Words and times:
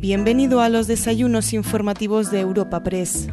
Bienvenido 0.00 0.62
a 0.62 0.70
los 0.70 0.86
desayunos 0.86 1.52
informativos 1.52 2.30
de 2.30 2.40
Europa 2.40 2.82
Press. 2.82 3.28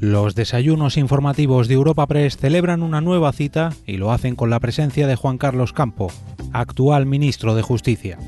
Los 0.00 0.34
desayunos 0.34 0.96
informativos 0.96 1.68
de 1.68 1.74
Europa 1.74 2.08
Press 2.08 2.36
celebran 2.36 2.82
una 2.82 3.00
nueva 3.00 3.32
cita 3.32 3.72
y 3.86 3.98
lo 3.98 4.10
hacen 4.10 4.34
con 4.34 4.50
la 4.50 4.58
presencia 4.58 5.06
de 5.06 5.14
Juan 5.14 5.38
Carlos 5.38 5.72
Campo, 5.72 6.10
actual 6.52 7.06
ministro 7.06 7.54
de 7.54 7.62
Justicia. 7.62 8.18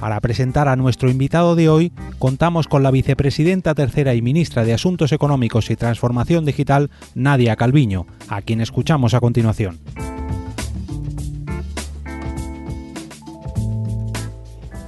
Para 0.00 0.20
presentar 0.20 0.66
a 0.66 0.74
nuestro 0.74 1.10
invitado 1.10 1.54
de 1.54 1.68
hoy, 1.68 1.92
contamos 2.18 2.66
con 2.66 2.82
la 2.82 2.90
vicepresidenta 2.90 3.76
tercera 3.76 4.16
y 4.16 4.22
ministra 4.22 4.64
de 4.64 4.72
Asuntos 4.72 5.12
Económicos 5.12 5.70
y 5.70 5.76
Transformación 5.76 6.44
Digital, 6.44 6.90
Nadia 7.14 7.54
Calviño, 7.54 8.08
a 8.28 8.42
quien 8.42 8.60
escuchamos 8.60 9.14
a 9.14 9.20
continuación. 9.20 9.78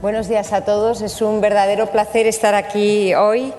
Buenos 0.03 0.27
días 0.27 0.53
a 0.53 0.65
todos. 0.65 1.01
Es 1.01 1.23
un 1.23 1.41
verdadero 1.41 1.93
placer 1.93 2.27
estar 2.27 2.57
aquí 2.57 3.15
hoy 3.15 3.53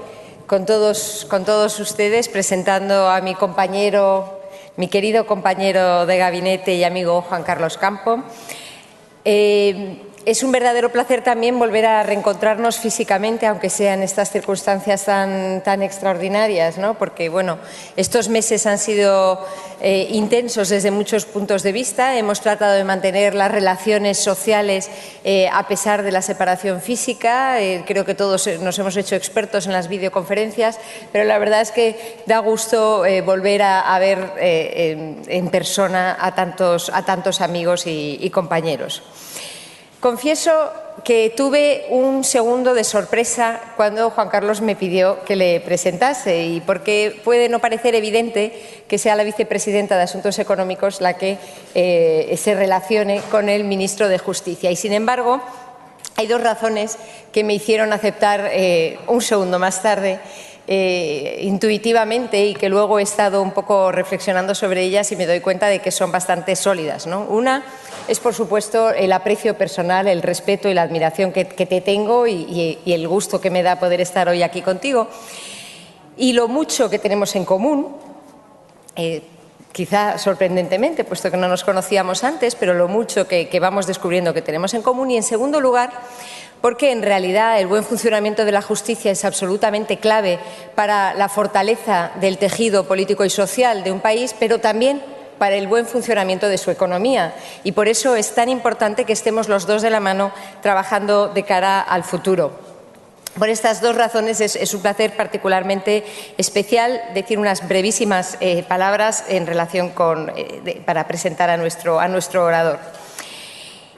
con 0.46 0.66
todos, 0.66 1.80
ustedes 1.80 2.28
presentando 2.28 3.10
a 3.10 3.22
mi 3.22 3.34
compañero, 3.34 4.42
mi 4.76 4.90
querido 4.90 5.26
compañero 5.26 6.06
de 6.06 6.18
gabinete 6.18 6.76
y 6.76 6.84
amigo 6.84 7.22
Juan 7.22 7.44
Carlos 7.44 7.78
Campo. 7.78 8.24
Eh, 9.24 10.02
es 10.26 10.44
un 10.44 10.52
verdadero 10.52 10.90
placer 10.92 11.24
también 11.24 11.60
volver 11.60 11.86
a 11.86 12.04
reencontrarnos 12.04 12.78
físicamente, 12.78 13.46
aunque 13.46 13.70
sea 13.70 13.94
en 13.94 14.04
estas 14.04 14.32
circunstancias 14.32 15.06
tan, 15.06 15.82
extraordinarias, 15.82 16.78
¿no? 16.78 16.94
porque 16.98 17.30
bueno, 17.30 17.58
estos 17.98 18.30
meses 18.30 18.66
han 18.66 18.78
sido 18.80 19.46
eh, 19.82 20.08
intensos 20.12 20.70
desde 20.70 20.92
muchos 20.92 21.26
puntos 21.26 21.64
de 21.64 21.72
vista. 21.72 22.18
Hemos 22.18 22.42
tratado 22.42 22.74
de 22.76 22.84
mantener 22.84 23.36
las 23.36 23.52
relaciones 23.52 24.18
sociales 24.18 24.90
eh, 25.24 25.50
a 25.52 25.68
pesar 25.68 26.04
de 26.04 26.12
la 26.12 26.22
separación 26.22 26.80
física. 26.80 27.62
Eh, 27.62 27.84
creo 27.86 28.06
que 28.06 28.16
todos 28.16 28.48
nos 28.62 28.80
hemos 28.80 28.96
hecho 28.96 29.16
expertos 29.16 29.66
en 29.66 29.74
las 29.74 29.90
videoconferencias, 29.90 30.80
pero 31.12 31.26
la 31.26 31.38
verdad 31.38 31.62
es 31.62 31.72
que 31.72 32.18
da 32.26 32.40
gusto 32.40 33.04
volver 33.26 33.62
a, 33.62 34.00
ver 34.00 34.34
en, 34.38 35.50
persona 35.50 36.18
a 36.20 36.34
tantos 36.34 37.42
amigos 37.42 37.84
y 37.86 38.30
compañeros. 38.30 39.04
Confieso 40.04 40.52
que 41.06 41.34
tuve 41.34 41.86
un 41.90 42.26
segundo 42.26 42.74
de 42.74 42.84
sorpresa 42.84 43.62
cuando 43.78 44.10
Juan 44.10 44.28
Carlos 44.28 44.60
me 44.60 44.76
pidió 44.76 45.24
que 45.24 45.38
le 45.38 45.62
presentase 45.62 46.44
y 46.44 46.60
porque 46.60 47.22
puede 47.24 47.48
no 47.48 47.60
parecer 47.60 47.96
evidente 47.96 48.84
que 48.90 48.98
sea 48.98 49.16
la 49.16 49.24
vicepresidenta 49.24 49.96
de 49.96 50.04
Asuntos 50.04 50.40
Económicos 50.40 51.00
la 51.00 51.14
que 51.14 51.38
eh, 51.74 52.36
se 52.38 52.54
relacione 52.54 53.22
con 53.32 53.48
el 53.48 53.64
ministro 53.64 54.10
de 54.10 54.18
Justicia. 54.18 54.70
Y 54.72 54.76
sin 54.76 54.92
embargo, 54.92 55.42
hay 56.18 56.28
dos 56.28 56.44
razones 56.44 56.98
que 57.32 57.46
me 57.46 57.54
hicieron 57.54 57.94
aceptar 57.94 58.50
eh, 58.52 59.00
un 59.08 59.22
segundo 59.22 59.58
más 59.58 59.82
tarde 59.82 60.20
eh, 60.68 61.40
intuitivamente 61.44 62.46
y 62.46 62.56
que 62.56 62.68
luego 62.68 63.00
he 63.00 63.04
estado 63.04 63.42
un 63.42 63.52
poco 63.52 63.92
reflexionando 63.94 64.54
sobre 64.54 64.82
ellas 64.82 65.10
y 65.14 65.16
me 65.16 65.26
doy 65.26 65.40
cuenta 65.40 65.68
de 65.68 65.80
que 65.80 65.92
son 65.92 66.12
bastante 66.12 66.58
sólidas. 66.58 67.06
Una 67.06 67.64
es, 68.08 68.20
por 68.20 68.34
supuesto, 68.34 68.90
el 68.90 69.12
aprecio 69.12 69.58
personal, 69.58 70.08
el 70.08 70.22
respeto 70.22 70.70
y 70.70 70.74
la 70.74 70.84
admiración 70.84 71.32
que, 71.32 71.46
te 71.46 71.82
tengo 71.82 72.28
y, 72.28 72.80
el 72.86 73.08
gusto 73.08 73.40
que 73.40 73.50
me 73.50 73.64
da 73.64 73.80
poder 73.80 74.02
estar 74.02 74.28
hoy 74.28 74.44
aquí 74.44 74.62
contigo. 74.62 75.08
Y 76.18 76.34
lo 76.34 76.48
mucho 76.48 76.90
que 76.90 77.00
tenemos 77.00 77.36
en 77.36 77.46
común, 77.46 77.96
eh, 78.96 79.24
quizá 79.72 80.18
sorprendentemente, 80.18 81.04
puesto 81.04 81.32
que 81.32 81.38
no 81.38 81.48
nos 81.48 81.64
conocíamos 81.64 82.24
antes, 82.24 82.56
pero 82.56 82.74
lo 82.74 82.88
mucho 82.88 83.28
que, 83.28 83.50
que 83.50 83.60
vamos 83.60 83.88
descubriendo 83.88 84.34
que 84.34 84.42
tenemos 84.42 84.74
en 84.74 84.82
común. 84.82 85.12
Y, 85.12 85.18
en 85.18 85.24
segundo 85.24 85.60
lugar, 85.60 85.92
porque 86.64 86.92
en 86.92 87.02
realidad 87.02 87.60
el 87.60 87.68
buen 87.68 87.84
funcionamiento 87.84 88.46
de 88.46 88.54
la 88.54 88.62
justicia 88.62 89.12
es 89.12 89.26
absolutamente 89.26 89.98
clave 89.98 90.40
para 90.76 91.14
la 91.14 91.28
fortaleza 91.28 92.12
del 92.22 92.38
tejido 92.38 92.86
político 92.86 93.26
y 93.26 93.30
social 93.30 93.84
de 93.84 93.92
un 93.92 94.00
país, 94.00 94.34
pero 94.40 94.60
también 94.60 95.02
para 95.44 95.58
el 95.58 95.68
buen 95.68 95.86
funcionamiento 95.86 96.48
de 96.48 96.58
su 96.58 96.72
economía. 96.72 97.36
Y 97.66 97.74
por 97.74 97.90
eso 97.90 98.16
es 98.16 98.34
tan 98.34 98.48
importante 98.48 99.04
que 99.04 99.12
estemos 99.12 99.50
los 99.50 99.68
dos 99.68 99.82
de 99.82 99.90
la 99.90 100.00
mano 100.00 100.32
trabajando 100.62 101.28
de 101.28 101.44
cara 101.44 101.82
al 101.82 102.06
futuro. 102.06 102.58
Por 103.38 103.50
estas 103.50 103.82
dos 103.82 103.98
razones 103.98 104.40
es, 104.40 104.74
un 104.74 104.82
placer 104.82 105.18
particularmente 105.18 106.06
especial 106.38 107.02
decir 107.14 107.40
unas 107.40 107.68
brevísimas 107.68 108.38
eh, 108.40 108.64
palabras 108.64 109.26
en 109.28 109.46
relación 109.46 109.90
con, 109.90 110.32
eh, 110.34 110.82
para 110.86 111.10
presentar 111.10 111.50
a 111.50 111.58
nuestro, 111.58 112.00
a 112.00 112.08
nuestro 112.08 112.46
orador. 112.46 112.80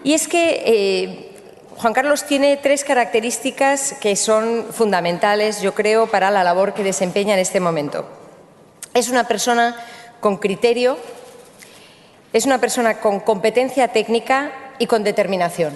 Y 0.04 0.16
es 0.16 0.28
que 0.28 0.64
eh, 0.66 1.32
Juan 1.78 1.94
Carlos 1.94 2.24
tiene 2.24 2.58
tres 2.58 2.84
características 2.84 3.94
que 4.02 4.16
son 4.16 4.66
fundamentales, 4.72 5.62
yo 5.62 5.76
creo, 5.76 6.08
para 6.08 6.32
la 6.32 6.44
labor 6.44 6.74
que 6.74 6.84
desempeña 6.84 7.36
en 7.36 7.40
este 7.42 7.60
momento. 7.60 8.04
Es 8.96 9.10
una 9.10 9.28
persona 9.28 9.76
con 10.26 10.38
criterio, 10.38 10.98
es 12.36 12.46
una 12.46 12.60
persona 12.60 13.00
con 13.00 13.22
competencia 13.22 13.88
técnica 13.88 14.52
y 14.78 14.88
con 14.88 15.06
determinación. 15.06 15.72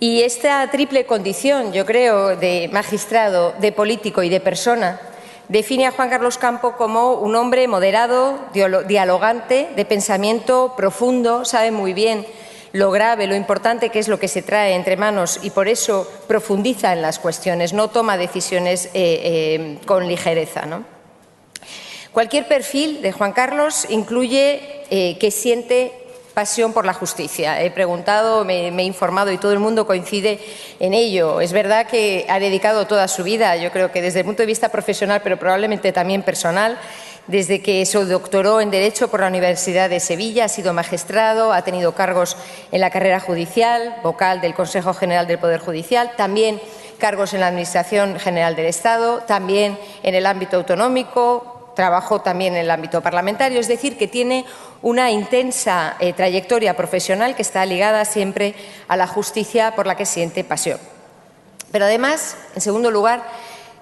Y 0.00 0.22
esta 0.22 0.68
triple 0.72 1.06
condición, 1.06 1.72
yo 1.72 1.86
creo, 1.86 2.34
de 2.34 2.68
magistrado, 2.72 3.54
de 3.60 3.70
político 3.70 4.24
y 4.24 4.28
de 4.28 4.40
persona, 4.40 5.00
define 5.48 5.86
a 5.86 5.92
Juan 5.92 6.10
Carlos 6.10 6.36
Campo 6.36 6.72
como 6.72 7.12
un 7.12 7.36
hombre 7.36 7.68
moderado, 7.68 8.40
dialogante, 8.88 9.68
de 9.76 9.84
pensamiento 9.84 10.74
profundo, 10.76 11.44
sabe 11.44 11.70
muy 11.70 11.92
bien 11.92 12.26
lo 12.72 12.90
grave, 12.90 13.28
lo 13.28 13.36
importante 13.36 13.90
que 13.90 14.00
es 14.00 14.08
lo 14.08 14.18
que 14.18 14.26
se 14.26 14.42
trae 14.42 14.74
entre 14.74 14.96
manos 14.96 15.38
y 15.44 15.50
por 15.50 15.68
eso 15.68 16.10
profundiza 16.26 16.92
en 16.92 17.02
las 17.02 17.20
cuestiones, 17.20 17.72
no 17.72 17.88
toma 17.88 18.16
decisiones 18.16 18.86
eh, 18.86 18.90
eh, 18.94 19.78
con 19.86 20.08
ligereza. 20.08 20.66
Cualquier 22.16 22.48
perfil 22.48 23.02
de 23.02 23.12
Juan 23.12 23.32
Carlos 23.32 23.86
incluye 23.90 24.58
eh, 24.88 25.18
que 25.18 25.30
siente 25.30 25.92
pasión 26.32 26.72
por 26.72 26.86
la 26.86 26.94
justicia. 26.94 27.60
He 27.60 27.70
preguntado, 27.70 28.42
me, 28.42 28.68
he 28.68 28.82
informado 28.84 29.30
y 29.32 29.36
todo 29.36 29.52
el 29.52 29.58
mundo 29.58 29.86
coincide 29.86 30.40
en 30.80 30.94
ello. 30.94 31.42
Es 31.42 31.52
verdad 31.52 31.86
que 31.86 32.24
ha 32.30 32.38
dedicado 32.38 32.86
toda 32.86 33.06
su 33.08 33.22
vida, 33.22 33.54
yo 33.56 33.70
creo 33.70 33.92
que 33.92 34.00
desde 34.00 34.20
el 34.20 34.24
punto 34.24 34.42
de 34.42 34.46
vista 34.46 34.70
profesional, 34.70 35.20
pero 35.22 35.38
probablemente 35.38 35.92
también 35.92 36.22
personal, 36.22 36.78
desde 37.26 37.60
que 37.60 37.84
se 37.84 38.02
doctoró 38.06 38.62
en 38.62 38.70
Derecho 38.70 39.08
por 39.08 39.20
la 39.20 39.26
Universidad 39.26 39.90
de 39.90 40.00
Sevilla, 40.00 40.46
ha 40.46 40.48
sido 40.48 40.72
magistrado, 40.72 41.52
ha 41.52 41.64
tenido 41.64 41.92
cargos 41.92 42.38
en 42.72 42.80
la 42.80 42.88
carrera 42.88 43.20
judicial, 43.20 43.96
vocal 44.02 44.40
del 44.40 44.54
Consejo 44.54 44.94
General 44.94 45.26
del 45.26 45.38
Poder 45.38 45.60
Judicial, 45.60 46.12
también 46.16 46.62
cargos 46.96 47.34
en 47.34 47.40
la 47.40 47.48
Administración 47.48 48.18
General 48.18 48.56
del 48.56 48.64
Estado, 48.64 49.18
también 49.26 49.78
en 50.02 50.14
el 50.14 50.24
ámbito 50.24 50.56
autonómico, 50.56 51.55
trabajó 51.76 52.22
también 52.22 52.54
en 52.54 52.62
el 52.62 52.70
ámbito 52.70 53.02
parlamentario, 53.02 53.60
es 53.60 53.68
decir, 53.68 53.96
que 53.96 54.08
tiene 54.08 54.46
una 54.82 55.10
intensa 55.10 55.96
eh, 56.00 56.12
trayectoria 56.14 56.74
profesional 56.74 57.36
que 57.36 57.42
está 57.42 57.64
ligada 57.66 58.04
siempre 58.04 58.54
a 58.88 58.96
la 58.96 59.06
justicia 59.06 59.76
por 59.76 59.86
la 59.86 59.94
que 59.94 60.06
siente 60.06 60.42
pasión. 60.42 60.80
Pero 61.70 61.84
además, 61.84 62.36
en 62.54 62.62
segundo 62.62 62.90
lugar, 62.90 63.22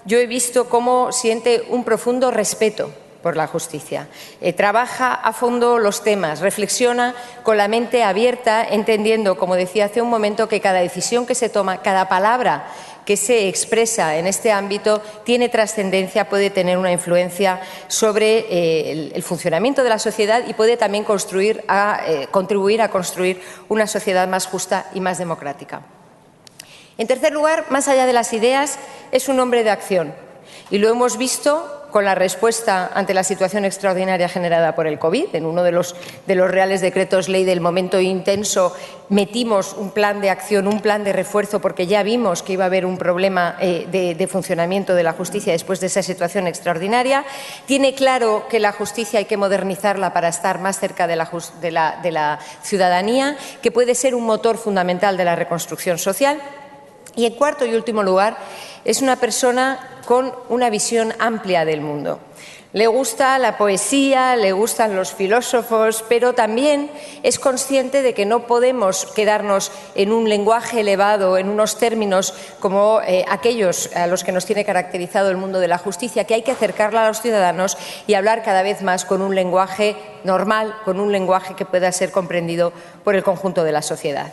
yo 0.04 0.18
he 0.18 0.26
visto 0.26 0.68
cómo 0.68 1.12
siente 1.12 1.64
un 1.70 1.84
profundo 1.84 2.30
respeto 2.30 2.90
por 3.22 3.36
la 3.36 3.46
justicia. 3.46 4.08
Eh, 4.42 4.52
trabaja 4.52 5.14
a 5.14 5.32
fondo 5.32 5.78
los 5.78 6.02
temas, 6.02 6.40
reflexiona 6.40 7.14
con 7.42 7.56
la 7.56 7.68
mente 7.68 8.02
abierta, 8.02 8.66
entendiendo, 8.68 9.38
como 9.38 9.54
decía 9.54 9.86
hace 9.86 10.02
un 10.02 10.10
momento, 10.10 10.46
que 10.46 10.60
cada 10.60 10.80
decisión 10.80 11.24
que 11.24 11.34
se 11.34 11.48
toma, 11.48 11.80
cada 11.80 12.06
palabra 12.08 12.66
que 13.04 13.16
se 13.16 13.48
expresa 13.48 14.16
en 14.16 14.26
este 14.26 14.52
ámbito 14.52 15.02
tiene 15.24 15.48
trascendencia, 15.48 16.28
puede 16.28 16.50
tener 16.50 16.78
una 16.78 16.92
influencia 16.92 17.60
sobre 17.88 18.38
eh, 18.38 19.12
el, 19.14 19.22
funcionamiento 19.22 19.82
de 19.82 19.90
la 19.90 19.98
sociedad 19.98 20.42
y 20.46 20.54
puede 20.54 20.76
también 20.76 21.04
eh, 21.04 22.26
contribuir 22.30 22.82
a 22.82 22.88
construir 22.88 23.40
una 23.68 23.86
sociedad 23.86 24.26
más 24.28 24.46
justa 24.46 24.90
y 24.94 25.00
más 25.00 25.18
democrática. 25.18 25.82
En 26.96 27.06
tercer 27.06 27.32
lugar, 27.32 27.66
más 27.70 27.88
allá 27.88 28.06
de 28.06 28.12
las 28.12 28.32
ideas, 28.32 28.78
es 29.10 29.28
un 29.28 29.40
hombre 29.40 29.64
de 29.64 29.70
acción 29.70 30.14
y 30.70 30.78
lo 30.78 30.88
hemos 30.88 31.18
visto 31.18 31.83
con 31.94 32.04
la 32.04 32.16
respuesta 32.16 32.90
ante 32.92 33.14
la 33.14 33.22
situación 33.22 33.64
extraordinaria 33.64 34.28
generada 34.28 34.74
por 34.74 34.88
el 34.88 34.98
COVID. 34.98 35.32
En 35.32 35.46
uno 35.46 35.62
de 35.62 35.70
los, 35.70 35.94
reales 36.26 36.80
decretos 36.80 37.28
ley 37.28 37.44
del 37.44 37.60
momento 37.60 38.00
intenso 38.00 38.74
metimos 39.10 39.74
un 39.74 39.92
plan 39.92 40.20
de 40.20 40.28
acción, 40.28 40.66
un 40.66 40.80
plan 40.80 41.04
de 41.04 41.12
refuerzo, 41.12 41.60
porque 41.60 41.86
ya 41.86 42.02
vimos 42.02 42.42
que 42.42 42.54
iba 42.54 42.64
a 42.64 42.66
haber 42.66 42.84
un 42.84 42.98
problema 42.98 43.56
eh, 43.60 43.86
de, 44.18 44.26
funcionamiento 44.26 44.96
de 44.96 45.04
la 45.04 45.12
justicia 45.12 45.52
después 45.52 45.78
de 45.78 45.86
esa 45.86 46.02
situación 46.02 46.48
extraordinaria. 46.48 47.24
Tiene 47.64 47.94
claro 47.94 48.46
que 48.50 48.58
la 48.58 48.72
justicia 48.72 49.20
hay 49.20 49.26
que 49.26 49.36
modernizarla 49.36 50.12
para 50.12 50.26
estar 50.26 50.58
más 50.58 50.80
cerca 50.80 51.06
de 51.06 51.14
la 51.14 52.40
ciudadanía, 52.64 53.36
que 53.62 53.70
puede 53.70 53.94
ser 53.94 54.16
un 54.16 54.26
motor 54.26 54.58
fundamental 54.58 55.16
de 55.16 55.26
la 55.26 55.36
reconstrucción 55.36 55.98
social. 55.98 56.42
Y 57.14 57.26
en 57.26 57.34
cuarto 57.34 57.64
y 57.64 57.74
último 57.76 58.02
lugar, 58.02 58.36
es 58.84 59.00
una 59.00 59.14
persona 59.14 59.93
con 60.04 60.32
una 60.48 60.70
visión 60.70 61.12
amplia 61.18 61.64
del 61.64 61.80
mundo. 61.80 62.20
Le 62.74 62.88
gusta 62.88 63.38
la 63.38 63.56
poesía, 63.56 64.34
le 64.34 64.50
gustan 64.50 64.96
los 64.96 65.12
filósofos, 65.12 66.04
pero 66.08 66.32
también 66.32 66.90
es 67.22 67.38
consciente 67.38 68.02
de 68.02 68.14
que 68.14 68.26
no 68.26 68.48
podemos 68.48 69.06
quedarnos 69.14 69.70
en 69.94 70.10
un 70.10 70.28
lenguaje 70.28 70.80
elevado, 70.80 71.38
en 71.38 71.50
unos 71.50 71.78
términos 71.78 72.34
como 72.58 73.00
eh, 73.06 73.24
aquellos 73.28 73.94
a 73.94 74.08
los 74.08 74.24
que 74.24 74.32
nos 74.32 74.44
tiene 74.44 74.64
caracterizado 74.64 75.30
el 75.30 75.36
mundo 75.36 75.60
de 75.60 75.68
la 75.68 75.78
justicia, 75.78 76.24
que 76.24 76.34
hay 76.34 76.42
que 76.42 76.50
acercarla 76.50 77.04
a 77.04 77.08
los 77.08 77.20
ciudadanos 77.20 77.78
y 78.08 78.14
hablar 78.14 78.42
cada 78.42 78.64
vez 78.64 78.82
más 78.82 79.04
con 79.04 79.22
un 79.22 79.36
lenguaje 79.36 79.94
normal, 80.24 80.74
con 80.84 80.98
un 80.98 81.12
lenguaje 81.12 81.54
que 81.54 81.66
pueda 81.66 81.92
ser 81.92 82.10
comprendido 82.10 82.72
por 83.04 83.14
el 83.14 83.22
conjunto 83.22 83.62
de 83.62 83.70
la 83.70 83.82
sociedad. 83.82 84.32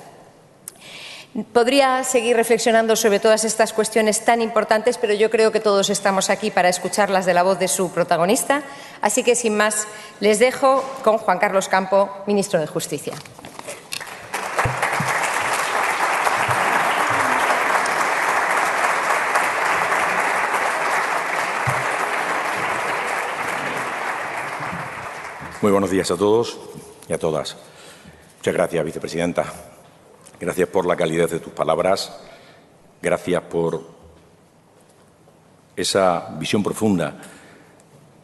Podría 1.53 2.03
seguir 2.03 2.35
reflexionando 2.35 2.97
sobre 2.97 3.21
todas 3.21 3.45
estas 3.45 3.71
cuestiones 3.71 4.25
tan 4.25 4.41
importantes, 4.41 4.97
pero 4.97 5.13
yo 5.13 5.29
creo 5.29 5.53
que 5.53 5.61
todos 5.61 5.89
estamos 5.89 6.29
aquí 6.29 6.51
para 6.51 6.67
escucharlas 6.67 7.25
de 7.25 7.33
la 7.33 7.41
voz 7.41 7.57
de 7.57 7.69
su 7.69 7.89
protagonista. 7.91 8.63
Así 9.01 9.23
que, 9.23 9.35
sin 9.35 9.55
más, 9.55 9.87
les 10.19 10.39
dejo 10.39 10.83
con 11.05 11.17
Juan 11.17 11.39
Carlos 11.39 11.69
Campo, 11.69 12.09
ministro 12.27 12.59
de 12.59 12.67
Justicia. 12.67 13.13
Muy 25.61 25.71
buenos 25.71 25.91
días 25.91 26.11
a 26.11 26.17
todos 26.17 26.59
y 27.07 27.13
a 27.13 27.17
todas. 27.17 27.55
Muchas 28.39 28.53
gracias, 28.53 28.83
vicepresidenta. 28.83 29.70
Gracias 30.41 30.69
por 30.69 30.87
la 30.87 30.95
calidad 30.95 31.29
de 31.29 31.39
tus 31.39 31.53
palabras. 31.53 32.17
Gracias 32.99 33.43
por 33.43 33.79
esa 35.75 36.35
visión 36.39 36.63
profunda 36.63 37.15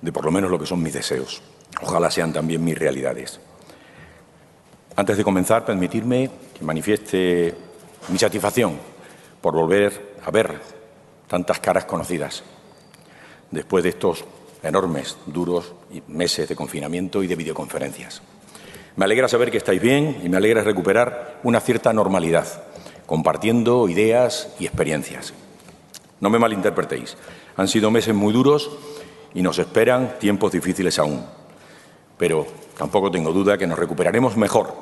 de 0.01 0.11
por 0.11 0.25
lo 0.25 0.31
menos 0.31 0.49
lo 0.49 0.57
que 0.57 0.65
son 0.65 0.81
mis 0.81 0.95
deseos. 0.95 1.43
Ojalá 1.79 2.09
sean 2.09 2.33
también 2.33 2.63
mis 2.63 2.75
realidades. 2.75 3.39
Antes 4.95 5.15
de 5.15 5.23
comenzar, 5.23 5.63
permitirme 5.63 6.31
que 6.57 6.65
manifieste 6.65 7.53
mi 8.09 8.17
satisfacción 8.17 8.79
por 9.39 9.53
volver 9.53 10.15
a 10.25 10.31
ver 10.31 10.59
tantas 11.27 11.59
caras 11.59 11.85
conocidas 11.85 12.41
después 13.51 13.83
de 13.83 13.91
estos 13.91 14.25
enormes, 14.63 15.17
duros 15.27 15.71
meses 16.07 16.49
de 16.49 16.55
confinamiento 16.55 17.21
y 17.21 17.27
de 17.27 17.35
videoconferencias. 17.35 18.23
Me 18.97 19.05
alegra 19.05 19.27
saber 19.27 19.51
que 19.51 19.57
estáis 19.57 19.79
bien 19.79 20.21
y 20.23 20.27
me 20.27 20.37
alegra 20.37 20.63
recuperar 20.63 21.39
una 21.43 21.59
cierta 21.59 21.93
normalidad, 21.93 22.47
compartiendo 23.05 23.87
ideas 23.87 24.55
y 24.59 24.65
experiencias. 24.65 25.35
No 26.19 26.31
me 26.31 26.39
malinterpretéis, 26.39 27.15
han 27.57 27.67
sido 27.67 27.91
meses 27.91 28.15
muy 28.15 28.33
duros 28.33 28.71
y 29.35 29.43
nos 29.43 29.59
esperan 29.59 30.17
tiempos 30.17 30.51
difíciles 30.51 30.97
aún. 30.97 31.23
Pero 32.17 32.47
tampoco 32.75 33.11
tengo 33.11 33.31
duda 33.31 33.55
que 33.55 33.67
nos 33.67 33.77
recuperaremos 33.77 34.35
mejor 34.35 34.73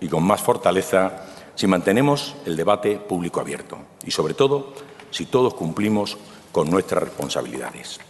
y 0.00 0.08
con 0.08 0.22
más 0.22 0.40
fortaleza 0.40 1.24
si 1.54 1.66
mantenemos 1.66 2.36
el 2.46 2.56
debate 2.56 2.96
público 2.96 3.38
abierto 3.38 3.76
y, 4.02 4.10
sobre 4.10 4.32
todo, 4.32 4.72
si 5.10 5.26
todos 5.26 5.52
cumplimos 5.52 6.16
con 6.52 6.70
nuestras 6.70 7.02
responsabilidades. 7.02 8.00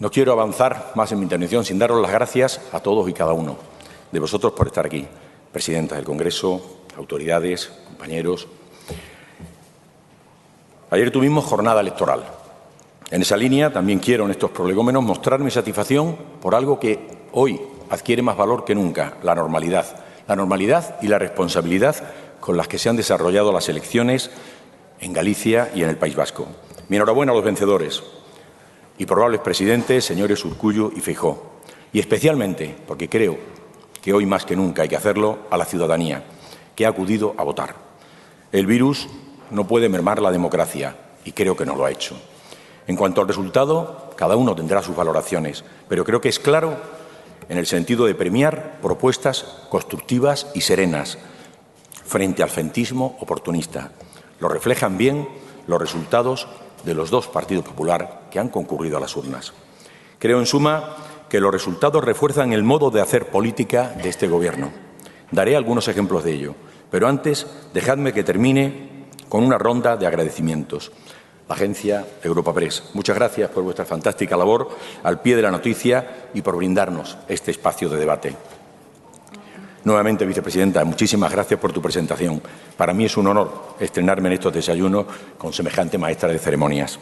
No 0.00 0.10
quiero 0.10 0.32
avanzar 0.32 0.90
más 0.96 1.12
en 1.12 1.18
mi 1.18 1.22
intervención 1.22 1.64
sin 1.64 1.78
daros 1.78 2.02
las 2.02 2.10
gracias 2.10 2.60
a 2.72 2.80
todos 2.80 3.08
y 3.08 3.12
cada 3.12 3.32
uno 3.32 3.65
de 4.10 4.20
vosotros 4.20 4.52
por 4.52 4.68
estar 4.68 4.86
aquí, 4.86 5.06
presidenta 5.52 5.96
del 5.96 6.04
Congreso, 6.04 6.84
autoridades, 6.96 7.70
compañeros. 7.86 8.46
Ayer 10.90 11.10
tuvimos 11.10 11.44
jornada 11.44 11.80
electoral. 11.80 12.24
En 13.10 13.22
esa 13.22 13.36
línea 13.36 13.72
también 13.72 13.98
quiero 13.98 14.24
en 14.24 14.30
estos 14.30 14.50
prolegómenos 14.50 15.02
mostrar 15.02 15.40
mi 15.40 15.50
satisfacción 15.50 16.16
por 16.40 16.54
algo 16.54 16.80
que 16.80 16.98
hoy 17.32 17.60
adquiere 17.90 18.22
más 18.22 18.36
valor 18.36 18.64
que 18.64 18.74
nunca, 18.74 19.16
la 19.22 19.34
normalidad. 19.34 20.04
La 20.26 20.34
normalidad 20.34 20.96
y 21.02 21.08
la 21.08 21.18
responsabilidad 21.18 21.94
con 22.40 22.56
las 22.56 22.66
que 22.66 22.78
se 22.78 22.88
han 22.88 22.96
desarrollado 22.96 23.52
las 23.52 23.68
elecciones 23.68 24.30
en 25.00 25.12
Galicia 25.12 25.70
y 25.74 25.82
en 25.82 25.88
el 25.88 25.96
País 25.96 26.16
Vasco. 26.16 26.48
Mi 26.88 26.96
enhorabuena 26.96 27.32
a 27.32 27.34
los 27.34 27.44
vencedores 27.44 28.02
y 28.98 29.06
probables 29.06 29.40
presidentes, 29.40 30.04
señores 30.04 30.44
Urcullo 30.44 30.90
y 30.94 31.00
Feijó. 31.00 31.60
Y 31.92 32.00
especialmente 32.00 32.74
porque 32.86 33.08
creo 33.08 33.38
que 34.06 34.14
hoy 34.14 34.24
más 34.24 34.44
que 34.44 34.54
nunca 34.54 34.82
hay 34.82 34.88
que 34.88 34.94
hacerlo 34.94 35.40
a 35.50 35.56
la 35.56 35.64
ciudadanía, 35.64 36.22
que 36.76 36.86
ha 36.86 36.90
acudido 36.90 37.34
a 37.38 37.42
votar. 37.42 37.74
El 38.52 38.64
virus 38.64 39.08
no 39.50 39.66
puede 39.66 39.88
mermar 39.88 40.22
la 40.22 40.30
democracia 40.30 40.94
y 41.24 41.32
creo 41.32 41.56
que 41.56 41.66
no 41.66 41.74
lo 41.74 41.84
ha 41.84 41.90
hecho. 41.90 42.16
En 42.86 42.94
cuanto 42.94 43.20
al 43.20 43.26
resultado, 43.26 44.12
cada 44.14 44.36
uno 44.36 44.54
tendrá 44.54 44.80
sus 44.80 44.94
valoraciones, 44.94 45.64
pero 45.88 46.04
creo 46.04 46.20
que 46.20 46.28
es 46.28 46.38
claro 46.38 46.76
en 47.48 47.58
el 47.58 47.66
sentido 47.66 48.06
de 48.06 48.14
premiar 48.14 48.78
propuestas 48.80 49.42
constructivas 49.70 50.52
y 50.54 50.60
serenas 50.60 51.18
frente 52.04 52.44
al 52.44 52.50
fentismo 52.50 53.16
oportunista. 53.18 53.90
Lo 54.38 54.48
reflejan 54.48 54.98
bien 54.98 55.28
los 55.66 55.80
resultados 55.80 56.46
de 56.84 56.94
los 56.94 57.10
dos 57.10 57.26
partidos 57.26 57.64
popular 57.64 58.28
que 58.30 58.38
han 58.38 58.50
concurrido 58.50 58.98
a 58.98 59.00
las 59.00 59.16
urnas. 59.16 59.52
Creo, 60.20 60.38
en 60.38 60.46
suma, 60.46 60.94
que 61.28 61.40
los 61.40 61.52
resultados 61.52 62.04
refuerzan 62.04 62.52
el 62.52 62.62
modo 62.62 62.90
de 62.90 63.00
hacer 63.00 63.26
política 63.26 63.94
de 64.02 64.08
este 64.08 64.28
Gobierno. 64.28 64.70
Daré 65.30 65.56
algunos 65.56 65.88
ejemplos 65.88 66.24
de 66.24 66.32
ello, 66.32 66.54
pero 66.90 67.08
antes 67.08 67.46
dejadme 67.74 68.12
que 68.12 68.24
termine 68.24 69.06
con 69.28 69.44
una 69.44 69.58
ronda 69.58 69.96
de 69.96 70.06
agradecimientos. 70.06 70.92
Agencia 71.48 72.04
Europa 72.22 72.52
Press, 72.52 72.90
muchas 72.94 73.16
gracias 73.16 73.50
por 73.50 73.62
vuestra 73.62 73.84
fantástica 73.84 74.36
labor 74.36 74.68
al 75.04 75.20
pie 75.20 75.36
de 75.36 75.42
la 75.42 75.50
noticia 75.50 76.28
y 76.34 76.42
por 76.42 76.56
brindarnos 76.56 77.16
este 77.28 77.52
espacio 77.52 77.88
de 77.88 77.98
debate. 77.98 78.36
Nuevamente, 79.84 80.26
vicepresidenta, 80.26 80.84
muchísimas 80.84 81.30
gracias 81.30 81.60
por 81.60 81.72
tu 81.72 81.80
presentación. 81.80 82.42
Para 82.76 82.92
mí 82.92 83.04
es 83.04 83.16
un 83.16 83.28
honor 83.28 83.76
estrenarme 83.78 84.28
en 84.28 84.32
estos 84.32 84.52
desayunos 84.52 85.06
con 85.38 85.52
semejante 85.52 85.96
maestra 85.96 86.28
de 86.28 86.40
ceremonias. 86.40 86.98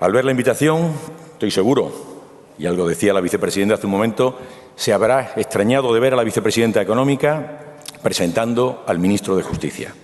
Al 0.00 0.12
ver 0.12 0.24
la 0.24 0.30
invitación, 0.30 0.92
estoy 1.36 1.50
seguro, 1.50 1.92
y 2.58 2.64
algo 2.64 2.88
decía 2.88 3.12
la 3.12 3.20
vicepresidenta 3.20 3.74
hace 3.74 3.84
un 3.84 3.92
momento, 3.92 4.38
se 4.74 4.94
habrá 4.94 5.34
extrañado 5.36 5.92
de 5.92 6.00
ver 6.00 6.14
a 6.14 6.16
la 6.16 6.24
vicepresidenta 6.24 6.80
económica 6.80 7.76
presentando 8.02 8.84
al 8.86 8.98
ministro 8.98 9.36
de 9.36 9.42
Justicia. 9.42 9.94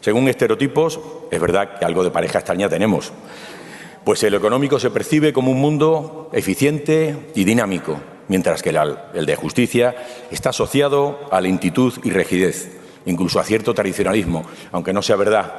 Según 0.00 0.28
estereotipos, 0.28 0.98
es 1.30 1.38
verdad 1.38 1.78
que 1.78 1.84
algo 1.84 2.02
de 2.02 2.10
pareja 2.10 2.38
extraña 2.38 2.70
tenemos, 2.70 3.12
pues 4.02 4.22
el 4.22 4.32
económico 4.32 4.80
se 4.80 4.90
percibe 4.90 5.34
como 5.34 5.50
un 5.50 5.60
mundo 5.60 6.30
eficiente 6.32 7.30
y 7.34 7.44
dinámico, 7.44 8.00
mientras 8.28 8.62
que 8.62 8.70
el 8.70 9.26
de 9.26 9.36
justicia 9.36 9.94
está 10.30 10.50
asociado 10.50 11.28
a 11.30 11.42
lentitud 11.42 11.92
y 12.02 12.10
rigidez, 12.10 12.78
incluso 13.04 13.40
a 13.40 13.44
cierto 13.44 13.74
tradicionalismo, 13.74 14.46
aunque 14.72 14.94
no 14.94 15.02
sea 15.02 15.16
verdad, 15.16 15.52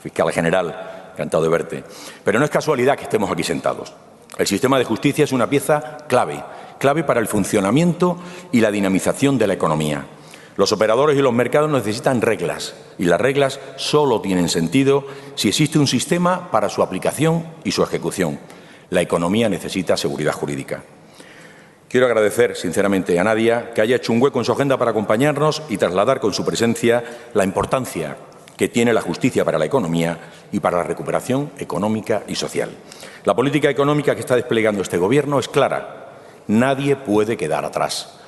fiscal 0.00 0.32
general, 0.32 1.12
encantado 1.12 1.44
de 1.44 1.48
verte. 1.48 1.84
Pero 2.24 2.40
no 2.40 2.44
es 2.44 2.50
casualidad 2.50 2.96
que 2.96 3.04
estemos 3.04 3.30
aquí 3.30 3.44
sentados. 3.44 3.92
El 4.38 4.46
sistema 4.46 4.78
de 4.78 4.84
justicia 4.84 5.24
es 5.24 5.32
una 5.32 5.48
pieza 5.48 5.98
clave, 6.08 6.42
clave 6.78 7.04
para 7.04 7.20
el 7.20 7.28
funcionamiento 7.28 8.18
y 8.50 8.60
la 8.60 8.70
dinamización 8.70 9.36
de 9.36 9.46
la 9.46 9.54
economía. 9.54 10.06
Los 10.56 10.72
operadores 10.72 11.18
y 11.18 11.22
los 11.22 11.32
mercados 11.32 11.70
necesitan 11.70 12.20
reglas 12.20 12.74
y 12.98 13.04
las 13.04 13.20
reglas 13.20 13.60
solo 13.76 14.20
tienen 14.20 14.48
sentido 14.48 15.06
si 15.34 15.48
existe 15.48 15.78
un 15.78 15.86
sistema 15.86 16.50
para 16.50 16.68
su 16.68 16.82
aplicación 16.82 17.46
y 17.64 17.72
su 17.72 17.82
ejecución. 17.82 18.38
La 18.90 19.00
economía 19.00 19.48
necesita 19.48 19.96
seguridad 19.96 20.32
jurídica. 20.32 20.82
Quiero 21.88 22.06
agradecer 22.06 22.56
sinceramente 22.56 23.18
a 23.18 23.24
Nadia 23.24 23.72
que 23.74 23.82
haya 23.82 23.96
hecho 23.96 24.12
un 24.12 24.22
hueco 24.22 24.38
en 24.38 24.46
su 24.46 24.52
agenda 24.52 24.78
para 24.78 24.92
acompañarnos 24.92 25.62
y 25.68 25.76
trasladar 25.76 26.20
con 26.20 26.32
su 26.32 26.44
presencia 26.44 27.04
la 27.34 27.44
importancia 27.44 28.16
que 28.62 28.68
tiene 28.68 28.92
la 28.92 29.00
justicia 29.00 29.44
para 29.44 29.58
la 29.58 29.64
economía 29.64 30.20
y 30.52 30.60
para 30.60 30.76
la 30.76 30.84
recuperación 30.84 31.50
económica 31.58 32.22
y 32.28 32.36
social. 32.36 32.70
La 33.24 33.34
política 33.34 33.68
económica 33.68 34.14
que 34.14 34.20
está 34.20 34.36
desplegando 34.36 34.82
este 34.82 34.98
Gobierno 34.98 35.40
es 35.40 35.48
clara. 35.48 36.12
Nadie 36.46 36.94
puede 36.94 37.36
quedar 37.36 37.64
atrás. 37.64 38.20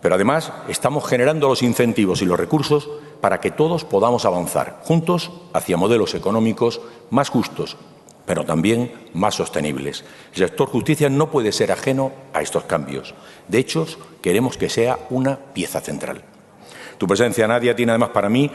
Pero 0.00 0.14
además 0.14 0.52
estamos 0.68 1.04
generando 1.04 1.48
los 1.48 1.64
incentivos 1.64 2.22
y 2.22 2.24
los 2.24 2.38
recursos 2.38 2.88
para 3.20 3.40
que 3.40 3.50
todos 3.50 3.84
podamos 3.84 4.24
avanzar 4.24 4.78
juntos 4.84 5.32
hacia 5.52 5.76
modelos 5.76 6.14
económicos 6.14 6.80
más 7.10 7.28
justos, 7.28 7.76
pero 8.26 8.44
también 8.44 8.92
más 9.12 9.34
sostenibles. 9.34 10.04
El 10.34 10.38
sector 10.38 10.68
justicia 10.68 11.08
no 11.08 11.32
puede 11.32 11.50
ser 11.50 11.72
ajeno 11.72 12.12
a 12.32 12.42
estos 12.42 12.62
cambios. 12.62 13.12
De 13.48 13.58
hecho, 13.58 13.88
queremos 14.22 14.56
que 14.56 14.68
sea 14.68 15.00
una 15.10 15.36
pieza 15.36 15.80
central. 15.80 16.22
Tu 16.98 17.06
presencia, 17.06 17.46
Nadia, 17.46 17.74
tiene 17.74 17.92
además 17.92 18.10
para 18.10 18.28
mí 18.28 18.50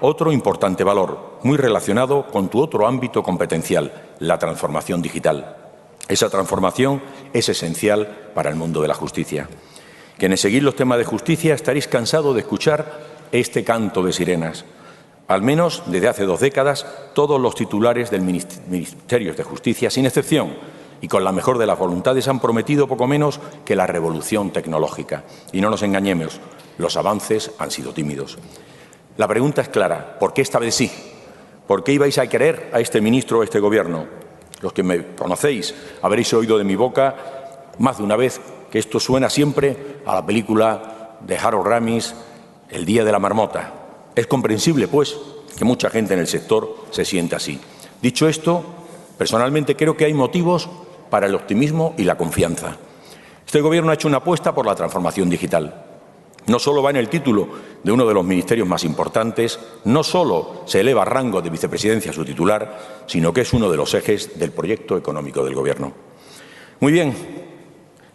otro 0.00 0.32
importante 0.32 0.84
valor, 0.84 1.38
muy 1.42 1.56
relacionado 1.56 2.26
con 2.26 2.48
tu 2.48 2.60
otro 2.60 2.86
ámbito 2.86 3.22
competencial, 3.22 3.92
la 4.18 4.38
transformación 4.38 5.00
digital. 5.00 5.56
Esa 6.08 6.28
transformación 6.28 7.00
es 7.32 7.48
esencial 7.48 8.30
para 8.34 8.50
el 8.50 8.56
mundo 8.56 8.82
de 8.82 8.88
la 8.88 8.94
justicia. 8.94 9.48
Quienes 10.18 10.40
seguís 10.40 10.62
los 10.62 10.76
temas 10.76 10.98
de 10.98 11.04
justicia 11.04 11.54
estaréis 11.54 11.88
cansados 11.88 12.34
de 12.34 12.42
escuchar 12.42 13.00
este 13.32 13.64
canto 13.64 14.02
de 14.02 14.12
sirenas. 14.12 14.64
Al 15.26 15.40
menos 15.40 15.82
desde 15.86 16.08
hace 16.08 16.24
dos 16.24 16.40
décadas, 16.40 16.86
todos 17.14 17.40
los 17.40 17.54
titulares 17.54 18.10
del 18.10 18.20
Ministerio 18.20 19.34
de 19.34 19.42
Justicia, 19.42 19.90
sin 19.90 20.04
excepción, 20.04 20.54
y 21.00 21.08
con 21.08 21.24
la 21.24 21.32
mejor 21.32 21.58
de 21.58 21.66
las 21.66 21.78
voluntades, 21.78 22.28
han 22.28 22.40
prometido 22.40 22.86
poco 22.86 23.06
menos 23.06 23.40
que 23.64 23.76
la 23.76 23.86
revolución 23.86 24.50
tecnológica. 24.50 25.24
Y 25.52 25.60
no 25.60 25.70
nos 25.70 25.82
engañemos, 25.82 26.40
los 26.78 26.96
avances 26.96 27.50
han 27.58 27.70
sido 27.70 27.92
tímidos. 27.92 28.38
La 29.16 29.28
pregunta 29.28 29.62
es 29.62 29.68
clara, 29.68 30.18
¿por 30.18 30.32
qué 30.32 30.42
esta 30.42 30.58
vez 30.58 30.74
sí? 30.74 30.90
¿Por 31.66 31.84
qué 31.84 31.92
ibais 31.92 32.18
a 32.18 32.26
querer 32.26 32.70
a 32.72 32.80
este 32.80 33.00
ministro 33.00 33.38
o 33.38 33.40
a 33.42 33.44
este 33.44 33.60
gobierno? 33.60 34.06
Los 34.60 34.72
que 34.72 34.82
me 34.82 35.14
conocéis 35.14 35.74
habréis 36.02 36.32
oído 36.34 36.58
de 36.58 36.64
mi 36.64 36.76
boca 36.76 37.14
más 37.78 37.98
de 37.98 38.04
una 38.04 38.16
vez 38.16 38.40
que 38.70 38.78
esto 38.78 38.98
suena 38.98 39.30
siempre 39.30 40.00
a 40.04 40.14
la 40.14 40.26
película 40.26 41.18
de 41.20 41.38
Harold 41.38 41.66
Ramis, 41.66 42.14
El 42.68 42.84
Día 42.84 43.04
de 43.04 43.12
la 43.12 43.18
Marmota. 43.18 43.72
Es 44.14 44.26
comprensible, 44.26 44.88
pues, 44.88 45.16
que 45.56 45.64
mucha 45.64 45.90
gente 45.90 46.14
en 46.14 46.20
el 46.20 46.26
sector 46.26 46.76
se 46.90 47.04
sienta 47.04 47.36
así. 47.36 47.60
Dicho 48.02 48.28
esto, 48.28 48.64
personalmente 49.16 49.76
creo 49.76 49.96
que 49.96 50.04
hay 50.04 50.14
motivos 50.14 50.68
para 51.08 51.26
el 51.26 51.34
optimismo 51.34 51.94
y 51.96 52.04
la 52.04 52.16
confianza. 52.16 52.76
Este 53.46 53.60
Gobierno 53.60 53.90
ha 53.90 53.94
hecho 53.94 54.08
una 54.08 54.18
apuesta 54.18 54.54
por 54.54 54.66
la 54.66 54.74
transformación 54.74 55.30
digital. 55.30 55.93
No 56.46 56.58
solo 56.58 56.82
va 56.82 56.90
en 56.90 56.96
el 56.96 57.08
título 57.08 57.48
de 57.82 57.92
uno 57.92 58.06
de 58.06 58.14
los 58.14 58.24
ministerios 58.24 58.68
más 58.68 58.84
importantes, 58.84 59.58
no 59.84 60.02
solo 60.02 60.62
se 60.66 60.80
eleva 60.80 61.02
a 61.02 61.06
rango 61.06 61.40
de 61.40 61.48
vicepresidencia 61.48 62.10
a 62.10 62.14
su 62.14 62.24
titular, 62.24 63.04
sino 63.06 63.32
que 63.32 63.42
es 63.42 63.52
uno 63.54 63.70
de 63.70 63.76
los 63.78 63.94
ejes 63.94 64.38
del 64.38 64.52
proyecto 64.52 64.98
económico 64.98 65.42
del 65.42 65.54
Gobierno. 65.54 65.92
Muy 66.80 66.92
bien, 66.92 67.14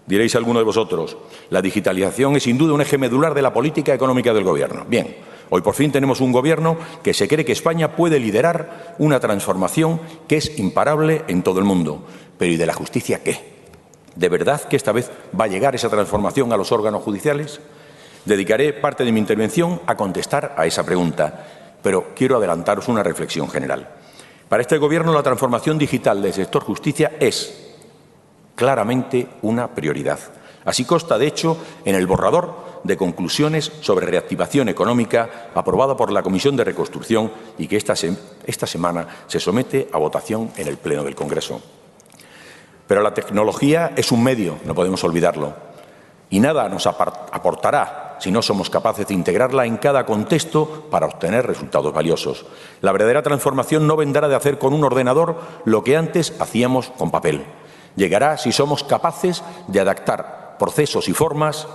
diréis 0.06 0.36
alguno 0.36 0.60
de 0.60 0.66
vosotros, 0.66 1.18
la 1.50 1.62
digitalización 1.62 2.36
es 2.36 2.44
sin 2.44 2.58
duda 2.58 2.74
un 2.74 2.82
eje 2.82 3.00
medular 3.00 3.34
de 3.34 3.42
la 3.42 3.54
política 3.54 3.96
económica 3.96 4.32
del 4.32 4.44
Gobierno. 4.44 4.86
Bien, 4.88 5.16
hoy 5.50 5.62
por 5.62 5.74
fin 5.74 5.92
tenemos 5.92 6.22
un 6.22 6.32
Gobierno 6.32 6.78
que 7.02 7.16
se 7.16 7.28
cree 7.28 7.46
que 7.46 7.54
España 7.54 7.96
puede 7.96 8.20
liderar 8.20 8.96
una 9.00 9.20
transformación 9.20 10.02
que 10.28 10.38
es 10.38 10.60
imparable 10.60 11.24
en 11.28 11.42
todo 11.42 11.58
el 11.58 11.66
mundo. 11.66 12.04
Pero 12.38 12.52
¿y 12.52 12.58
de 12.58 12.68
la 12.68 12.74
justicia 12.74 13.24
qué? 13.24 13.60
¿De 14.16 14.30
verdad 14.30 14.62
que 14.64 14.76
esta 14.76 14.92
vez 14.92 15.10
va 15.40 15.46
a 15.46 15.48
llegar 15.48 15.74
esa 15.74 15.90
transformación 15.90 16.54
a 16.54 16.58
los 16.58 16.72
órganos 16.72 17.02
judiciales? 17.02 17.60
Dedicaré 18.26 18.74
parte 18.74 19.04
de 19.04 19.12
mi 19.12 19.20
intervención 19.20 19.82
a 19.86 19.96
contestar 19.96 20.54
a 20.58 20.66
esa 20.66 20.84
pregunta, 20.84 21.46
pero 21.82 22.14
quiero 22.16 22.38
adelantaros 22.38 22.88
una 22.88 23.04
reflexión 23.04 23.50
general. 23.50 23.88
Para 24.50 24.62
este 24.62 24.78
Gobierno, 24.78 25.14
la 25.14 25.24
transformación 25.24 25.78
digital 25.78 26.22
del 26.22 26.34
sector 26.34 26.64
justicia 26.64 27.14
es 27.20 27.76
claramente 28.56 29.28
una 29.44 29.68
prioridad. 29.70 30.20
Así 30.66 30.86
consta, 30.86 31.18
de 31.18 31.28
hecho, 31.28 31.58
en 31.86 31.96
el 31.96 32.08
borrador 32.08 32.82
de 32.84 32.98
conclusiones 32.98 33.72
sobre 33.82 34.06
reactivación 34.06 34.70
económica 34.70 35.50
aprobado 35.54 35.96
por 35.96 36.12
la 36.12 36.24
Comisión 36.24 36.56
de 36.56 36.64
Reconstrucción 36.64 37.32
y 37.58 37.68
que 37.68 37.78
esta, 37.78 37.94
esta 38.46 38.68
semana 38.68 39.08
se 39.28 39.40
somete 39.40 39.88
a 39.92 39.98
votación 39.98 40.52
en 40.58 40.68
el 40.68 40.78
Pleno 40.78 41.04
del 41.04 41.16
Congreso. 41.16 41.62
Pero 42.88 43.02
la 43.02 43.14
tecnología 43.14 43.94
es 43.96 44.12
un 44.12 44.24
medio, 44.24 44.58
no 44.66 44.74
podemos 44.74 45.04
olvidarlo, 45.04 45.54
y 46.30 46.40
nada 46.40 46.68
nos 46.70 46.88
aportará 46.88 48.09
si 48.20 48.32
no 48.32 48.42
somos 48.42 48.70
capaces 48.70 49.08
de 49.08 49.14
integrarla 49.14 49.66
en 49.66 49.78
cada 49.78 50.06
contexto 50.06 50.88
para 50.90 51.08
obtener 51.08 51.46
resultados 51.46 51.94
valiosos. 51.94 52.46
La 52.82 52.92
verdadera 52.92 53.24
transformación 53.24 53.88
no 53.88 53.96
vendrá 53.96 54.28
de 54.28 54.36
hacer 54.36 54.60
con 54.60 54.74
un 54.74 54.84
ordenador 54.84 55.40
lo 55.66 55.84
que 55.84 55.98
antes 55.98 56.34
hacíamos 56.40 56.92
con 56.98 57.12
papel. 57.12 57.46
Llegará 57.96 58.38
si 58.38 58.52
somos 58.52 58.84
capaces 58.84 59.44
de 59.68 59.80
adaptar 59.80 60.58
procesos 60.60 61.10
y 61.10 61.14
formas 61.14 61.68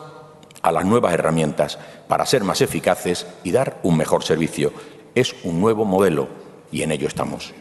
a 0.62 0.72
las 0.72 0.84
nuevas 0.84 1.12
herramientas 1.12 1.78
para 2.08 2.26
ser 2.26 2.44
más 2.44 2.60
eficaces 2.60 3.26
y 3.42 3.52
dar 3.52 3.80
un 3.82 3.96
mejor 3.96 4.24
servicio. 4.24 4.72
Es 5.14 5.34
un 5.44 5.60
nuevo 5.60 5.84
modelo 5.84 6.28
y 6.70 6.82
en 6.82 6.92
ello 6.92 7.08
estamos. 7.08 7.52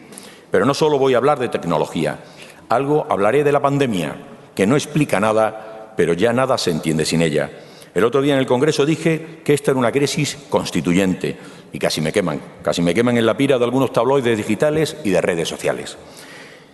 Pero 0.50 0.64
no 0.64 0.74
solo 0.74 0.98
voy 0.98 1.14
a 1.14 1.18
hablar 1.18 1.38
de 1.38 1.48
tecnología, 1.48 2.20
algo 2.68 3.06
hablaré 3.10 3.44
de 3.44 3.52
la 3.52 3.60
pandemia, 3.60 4.16
que 4.54 4.66
no 4.66 4.76
explica 4.76 5.20
nada, 5.20 5.92
pero 5.96 6.14
ya 6.14 6.32
nada 6.32 6.56
se 6.58 6.70
entiende 6.70 7.04
sin 7.04 7.22
ella. 7.22 7.50
El 7.94 8.04
otro 8.04 8.20
día 8.20 8.34
en 8.34 8.40
el 8.40 8.46
Congreso 8.46 8.84
dije 8.84 9.40
que 9.44 9.54
esta 9.54 9.70
era 9.70 9.78
una 9.78 9.92
crisis 9.92 10.36
constituyente 10.50 11.36
y 11.72 11.78
casi 11.78 12.00
me 12.00 12.12
queman, 12.12 12.40
casi 12.60 12.82
me 12.82 12.92
queman 12.92 13.16
en 13.16 13.24
la 13.24 13.36
pira 13.36 13.56
de 13.56 13.64
algunos 13.64 13.92
tabloides 13.92 14.36
digitales 14.36 14.96
y 15.04 15.10
de 15.10 15.20
redes 15.20 15.48
sociales. 15.48 15.96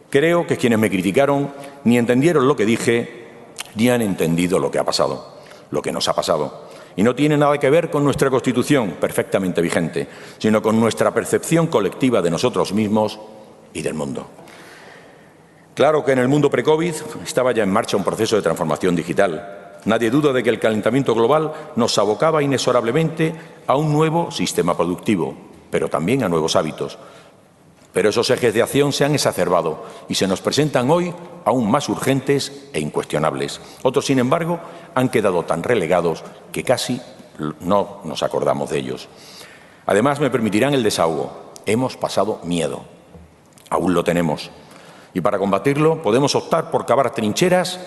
Creo 0.09 0.47
que 0.47 0.57
quienes 0.57 0.79
me 0.79 0.89
criticaron 0.89 1.53
ni 1.85 1.99
entendieron 1.99 2.49
lo 2.49 2.57
que 2.57 2.65
dije 2.65 3.29
ni 3.75 3.91
han 3.91 4.01
entendido 4.01 4.59
lo 4.59 4.71
que 4.71 4.79
ha 4.79 4.85
pasado, 4.85 5.41
lo 5.71 5.83
que 5.83 5.93
nos 5.93 6.09
ha 6.09 6.15
pasado. 6.15 6.71
Y 6.97 7.03
no 7.03 7.15
tiene 7.15 7.37
nada 7.37 7.59
que 7.59 7.71
ver 7.71 7.91
con 7.91 8.03
nuestra 8.03 8.31
Constitución, 8.31 8.97
perfectamente 8.99 9.61
vigente, 9.61 10.09
sino 10.39 10.63
con 10.63 10.81
nuestra 10.81 11.13
percepción 11.13 11.67
colectiva 11.67 12.23
de 12.23 12.31
nosotros 12.31 12.73
mismos 12.73 13.21
y 13.75 13.83
del 13.83 13.95
mundo. 13.95 14.27
Claro 15.75 16.05
que 16.05 16.13
en 16.13 16.19
el 16.19 16.29
mundo 16.29 16.51
pre-COVID 16.51 16.95
estaba 17.25 17.53
ya 17.53 17.63
en 17.63 17.73
marcha 17.73 17.97
un 17.97 18.05
proceso 18.05 18.37
de 18.37 18.43
transformación 18.43 18.97
digital, 18.97 19.60
Nadie 19.85 20.11
duda 20.11 20.33
de 20.33 20.43
que 20.43 20.51
el 20.51 20.61
calentamiento 20.61 21.15
global 21.15 21.53
nos 21.77 21.97
abocaba 21.99 22.43
inexorablemente 22.43 23.35
a 23.67 23.77
un 23.77 23.93
nuevo 23.93 24.31
sistema 24.31 24.77
productivo, 24.77 25.35
pero 25.71 25.89
también 25.89 26.23
a 26.23 26.29
nuevos 26.29 26.57
hábitos. 26.57 26.99
Pero 27.93 28.11
esos 28.11 28.31
ejes 28.31 28.55
de 28.55 28.63
acción 28.63 28.93
se 28.93 29.05
han 29.05 29.15
exacerbado 29.15 29.85
y 30.09 30.15
se 30.15 30.29
nos 30.29 30.41
presentan 30.41 30.91
hoy 30.91 31.13
aún 31.45 31.71
más 31.71 31.89
urgentes 31.89 32.69
e 32.73 32.81
incuestionables. 32.81 33.61
Otros, 33.83 34.07
sin 34.07 34.19
embargo, 34.19 34.61
han 34.95 35.09
quedado 35.09 35.45
tan 35.45 35.63
relegados 35.63 36.23
que 36.53 36.63
casi 36.63 37.01
no 37.61 38.01
nos 38.05 38.23
acordamos 38.23 38.71
de 38.71 38.79
ellos. 38.79 39.09
Además, 39.87 40.21
me 40.21 40.31
permitirán 40.31 40.75
el 40.75 40.85
desahogo. 40.85 41.53
Hemos 41.67 41.97
pasado 41.97 42.39
miedo. 42.45 42.83
Aún 43.71 43.95
lo 43.95 44.05
tenemos. 44.05 44.51
Y 45.15 45.21
para 45.21 45.39
combatirlo 45.39 46.03
podemos 46.03 46.35
optar 46.37 46.71
por 46.71 46.87
cavar 46.87 47.13
trincheras 47.13 47.81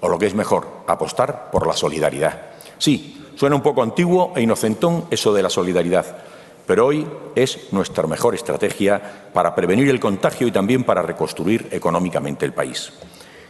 o 0.00 0.08
lo 0.08 0.18
que 0.18 0.26
es 0.26 0.34
mejor, 0.34 0.66
apostar 0.86 1.50
por 1.50 1.66
la 1.66 1.74
solidaridad. 1.74 2.40
Sí, 2.78 3.26
suena 3.34 3.56
un 3.56 3.62
poco 3.62 3.82
antiguo 3.82 4.32
e 4.36 4.42
inocentón 4.42 5.06
eso 5.10 5.32
de 5.32 5.42
la 5.42 5.50
solidaridad, 5.50 6.18
pero 6.66 6.86
hoy 6.86 7.06
es 7.34 7.72
nuestra 7.72 8.06
mejor 8.06 8.34
estrategia 8.34 9.30
para 9.32 9.54
prevenir 9.54 9.88
el 9.88 10.00
contagio 10.00 10.46
y 10.46 10.52
también 10.52 10.84
para 10.84 11.02
reconstruir 11.02 11.68
económicamente 11.72 12.44
el 12.44 12.52
país. 12.52 12.92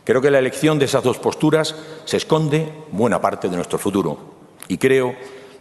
Creo 0.05 0.23
que 0.23 0.31
la 0.31 0.39
elección 0.39 0.79
de 0.79 0.87
esas 0.87 1.03
dos 1.03 1.19
posturas 1.19 1.75
se 2.05 2.17
esconde 2.17 2.73
buena 2.93 3.21
parte 3.21 3.49
de 3.49 3.57
nuestro 3.57 3.79
futuro 3.79 4.19
y 4.69 4.79
creo 4.79 5.15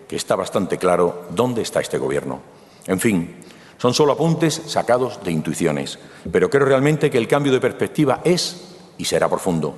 que 0.08 0.16
está 0.16 0.36
bastante 0.36 0.78
claro 0.78 1.26
dónde 1.32 1.62
está 1.62 1.82
este 1.82 1.98
Gobierno. 1.98 2.40
En 2.86 3.00
fin, 3.00 3.44
son 3.78 3.94
solo 3.94 4.14
apuntes 4.14 4.62
sacados 4.68 5.22
de 5.24 5.32
intuiciones, 5.32 6.00
pero 6.32 6.50
creo 6.50 6.66
realmente 6.66 7.10
que 7.10 7.18
el 7.18 7.28
cambio 7.28 7.52
de 7.52 7.60
perspectiva 7.60 8.22
es 8.24 8.76
y 8.98 9.04
será 9.04 9.28
profundo 9.28 9.76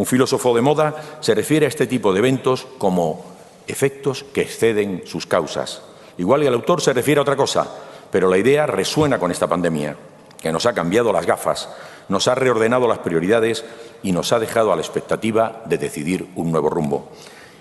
un 0.00 0.06
filósofo 0.06 0.54
de 0.54 0.62
moda 0.62 0.96
se 1.20 1.34
refiere 1.34 1.66
a 1.66 1.68
este 1.68 1.86
tipo 1.86 2.14
de 2.14 2.20
eventos 2.20 2.66
como 2.78 3.22
efectos 3.66 4.24
que 4.32 4.40
exceden 4.40 5.02
sus 5.04 5.26
causas. 5.26 5.82
Igual 6.16 6.40
que 6.40 6.46
el 6.46 6.54
autor 6.54 6.80
se 6.80 6.94
refiere 6.94 7.18
a 7.18 7.22
otra 7.22 7.36
cosa, 7.36 7.68
pero 8.10 8.30
la 8.30 8.38
idea 8.38 8.64
resuena 8.64 9.18
con 9.18 9.30
esta 9.30 9.46
pandemia, 9.46 9.98
que 10.40 10.52
nos 10.52 10.64
ha 10.64 10.72
cambiado 10.72 11.12
las 11.12 11.26
gafas, 11.26 11.68
nos 12.08 12.28
ha 12.28 12.34
reordenado 12.34 12.88
las 12.88 13.00
prioridades 13.00 13.62
y 14.02 14.12
nos 14.12 14.32
ha 14.32 14.38
dejado 14.38 14.72
a 14.72 14.76
la 14.76 14.80
expectativa 14.80 15.60
de 15.66 15.76
decidir 15.76 16.30
un 16.34 16.50
nuevo 16.50 16.70
rumbo. 16.70 17.10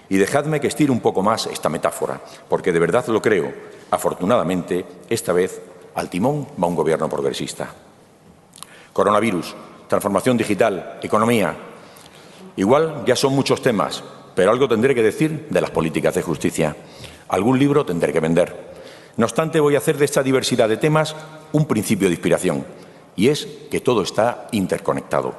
Y 0.08 0.16
dejadme 0.16 0.62
que 0.62 0.68
estire 0.68 0.94
un 0.94 1.02
poco 1.02 1.22
más 1.22 1.46
esta 1.48 1.68
metáfora, 1.68 2.22
porque 2.48 2.72
de 2.72 2.80
verdad 2.80 3.06
lo 3.08 3.22
creo. 3.22 3.52
Afortunadamente, 3.92 4.86
esta 5.10 5.34
vez 5.34 5.62
al 5.94 6.10
timón 6.10 6.48
va 6.64 6.68
un 6.68 6.76
gobierno 6.76 7.10
progresista. 7.10 7.68
Coronavirus, 8.94 9.58
transformación 9.90 10.38
digital, 10.38 11.00
economía, 11.04 11.66
Igual 12.60 13.06
ya 13.06 13.16
son 13.16 13.34
muchos 13.34 13.62
temas, 13.62 14.04
pero 14.36 14.52
algo 14.52 14.68
tendré 14.68 14.94
que 14.94 15.02
decir 15.02 15.48
de 15.50 15.62
las 15.62 15.72
políticas 15.72 16.14
de 16.14 16.22
justicia. 16.22 16.76
Algún 17.30 17.58
libro 17.58 17.86
tendré 17.86 18.12
que 18.12 18.20
vender. 18.20 18.54
No 19.16 19.28
obstante, 19.28 19.62
voy 19.62 19.76
a 19.76 19.78
hacer 19.78 19.98
de 19.98 20.04
esta 20.04 20.24
diversidad 20.24 20.68
de 20.68 20.76
temas 20.76 21.16
un 21.54 21.66
principio 21.66 22.10
de 22.10 22.16
inspiración, 22.16 22.66
y 23.16 23.30
es 23.30 23.48
que 23.72 23.80
todo 23.80 24.02
está 24.02 24.50
interconectado. 24.52 25.36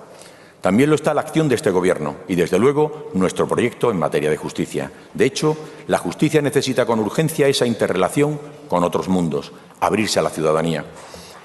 También 0.63 0.89
lo 0.89 0.97
está 0.97 1.13
la 1.13 1.21
acción 1.21 1.47
de 1.47 1.57
este 1.57 1.71
Gobierno 1.71 2.17
y, 2.27 2.37
desde 2.37 2.59
luego, 2.59 3.11
nuestro 3.13 3.47
proyecto 3.47 3.91
en 3.91 3.99
materia 3.99 4.31
de 4.31 4.39
justicia. 4.39 4.91
De 5.13 5.27
hecho, 5.27 5.59
la 5.89 5.99
justicia 5.99 6.41
necesita 6.41 6.87
con 6.87 7.01
urgencia 7.01 7.49
esa 7.49 7.67
interrelación 7.67 8.41
con 8.67 8.83
otros 8.83 9.09
mundos, 9.09 9.53
abrirse 9.81 10.19
a 10.19 10.23
la 10.23 10.31
ciudadanía. 10.31 10.87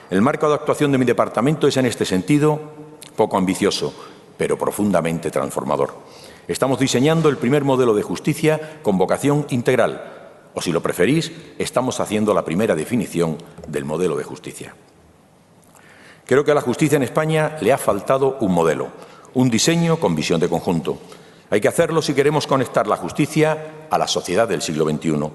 El 0.10 0.22
marco 0.22 0.48
de 0.48 0.56
actuación 0.56 0.94
de 0.94 1.00
mi 1.00 1.06
departamento 1.06 1.68
es, 1.68 1.76
en 1.76 1.86
este 1.86 2.06
sentido, 2.06 2.62
poco 3.18 3.38
ambicioso, 3.38 3.94
pero 4.38 4.58
profundamente 4.58 5.32
transformador. 5.32 5.94
Estamos 6.48 6.80
diseñando 6.80 7.30
el 7.30 7.38
primer 7.38 7.64
modelo 7.64 7.94
de 7.94 8.04
justicia 8.04 8.80
con 8.84 8.98
vocación 8.98 9.46
integral, 9.50 10.16
o 10.54 10.62
si 10.62 10.72
lo 10.72 10.82
preferís, 10.82 11.32
estamos 11.60 12.00
haciendo 12.00 12.34
la 12.34 12.46
primera 12.46 12.76
definición 12.76 13.38
del 13.68 13.84
modelo 13.84 14.16
de 14.16 14.24
justicia. 14.24 14.76
Creo 16.26 16.44
que 16.44 16.52
a 16.52 16.56
la 16.56 16.62
justicia 16.62 16.96
en 16.96 17.04
España 17.04 17.58
le 17.62 17.74
ha 17.74 17.78
faltado 17.78 18.38
un 18.40 18.54
modelo, 18.54 18.88
un 19.34 19.50
diseño 19.50 20.00
con 20.00 20.16
visión 20.16 20.40
de 20.40 20.50
conjunto. 20.50 20.98
Hay 21.50 21.62
que 21.62 21.68
hacerlo 21.68 22.02
si 22.02 22.14
queremos 22.14 22.48
conectar 22.48 22.88
la 22.88 22.98
justicia 22.98 23.88
a 23.90 23.98
la 23.98 24.08
sociedad 24.08 24.48
del 24.48 24.62
siglo 24.62 24.90
XXI. 24.90 25.30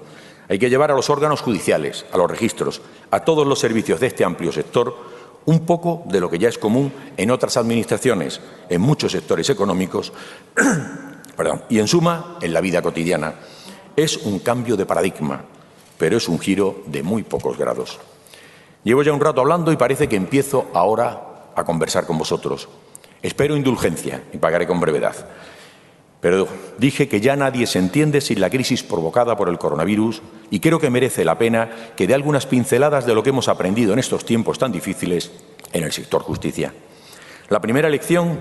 Hay 0.49 0.59
que 0.59 0.69
llevar 0.69 0.91
a 0.91 0.95
los 0.95 1.09
órganos 1.09 1.41
judiciales, 1.41 2.05
a 2.11 2.17
los 2.17 2.29
registros, 2.29 2.81
a 3.09 3.21
todos 3.21 3.47
los 3.47 3.59
servicios 3.59 3.99
de 3.99 4.07
este 4.07 4.25
amplio 4.25 4.51
sector 4.51 5.10
un 5.45 5.65
poco 5.65 6.03
de 6.05 6.19
lo 6.19 6.29
que 6.29 6.39
ya 6.39 6.49
es 6.49 6.57
común 6.57 6.91
en 7.17 7.31
otras 7.31 7.57
administraciones, 7.57 8.41
en 8.69 8.81
muchos 8.81 9.11
sectores 9.11 9.49
económicos 9.49 10.13
y, 11.69 11.79
en 11.79 11.87
suma, 11.87 12.37
en 12.41 12.53
la 12.53 12.61
vida 12.61 12.81
cotidiana. 12.81 13.35
Es 13.95 14.17
un 14.17 14.39
cambio 14.39 14.77
de 14.77 14.85
paradigma, 14.85 15.43
pero 15.97 16.17
es 16.17 16.27
un 16.27 16.39
giro 16.39 16.83
de 16.85 17.03
muy 17.03 17.23
pocos 17.23 17.57
grados. 17.57 17.99
Llevo 18.83 19.03
ya 19.03 19.13
un 19.13 19.19
rato 19.19 19.41
hablando 19.41 19.71
y 19.71 19.77
parece 19.77 20.07
que 20.07 20.15
empiezo 20.15 20.69
ahora 20.73 21.51
a 21.55 21.63
conversar 21.63 22.05
con 22.05 22.17
vosotros. 22.17 22.67
Espero 23.21 23.55
indulgencia 23.55 24.23
y 24.33 24.37
pagaré 24.37 24.65
con 24.65 24.79
brevedad. 24.79 25.15
Pero 26.21 26.47
dije 26.77 27.09
que 27.09 27.19
ya 27.19 27.35
nadie 27.35 27.65
se 27.65 27.79
entiende 27.79 28.21
sin 28.21 28.39
la 28.39 28.51
crisis 28.51 28.83
provocada 28.83 29.35
por 29.35 29.49
el 29.49 29.57
coronavirus 29.57 30.21
y 30.51 30.59
creo 30.59 30.79
que 30.79 30.91
merece 30.91 31.25
la 31.25 31.39
pena 31.39 31.69
que 31.95 32.05
dé 32.05 32.13
algunas 32.13 32.45
pinceladas 32.45 33.07
de 33.07 33.15
lo 33.15 33.23
que 33.23 33.31
hemos 33.31 33.47
aprendido 33.47 33.91
en 33.91 33.99
estos 33.99 34.23
tiempos 34.23 34.59
tan 34.59 34.71
difíciles 34.71 35.31
en 35.73 35.83
el 35.83 35.91
sector 35.91 36.21
justicia. 36.21 36.73
La 37.49 37.59
primera 37.59 37.89
lección 37.89 38.39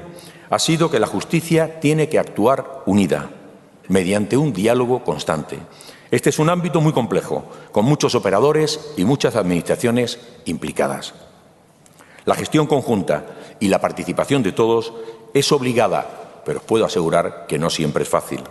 ha 0.51 0.59
sido 0.59 0.91
que 0.91 1.01
la 1.01 1.07
justicia 1.07 1.81
tiene 1.81 2.09
que 2.09 2.19
actuar 2.19 2.83
unida, 2.85 3.31
mediante 3.89 4.37
un 4.37 4.53
diálogo 4.53 5.03
constante. 5.03 5.59
Este 6.11 6.31
es 6.31 6.39
un 6.39 6.51
ámbito 6.51 6.81
muy 6.81 6.93
complejo, 6.93 7.45
con 7.73 7.87
muchos 7.87 8.15
operadores 8.15 8.93
y 8.97 9.05
muchas 9.05 9.37
administraciones 9.37 10.19
implicadas. 10.45 11.15
La 12.25 12.35
gestión 12.35 12.67
conjunta 12.67 13.25
y 13.59 13.69
la 13.69 13.81
participación 13.81 14.43
de 14.43 14.53
todos 14.53 14.93
es 15.33 15.51
obligada, 15.51 16.30
pero 16.45 16.59
os 16.59 16.65
puedo 16.65 16.85
asegurar 16.85 17.47
que 17.47 17.59
no 17.59 17.71
siempre 17.71 18.03
es 18.03 18.09
fácil. 18.09 18.43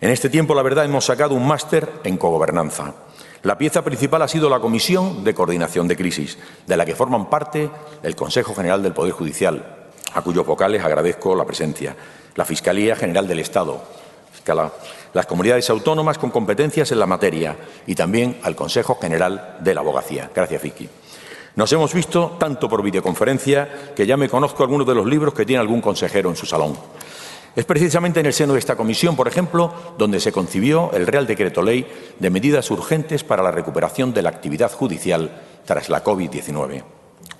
En 0.00 0.10
este 0.10 0.30
tiempo, 0.30 0.54
la 0.54 0.62
verdad, 0.62 0.84
hemos 0.84 1.04
sacado 1.04 1.34
un 1.34 1.46
máster 1.46 1.88
en 2.04 2.16
cogobernanza. 2.16 2.94
La 3.42 3.58
pieza 3.58 3.82
principal 3.82 4.22
ha 4.22 4.28
sido 4.28 4.50
la 4.50 4.60
Comisión 4.60 5.24
de 5.24 5.34
Coordinación 5.34 5.88
de 5.88 5.96
Crisis, 5.96 6.38
de 6.66 6.76
la 6.76 6.84
que 6.84 6.94
forman 6.94 7.30
parte 7.30 7.70
el 8.02 8.16
Consejo 8.16 8.54
General 8.54 8.82
del 8.82 8.92
Poder 8.92 9.12
Judicial, 9.12 9.90
a 10.14 10.22
cuyos 10.22 10.46
vocales 10.46 10.84
agradezco 10.84 11.34
la 11.34 11.44
presencia, 11.44 11.96
la 12.34 12.44
Fiscalía 12.44 12.96
General 12.96 13.26
del 13.26 13.40
Estado, 13.40 13.82
las 15.12 15.26
comunidades 15.26 15.70
autónomas 15.70 16.18
con 16.18 16.30
competencias 16.30 16.92
en 16.92 16.98
la 16.98 17.06
materia 17.06 17.56
y 17.86 17.94
también 17.94 18.38
al 18.42 18.56
Consejo 18.56 18.98
General 19.00 19.58
de 19.60 19.74
la 19.74 19.80
Abogacía. 19.80 20.30
Gracias, 20.34 20.62
Vicky. 20.62 20.88
Nos 21.56 21.72
hemos 21.72 21.92
visto 21.92 22.36
tanto 22.38 22.68
por 22.68 22.82
videoconferencia 22.82 23.92
que 23.94 24.06
ya 24.06 24.16
me 24.16 24.28
conozco 24.28 24.62
algunos 24.62 24.86
de 24.86 24.94
los 24.94 25.06
libros 25.06 25.34
que 25.34 25.44
tiene 25.44 25.60
algún 25.60 25.80
consejero 25.80 26.30
en 26.30 26.36
su 26.36 26.46
salón. 26.46 26.76
Es 27.56 27.64
precisamente 27.64 28.20
en 28.20 28.26
el 28.26 28.32
seno 28.32 28.52
de 28.52 28.60
esta 28.60 28.76
comisión, 28.76 29.16
por 29.16 29.26
ejemplo, 29.26 29.72
donde 29.98 30.20
se 30.20 30.30
concibió 30.30 30.92
el 30.92 31.06
Real 31.06 31.26
Decreto 31.26 31.62
Ley 31.62 31.84
de 32.18 32.30
medidas 32.30 32.70
urgentes 32.70 33.24
para 33.24 33.42
la 33.42 33.50
recuperación 33.50 34.14
de 34.14 34.22
la 34.22 34.30
actividad 34.30 34.72
judicial 34.72 35.42
tras 35.64 35.88
la 35.88 36.04
COVID-19, 36.04 36.84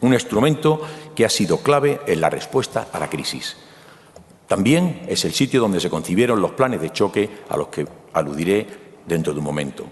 un 0.00 0.12
instrumento 0.12 0.80
que 1.14 1.24
ha 1.24 1.30
sido 1.30 1.58
clave 1.58 2.00
en 2.06 2.20
la 2.20 2.28
respuesta 2.28 2.88
a 2.92 2.98
la 2.98 3.08
crisis. 3.08 3.56
También 4.48 5.02
es 5.06 5.24
el 5.24 5.32
sitio 5.32 5.60
donde 5.60 5.78
se 5.78 5.90
concibieron 5.90 6.40
los 6.40 6.50
planes 6.52 6.80
de 6.80 6.90
choque 6.90 7.30
a 7.48 7.56
los 7.56 7.68
que 7.68 7.86
aludiré 8.12 8.66
dentro 9.06 9.32
de 9.32 9.38
un 9.38 9.44
momento. 9.44 9.86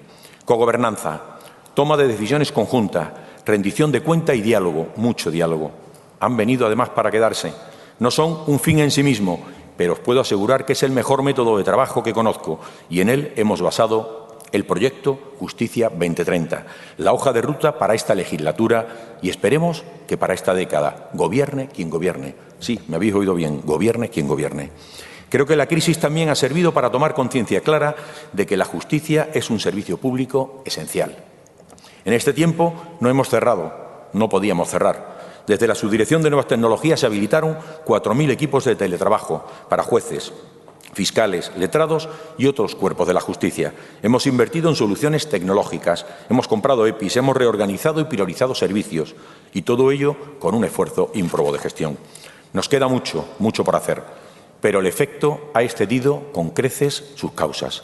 Cogobernanza, 0.44 1.38
toma 1.74 1.96
de 1.96 2.08
decisiones 2.08 2.50
conjuntas, 2.50 3.08
rendición 3.48 3.90
de 3.90 4.02
cuenta 4.02 4.34
y 4.34 4.42
diálogo, 4.42 4.88
mucho 4.96 5.30
diálogo. 5.30 5.72
Han 6.20 6.36
venido 6.36 6.66
además 6.66 6.90
para 6.90 7.10
quedarse. 7.10 7.52
No 7.98 8.10
son 8.10 8.44
un 8.46 8.60
fin 8.60 8.78
en 8.78 8.90
sí 8.90 9.02
mismo, 9.02 9.40
pero 9.76 9.94
os 9.94 9.98
puedo 10.00 10.20
asegurar 10.20 10.66
que 10.66 10.74
es 10.74 10.82
el 10.82 10.92
mejor 10.92 11.22
método 11.22 11.56
de 11.56 11.64
trabajo 11.64 12.02
que 12.02 12.12
conozco 12.12 12.60
y 12.90 13.00
en 13.00 13.08
él 13.08 13.32
hemos 13.36 13.62
basado 13.62 14.28
el 14.52 14.64
proyecto 14.64 15.18
Justicia 15.38 15.88
2030, 15.88 16.66
la 16.98 17.12
hoja 17.12 17.32
de 17.32 17.42
ruta 17.42 17.78
para 17.78 17.94
esta 17.94 18.14
legislatura 18.14 19.18
y 19.22 19.30
esperemos 19.30 19.82
que 20.06 20.16
para 20.16 20.34
esta 20.34 20.54
década 20.54 21.10
gobierne 21.14 21.68
quien 21.68 21.90
gobierne. 21.90 22.34
Sí, 22.60 22.80
me 22.88 22.96
habéis 22.96 23.14
oído 23.14 23.34
bien, 23.34 23.62
gobierne 23.64 24.10
quien 24.10 24.28
gobierne. 24.28 24.70
Creo 25.30 25.46
que 25.46 25.56
la 25.56 25.66
crisis 25.66 25.98
también 25.98 26.28
ha 26.28 26.34
servido 26.34 26.72
para 26.72 26.90
tomar 26.90 27.14
conciencia 27.14 27.60
clara 27.60 27.96
de 28.32 28.46
que 28.46 28.56
la 28.56 28.64
justicia 28.64 29.28
es 29.32 29.50
un 29.50 29.60
servicio 29.60 29.98
público 29.98 30.62
esencial 30.64 31.16
en 32.08 32.14
este 32.14 32.32
tiempo 32.32 32.72
no 33.00 33.10
hemos 33.10 33.28
cerrado, 33.28 33.70
no 34.14 34.30
podíamos 34.30 34.70
cerrar. 34.70 35.42
Desde 35.46 35.66
la 35.66 35.74
Subdirección 35.74 36.22
de 36.22 36.30
Nuevas 36.30 36.46
Tecnologías 36.46 37.00
se 37.00 37.04
habilitaron 37.04 37.58
4.000 37.84 38.30
equipos 38.30 38.64
de 38.64 38.76
teletrabajo 38.76 39.44
para 39.68 39.82
jueces, 39.82 40.32
fiscales, 40.94 41.52
letrados 41.58 42.08
y 42.38 42.46
otros 42.46 42.74
cuerpos 42.76 43.06
de 43.08 43.12
la 43.12 43.20
justicia. 43.20 43.74
Hemos 44.02 44.26
invertido 44.26 44.70
en 44.70 44.76
soluciones 44.76 45.28
tecnológicas, 45.28 46.06
hemos 46.30 46.48
comprado 46.48 46.86
EPIs, 46.86 47.18
hemos 47.18 47.36
reorganizado 47.36 48.00
y 48.00 48.04
priorizado 48.04 48.54
servicios 48.54 49.14
y 49.52 49.60
todo 49.60 49.90
ello 49.90 50.16
con 50.38 50.54
un 50.54 50.64
esfuerzo 50.64 51.10
ímprobo 51.12 51.52
de 51.52 51.58
gestión. 51.58 51.98
Nos 52.54 52.70
queda 52.70 52.88
mucho, 52.88 53.28
mucho 53.38 53.64
por 53.64 53.76
hacer, 53.76 54.02
pero 54.62 54.80
el 54.80 54.86
efecto 54.86 55.50
ha 55.52 55.62
excedido 55.62 56.32
con 56.32 56.48
creces 56.52 57.04
sus 57.16 57.32
causas. 57.32 57.82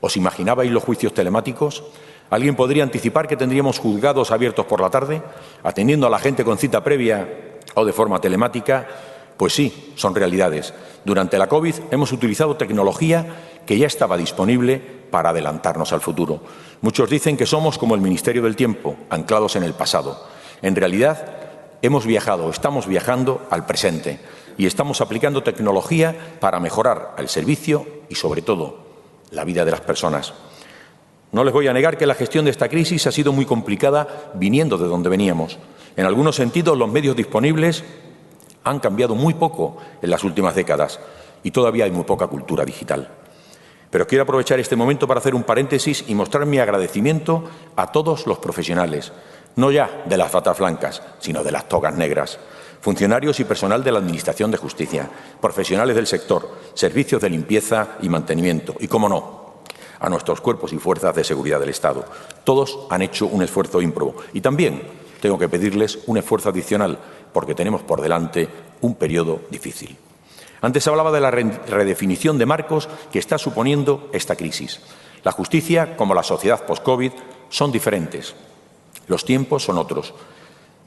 ¿Os 0.00 0.16
imaginabais 0.16 0.70
los 0.70 0.84
juicios 0.84 1.12
telemáticos? 1.12 1.84
¿Alguien 2.30 2.56
podría 2.56 2.82
anticipar 2.82 3.26
que 3.26 3.36
tendríamos 3.36 3.78
juzgados 3.78 4.30
abiertos 4.30 4.66
por 4.66 4.80
la 4.80 4.90
tarde, 4.90 5.22
atendiendo 5.62 6.06
a 6.06 6.10
la 6.10 6.18
gente 6.18 6.44
con 6.44 6.58
cita 6.58 6.84
previa 6.84 7.26
o 7.74 7.84
de 7.84 7.92
forma 7.92 8.20
telemática? 8.20 8.86
Pues 9.36 9.54
sí, 9.54 9.92
son 9.96 10.14
realidades. 10.14 10.74
Durante 11.04 11.38
la 11.38 11.48
COVID 11.48 11.74
hemos 11.90 12.12
utilizado 12.12 12.56
tecnología 12.56 13.24
que 13.64 13.78
ya 13.78 13.86
estaba 13.86 14.16
disponible 14.16 14.78
para 15.10 15.30
adelantarnos 15.30 15.92
al 15.92 16.00
futuro. 16.00 16.40
Muchos 16.82 17.08
dicen 17.08 17.36
que 17.36 17.46
somos 17.46 17.78
como 17.78 17.94
el 17.94 18.00
Ministerio 18.00 18.42
del 18.42 18.56
Tiempo, 18.56 18.96
anclados 19.08 19.56
en 19.56 19.62
el 19.62 19.72
pasado. 19.72 20.26
En 20.60 20.76
realidad, 20.76 21.36
hemos 21.82 22.04
viajado, 22.04 22.50
estamos 22.50 22.86
viajando 22.86 23.46
al 23.50 23.64
presente 23.64 24.20
y 24.58 24.66
estamos 24.66 25.00
aplicando 25.00 25.42
tecnología 25.42 26.14
para 26.40 26.60
mejorar 26.60 27.14
el 27.16 27.28
servicio 27.28 27.86
y, 28.08 28.16
sobre 28.16 28.42
todo, 28.42 28.78
la 29.30 29.44
vida 29.44 29.64
de 29.64 29.70
las 29.70 29.80
personas. 29.80 30.34
No 31.30 31.44
les 31.44 31.52
voy 31.52 31.68
a 31.68 31.72
negar 31.72 31.98
que 31.98 32.06
la 32.06 32.14
gestión 32.14 32.44
de 32.46 32.50
esta 32.50 32.68
crisis 32.68 33.06
ha 33.06 33.12
sido 33.12 33.32
muy 33.32 33.44
complicada 33.44 34.30
viniendo 34.34 34.78
de 34.78 34.88
donde 34.88 35.10
veníamos. 35.10 35.58
En 35.96 36.06
algunos 36.06 36.36
sentidos, 36.36 36.78
los 36.78 36.90
medios 36.90 37.16
disponibles 37.16 37.84
han 38.64 38.80
cambiado 38.80 39.14
muy 39.14 39.34
poco 39.34 39.76
en 40.00 40.10
las 40.10 40.24
últimas 40.24 40.54
décadas 40.54 41.00
y 41.42 41.50
todavía 41.50 41.84
hay 41.84 41.90
muy 41.90 42.04
poca 42.04 42.26
cultura 42.26 42.64
digital. 42.64 43.08
Pero 43.90 44.06
quiero 44.06 44.24
aprovechar 44.24 44.60
este 44.60 44.76
momento 44.76 45.06
para 45.06 45.20
hacer 45.20 45.34
un 45.34 45.44
paréntesis 45.44 46.04
y 46.08 46.14
mostrar 46.14 46.46
mi 46.46 46.58
agradecimiento 46.58 47.44
a 47.76 47.90
todos 47.90 48.26
los 48.26 48.38
profesionales, 48.38 49.12
no 49.56 49.70
ya 49.70 50.02
de 50.06 50.16
las 50.16 50.32
batas 50.32 50.58
blancas, 50.58 51.02
sino 51.18 51.42
de 51.42 51.52
las 51.52 51.68
togas 51.68 51.94
negras, 51.94 52.38
funcionarios 52.80 53.40
y 53.40 53.44
personal 53.44 53.82
de 53.82 53.92
la 53.92 53.98
Administración 53.98 54.50
de 54.50 54.58
Justicia, 54.58 55.08
profesionales 55.40 55.96
del 55.96 56.06
sector, 56.06 56.48
servicios 56.74 57.22
de 57.22 57.30
limpieza 57.30 57.96
y 58.02 58.08
mantenimiento 58.08 58.74
y, 58.78 58.88
como 58.88 59.08
no, 59.08 59.47
a 60.00 60.08
nuestros 60.08 60.40
cuerpos 60.40 60.72
y 60.72 60.78
fuerzas 60.78 61.14
de 61.14 61.24
seguridad 61.24 61.60
del 61.60 61.70
Estado. 61.70 62.04
Todos 62.44 62.78
han 62.90 63.02
hecho 63.02 63.26
un 63.26 63.42
esfuerzo 63.42 63.82
ímprobo 63.82 64.16
y 64.32 64.40
también 64.40 64.82
tengo 65.20 65.38
que 65.38 65.48
pedirles 65.48 65.98
un 66.06 66.18
esfuerzo 66.18 66.50
adicional 66.50 66.98
porque 67.32 67.54
tenemos 67.54 67.82
por 67.82 68.00
delante 68.00 68.48
un 68.80 68.94
periodo 68.94 69.40
difícil. 69.50 69.96
Antes 70.60 70.86
hablaba 70.88 71.12
de 71.12 71.20
la 71.20 71.30
redefinición 71.30 72.38
de 72.38 72.46
marcos 72.46 72.88
que 73.12 73.18
está 73.18 73.38
suponiendo 73.38 74.08
esta 74.12 74.36
crisis. 74.36 74.80
La 75.22 75.32
justicia, 75.32 75.96
como 75.96 76.14
la 76.14 76.22
sociedad 76.22 76.64
post-COVID, 76.64 77.12
son 77.48 77.70
diferentes. 77.70 78.34
Los 79.06 79.24
tiempos 79.24 79.64
son 79.64 79.78
otros. 79.78 80.14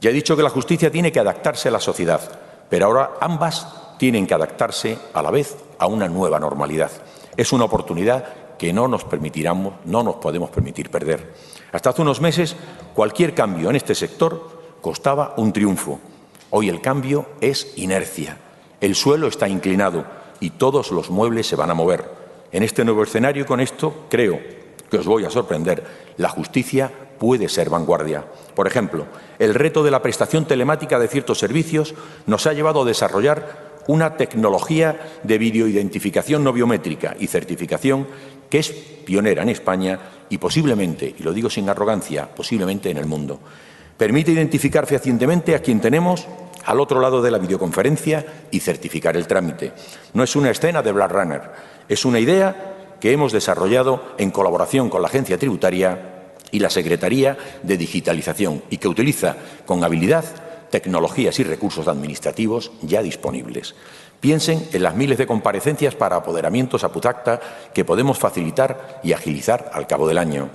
Ya 0.00 0.10
he 0.10 0.12
dicho 0.12 0.36
que 0.36 0.42
la 0.42 0.50
justicia 0.50 0.90
tiene 0.90 1.12
que 1.12 1.20
adaptarse 1.20 1.68
a 1.68 1.72
la 1.72 1.80
sociedad, 1.80 2.20
pero 2.68 2.86
ahora 2.86 3.12
ambas 3.20 3.66
tienen 3.98 4.26
que 4.26 4.34
adaptarse 4.34 4.98
a 5.14 5.22
la 5.22 5.30
vez 5.30 5.56
a 5.78 5.86
una 5.86 6.08
nueva 6.08 6.40
normalidad. 6.40 6.90
Es 7.36 7.52
una 7.52 7.64
oportunidad 7.64 8.24
que 8.62 8.72
no 8.72 8.86
nos 8.86 9.02
permitiramos, 9.02 9.74
no 9.86 10.04
nos 10.04 10.14
podemos 10.14 10.48
permitir 10.50 10.88
perder. 10.88 11.34
Hasta 11.72 11.90
hace 11.90 12.02
unos 12.02 12.20
meses, 12.20 12.54
cualquier 12.94 13.34
cambio 13.34 13.68
en 13.68 13.74
este 13.74 13.92
sector 13.92 14.76
costaba 14.80 15.34
un 15.36 15.52
triunfo. 15.52 15.98
Hoy 16.50 16.68
el 16.68 16.80
cambio 16.80 17.26
es 17.40 17.72
inercia. 17.74 18.38
El 18.80 18.94
suelo 18.94 19.26
está 19.26 19.48
inclinado 19.48 20.04
y 20.38 20.50
todos 20.50 20.92
los 20.92 21.10
muebles 21.10 21.48
se 21.48 21.56
van 21.56 21.72
a 21.72 21.74
mover. 21.74 22.08
En 22.52 22.62
este 22.62 22.84
nuevo 22.84 23.02
escenario, 23.02 23.46
con 23.46 23.58
esto, 23.58 24.06
creo 24.08 24.38
que 24.88 24.98
os 24.98 25.06
voy 25.06 25.24
a 25.24 25.30
sorprender, 25.30 25.82
la 26.16 26.28
justicia 26.28 26.88
puede 27.18 27.48
ser 27.48 27.68
vanguardia. 27.68 28.24
Por 28.54 28.68
ejemplo, 28.68 29.06
el 29.40 29.54
reto 29.56 29.82
de 29.82 29.90
la 29.90 30.02
prestación 30.02 30.44
telemática 30.44 31.00
de 31.00 31.08
ciertos 31.08 31.40
servicios 31.40 31.96
nos 32.26 32.46
ha 32.46 32.52
llevado 32.52 32.82
a 32.82 32.86
desarrollar 32.86 33.72
una 33.86 34.16
tecnología 34.16 35.00
de 35.22 35.38
videoidentificación 35.38 36.44
no 36.44 36.52
biométrica 36.52 37.16
y 37.18 37.26
certificación 37.26 38.06
que 38.52 38.58
es 38.58 38.68
pionera 38.68 39.42
en 39.42 39.48
España 39.48 39.98
y 40.28 40.36
posiblemente, 40.36 41.14
y 41.18 41.22
lo 41.22 41.32
digo 41.32 41.48
sin 41.48 41.70
arrogancia, 41.70 42.28
posiblemente 42.28 42.90
en 42.90 42.98
el 42.98 43.06
mundo. 43.06 43.40
Permite 43.96 44.30
identificar 44.30 44.86
fehacientemente 44.86 45.54
a 45.54 45.60
quien 45.60 45.80
tenemos 45.80 46.26
al 46.66 46.78
otro 46.78 47.00
lado 47.00 47.22
de 47.22 47.30
la 47.30 47.38
videoconferencia 47.38 48.44
y 48.50 48.60
certificar 48.60 49.16
el 49.16 49.26
trámite. 49.26 49.72
No 50.12 50.22
es 50.22 50.36
una 50.36 50.50
escena 50.50 50.82
de 50.82 50.92
Black 50.92 51.12
Runner, 51.12 51.40
es 51.88 52.04
una 52.04 52.20
idea 52.20 52.96
que 53.00 53.12
hemos 53.12 53.32
desarrollado 53.32 54.12
en 54.18 54.30
colaboración 54.30 54.90
con 54.90 55.00
la 55.00 55.08
Agencia 55.08 55.38
Tributaria 55.38 56.34
y 56.50 56.58
la 56.58 56.68
Secretaría 56.68 57.38
de 57.62 57.78
Digitalización 57.78 58.64
y 58.68 58.76
que 58.76 58.88
utiliza 58.88 59.34
con 59.64 59.82
habilidad 59.82 60.26
tecnologías 60.68 61.38
y 61.38 61.44
recursos 61.44 61.88
administrativos 61.88 62.70
ya 62.82 63.02
disponibles. 63.02 63.74
Piensen 64.22 64.68
en 64.72 64.84
las 64.84 64.94
miles 64.94 65.18
de 65.18 65.26
comparecencias 65.26 65.96
para 65.96 66.14
apoderamientos 66.14 66.84
a 66.84 66.92
Putacta 66.92 67.40
que 67.74 67.84
podemos 67.84 68.20
facilitar 68.20 69.00
y 69.02 69.12
agilizar 69.12 69.72
al 69.74 69.88
cabo 69.88 70.06
del 70.06 70.16
año. 70.16 70.48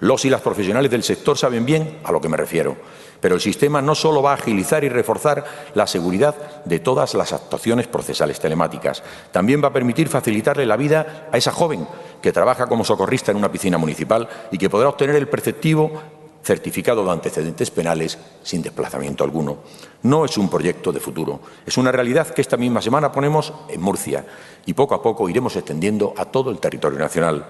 Los 0.00 0.24
y 0.24 0.30
las 0.30 0.40
profesionales 0.40 0.90
del 0.90 1.04
sector 1.04 1.38
saben 1.38 1.64
bien 1.64 2.00
a 2.02 2.10
lo 2.10 2.20
que 2.20 2.28
me 2.28 2.36
refiero, 2.36 2.76
pero 3.20 3.36
el 3.36 3.40
sistema 3.40 3.80
no 3.80 3.94
solo 3.94 4.20
va 4.20 4.32
a 4.32 4.34
agilizar 4.34 4.82
y 4.82 4.88
reforzar 4.88 5.44
la 5.74 5.86
seguridad 5.86 6.64
de 6.64 6.80
todas 6.80 7.14
las 7.14 7.32
actuaciones 7.32 7.86
procesales 7.86 8.40
telemáticas, 8.40 9.04
también 9.30 9.62
va 9.62 9.68
a 9.68 9.72
permitir 9.72 10.08
facilitarle 10.08 10.66
la 10.66 10.76
vida 10.76 11.28
a 11.30 11.38
esa 11.38 11.52
joven 11.52 11.86
que 12.20 12.32
trabaja 12.32 12.66
como 12.66 12.84
socorrista 12.84 13.30
en 13.30 13.36
una 13.36 13.52
piscina 13.52 13.78
municipal 13.78 14.28
y 14.50 14.58
que 14.58 14.68
podrá 14.68 14.88
obtener 14.88 15.14
el 15.14 15.28
preceptivo 15.28 16.02
certificado 16.42 17.04
de 17.04 17.10
antecedentes 17.10 17.70
penales 17.70 18.18
sin 18.42 18.62
desplazamiento 18.62 19.24
alguno. 19.24 19.58
No 20.02 20.24
es 20.24 20.36
un 20.36 20.48
proyecto 20.48 20.92
de 20.92 21.00
futuro, 21.00 21.40
es 21.64 21.76
una 21.76 21.92
realidad 21.92 22.28
que 22.28 22.40
esta 22.40 22.56
misma 22.56 22.82
semana 22.82 23.12
ponemos 23.12 23.52
en 23.68 23.80
Murcia 23.80 24.26
y 24.66 24.74
poco 24.74 24.94
a 24.94 25.02
poco 25.02 25.28
iremos 25.28 25.56
extendiendo 25.56 26.14
a 26.16 26.24
todo 26.26 26.50
el 26.50 26.58
territorio 26.58 26.98
nacional. 26.98 27.46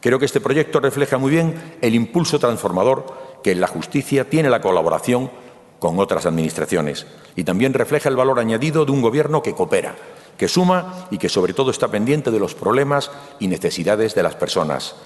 Creo 0.00 0.18
que 0.18 0.24
este 0.24 0.40
proyecto 0.40 0.80
refleja 0.80 1.18
muy 1.18 1.30
bien 1.30 1.76
el 1.80 1.94
impulso 1.94 2.38
transformador 2.38 3.40
que 3.42 3.52
en 3.52 3.60
la 3.60 3.68
justicia 3.68 4.28
tiene 4.28 4.50
la 4.50 4.60
colaboración 4.60 5.30
con 5.78 5.98
otras 5.98 6.26
administraciones 6.26 7.06
y 7.36 7.44
también 7.44 7.74
refleja 7.74 8.08
el 8.08 8.16
valor 8.16 8.38
añadido 8.40 8.84
de 8.84 8.92
un 8.92 9.02
Gobierno 9.02 9.42
que 9.42 9.54
coopera, 9.54 9.94
que 10.36 10.48
suma 10.48 11.06
y 11.10 11.18
que 11.18 11.28
sobre 11.28 11.54
todo 11.54 11.70
está 11.70 11.88
pendiente 11.88 12.30
de 12.30 12.40
los 12.40 12.54
problemas 12.54 13.10
y 13.38 13.48
necesidades 13.48 14.14
de 14.14 14.22
las 14.22 14.34
personas, 14.34 14.96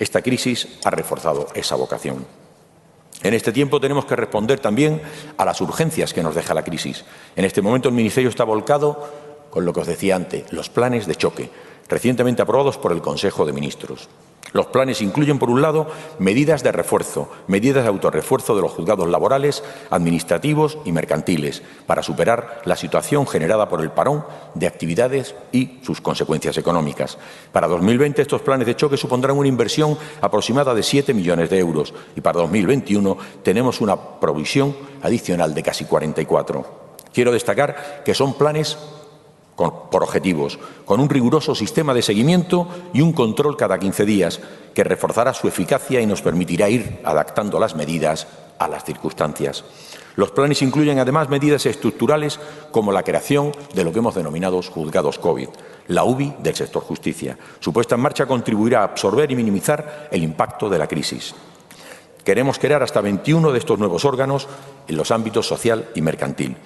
esta 0.00 0.22
crisis 0.22 0.66
ha 0.82 0.90
reforzado 0.90 1.46
esa 1.54 1.76
vocación. 1.76 2.26
En 3.22 3.34
este 3.34 3.52
tiempo 3.52 3.80
tenemos 3.80 4.06
que 4.06 4.16
responder 4.16 4.58
también 4.58 5.02
a 5.36 5.44
las 5.44 5.60
urgencias 5.60 6.14
que 6.14 6.22
nos 6.22 6.34
deja 6.34 6.54
la 6.54 6.64
crisis. 6.64 7.04
En 7.36 7.44
este 7.44 7.60
momento 7.60 7.90
el 7.90 7.94
Ministerio 7.94 8.30
está 8.30 8.44
volcado 8.44 9.30
con 9.50 9.64
lo 9.64 9.72
que 9.72 9.80
os 9.80 9.86
decía 9.86 10.16
antes, 10.16 10.52
los 10.52 10.70
planes 10.70 11.06
de 11.06 11.16
choque, 11.16 11.50
recientemente 11.88 12.40
aprobados 12.40 12.78
por 12.78 12.92
el 12.92 13.02
Consejo 13.02 13.44
de 13.44 13.52
Ministros. 13.52 14.08
Los 14.52 14.66
planes 14.66 15.00
incluyen, 15.00 15.38
por 15.38 15.48
un 15.48 15.62
lado, 15.62 15.86
medidas 16.18 16.64
de 16.64 16.72
refuerzo, 16.72 17.30
medidas 17.46 17.84
de 17.84 17.88
autorrefuerzo 17.88 18.56
de 18.56 18.62
los 18.62 18.72
juzgados 18.72 19.08
laborales, 19.08 19.62
administrativos 19.90 20.78
y 20.84 20.90
mercantiles, 20.90 21.62
para 21.86 22.02
superar 22.02 22.60
la 22.64 22.74
situación 22.74 23.28
generada 23.28 23.68
por 23.68 23.80
el 23.80 23.92
parón 23.92 24.24
de 24.54 24.66
actividades 24.66 25.36
y 25.52 25.78
sus 25.82 26.00
consecuencias 26.00 26.58
económicas. 26.58 27.16
Para 27.52 27.68
2020, 27.68 28.22
estos 28.22 28.42
planes 28.42 28.66
de 28.66 28.74
choque 28.74 28.96
supondrán 28.96 29.38
una 29.38 29.48
inversión 29.48 29.96
aproximada 30.20 30.74
de 30.74 30.82
7 30.82 31.14
millones 31.14 31.48
de 31.48 31.58
euros 31.58 31.94
y 32.16 32.20
para 32.20 32.40
2021 32.40 33.16
tenemos 33.44 33.80
una 33.80 33.96
provisión 33.96 34.76
adicional 35.02 35.54
de 35.54 35.62
casi 35.62 35.84
44. 35.84 36.80
Quiero 37.12 37.32
destacar 37.32 38.02
que 38.04 38.14
son 38.14 38.34
planes 38.34 38.78
por 39.60 40.02
objetivos, 40.02 40.58
con 40.84 41.00
un 41.00 41.08
riguroso 41.08 41.54
sistema 41.54 41.94
de 41.94 42.02
seguimiento 42.02 42.66
y 42.92 43.02
un 43.02 43.12
control 43.12 43.56
cada 43.56 43.78
15 43.78 44.04
días, 44.04 44.40
que 44.74 44.84
reforzará 44.84 45.34
su 45.34 45.48
eficacia 45.48 46.00
y 46.00 46.06
nos 46.06 46.22
permitirá 46.22 46.68
ir 46.68 47.00
adaptando 47.04 47.58
las 47.58 47.74
medidas 47.74 48.26
a 48.58 48.68
las 48.68 48.84
circunstancias. 48.84 49.64
Los 50.16 50.32
planes 50.32 50.62
incluyen 50.62 50.98
además 50.98 51.28
medidas 51.28 51.64
estructurales 51.66 52.40
como 52.70 52.92
la 52.92 53.02
creación 53.02 53.52
de 53.74 53.84
lo 53.84 53.92
que 53.92 54.00
hemos 54.00 54.14
denominado 54.14 54.60
juzgados 54.62 55.18
COVID, 55.18 55.48
la 55.88 56.04
UBI 56.04 56.36
del 56.40 56.54
sector 56.54 56.82
justicia. 56.82 57.38
Su 57.58 57.72
puesta 57.72 57.94
en 57.94 58.02
marcha 58.02 58.26
contribuirá 58.26 58.80
a 58.80 58.84
absorber 58.84 59.30
y 59.30 59.36
minimizar 59.36 60.08
el 60.10 60.22
impacto 60.22 60.68
de 60.68 60.78
la 60.78 60.86
crisis. 60.86 61.34
Queremos 62.24 62.58
crear 62.58 62.82
hasta 62.82 63.00
21 63.00 63.50
de 63.52 63.58
estos 63.58 63.78
nuevos 63.78 64.04
órganos 64.04 64.46
en 64.88 64.96
los 64.96 65.10
ámbitos 65.10 65.46
social 65.46 65.88
y 65.94 66.02
mercantil. 66.02 66.56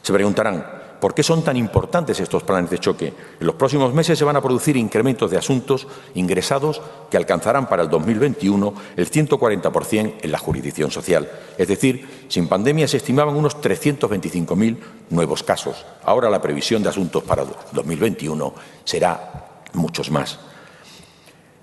Se 0.00 0.12
preguntarán, 0.12 0.81
¿Por 1.02 1.14
qué 1.14 1.24
son 1.24 1.42
tan 1.42 1.56
importantes 1.56 2.20
estos 2.20 2.44
planes 2.44 2.70
de 2.70 2.78
choque? 2.78 3.12
En 3.40 3.44
los 3.44 3.56
próximos 3.56 3.92
meses 3.92 4.16
se 4.16 4.24
van 4.24 4.36
a 4.36 4.40
producir 4.40 4.76
incrementos 4.76 5.32
de 5.32 5.36
asuntos 5.36 5.88
ingresados 6.14 6.80
que 7.10 7.16
alcanzarán 7.16 7.68
para 7.68 7.82
el 7.82 7.90
2021 7.90 8.72
el 8.94 9.10
140% 9.10 10.14
en 10.22 10.30
la 10.30 10.38
jurisdicción 10.38 10.92
social. 10.92 11.28
Es 11.58 11.66
decir, 11.66 12.26
sin 12.28 12.46
pandemia 12.46 12.86
se 12.86 12.98
estimaban 12.98 13.34
unos 13.34 13.56
325.000 13.56 14.76
nuevos 15.10 15.42
casos. 15.42 15.84
Ahora 16.04 16.30
la 16.30 16.40
previsión 16.40 16.84
de 16.84 16.90
asuntos 16.90 17.24
para 17.24 17.46
2021 17.72 18.54
será 18.84 19.64
muchos 19.72 20.08
más. 20.08 20.38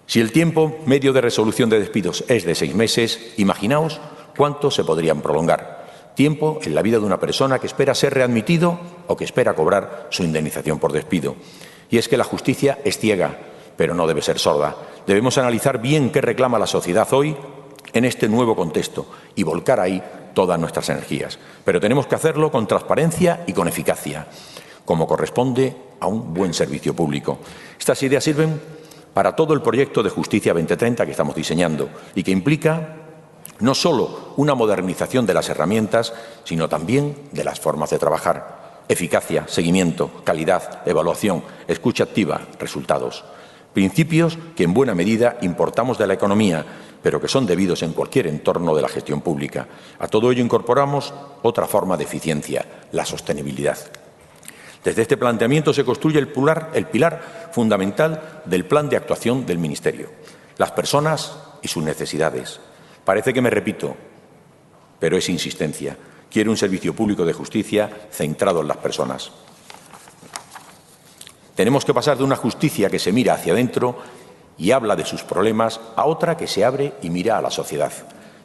Si 0.05 0.19
el 0.19 0.33
tiempo 0.33 0.79
medio 0.85 1.13
de 1.13 1.21
resolución 1.21 1.69
de 1.69 1.79
despidos 1.79 2.25
es 2.27 2.43
de 2.43 2.55
seis 2.55 2.75
meses, 2.75 3.35
imaginaos 3.37 4.01
cuánto 4.35 4.69
se 4.69 4.83
podrían 4.83 5.21
prolongar 5.21 5.78
tiempo 6.19 6.59
en 6.63 6.75
la 6.75 6.81
vida 6.81 6.99
de 6.99 7.05
una 7.05 7.17
persona 7.17 7.59
que 7.59 7.67
espera 7.67 7.95
ser 7.95 8.13
readmitido 8.13 8.77
o 9.07 9.15
que 9.15 9.23
espera 9.23 9.53
cobrar 9.53 10.07
su 10.09 10.21
indemnización 10.21 10.77
por 10.77 10.91
despido. 10.91 11.37
Y 11.89 11.97
es 11.97 12.09
que 12.09 12.17
la 12.17 12.25
justicia 12.25 12.79
es 12.83 12.97
ciega, 12.97 13.37
pero 13.77 13.95
no 13.95 14.05
debe 14.05 14.21
ser 14.21 14.37
sorda. 14.37 14.75
Debemos 15.07 15.37
analizar 15.37 15.81
bien 15.81 16.09
qué 16.09 16.19
reclama 16.19 16.59
la 16.59 16.67
sociedad 16.67 17.07
hoy 17.13 17.37
en 17.93 18.03
este 18.03 18.27
nuevo 18.27 18.53
contexto 18.53 19.05
y 19.33 19.43
volcar 19.43 19.79
ahí 19.79 20.03
todas 20.33 20.59
nuestras 20.59 20.89
energías. 20.89 21.39
Pero 21.63 21.79
tenemos 21.79 22.05
que 22.05 22.15
hacerlo 22.15 22.51
con 22.51 22.67
transparencia 22.67 23.45
y 23.47 23.53
con 23.53 23.69
eficacia, 23.69 24.27
como 24.83 25.07
corresponde 25.07 25.73
a 26.01 26.07
un 26.07 26.33
buen 26.33 26.53
servicio 26.53 26.93
público. 26.93 27.39
Estas 27.79 28.03
ideas 28.03 28.25
sirven 28.25 28.59
para 29.13 29.37
todo 29.37 29.53
el 29.53 29.61
proyecto 29.61 30.03
de 30.03 30.09
Justicia 30.09 30.51
2030 30.51 31.05
que 31.05 31.11
estamos 31.11 31.33
diseñando 31.33 31.87
y 32.13 32.23
que 32.23 32.31
implica 32.31 33.08
no 33.59 33.75
solo 33.75 34.33
una 34.37 34.55
modernización 34.55 35.25
de 35.25 35.33
las 35.33 35.49
herramientas, 35.49 36.13
sino 36.43 36.69
también 36.69 37.15
de 37.31 37.43
las 37.43 37.59
formas 37.59 37.89
de 37.89 37.99
trabajar. 37.99 38.83
Eficacia, 38.87 39.47
seguimiento, 39.47 40.09
calidad, 40.23 40.81
evaluación, 40.87 41.43
escucha 41.67 42.05
activa, 42.05 42.41
resultados. 42.59 43.23
Principios 43.73 44.37
que 44.55 44.63
en 44.63 44.73
buena 44.73 44.95
medida 44.95 45.37
importamos 45.41 45.97
de 45.97 46.07
la 46.07 46.15
economía, 46.15 46.65
pero 47.03 47.21
que 47.21 47.27
son 47.27 47.45
debidos 47.45 47.83
en 47.83 47.93
cualquier 47.93 48.27
entorno 48.27 48.75
de 48.75 48.81
la 48.81 48.89
gestión 48.89 49.21
pública. 49.21 49.67
A 49.99 50.07
todo 50.07 50.31
ello 50.31 50.43
incorporamos 50.43 51.13
otra 51.43 51.67
forma 51.67 51.95
de 51.95 52.03
eficiencia, 52.03 52.65
la 52.91 53.05
sostenibilidad. 53.05 53.77
Desde 54.83 55.01
este 55.01 55.17
planteamiento 55.17 55.73
se 55.73 55.83
construye 55.83 56.19
el 56.19 56.29
pilar, 56.29 57.49
fundamental 57.51 58.41
del 58.45 58.65
plan 58.65 58.89
de 58.89 58.97
actuación 58.97 59.45
del 59.45 59.59
Ministerio, 59.59 60.09
las 60.57 60.71
personas 60.71 61.37
y 61.61 61.67
sus 61.67 61.83
necesidades, 61.83 62.59
Parece 63.09 63.33
que 63.33 63.41
me 63.41 63.49
repito, 63.49 63.97
pero 64.99 65.17
es 65.17 65.29
insistencia. 65.29 65.97
Quiero 66.29 66.51
un 66.51 66.57
servicio 66.57 66.93
público 66.93 67.25
de 67.25 67.33
justicia 67.33 67.89
centrado 68.11 68.61
en 68.61 68.67
las 68.67 68.77
personas. 68.77 69.31
Tenemos 71.55 71.83
que 71.83 71.93
pasar 71.95 72.19
de 72.19 72.23
una 72.23 72.35
justicia 72.35 72.87
que 72.87 72.99
se 72.99 73.11
mira 73.11 73.33
hacia 73.33 73.53
adentro 73.53 73.97
y 74.59 74.69
habla 74.69 74.95
de 74.95 75.05
sus 75.05 75.23
problemas 75.23 75.81
a 75.95 76.05
otra 76.05 76.37
que 76.37 76.45
se 76.45 76.63
abre 76.63 76.93
y 77.01 77.09
mira 77.09 77.39
a 77.39 77.41
la 77.41 77.49
sociedad. 77.49 77.91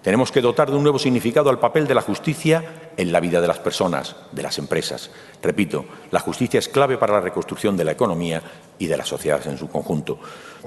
Tenemos 0.05 0.31
que 0.31 0.43
dotar 0.43 0.71
de 0.71 0.77
un 0.77 0.83
nuevo 0.83 0.99
significado 0.99 1.49
al 1.49 1.59
papel 1.59 1.87
de 1.87 1.95
la 1.95 2.03
justicia 2.03 2.91
en 2.95 3.11
la 3.11 3.21
vida 3.21 3.41
de 3.41 3.49
las 3.49 3.59
personas, 3.59 4.15
de 4.33 4.43
las 4.43 4.59
empresas. 4.59 5.11
Repito, 5.43 5.87
la 6.11 6.21
justicia 6.21 6.59
es 6.59 6.69
clave 6.69 6.99
para 6.99 7.15
la 7.15 7.23
reconstrucción 7.23 7.75
de 7.75 7.85
la 7.85 7.93
economía 7.93 8.43
y 8.79 8.87
de 8.87 8.99
la 8.99 9.07
sociedad 9.07 9.41
en 9.47 9.57
su 9.57 9.71
conjunto. 9.71 10.19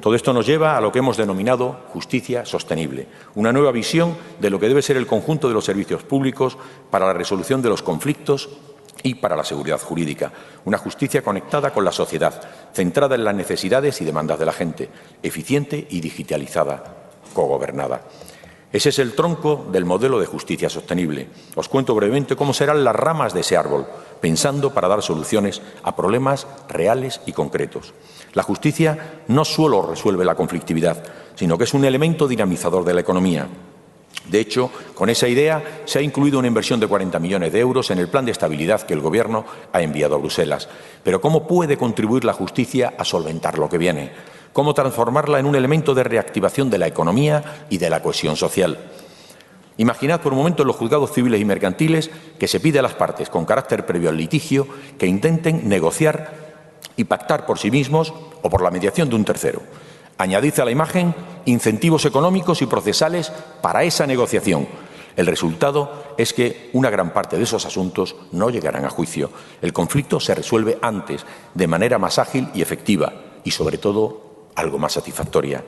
Todo 0.01 0.15
esto 0.15 0.33
nos 0.33 0.47
lleva 0.47 0.75
a 0.75 0.81
lo 0.81 0.91
que 0.91 0.97
hemos 0.97 1.17
denominado 1.17 1.81
justicia 1.89 2.47
sostenible, 2.47 3.07
una 3.35 3.53
nueva 3.53 3.71
visión 3.71 4.17
de 4.39 4.49
lo 4.49 4.59
que 4.59 4.69
debe 4.69 4.81
ser 4.81 4.97
el 4.97 5.05
conjunto 5.05 5.47
de 5.47 5.53
los 5.53 5.65
servicios 5.65 6.01
públicos 6.01 6.57
para 6.89 7.05
la 7.05 7.13
resolución 7.13 7.61
de 7.61 7.69
los 7.69 7.83
conflictos 7.83 8.49
y 9.03 9.13
para 9.13 9.35
la 9.35 9.43
seguridad 9.43 9.79
jurídica, 9.79 10.31
una 10.65 10.79
justicia 10.79 11.21
conectada 11.21 11.71
con 11.73 11.85
la 11.85 11.91
sociedad, 11.91 12.41
centrada 12.73 13.13
en 13.13 13.23
las 13.23 13.35
necesidades 13.35 14.01
y 14.01 14.05
demandas 14.05 14.39
de 14.39 14.45
la 14.47 14.53
gente, 14.53 14.89
eficiente 15.21 15.85
y 15.91 16.01
digitalizada, 16.01 17.11
cogobernada. 17.35 18.01
Ese 18.71 18.89
es 18.89 18.99
el 18.99 19.13
tronco 19.13 19.65
del 19.71 19.85
modelo 19.85 20.19
de 20.19 20.25
justicia 20.25 20.69
sostenible. 20.69 21.27
Os 21.55 21.69
cuento 21.69 21.95
brevemente 21.95 22.35
cómo 22.35 22.53
serán 22.53 22.83
las 22.83 22.95
ramas 22.95 23.33
de 23.33 23.39
ese 23.39 23.55
árbol, 23.55 23.85
pensando 24.19 24.73
para 24.73 24.89
dar 24.89 25.01
soluciones 25.01 25.61
a 25.83 25.95
problemas 25.95 26.47
reales 26.67 27.21
y 27.25 27.31
concretos. 27.31 27.93
La 28.33 28.43
justicia 28.43 29.21
no 29.29 29.45
solo 29.45 29.81
resuelve 29.83 30.25
la 30.25 30.35
conflictividad, 30.35 31.01
sino 31.35 31.57
que 31.57 31.63
es 31.63 31.73
un 31.73 31.85
elemento 31.85 32.27
dinamizador 32.27 32.83
de 32.83 32.93
la 32.93 33.01
economía. 33.01 33.47
De 34.29 34.41
hecho, 34.41 34.69
con 34.93 35.09
esa 35.09 35.29
idea 35.29 35.81
se 35.85 35.99
ha 35.99 36.01
incluido 36.01 36.37
una 36.37 36.49
inversión 36.49 36.81
de 36.81 36.87
40 36.87 37.19
millones 37.19 37.53
de 37.53 37.59
euros 37.59 37.89
en 37.91 37.99
el 37.99 38.09
plan 38.09 38.25
de 38.25 38.31
estabilidad 38.31 38.81
que 38.81 38.93
el 38.93 38.99
Gobierno 38.99 39.45
ha 39.71 39.81
enviado 39.81 40.15
a 40.15 40.17
Bruselas. 40.17 40.67
Pero 41.03 41.21
¿cómo 41.21 41.47
puede 41.47 41.77
contribuir 41.77 42.25
la 42.25 42.33
justicia 42.33 42.93
a 42.97 43.05
solventar 43.05 43.57
lo 43.57 43.69
que 43.69 43.77
viene? 43.77 44.11
Cómo 44.57 44.73
transformarla 44.73 45.37
en 45.37 45.45
un 45.45 45.55
elemento 45.55 45.93
de 45.93 46.03
reactivación 46.03 46.71
de 46.71 46.79
la 46.79 46.87
economía 46.87 47.67
y 47.69 47.77
de 47.77 47.91
la 47.91 48.01
cohesión 48.01 48.35
social. 48.35 48.79
Imaginad 49.77 50.19
por 50.19 50.33
un 50.33 50.39
momento 50.39 50.63
en 50.63 50.67
los 50.67 50.77
juzgados 50.77 51.13
civiles 51.13 51.39
y 51.39 51.45
mercantiles 51.45 52.09
que 52.39 52.47
se 52.47 52.59
pide 52.59 52.79
a 52.79 52.81
las 52.81 52.95
partes, 52.95 53.29
con 53.29 53.45
carácter 53.45 53.85
previo 53.85 54.09
al 54.09 54.17
litigio, 54.17 54.67
que 54.97 55.05
intenten 55.05 55.69
negociar 55.69 56.33
y 56.95 57.03
pactar 57.03 57.45
por 57.45 57.59
sí 57.59 57.69
mismos 57.69 58.11
o 58.41 58.49
por 58.49 58.63
la 58.63 58.71
mediación 58.71 59.09
de 59.09 59.15
un 59.15 59.25
tercero. 59.25 59.61
Añadid 60.17 60.59
a 60.59 60.65
la 60.65 60.71
imagen 60.71 61.13
incentivos 61.45 62.05
económicos 62.05 62.63
y 62.63 62.65
procesales 62.65 63.31
para 63.61 63.83
esa 63.83 64.07
negociación. 64.07 64.67
El 65.15 65.27
resultado 65.27 66.15
es 66.17 66.33
que 66.33 66.71
una 66.73 66.89
gran 66.89 67.13
parte 67.13 67.37
de 67.37 67.43
esos 67.43 67.67
asuntos 67.67 68.15
no 68.31 68.49
llegarán 68.49 68.85
a 68.85 68.89
juicio. 68.89 69.29
El 69.61 69.71
conflicto 69.71 70.19
se 70.19 70.33
resuelve 70.33 70.79
antes, 70.81 71.27
de 71.53 71.67
manera 71.67 71.99
más 71.99 72.17
ágil 72.17 72.49
y 72.55 72.63
efectiva 72.63 73.13
y, 73.43 73.51
sobre 73.51 73.77
todo, 73.77 74.26
algo 74.57 74.77
más 74.77 74.93
satisfactoria. 74.93 75.63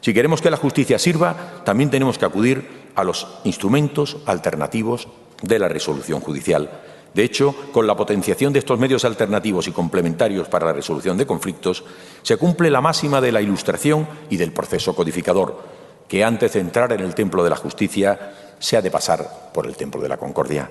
Si 0.00 0.14
queremos 0.14 0.40
que 0.40 0.50
la 0.50 0.56
justicia 0.56 0.98
sirva, 0.98 1.62
también 1.64 1.90
tenemos 1.90 2.18
que 2.18 2.24
acudir 2.24 2.90
a 2.96 3.04
los 3.04 3.28
instrumentos 3.44 4.16
alternativos 4.26 5.08
de 5.42 5.58
la 5.58 5.68
resolución 5.68 6.20
judicial. 6.20 6.70
De 7.14 7.22
hecho, 7.24 7.54
con 7.72 7.86
la 7.86 7.96
potenciación 7.96 8.52
de 8.52 8.60
estos 8.60 8.78
medios 8.78 9.04
alternativos 9.04 9.66
y 9.68 9.72
complementarios 9.72 10.48
para 10.48 10.66
la 10.66 10.72
resolución 10.72 11.18
de 11.18 11.26
conflictos, 11.26 11.84
se 12.22 12.36
cumple 12.36 12.70
la 12.70 12.80
máxima 12.80 13.20
de 13.20 13.32
la 13.32 13.42
ilustración 13.42 14.08
y 14.30 14.36
del 14.36 14.52
proceso 14.52 14.94
codificador, 14.94 15.62
que 16.08 16.24
antes 16.24 16.54
de 16.54 16.60
entrar 16.60 16.92
en 16.92 17.00
el 17.00 17.14
templo 17.14 17.44
de 17.44 17.50
la 17.50 17.56
justicia 17.56 18.32
se 18.58 18.76
ha 18.76 18.82
de 18.82 18.90
pasar 18.90 19.50
por 19.52 19.66
el 19.66 19.76
templo 19.76 20.00
de 20.00 20.08
la 20.08 20.16
concordia. 20.16 20.70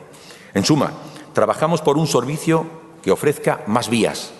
En 0.54 0.66
suma, 0.66 0.92
trabajamos 1.34 1.82
por 1.82 1.98
un 1.98 2.08
servicio 2.08 2.66
que 3.04 3.12
ofrezca 3.12 3.62
más 3.68 3.90
vías, 3.90 4.32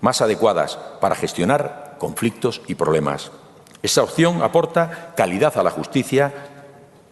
más 0.00 0.20
adecuadas 0.20 0.78
para 1.00 1.14
gestionar 1.14 1.91
conflictos 2.02 2.62
y 2.66 2.74
problemas. 2.74 3.30
Esa 3.80 4.02
opción 4.02 4.42
aporta 4.42 5.14
calidad 5.16 5.56
a 5.56 5.62
la 5.62 5.70
justicia 5.70 6.34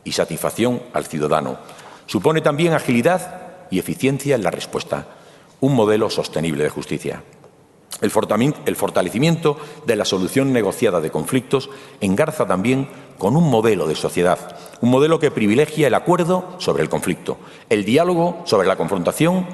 y 0.03 0.11
satisfacción 0.11 0.83
al 0.93 1.07
ciudadano. 1.07 1.59
Supone 2.07 2.41
también 2.41 2.73
agilidad 2.73 3.69
y 3.71 3.79
eficiencia 3.79 4.35
en 4.35 4.43
la 4.43 4.51
respuesta, 4.51 5.07
un 5.61 5.77
modelo 5.77 6.11
sostenible 6.11 6.65
de 6.65 6.71
justicia. 6.71 7.23
El 8.01 8.11
fortalecimiento 8.11 9.59
de 9.87 9.95
la 9.95 10.05
solución 10.05 10.53
negociada 10.53 11.01
de 11.01 11.13
conflictos 11.13 11.71
engarza 12.01 12.49
también 12.49 12.89
con 13.17 13.37
un 13.37 13.49
modelo 13.49 13.87
de 13.87 13.95
sociedad, 13.95 14.57
un 14.81 14.91
modelo 14.91 15.21
que 15.21 15.31
privilegia 15.31 15.87
el 15.87 15.95
acuerdo 15.95 16.57
sobre 16.59 16.83
el 16.83 16.89
conflicto, 16.89 17.39
el 17.69 17.85
diálogo 17.85 18.43
sobre 18.45 18.67
la 18.67 18.75
confrontación 18.75 19.47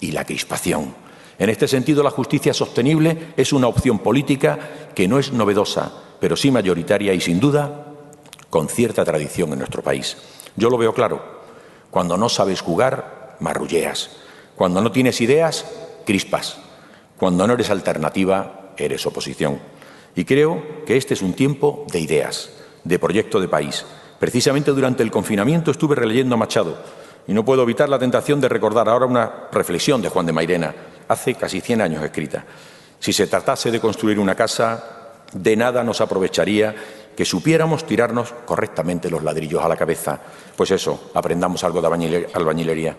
y 0.00 0.10
la 0.10 0.24
crispación. 0.24 0.94
En 1.40 1.48
este 1.48 1.66
sentido, 1.66 2.02
la 2.02 2.10
justicia 2.10 2.52
sostenible 2.52 3.32
es 3.34 3.54
una 3.54 3.66
opción 3.66 4.00
política 4.00 4.58
que 4.94 5.08
no 5.08 5.18
es 5.18 5.32
novedosa, 5.32 5.90
pero 6.20 6.36
sí 6.36 6.50
mayoritaria 6.50 7.14
y, 7.14 7.20
sin 7.22 7.40
duda, 7.40 7.86
con 8.50 8.68
cierta 8.68 9.06
tradición 9.06 9.50
en 9.54 9.60
nuestro 9.60 9.82
país. 9.82 10.18
Yo 10.54 10.68
lo 10.68 10.76
veo 10.76 10.92
claro. 10.92 11.40
Cuando 11.90 12.18
no 12.18 12.28
sabes 12.28 12.60
jugar, 12.60 13.38
marrulleas. 13.40 14.10
Cuando 14.54 14.82
no 14.82 14.92
tienes 14.92 15.22
ideas, 15.22 15.64
crispas. 16.04 16.58
Cuando 17.16 17.46
no 17.46 17.54
eres 17.54 17.70
alternativa, 17.70 18.74
eres 18.76 19.06
oposición. 19.06 19.60
Y 20.14 20.26
creo 20.26 20.84
que 20.84 20.98
este 20.98 21.14
es 21.14 21.22
un 21.22 21.32
tiempo 21.32 21.86
de 21.90 22.00
ideas, 22.00 22.50
de 22.84 22.98
proyecto 22.98 23.40
de 23.40 23.48
país. 23.48 23.86
Precisamente 24.18 24.72
durante 24.72 25.02
el 25.02 25.10
confinamiento 25.10 25.70
estuve 25.70 25.94
releyendo 25.96 26.34
a 26.34 26.38
Machado 26.38 26.76
y 27.26 27.32
no 27.32 27.46
puedo 27.46 27.62
evitar 27.62 27.88
la 27.88 27.98
tentación 27.98 28.42
de 28.42 28.50
recordar 28.50 28.90
ahora 28.90 29.06
una 29.06 29.48
reflexión 29.50 30.02
de 30.02 30.10
Juan 30.10 30.26
de 30.26 30.32
Mairena, 30.32 30.74
hace 31.10 31.34
casi 31.34 31.60
100 31.60 31.80
años 31.80 32.04
escrita. 32.04 32.44
Si 33.00 33.12
se 33.12 33.26
tratase 33.26 33.70
de 33.70 33.80
construir 33.80 34.18
una 34.18 34.36
casa, 34.36 35.22
de 35.32 35.56
nada 35.56 35.82
nos 35.82 36.00
aprovecharía 36.00 36.74
que 37.16 37.24
supiéramos 37.24 37.84
tirarnos 37.84 38.32
correctamente 38.46 39.10
los 39.10 39.24
ladrillos 39.24 39.62
a 39.62 39.68
la 39.68 39.76
cabeza. 39.76 40.20
Pues 40.56 40.70
eso, 40.70 41.10
aprendamos 41.14 41.64
algo 41.64 41.82
de 41.82 42.28
albañilería. 42.32 42.96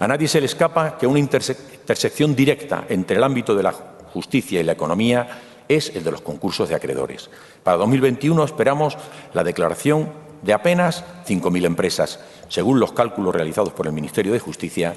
A 0.00 0.08
nadie 0.08 0.26
se 0.26 0.40
le 0.40 0.46
escapa 0.46 0.96
que 0.96 1.06
una 1.06 1.18
intersección 1.18 2.34
directa 2.34 2.86
entre 2.88 3.18
el 3.18 3.24
ámbito 3.24 3.54
de 3.54 3.62
la 3.62 3.72
justicia 4.12 4.60
y 4.60 4.64
la 4.64 4.72
economía 4.72 5.42
es 5.68 5.94
el 5.94 6.02
de 6.02 6.12
los 6.12 6.22
concursos 6.22 6.70
de 6.70 6.74
acreedores. 6.74 7.28
Para 7.62 7.76
2021 7.76 8.42
esperamos 8.42 8.96
la 9.34 9.44
declaración 9.44 10.10
de 10.42 10.54
apenas 10.54 11.04
5.000 11.26 11.66
empresas. 11.66 12.20
Según 12.48 12.80
los 12.80 12.92
cálculos 12.92 13.34
realizados 13.34 13.72
por 13.72 13.86
el 13.86 13.92
Ministerio 13.92 14.32
de 14.32 14.40
Justicia, 14.40 14.94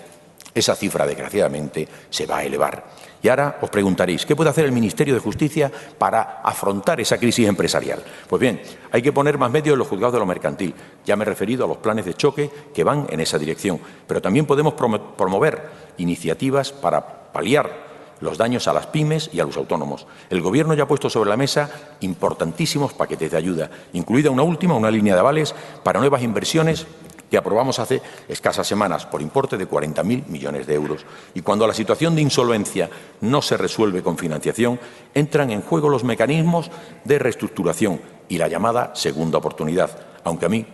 esa 0.53 0.75
cifra, 0.75 1.05
desgraciadamente, 1.05 1.87
se 2.09 2.25
va 2.25 2.37
a 2.37 2.43
elevar. 2.43 2.85
Y 3.21 3.29
ahora 3.29 3.57
os 3.61 3.69
preguntaréis, 3.69 4.25
¿qué 4.25 4.35
puede 4.35 4.49
hacer 4.49 4.65
el 4.65 4.71
Ministerio 4.71 5.13
de 5.13 5.19
Justicia 5.19 5.71
para 5.97 6.41
afrontar 6.43 6.99
esa 7.01 7.17
crisis 7.17 7.47
empresarial? 7.47 8.03
Pues 8.27 8.39
bien, 8.39 8.61
hay 8.91 9.01
que 9.01 9.11
poner 9.11 9.37
más 9.37 9.51
medios 9.51 9.73
en 9.73 9.79
los 9.79 9.87
juzgados 9.87 10.13
de 10.13 10.19
lo 10.19 10.25
mercantil. 10.25 10.73
Ya 11.05 11.15
me 11.15 11.23
he 11.23 11.25
referido 11.25 11.65
a 11.65 11.67
los 11.67 11.77
planes 11.77 12.05
de 12.05 12.13
choque 12.13 12.49
que 12.73 12.83
van 12.83 13.07
en 13.09 13.19
esa 13.19 13.39
dirección. 13.39 13.79
Pero 14.07 14.21
también 14.21 14.45
podemos 14.45 14.73
promover 14.73 15.69
iniciativas 15.97 16.71
para 16.71 17.31
paliar 17.31 17.87
los 18.19 18.37
daños 18.37 18.67
a 18.67 18.73
las 18.73 18.87
pymes 18.87 19.29
y 19.33 19.39
a 19.39 19.45
los 19.45 19.57
autónomos. 19.57 20.07
El 20.29 20.41
Gobierno 20.41 20.73
ya 20.73 20.83
ha 20.83 20.87
puesto 20.87 21.09
sobre 21.09 21.29
la 21.29 21.37
mesa 21.37 21.69
importantísimos 22.01 22.93
paquetes 22.93 23.31
de 23.31 23.37
ayuda, 23.37 23.69
incluida 23.93 24.31
una 24.31 24.43
última, 24.43 24.75
una 24.75 24.91
línea 24.91 25.13
de 25.13 25.19
avales 25.19 25.53
para 25.83 25.99
nuevas 25.99 26.23
inversiones 26.23 26.87
que 27.29 27.37
aprobamos 27.37 27.79
hace 27.79 28.01
escasas 28.27 28.67
semanas 28.67 29.05
por 29.05 29.21
importe 29.21 29.57
de 29.57 29.69
40.000 29.69 30.27
millones 30.27 30.67
de 30.67 30.75
euros. 30.75 31.05
Y 31.33 31.41
cuando 31.41 31.67
la 31.67 31.73
situación 31.73 32.15
de 32.15 32.21
insolvencia 32.21 32.89
no 33.21 33.41
se 33.41 33.57
resuelve 33.57 34.03
con 34.03 34.17
financiación, 34.17 34.79
entran 35.13 35.51
en 35.51 35.61
juego 35.61 35.89
los 35.89 36.03
mecanismos 36.03 36.71
de 37.03 37.19
reestructuración 37.19 38.01
y 38.29 38.37
la 38.37 38.47
llamada 38.47 38.95
segunda 38.95 39.37
oportunidad, 39.37 39.91
aunque 40.23 40.45
a 40.45 40.49
mí 40.49 40.65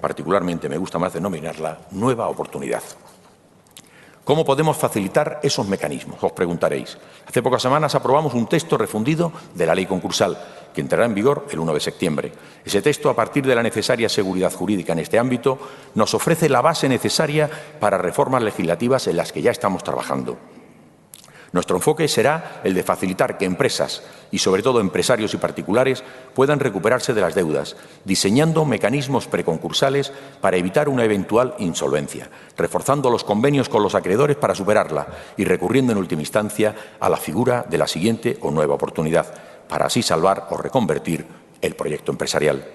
particularmente 0.00 0.68
me 0.68 0.78
gusta 0.78 0.98
más 0.98 1.12
denominarla 1.12 1.78
nueva 1.90 2.28
oportunidad. 2.28 2.82
¿Cómo 4.28 4.44
podemos 4.44 4.76
facilitar 4.76 5.40
esos 5.42 5.66
mecanismos? 5.66 6.22
Os 6.22 6.32
preguntaréis. 6.32 6.98
Hace 7.26 7.40
pocas 7.40 7.62
semanas 7.62 7.94
aprobamos 7.94 8.34
un 8.34 8.46
texto 8.46 8.76
refundido 8.76 9.32
de 9.54 9.64
la 9.64 9.74
ley 9.74 9.86
concursal, 9.86 10.36
que 10.74 10.82
entrará 10.82 11.06
en 11.06 11.14
vigor 11.14 11.46
el 11.50 11.58
1 11.58 11.72
de 11.72 11.80
septiembre. 11.80 12.32
Ese 12.62 12.82
texto, 12.82 13.08
a 13.08 13.16
partir 13.16 13.46
de 13.46 13.54
la 13.54 13.62
necesaria 13.62 14.06
seguridad 14.10 14.52
jurídica 14.52 14.92
en 14.92 14.98
este 14.98 15.18
ámbito, 15.18 15.58
nos 15.94 16.12
ofrece 16.12 16.50
la 16.50 16.60
base 16.60 16.90
necesaria 16.90 17.48
para 17.80 17.96
reformas 17.96 18.42
legislativas 18.42 19.06
en 19.06 19.16
las 19.16 19.32
que 19.32 19.40
ya 19.40 19.50
estamos 19.50 19.82
trabajando. 19.82 20.36
Nuestro 21.52 21.76
enfoque 21.76 22.08
será 22.08 22.60
el 22.62 22.74
de 22.74 22.82
facilitar 22.82 23.38
que 23.38 23.46
empresas 23.46 24.02
y 24.30 24.38
sobre 24.38 24.62
todo 24.62 24.80
empresarios 24.80 25.32
y 25.32 25.38
particulares 25.38 26.04
puedan 26.34 26.60
recuperarse 26.60 27.14
de 27.14 27.22
las 27.22 27.34
deudas, 27.34 27.76
diseñando 28.04 28.66
mecanismos 28.66 29.26
preconcursales 29.26 30.12
para 30.42 30.58
evitar 30.58 30.90
una 30.90 31.04
eventual 31.04 31.54
insolvencia, 31.58 32.28
reforzando 32.56 33.08
los 33.08 33.24
convenios 33.24 33.70
con 33.70 33.82
los 33.82 33.94
acreedores 33.94 34.36
para 34.36 34.54
superarla 34.54 35.06
y 35.38 35.44
recurriendo 35.44 35.92
en 35.92 35.98
última 35.98 36.20
instancia 36.20 36.74
a 37.00 37.08
la 37.08 37.16
figura 37.16 37.64
de 37.68 37.78
la 37.78 37.86
siguiente 37.86 38.36
o 38.42 38.50
nueva 38.50 38.74
oportunidad, 38.74 39.32
para 39.68 39.86
así 39.86 40.02
salvar 40.02 40.48
o 40.50 40.58
reconvertir 40.58 41.26
el 41.62 41.74
proyecto 41.74 42.12
empresarial. 42.12 42.66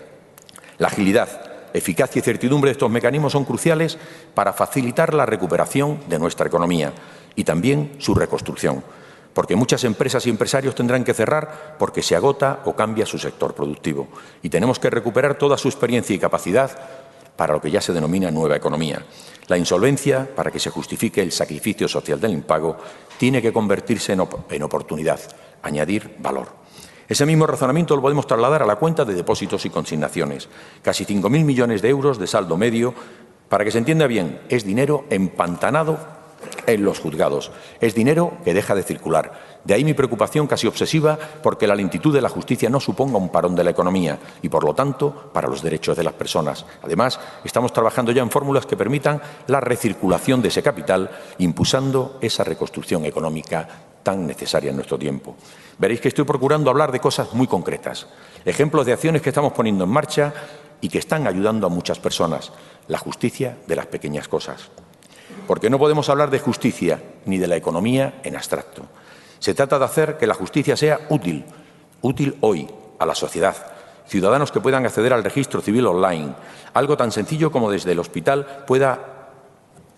La 0.79 0.87
agilidad, 0.87 1.69
eficacia 1.73 2.19
y 2.19 2.23
certidumbre 2.23 2.69
de 2.69 2.73
estos 2.73 2.89
mecanismos 2.89 3.33
son 3.33 3.45
cruciales 3.45 3.99
para 4.33 4.53
facilitar 4.53 5.13
la 5.13 5.27
recuperación 5.27 5.99
de 6.09 6.19
nuestra 6.19 6.47
economía 6.47 6.91
y 7.35 7.43
también 7.43 7.95
su 7.99 8.13
reconstrucción, 8.15 8.83
porque 9.33 9.55
muchas 9.55 9.83
empresas 9.83 10.25
y 10.25 10.29
empresarios 10.29 10.75
tendrán 10.75 11.03
que 11.03 11.13
cerrar 11.13 11.75
porque 11.79 12.01
se 12.01 12.15
agota 12.15 12.61
o 12.65 12.75
cambia 12.75 13.05
su 13.05 13.17
sector 13.17 13.53
productivo 13.53 14.07
y 14.41 14.49
tenemos 14.49 14.79
que 14.79 14.89
recuperar 14.89 15.37
toda 15.37 15.57
su 15.57 15.67
experiencia 15.67 16.15
y 16.15 16.19
capacidad 16.19 16.71
para 17.35 17.53
lo 17.53 17.61
que 17.61 17.71
ya 17.71 17.81
se 17.81 17.93
denomina 17.93 18.29
nueva 18.29 18.55
economía. 18.55 19.03
La 19.47 19.57
insolvencia, 19.57 20.29
para 20.35 20.51
que 20.51 20.59
se 20.59 20.69
justifique 20.69 21.21
el 21.21 21.31
sacrificio 21.31 21.87
social 21.87 22.19
del 22.19 22.31
impago, 22.31 22.77
tiene 23.17 23.41
que 23.41 23.51
convertirse 23.51 24.13
en, 24.13 24.61
oportunidad, 24.63 25.19
añadir 25.63 26.15
valor. 26.19 26.47
Ese 27.09 27.25
mismo 27.25 27.45
razonamiento 27.45 27.95
lo 27.95 28.01
podemos 28.01 28.27
trasladar 28.27 28.63
a 28.63 28.65
la 28.65 28.77
cuenta 28.77 29.03
de 29.03 29.13
depósitos 29.13 29.65
y 29.65 29.69
consignaciones. 29.69 30.47
Casi 30.81 31.05
5.000 31.05 31.43
millones 31.43 31.81
de 31.81 31.89
euros 31.89 32.17
de 32.17 32.27
saldo 32.27 32.55
medio. 32.55 32.93
Para 33.49 33.65
que 33.65 33.71
se 33.71 33.79
entienda 33.79 34.07
bien, 34.07 34.41
es 34.47 34.63
dinero 34.63 35.05
empantanado 35.09 36.22
en 36.67 36.83
los 36.83 36.99
juzgados. 36.99 37.51
Es 37.79 37.95
dinero 37.95 38.33
que 38.43 38.53
deja 38.53 38.75
de 38.75 38.83
circular. 38.83 39.53
De 39.63 39.73
ahí 39.73 39.83
mi 39.83 39.93
preocupación 39.93 40.47
casi 40.47 40.67
obsesiva 40.67 41.17
porque 41.41 41.67
la 41.67 41.75
lentitud 41.75 42.13
de 42.13 42.21
la 42.21 42.29
justicia 42.29 42.69
no 42.69 42.79
suponga 42.79 43.17
un 43.17 43.29
parón 43.29 43.55
de 43.55 43.63
la 43.63 43.71
economía 43.71 44.19
y, 44.41 44.49
por 44.49 44.63
lo 44.63 44.73
tanto, 44.73 45.31
para 45.33 45.47
los 45.47 45.61
derechos 45.61 45.95
de 45.95 46.03
las 46.03 46.13
personas. 46.13 46.65
Además, 46.81 47.19
estamos 47.43 47.71
trabajando 47.71 48.11
ya 48.11 48.21
en 48.21 48.31
fórmulas 48.31 48.65
que 48.65 48.77
permitan 48.77 49.21
la 49.47 49.59
recirculación 49.59 50.41
de 50.41 50.49
ese 50.49 50.63
capital, 50.63 51.09
impulsando 51.37 52.17
esa 52.21 52.43
reconstrucción 52.43 53.05
económica 53.05 53.67
tan 54.03 54.27
necesaria 54.27 54.69
en 54.69 54.75
nuestro 54.75 54.99
tiempo. 54.99 55.35
Veréis 55.77 56.01
que 56.01 56.09
estoy 56.09 56.25
procurando 56.25 56.69
hablar 56.69 56.91
de 56.91 56.99
cosas 56.99 57.33
muy 57.33 57.47
concretas, 57.47 58.07
ejemplos 58.43 58.85
de 58.85 58.93
acciones 58.93 59.21
que 59.21 59.29
estamos 59.29 59.53
poniendo 59.53 59.85
en 59.85 59.89
marcha 59.89 60.33
y 60.81 60.89
que 60.89 60.99
están 60.99 61.25
ayudando 61.25 61.67
a 61.67 61.69
muchas 61.69 61.99
personas. 61.99 62.51
La 62.89 62.97
justicia 62.97 63.57
de 63.65 63.77
las 63.77 63.85
pequeñas 63.85 64.27
cosas 64.27 64.69
porque 65.47 65.69
no 65.69 65.79
podemos 65.79 66.09
hablar 66.09 66.29
de 66.29 66.39
justicia 66.39 67.01
ni 67.25 67.37
de 67.37 67.47
la 67.47 67.55
economía 67.55 68.19
en 68.23 68.35
abstracto. 68.35 68.83
Se 69.39 69.53
trata 69.53 69.79
de 69.79 69.85
hacer 69.85 70.17
que 70.17 70.27
la 70.27 70.33
justicia 70.33 70.77
sea 70.77 71.01
útil, 71.09 71.45
útil 72.01 72.37
hoy 72.41 72.67
a 72.99 73.05
la 73.05 73.15
sociedad, 73.15 73.55
ciudadanos 74.07 74.51
que 74.51 74.61
puedan 74.61 74.85
acceder 74.85 75.13
al 75.13 75.23
registro 75.23 75.61
civil 75.61 75.87
online, 75.87 76.33
algo 76.73 76.97
tan 76.97 77.11
sencillo 77.11 77.51
como 77.51 77.71
desde 77.71 77.91
el 77.91 77.99
hospital 77.99 78.63
pueda 78.67 79.13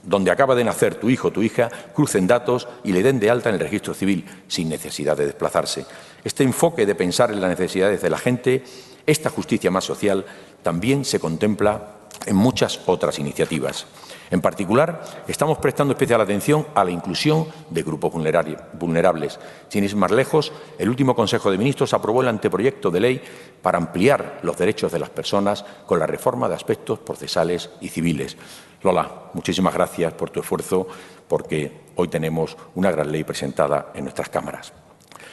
donde 0.05 0.31
acaba 0.31 0.55
de 0.55 0.63
nacer 0.63 0.95
tu 0.95 1.09
hijo 1.09 1.29
o 1.29 1.31
tu 1.31 1.41
hija, 1.41 1.69
crucen 1.93 2.27
datos 2.27 2.67
y 2.83 2.91
le 2.91 3.03
den 3.03 3.19
de 3.19 3.29
alta 3.29 3.49
en 3.49 3.55
el 3.55 3.61
registro 3.61 3.93
civil 3.93 4.25
sin 4.47 4.69
necesidad 4.69 5.17
de 5.17 5.25
desplazarse. 5.25 5.85
Este 6.23 6.43
enfoque 6.43 6.85
de 6.85 6.95
pensar 6.95 7.31
en 7.31 7.41
las 7.41 7.49
necesidades 7.49 8.01
de 8.01 8.09
la 8.09 8.17
gente, 8.17 8.63
esta 9.05 9.29
justicia 9.29 9.71
más 9.71 9.83
social, 9.83 10.25
también 10.63 11.05
se 11.05 11.19
contempla 11.19 11.95
en 12.25 12.35
muchas 12.35 12.79
otras 12.85 13.19
iniciativas. 13.19 13.87
En 14.31 14.41
particular, 14.41 15.03
estamos 15.27 15.57
prestando 15.59 15.93
especial 15.93 16.21
atención 16.21 16.65
a 16.73 16.83
la 16.83 16.91
inclusión 16.91 17.47
de 17.69 17.83
grupos 17.83 18.13
vulnerables. 18.13 19.39
Sin 19.69 19.83
ir 19.83 19.95
más 19.95 20.11
lejos, 20.11 20.51
el 20.77 20.89
último 20.89 21.15
Consejo 21.15 21.51
de 21.51 21.57
Ministros 21.57 21.93
aprobó 21.93 22.21
el 22.21 22.27
anteproyecto 22.27 22.89
de 22.91 22.99
ley 22.99 23.21
para 23.61 23.77
ampliar 23.77 24.39
los 24.41 24.57
derechos 24.57 24.91
de 24.91 24.99
las 24.99 25.09
personas 25.09 25.63
con 25.85 25.99
la 25.99 26.07
reforma 26.07 26.49
de 26.49 26.55
aspectos 26.55 26.99
procesales 26.99 27.69
y 27.81 27.89
civiles. 27.89 28.37
Lola, 28.81 29.29
muchísimas 29.33 29.73
gracias 29.73 30.13
por 30.13 30.29
tu 30.29 30.39
esfuerzo, 30.39 30.87
porque 31.27 31.85
hoy 31.95 32.07
tenemos 32.07 32.55
una 32.75 32.91
gran 32.91 33.11
ley 33.11 33.23
presentada 33.23 33.91
en 33.93 34.03
nuestras 34.03 34.29
cámaras. 34.29 34.84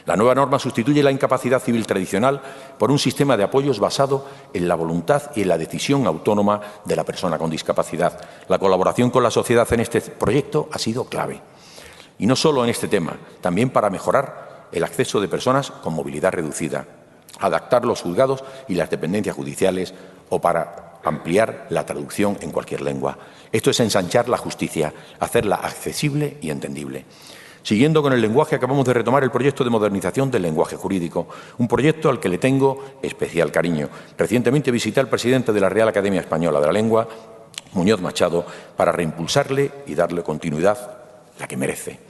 La 0.04 0.16
nueva 0.16 0.34
norma 0.34 0.58
sustituye 0.58 1.02
la 1.02 1.12
incapacidad 1.12 1.62
civil 1.62 1.86
tradicional 1.86 2.40
por 2.78 2.90
un 2.90 2.98
sistema 2.98 3.36
de 3.36 3.44
apoyos 3.44 3.78
basado 3.78 4.26
en 4.52 4.66
la 4.66 4.74
voluntad 4.74 5.30
y 5.36 5.42
en 5.42 5.48
la 5.48 5.58
decisión 5.58 6.06
autónoma 6.06 6.60
de 6.84 6.96
la 6.96 7.04
persona 7.04 7.38
con 7.38 7.50
discapacidad. 7.50 8.20
La 8.48 8.58
colaboración 8.58 9.10
con 9.10 9.22
la 9.22 9.30
sociedad 9.30 9.72
en 9.72 9.80
este 9.80 10.00
proyecto 10.00 10.68
ha 10.72 10.78
sido 10.78 11.04
clave. 11.04 11.40
Y 12.18 12.26
no 12.26 12.34
solo 12.34 12.64
en 12.64 12.70
este 12.70 12.88
tema, 12.88 13.16
también 13.40 13.70
para 13.70 13.90
mejorar 13.90 14.68
el 14.72 14.84
acceso 14.84 15.20
de 15.20 15.28
personas 15.28 15.70
con 15.70 15.94
movilidad 15.94 16.32
reducida, 16.32 16.86
adaptar 17.38 17.84
los 17.84 18.02
juzgados 18.02 18.42
y 18.68 18.74
las 18.74 18.90
dependencias 18.90 19.36
judiciales 19.36 19.94
o 20.30 20.40
para 20.40 20.98
ampliar 21.04 21.66
la 21.70 21.84
traducción 21.84 22.38
en 22.40 22.50
cualquier 22.50 22.80
lengua. 22.80 23.18
Esto 23.50 23.70
es 23.70 23.80
ensanchar 23.80 24.28
la 24.28 24.36
justicia, 24.36 24.92
hacerla 25.20 25.56
accesible 25.56 26.38
y 26.40 26.50
entendible. 26.50 27.04
Siguiendo 27.62 28.02
con 28.02 28.12
el 28.12 28.20
lenguaje, 28.20 28.56
acabamos 28.56 28.84
de 28.84 28.92
retomar 28.92 29.22
el 29.22 29.30
proyecto 29.30 29.62
de 29.62 29.70
modernización 29.70 30.30
del 30.30 30.42
lenguaje 30.42 30.76
jurídico, 30.76 31.28
un 31.58 31.68
proyecto 31.68 32.08
al 32.10 32.18
que 32.18 32.28
le 32.28 32.38
tengo 32.38 32.84
especial 33.02 33.52
cariño. 33.52 33.88
Recientemente 34.18 34.72
visité 34.72 34.98
al 34.98 35.08
presidente 35.08 35.52
de 35.52 35.60
la 35.60 35.68
Real 35.68 35.88
Academia 35.88 36.20
Española 36.20 36.60
de 36.60 36.66
la 36.66 36.72
Lengua, 36.72 37.08
Muñoz 37.74 38.00
Machado, 38.00 38.44
para 38.76 38.90
reimpulsarle 38.90 39.70
y 39.86 39.94
darle 39.94 40.22
continuidad, 40.22 40.98
la 41.38 41.46
que 41.46 41.56
merece. 41.56 42.00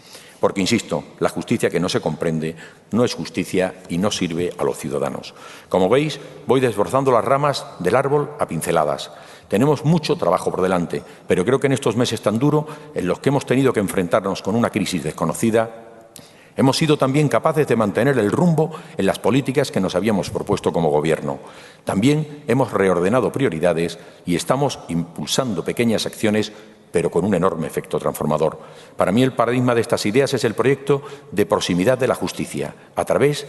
Porque, 0.41 0.61
insisto, 0.61 1.05
la 1.21 1.29
justicia 1.29 1.71
que 1.71 1.79
no 1.79 1.89
se 1.89 2.01
comprende 2.01 2.57
no 2.91 3.05
es 3.05 3.15
justicia 3.15 3.75
y 3.89 3.99
no 3.99 4.11
sirve 4.11 4.53
a 4.59 4.65
los 4.65 4.77
ciudadanos. 4.77 5.35
Como 5.69 5.89
veis, 5.89 6.19
voy 6.47 6.59
desbrozando 6.59 7.13
las 7.13 7.25
ramas 7.25 7.65
del 7.79 7.95
árbol 7.95 8.31
a 8.41 8.49
pinceladas. 8.49 9.13
Tenemos 9.53 9.85
mucho 9.85 10.17
trabajo 10.17 10.51
por 10.51 10.63
delante, 10.63 11.03
pero 11.29 11.45
creo 11.45 11.61
que 11.61 11.67
en 11.67 11.75
estos 11.75 11.95
meses 11.95 12.23
tan 12.23 12.39
duros, 12.39 12.65
en 12.95 13.07
los 13.07 13.19
que 13.19 13.29
hemos 13.29 13.45
tenido 13.45 13.71
que 13.71 13.81
enfrentarnos 13.81 14.41
con 14.41 14.55
una 14.55 14.71
crisis 14.71 15.05
desconocida, 15.05 16.09
hemos 16.57 16.79
sido 16.79 16.97
también 16.97 17.29
capaces 17.29 17.69
de 17.69 17.77
mantener 17.77 18.19
el 18.19 18.33
rumbo 18.33 18.71
en 18.97 19.05
las 19.05 19.19
políticas 19.19 19.71
que 19.71 19.79
nos 19.79 19.95
habíamos 19.95 20.31
propuesto 20.31 20.73
como 20.73 20.89
Gobierno. 20.89 21.39
También 21.85 22.45
hemos 22.49 22.73
reordenado 22.73 23.31
prioridades 23.31 23.99
y 24.25 24.37
estamos 24.37 24.79
impulsando 24.89 25.63
pequeñas 25.63 26.07
acciones 26.07 26.51
pero 26.91 27.11
con 27.11 27.27
un 27.27 27.35
enorme 27.35 27.67
efecto 27.67 27.99
transformador. 27.99 28.59
Para 28.97 29.13
mí 29.13 29.23
el 29.23 29.35
paradigma 29.35 29.75
de 29.75 29.83
estas 29.83 30.07
ideas 30.07 30.33
es 30.33 30.45
el 30.45 30.55
proyecto 30.55 31.03
de 31.31 31.45
proximidad 31.45 31.99
de 31.99 32.09
la 32.09 32.15
justicia, 32.15 32.75
a 32.97 33.05
través 33.05 33.47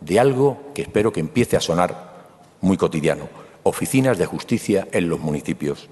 de 0.00 0.18
algo 0.18 0.72
que 0.74 0.80
espero 0.80 1.12
que 1.12 1.20
empiece 1.20 1.58
a 1.58 1.60
sonar 1.60 2.12
muy 2.62 2.78
cotidiano, 2.78 3.28
oficinas 3.62 4.18
de 4.18 4.26
justicia 4.26 4.88
en 4.92 5.08
los 5.08 5.20
municipios. 5.20 5.88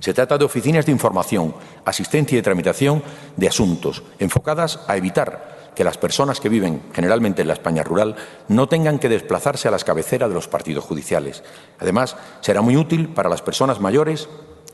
Se 0.00 0.14
trata 0.14 0.38
de 0.38 0.44
oficinas 0.44 0.86
de 0.86 0.92
información, 0.92 1.54
asistencia 1.84 2.38
y 2.38 2.42
tramitación 2.42 3.02
de 3.36 3.48
asuntos 3.48 4.02
enfocadas 4.18 4.80
a 4.88 4.96
evitar 4.96 5.72
que 5.74 5.84
las 5.84 5.98
personas 5.98 6.40
que 6.40 6.48
viven 6.48 6.82
generalmente 6.92 7.42
en 7.42 7.48
la 7.48 7.54
España 7.54 7.82
rural 7.82 8.16
no 8.48 8.68
tengan 8.68 8.98
que 8.98 9.08
desplazarse 9.08 9.68
a 9.68 9.70
las 9.70 9.84
cabeceras 9.84 10.28
de 10.28 10.34
los 10.34 10.48
partidos 10.48 10.84
judiciales. 10.84 11.42
Además, 11.78 12.16
será 12.40 12.60
muy 12.60 12.76
útil 12.76 13.08
para 13.08 13.30
las 13.30 13.42
personas 13.42 13.80
mayores 13.80 14.28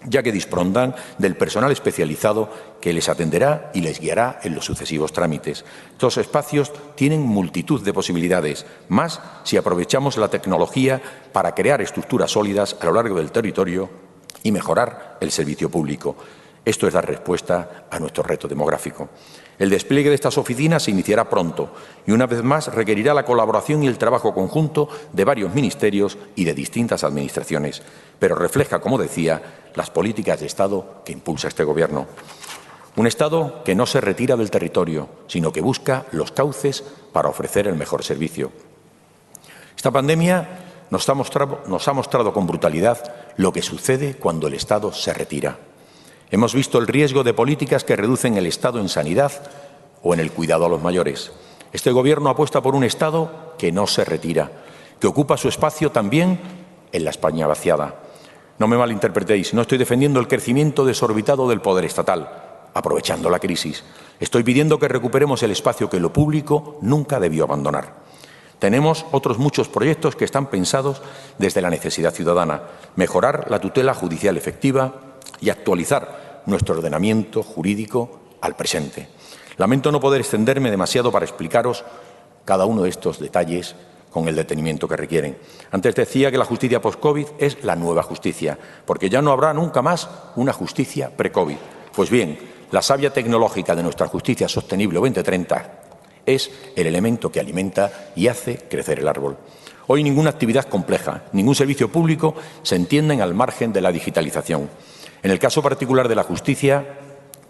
ya 0.06 0.22
que 0.22 0.32
dispondrán 0.32 0.94
del 1.18 1.36
personal 1.36 1.72
especializado 1.72 2.50
que 2.80 2.92
les 2.92 3.08
atenderá 3.08 3.70
y 3.74 3.80
les 3.80 4.00
guiará 4.00 4.40
en 4.42 4.54
los 4.54 4.64
sucesivos 4.64 5.12
trámites. 5.12 5.64
Estos 5.92 6.16
espacios 6.18 6.72
tienen 6.94 7.22
multitud 7.22 7.82
de 7.82 7.92
posibilidades, 7.92 8.66
más 8.88 9.20
si 9.44 9.56
aprovechamos 9.56 10.16
la 10.16 10.28
tecnología 10.28 11.00
para 11.32 11.54
crear 11.54 11.80
estructuras 11.80 12.30
sólidas 12.30 12.76
a 12.80 12.86
lo 12.86 12.92
largo 12.92 13.16
del 13.16 13.32
territorio 13.32 13.90
y 14.42 14.52
mejorar 14.52 15.18
el 15.20 15.30
servicio 15.30 15.70
público. 15.70 16.16
Esto 16.64 16.86
es 16.86 16.94
dar 16.94 17.06
respuesta 17.06 17.86
a 17.90 17.98
nuestro 17.98 18.22
reto 18.22 18.46
demográfico. 18.46 19.08
El 19.58 19.70
despliegue 19.70 20.08
de 20.08 20.14
estas 20.14 20.38
oficinas 20.38 20.84
se 20.84 20.92
iniciará 20.92 21.28
pronto 21.28 21.70
y 22.06 22.12
una 22.12 22.26
vez 22.26 22.44
más 22.44 22.72
requerirá 22.72 23.12
la 23.12 23.24
colaboración 23.24 23.82
y 23.82 23.88
el 23.88 23.98
trabajo 23.98 24.32
conjunto 24.32 24.88
de 25.12 25.24
varios 25.24 25.52
ministerios 25.52 26.16
y 26.36 26.44
de 26.44 26.54
distintas 26.54 27.02
administraciones, 27.02 27.82
pero 28.20 28.36
refleja, 28.36 28.80
como 28.80 28.98
decía, 28.98 29.42
las 29.74 29.90
políticas 29.90 30.40
de 30.40 30.46
Estado 30.46 31.02
que 31.04 31.12
impulsa 31.12 31.48
este 31.48 31.64
Gobierno. 31.64 32.06
Un 32.94 33.06
Estado 33.06 33.62
que 33.64 33.74
no 33.74 33.86
se 33.86 34.00
retira 34.00 34.36
del 34.36 34.50
territorio, 34.50 35.08
sino 35.26 35.52
que 35.52 35.60
busca 35.60 36.06
los 36.12 36.30
cauces 36.32 36.84
para 37.12 37.28
ofrecer 37.28 37.66
el 37.66 37.74
mejor 37.74 38.04
servicio. 38.04 38.52
Esta 39.76 39.90
pandemia 39.90 40.86
nos 40.90 41.08
ha 41.08 41.14
mostrado, 41.14 41.62
nos 41.66 41.86
ha 41.86 41.92
mostrado 41.92 42.32
con 42.32 42.46
brutalidad 42.46 43.32
lo 43.36 43.52
que 43.52 43.62
sucede 43.62 44.14
cuando 44.14 44.46
el 44.46 44.54
Estado 44.54 44.92
se 44.92 45.12
retira. 45.12 45.58
Hemos 46.30 46.54
visto 46.54 46.78
el 46.78 46.86
riesgo 46.86 47.24
de 47.24 47.32
políticas 47.32 47.84
que 47.84 47.96
reducen 47.96 48.36
el 48.36 48.46
Estado 48.46 48.80
en 48.80 48.88
sanidad 48.88 49.32
o 50.02 50.12
en 50.12 50.20
el 50.20 50.30
cuidado 50.30 50.66
a 50.66 50.68
los 50.68 50.82
mayores. 50.82 51.32
Este 51.72 51.90
Gobierno 51.90 52.28
apuesta 52.28 52.60
por 52.60 52.74
un 52.74 52.84
Estado 52.84 53.54
que 53.58 53.72
no 53.72 53.86
se 53.86 54.04
retira, 54.04 54.50
que 55.00 55.06
ocupa 55.06 55.36
su 55.36 55.48
espacio 55.48 55.90
también 55.90 56.38
en 56.92 57.04
la 57.04 57.10
España 57.10 57.46
vaciada. 57.46 57.96
No 58.58 58.68
me 58.68 58.76
malinterpretéis, 58.76 59.54
no 59.54 59.62
estoy 59.62 59.78
defendiendo 59.78 60.20
el 60.20 60.28
crecimiento 60.28 60.84
desorbitado 60.84 61.48
del 61.48 61.60
poder 61.62 61.84
estatal, 61.84 62.28
aprovechando 62.74 63.30
la 63.30 63.38
crisis. 63.38 63.84
Estoy 64.20 64.42
pidiendo 64.42 64.78
que 64.78 64.88
recuperemos 64.88 65.42
el 65.42 65.52
espacio 65.52 65.88
que 65.88 66.00
lo 66.00 66.12
público 66.12 66.78
nunca 66.82 67.20
debió 67.20 67.44
abandonar. 67.44 67.94
Tenemos 68.58 69.06
otros 69.12 69.38
muchos 69.38 69.68
proyectos 69.68 70.16
que 70.16 70.24
están 70.24 70.46
pensados 70.46 71.00
desde 71.38 71.62
la 71.62 71.70
necesidad 71.70 72.12
ciudadana. 72.12 72.62
Mejorar 72.96 73.46
la 73.48 73.60
tutela 73.60 73.94
judicial 73.94 74.36
efectiva, 74.36 75.07
y 75.40 75.50
actualizar 75.50 76.42
nuestro 76.46 76.76
ordenamiento 76.76 77.42
jurídico 77.42 78.20
al 78.40 78.56
presente. 78.56 79.08
Lamento 79.56 79.90
no 79.90 80.00
poder 80.00 80.20
extenderme 80.20 80.70
demasiado 80.70 81.10
para 81.10 81.26
explicaros 81.26 81.84
cada 82.44 82.64
uno 82.64 82.82
de 82.82 82.90
estos 82.90 83.18
detalles 83.18 83.74
con 84.10 84.28
el 84.28 84.36
detenimiento 84.36 84.88
que 84.88 84.96
requieren. 84.96 85.36
Antes 85.70 85.94
decía 85.94 86.30
que 86.30 86.38
la 86.38 86.44
justicia 86.44 86.80
post-COVID 86.80 87.26
es 87.38 87.62
la 87.64 87.76
nueva 87.76 88.02
justicia, 88.02 88.58
porque 88.86 89.10
ya 89.10 89.20
no 89.20 89.32
habrá 89.32 89.52
nunca 89.52 89.82
más 89.82 90.08
una 90.36 90.52
justicia 90.52 91.10
pre-COVID. 91.14 91.56
Pues 91.94 92.10
bien, 92.10 92.38
la 92.70 92.82
savia 92.82 93.12
tecnológica 93.12 93.74
de 93.74 93.82
nuestra 93.82 94.06
justicia 94.06 94.48
sostenible 94.48 94.98
2030 94.98 95.80
es 96.24 96.50
el 96.76 96.86
elemento 96.86 97.32
que 97.32 97.40
alimenta 97.40 98.10
y 98.14 98.28
hace 98.28 98.58
crecer 98.68 99.00
el 99.00 99.08
árbol. 99.08 99.36
Hoy 99.86 100.02
ninguna 100.02 100.30
actividad 100.30 100.66
compleja, 100.66 101.24
ningún 101.32 101.54
servicio 101.54 101.90
público 101.90 102.34
se 102.62 102.76
entienden 102.76 103.22
al 103.22 103.34
margen 103.34 103.72
de 103.72 103.80
la 103.80 103.90
digitalización. 103.90 104.68
En 105.22 105.30
el 105.30 105.38
caso 105.38 105.62
particular 105.62 106.08
de 106.08 106.14
la 106.14 106.22
justicia, 106.22 106.98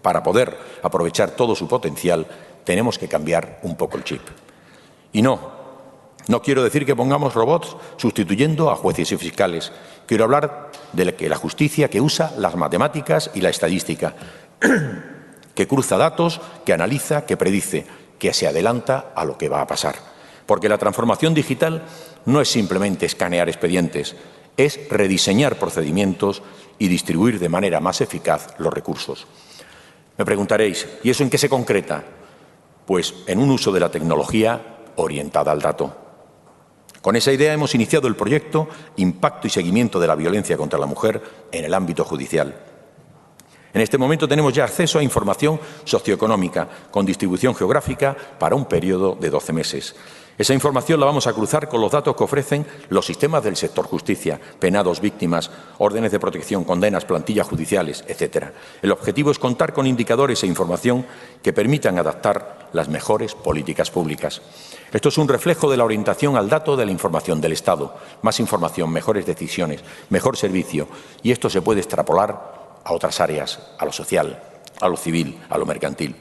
para 0.01 0.23
poder 0.23 0.57
aprovechar 0.81 1.31
todo 1.31 1.55
su 1.55 1.67
potencial, 1.67 2.25
tenemos 2.63 2.97
que 2.97 3.07
cambiar 3.07 3.59
un 3.63 3.75
poco 3.75 3.97
el 3.97 4.03
chip. 4.03 4.21
Y 5.11 5.21
no, 5.21 5.51
no 6.27 6.41
quiero 6.41 6.63
decir 6.63 6.85
que 6.85 6.95
pongamos 6.95 7.33
robots 7.33 7.75
sustituyendo 7.97 8.69
a 8.69 8.75
jueces 8.75 9.11
y 9.11 9.17
fiscales. 9.17 9.71
Quiero 10.05 10.25
hablar 10.25 10.71
de 10.93 11.29
la 11.29 11.35
justicia 11.35 11.89
que 11.89 12.01
usa 12.01 12.31
las 12.37 12.55
matemáticas 12.55 13.31
y 13.33 13.41
la 13.41 13.49
estadística, 13.49 14.15
que 15.55 15.67
cruza 15.67 15.97
datos, 15.97 16.39
que 16.65 16.73
analiza, 16.73 17.25
que 17.25 17.37
predice, 17.37 17.85
que 18.19 18.33
se 18.33 18.47
adelanta 18.47 19.11
a 19.15 19.25
lo 19.25 19.37
que 19.37 19.49
va 19.49 19.61
a 19.61 19.67
pasar. 19.67 19.95
Porque 20.45 20.69
la 20.69 20.77
transformación 20.77 21.33
digital 21.33 21.83
no 22.25 22.41
es 22.41 22.49
simplemente 22.49 23.05
escanear 23.05 23.49
expedientes, 23.49 24.15
es 24.59 24.89
rediseñar 24.89 25.57
procedimientos 25.57 26.43
y 26.77 26.89
distribuir 26.89 27.39
de 27.39 27.47
manera 27.47 27.79
más 27.79 28.01
eficaz 28.01 28.55
los 28.57 28.73
recursos. 28.73 29.25
Me 30.17 30.25
preguntaréis, 30.25 30.85
¿y 31.01 31.09
eso 31.09 31.23
en 31.23 31.29
qué 31.29 31.37
se 31.37 31.47
concreta? 31.47 32.03
Pues 32.85 33.13
en 33.25 33.39
un 33.39 33.51
uso 33.51 33.71
de 33.71 33.79
la 33.79 33.89
tecnología 33.89 34.79
orientada 34.97 35.53
al 35.53 35.61
dato. 35.61 35.95
Con 37.01 37.15
esa 37.15 37.31
idea 37.31 37.53
hemos 37.53 37.73
iniciado 37.73 38.09
el 38.09 38.17
proyecto 38.17 38.67
Impacto 38.97 39.47
y 39.47 39.49
Seguimiento 39.49 39.97
de 39.97 40.07
la 40.07 40.15
Violencia 40.15 40.57
contra 40.57 40.77
la 40.77 40.85
Mujer 40.85 41.21
en 41.53 41.63
el 41.63 41.73
ámbito 41.73 42.03
judicial. 42.03 42.53
En 43.73 43.79
este 43.79 43.97
momento 43.97 44.27
tenemos 44.27 44.51
ya 44.51 44.65
acceso 44.65 44.99
a 44.99 45.03
información 45.03 45.57
socioeconómica 45.85 46.67
con 46.91 47.05
distribución 47.05 47.55
geográfica 47.55 48.13
para 48.37 48.55
un 48.55 48.65
periodo 48.65 49.15
de 49.15 49.29
12 49.29 49.53
meses. 49.53 49.95
Esa 50.39 50.53
información 50.53 51.01
la 51.01 51.05
vamos 51.05 51.27
a 51.27 51.33
cruzar 51.33 51.67
con 51.67 51.81
los 51.81 51.91
datos 51.91 52.15
que 52.15 52.23
ofrecen 52.23 52.65
los 52.87 53.05
sistemas 53.05 53.43
del 53.43 53.57
sector 53.57 53.85
justicia, 53.85 54.39
penados, 54.57 55.01
víctimas, 55.01 55.51
órdenes 55.79 56.13
de 56.13 56.19
protección, 56.19 56.63
condenas, 56.63 57.03
plantillas 57.03 57.45
judiciales, 57.45 58.05
etc. 58.07 58.45
El 58.81 58.93
objetivo 58.93 59.31
es 59.31 59.37
contar 59.37 59.73
con 59.73 59.85
indicadores 59.85 60.41
e 60.41 60.47
información 60.47 61.05
que 61.43 61.51
permitan 61.51 61.99
adaptar 61.99 62.69
las 62.71 62.87
mejores 62.87 63.35
políticas 63.35 63.91
públicas. 63.91 64.41
Esto 64.93 65.09
es 65.09 65.17
un 65.17 65.27
reflejo 65.27 65.69
de 65.69 65.75
la 65.75 65.83
orientación 65.83 66.37
al 66.37 66.47
dato 66.47 66.77
de 66.77 66.85
la 66.85 66.93
información 66.93 67.41
del 67.41 67.51
Estado. 67.51 67.97
Más 68.21 68.39
información, 68.39 68.91
mejores 68.91 69.25
decisiones, 69.25 69.83
mejor 70.09 70.37
servicio. 70.37 70.87
Y 71.21 71.31
esto 71.31 71.49
se 71.49 71.61
puede 71.61 71.81
extrapolar 71.81 72.79
a 72.85 72.93
otras 72.93 73.19
áreas, 73.19 73.59
a 73.77 73.83
lo 73.83 73.91
social, 73.91 74.41
a 74.79 74.87
lo 74.87 74.95
civil, 74.95 75.37
a 75.49 75.57
lo 75.57 75.65
mercantil. 75.65 76.15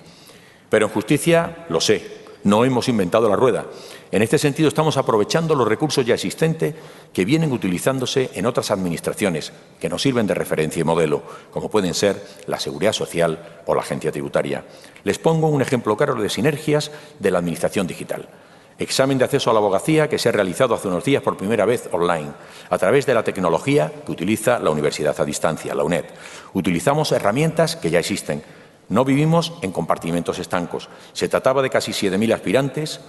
Pero 0.68 0.86
en 0.86 0.92
justicia, 0.92 1.66
lo 1.68 1.80
sé, 1.80 2.18
no 2.44 2.64
hemos 2.64 2.88
inventado 2.88 3.28
la 3.28 3.36
rueda. 3.36 3.66
En 4.10 4.22
este 4.22 4.38
sentido, 4.38 4.68
estamos 4.68 4.96
aprovechando 4.96 5.54
los 5.54 5.68
recursos 5.68 6.04
ya 6.04 6.14
existentes 6.14 6.74
que 7.12 7.26
vienen 7.26 7.52
utilizándose 7.52 8.30
en 8.34 8.46
otras 8.46 8.70
administraciones 8.70 9.52
que 9.78 9.90
nos 9.90 10.00
sirven 10.00 10.26
de 10.26 10.34
referencia 10.34 10.80
y 10.80 10.84
modelo, 10.84 11.22
como 11.50 11.70
pueden 11.70 11.92
ser 11.92 12.24
la 12.46 12.58
Seguridad 12.58 12.94
Social 12.94 13.60
o 13.66 13.74
la 13.74 13.82
Agencia 13.82 14.10
Tributaria. 14.10 14.64
Les 15.04 15.18
pongo 15.18 15.48
un 15.48 15.60
ejemplo 15.60 15.96
claro 15.96 16.14
de 16.14 16.30
sinergias 16.30 16.90
de 17.18 17.30
la 17.30 17.38
Administración 17.38 17.86
digital. 17.86 18.28
Examen 18.78 19.18
de 19.18 19.24
acceso 19.24 19.50
a 19.50 19.52
la 19.52 19.58
abogacía 19.58 20.08
que 20.08 20.18
se 20.18 20.28
ha 20.28 20.32
realizado 20.32 20.74
hace 20.74 20.88
unos 20.88 21.04
días 21.04 21.22
por 21.22 21.36
primera 21.36 21.66
vez 21.66 21.88
online, 21.92 22.30
a 22.70 22.78
través 22.78 23.04
de 23.06 23.14
la 23.14 23.24
tecnología 23.24 23.92
que 24.06 24.12
utiliza 24.12 24.58
la 24.60 24.70
Universidad 24.70 25.20
a 25.20 25.24
Distancia, 25.24 25.74
la 25.74 25.82
UNED. 25.82 26.04
Utilizamos 26.54 27.12
herramientas 27.12 27.76
que 27.76 27.90
ya 27.90 27.98
existen. 27.98 28.42
No 28.88 29.04
vivimos 29.04 29.52
en 29.62 29.72
compartimentos 29.72 30.38
estancos. 30.38 30.88
Se 31.12 31.28
trataba 31.28 31.60
de 31.60 31.70
casi 31.70 31.90
7.000 31.90 32.32
aspirantes, 32.32 33.00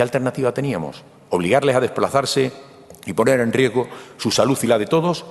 ¿Qué 0.00 0.04
alternativa 0.04 0.54
teníamos? 0.54 1.04
¿Obligarles 1.28 1.76
a 1.76 1.80
desplazarse 1.80 2.50
y 3.04 3.12
poner 3.12 3.38
en 3.40 3.52
riesgo 3.52 3.86
su 4.16 4.30
salud 4.30 4.58
y 4.62 4.66
la 4.66 4.78
de 4.78 4.86
todos? 4.86 5.26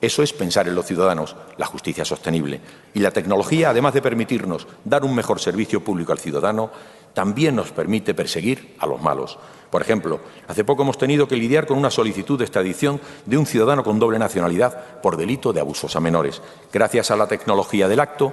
Eso 0.00 0.22
es 0.22 0.32
pensar 0.32 0.66
en 0.66 0.74
los 0.74 0.86
ciudadanos, 0.86 1.36
la 1.58 1.66
justicia 1.66 2.02
sostenible. 2.02 2.62
Y 2.94 3.00
la 3.00 3.10
tecnología, 3.10 3.68
además 3.68 3.92
de 3.92 4.00
permitirnos 4.00 4.66
dar 4.86 5.04
un 5.04 5.14
mejor 5.14 5.38
servicio 5.38 5.84
público 5.84 6.12
al 6.12 6.18
ciudadano, 6.18 6.70
también 7.12 7.56
nos 7.56 7.72
permite 7.72 8.14
perseguir 8.14 8.74
a 8.78 8.86
los 8.86 9.02
malos. 9.02 9.38
Por 9.68 9.82
ejemplo, 9.82 10.20
hace 10.48 10.64
poco 10.64 10.84
hemos 10.84 10.96
tenido 10.96 11.28
que 11.28 11.36
lidiar 11.36 11.66
con 11.66 11.76
una 11.76 11.90
solicitud 11.90 12.38
de 12.38 12.46
extradición 12.46 13.02
de 13.26 13.36
un 13.36 13.44
ciudadano 13.44 13.84
con 13.84 13.98
doble 13.98 14.18
nacionalidad 14.18 15.02
por 15.02 15.18
delito 15.18 15.52
de 15.52 15.60
abusos 15.60 15.94
a 15.94 16.00
menores. 16.00 16.40
Gracias 16.72 17.10
a 17.10 17.16
la 17.16 17.28
tecnología 17.28 17.86
del 17.86 18.00
acto 18.00 18.32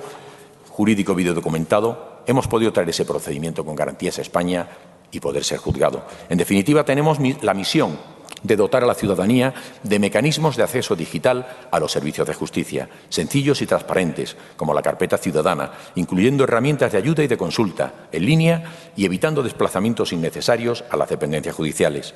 jurídico 0.70 1.14
videodocumentado, 1.14 2.22
hemos 2.26 2.48
podido 2.48 2.72
traer 2.72 2.90
ese 2.90 3.04
procedimiento 3.04 3.66
con 3.66 3.76
garantías 3.76 4.18
a 4.18 4.22
España 4.22 4.68
y 5.14 5.22
poder 5.22 5.46
ser 5.46 5.60
juzgado. 5.60 6.04
En 6.28 6.38
definitiva, 6.38 6.84
tenemos 6.84 7.20
la 7.42 7.54
misión 7.54 7.98
de 8.42 8.56
dotar 8.58 8.84
a 8.84 8.88
la 8.88 8.96
ciudadanía 8.96 9.54
de 9.84 10.00
mecanismos 10.00 10.58
de 10.58 10.64
acceso 10.64 10.96
digital 10.96 11.48
a 11.72 11.80
los 11.80 11.92
servicios 11.92 12.28
de 12.28 12.34
justicia, 12.34 12.90
sencillos 13.08 13.62
y 13.62 13.66
transparentes, 13.66 14.36
como 14.58 14.74
la 14.74 14.82
carpeta 14.82 15.18
ciudadana, 15.18 15.72
incluyendo 15.96 16.44
herramientas 16.44 16.92
de 16.92 16.98
ayuda 16.98 17.24
y 17.24 17.28
de 17.28 17.38
consulta 17.38 18.08
en 18.12 18.26
línea 18.26 18.64
y 18.96 19.06
evitando 19.06 19.44
desplazamientos 19.44 20.12
innecesarios 20.12 20.84
a 20.90 20.98
las 20.98 21.10
dependencias 21.10 21.56
judiciales. 21.56 22.14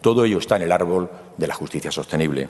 Todo 0.00 0.24
ello 0.24 0.38
está 0.38 0.56
en 0.56 0.62
el 0.62 0.72
árbol 0.72 1.10
de 1.36 1.46
la 1.46 1.54
justicia 1.54 1.92
sostenible. 1.92 2.48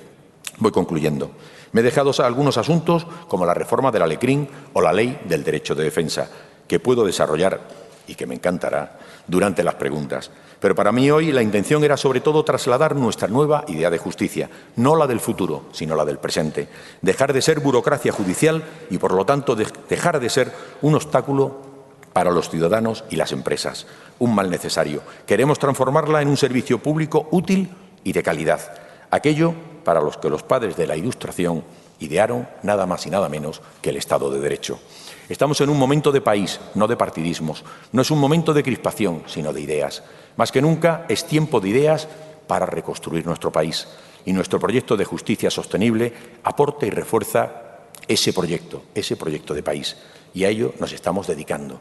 Voy 0.58 0.72
concluyendo. 0.72 1.30
Me 1.72 1.82
he 1.82 1.84
dejado 1.84 2.12
algunos 2.24 2.56
asuntos 2.56 3.06
como 3.28 3.46
la 3.46 3.54
reforma 3.54 3.90
del 3.90 4.02
Alecrín 4.02 4.48
o 4.72 4.80
la 4.80 4.92
ley 4.92 5.20
del 5.26 5.44
derecho 5.44 5.74
de 5.74 5.84
defensa, 5.84 6.30
que 6.66 6.80
puedo 6.80 7.04
desarrollar 7.04 7.87
y 8.08 8.14
que 8.14 8.26
me 8.26 8.34
encantará 8.34 8.98
durante 9.26 9.62
las 9.62 9.76
preguntas. 9.76 10.30
Pero 10.58 10.74
para 10.74 10.90
mí 10.90 11.10
hoy 11.10 11.30
la 11.30 11.42
intención 11.42 11.84
era 11.84 11.96
sobre 11.96 12.20
todo 12.20 12.44
trasladar 12.44 12.96
nuestra 12.96 13.28
nueva 13.28 13.64
idea 13.68 13.90
de 13.90 13.98
justicia, 13.98 14.50
no 14.76 14.96
la 14.96 15.06
del 15.06 15.20
futuro, 15.20 15.66
sino 15.72 15.94
la 15.94 16.04
del 16.04 16.18
presente. 16.18 16.68
Dejar 17.00 17.32
de 17.32 17.42
ser 17.42 17.60
burocracia 17.60 18.10
judicial 18.10 18.64
y, 18.90 18.98
por 18.98 19.12
lo 19.12 19.24
tanto, 19.24 19.54
dejar 19.54 20.18
de 20.18 20.30
ser 20.30 20.52
un 20.82 20.96
obstáculo 20.96 21.68
para 22.12 22.32
los 22.32 22.50
ciudadanos 22.50 23.04
y 23.10 23.16
las 23.16 23.30
empresas, 23.30 23.86
un 24.18 24.34
mal 24.34 24.50
necesario. 24.50 25.02
Queremos 25.26 25.60
transformarla 25.60 26.20
en 26.22 26.28
un 26.28 26.36
servicio 26.36 26.80
público 26.80 27.28
útil 27.30 27.70
y 28.02 28.12
de 28.12 28.24
calidad, 28.24 28.72
aquello 29.10 29.54
para 29.84 30.00
los 30.00 30.16
que 30.16 30.28
los 30.28 30.42
padres 30.42 30.76
de 30.76 30.86
la 30.86 30.96
Ilustración 30.96 31.62
idearon 32.00 32.48
nada 32.62 32.86
más 32.86 33.06
y 33.06 33.10
nada 33.10 33.28
menos 33.28 33.62
que 33.80 33.90
el 33.90 33.96
Estado 33.96 34.30
de 34.30 34.40
Derecho. 34.40 34.80
Estamos 35.28 35.60
en 35.60 35.68
un 35.68 35.78
momento 35.78 36.10
de 36.10 36.22
país, 36.22 36.58
no 36.74 36.88
de 36.88 36.96
partidismos. 36.96 37.62
No 37.92 38.00
es 38.00 38.10
un 38.10 38.18
momento 38.18 38.54
de 38.54 38.62
crispación, 38.62 39.24
sino 39.26 39.52
de 39.52 39.60
ideas. 39.60 40.02
Más 40.36 40.50
que 40.50 40.62
nunca 40.62 41.04
es 41.08 41.26
tiempo 41.26 41.60
de 41.60 41.68
ideas 41.68 42.08
para 42.46 42.64
reconstruir 42.64 43.26
nuestro 43.26 43.52
país. 43.52 43.86
Y 44.24 44.32
nuestro 44.32 44.58
proyecto 44.58 44.96
de 44.96 45.04
justicia 45.04 45.50
sostenible 45.50 46.14
aporta 46.44 46.86
y 46.86 46.90
refuerza 46.90 47.80
ese 48.06 48.32
proyecto, 48.32 48.84
ese 48.94 49.16
proyecto 49.16 49.52
de 49.52 49.62
país. 49.62 49.98
Y 50.32 50.44
a 50.44 50.48
ello 50.48 50.72
nos 50.80 50.92
estamos 50.92 51.26
dedicando. 51.26 51.78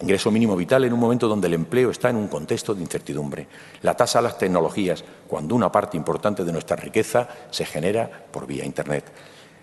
Ingreso 0.00 0.30
mínimo 0.30 0.54
vital 0.54 0.84
en 0.84 0.92
un 0.92 1.00
momento 1.00 1.26
donde 1.26 1.48
el 1.48 1.54
empleo 1.54 1.90
está 1.90 2.10
en 2.10 2.16
un 2.16 2.28
contexto 2.28 2.72
de 2.72 2.82
incertidumbre. 2.82 3.48
La 3.82 3.96
tasa 3.96 4.20
a 4.20 4.22
las 4.22 4.38
tecnologías, 4.38 5.02
cuando 5.26 5.56
una 5.56 5.72
parte 5.72 5.96
importante 5.96 6.44
de 6.44 6.52
nuestra 6.52 6.76
riqueza 6.76 7.28
se 7.50 7.64
genera 7.64 8.26
por 8.30 8.46
vía 8.46 8.64
Internet 8.64 9.10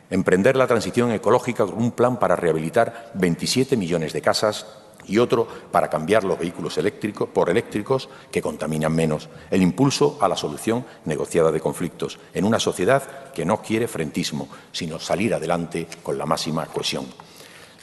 emprender 0.09 0.55
la 0.55 0.67
transición 0.67 1.11
ecológica 1.11 1.65
con 1.65 1.81
un 1.81 1.91
plan 1.91 2.17
para 2.17 2.35
rehabilitar 2.35 3.11
27 3.15 3.77
millones 3.77 4.13
de 4.13 4.21
casas 4.21 4.65
y 5.07 5.17
otro 5.17 5.47
para 5.71 5.89
cambiar 5.89 6.23
los 6.23 6.39
vehículos 6.39 6.77
eléctricos 6.77 7.29
por 7.29 7.49
eléctricos 7.49 8.09
que 8.31 8.41
contaminan 8.41 8.93
menos. 8.93 9.29
El 9.51 9.61
impulso 9.61 10.17
a 10.21 10.27
la 10.27 10.37
solución 10.37 10.85
negociada 11.05 11.51
de 11.51 11.59
conflictos 11.59 12.19
en 12.33 12.45
una 12.45 12.59
sociedad 12.59 13.31
que 13.33 13.45
no 13.45 13.61
quiere 13.61 13.87
frentismo, 13.87 14.47
sino 14.71 14.99
salir 14.99 15.33
adelante 15.33 15.87
con 16.01 16.17
la 16.17 16.25
máxima 16.25 16.65
cohesión. 16.67 17.05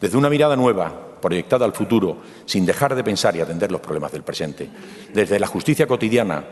Desde 0.00 0.16
una 0.16 0.30
mirada 0.30 0.56
nueva, 0.56 1.18
proyectada 1.20 1.66
al 1.66 1.74
futuro, 1.74 2.18
sin 2.46 2.64
dejar 2.64 2.94
de 2.94 3.04
pensar 3.04 3.36
y 3.36 3.40
atender 3.40 3.70
los 3.70 3.82
problemas 3.82 4.12
del 4.12 4.22
presente. 4.22 4.68
Desde 5.12 5.38
la 5.38 5.46
justicia 5.46 5.86
cotidiana, 5.86 6.42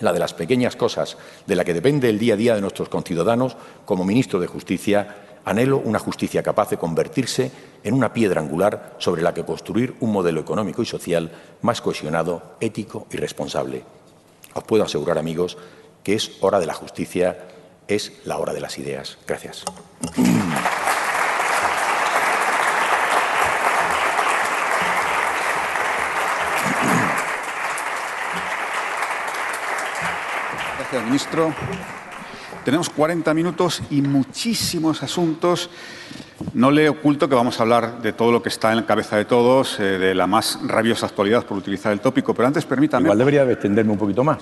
la 0.00 0.12
de 0.12 0.18
las 0.18 0.34
pequeñas 0.34 0.76
cosas, 0.76 1.16
de 1.46 1.56
la 1.56 1.64
que 1.64 1.74
depende 1.74 2.08
el 2.08 2.18
día 2.18 2.34
a 2.34 2.36
día 2.36 2.54
de 2.54 2.60
nuestros 2.60 2.88
conciudadanos, 2.88 3.56
como 3.84 4.04
ministro 4.04 4.40
de 4.40 4.46
Justicia 4.46 5.24
Anhelo 5.44 5.78
una 5.78 5.98
justicia 5.98 6.42
capaz 6.42 6.70
de 6.70 6.78
convertirse 6.78 7.50
en 7.82 7.94
una 7.94 8.12
piedra 8.12 8.40
angular 8.40 8.96
sobre 8.98 9.22
la 9.22 9.34
que 9.34 9.44
construir 9.44 9.94
un 10.00 10.10
modelo 10.10 10.40
económico 10.40 10.82
y 10.82 10.86
social 10.86 11.30
más 11.60 11.80
cohesionado, 11.80 12.56
ético 12.60 13.06
y 13.10 13.18
responsable. 13.18 13.84
Os 14.54 14.64
puedo 14.64 14.84
asegurar, 14.84 15.18
amigos, 15.18 15.58
que 16.02 16.14
es 16.14 16.38
hora 16.40 16.60
de 16.60 16.66
la 16.66 16.74
justicia, 16.74 17.38
es 17.88 18.12
la 18.24 18.38
hora 18.38 18.54
de 18.54 18.60
las 18.60 18.78
ideas. 18.78 19.18
Gracias. 19.26 19.64
Ministro. 31.02 31.52
Tenemos 32.64 32.88
40 32.88 33.34
minutos 33.34 33.82
y 33.90 34.00
muchísimos 34.02 35.02
asuntos. 35.02 35.70
No 36.52 36.70
le 36.70 36.88
oculto 36.88 37.28
que 37.28 37.34
vamos 37.34 37.58
a 37.58 37.62
hablar 37.62 38.02
de 38.02 38.12
todo 38.12 38.30
lo 38.30 38.42
que 38.42 38.48
está 38.48 38.70
en 38.70 38.76
la 38.76 38.86
cabeza 38.86 39.16
de 39.16 39.24
todos, 39.24 39.78
eh, 39.80 39.98
de 39.98 40.14
la 40.14 40.26
más 40.26 40.58
rabiosa 40.64 41.06
actualidad 41.06 41.44
por 41.44 41.56
utilizar 41.56 41.92
el 41.92 42.00
tópico, 42.00 42.34
pero 42.34 42.46
antes 42.46 42.64
permítame... 42.64 43.04
Igual 43.04 43.18
debería 43.18 43.42
extenderme 43.50 43.92
un 43.92 43.98
poquito 43.98 44.22
más. 44.22 44.38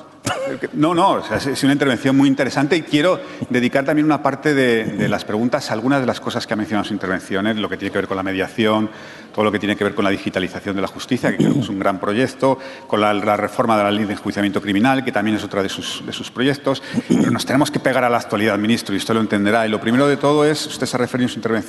No, 0.72 0.94
no, 0.94 1.22
es 1.34 1.64
una 1.64 1.72
intervención 1.72 2.16
muy 2.16 2.28
interesante 2.28 2.76
y 2.76 2.82
quiero 2.82 3.20
dedicar 3.48 3.84
también 3.84 4.04
una 4.04 4.22
parte 4.22 4.54
de, 4.54 5.08
las 5.08 5.24
preguntas 5.24 5.70
a 5.70 5.74
algunas 5.74 6.00
de 6.00 6.06
las 6.06 6.20
cosas 6.20 6.46
que 6.46 6.54
ha 6.54 6.56
mencionado 6.56 6.82
en 6.82 6.88
sus 6.88 6.92
intervenciones, 6.92 7.56
lo 7.56 7.68
que 7.68 7.76
tiene 7.76 7.92
que 7.92 7.98
ver 7.98 8.08
con 8.08 8.16
la 8.16 8.22
mediación, 8.22 8.90
todo 9.32 9.44
lo 9.44 9.52
que 9.52 9.58
tiene 9.58 9.76
que 9.76 9.84
ver 9.84 9.94
con 9.94 10.04
la 10.04 10.10
digitalización 10.10 10.76
de 10.76 10.82
la 10.82 10.88
justicia, 10.88 11.30
que 11.30 11.38
creo 11.38 11.54
que 11.54 11.60
es 11.60 11.68
un 11.68 11.78
gran 11.78 11.98
proyecto, 11.98 12.58
con 12.86 13.00
la, 13.00 13.36
reforma 13.36 13.78
de 13.78 13.84
la 13.84 13.90
ley 13.90 14.04
de 14.04 14.12
enjuiciamiento 14.12 14.60
criminal, 14.60 15.04
que 15.04 15.12
también 15.12 15.36
es 15.36 15.44
otra 15.44 15.62
de 15.62 15.68
sus, 15.68 16.04
de 16.04 16.12
sus 16.12 16.30
proyectos. 16.30 16.82
Pero 17.08 17.30
nos 17.30 17.46
tenemos 17.46 17.70
que 17.70 17.80
pegar 17.80 18.04
a 18.04 18.10
la 18.10 18.18
actualidad, 18.18 18.58
ministro, 18.58 18.94
y 18.94 18.98
usted 18.98 19.14
lo 19.14 19.20
entenderá. 19.20 19.66
Y 19.66 19.70
lo 19.70 19.80
primero 19.80 20.06
de 20.06 20.16
todo 20.16 20.44
es, 20.44 20.66
usted 20.66 20.86
se 20.86 20.96
ha 20.96 20.98
referido 20.98 21.26
en 21.26 21.32
su 21.32 21.38
intervención 21.38 21.61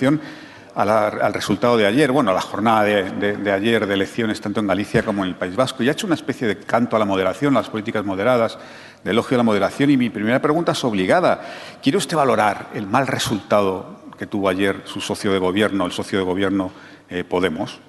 al 0.75 1.33
resultado 1.33 1.77
de 1.77 1.85
ayer, 1.85 2.11
bueno, 2.11 2.31
a 2.31 2.33
la 2.33 2.41
jornada 2.41 2.83
de, 2.83 3.51
ayer 3.51 3.85
de 3.85 3.93
elecciones 3.93 4.41
tanto 4.41 4.59
en 4.59 4.67
Galicia 4.67 5.03
como 5.03 5.23
en 5.23 5.29
el 5.29 5.35
País 5.35 5.55
Vasco 5.55 5.83
y 5.83 5.89
ha 5.89 5.91
hecho 5.91 6.07
una 6.07 6.15
especie 6.15 6.47
de 6.47 6.57
canto 6.57 6.95
a 6.95 6.99
la 6.99 7.05
moderación, 7.05 7.55
a 7.55 7.59
las 7.59 7.69
políticas 7.69 8.03
moderadas, 8.05 8.57
de 9.03 9.11
elogio 9.11 9.35
a 9.35 9.39
la 9.39 9.43
moderación. 9.43 9.91
Y 9.91 9.97
mi 9.97 10.09
primera 10.09 10.41
pregunta 10.41 10.71
es 10.71 10.83
obligada. 10.83 11.41
¿Quiere 11.81 11.97
usted 11.97 12.17
valorar 12.17 12.69
el 12.73 12.87
mal 12.87 13.07
resultado 13.07 13.97
que 14.17 14.25
tuvo 14.25 14.49
ayer 14.49 14.81
su 14.85 15.01
socio 15.01 15.31
de 15.31 15.39
gobierno, 15.39 15.85
el 15.85 15.91
socio 15.91 16.19
de 16.19 16.25
gobierno 16.25 16.71
eh, 17.09 17.23
Podemos? 17.23 17.79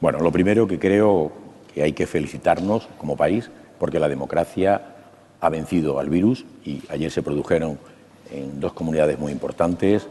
Bueno, 0.00 0.20
lo 0.20 0.30
primero 0.30 0.66
que 0.68 0.78
creo 0.78 1.32
que 1.72 1.82
hay 1.82 1.92
que 1.92 2.06
felicitarnos 2.06 2.88
como 2.98 3.16
país 3.16 3.50
porque 3.78 3.98
la 3.98 4.08
democracia 4.08 4.96
ha 5.40 5.48
vencido 5.48 5.98
al 5.98 6.10
virus 6.10 6.44
y 6.64 6.82
ayer 6.88 7.10
se 7.10 7.22
produjeron 7.22 7.78
en 8.30 8.60
dos 8.60 8.72
comunidades 8.72 9.18
muy 9.18 9.32
importantes 9.32 10.08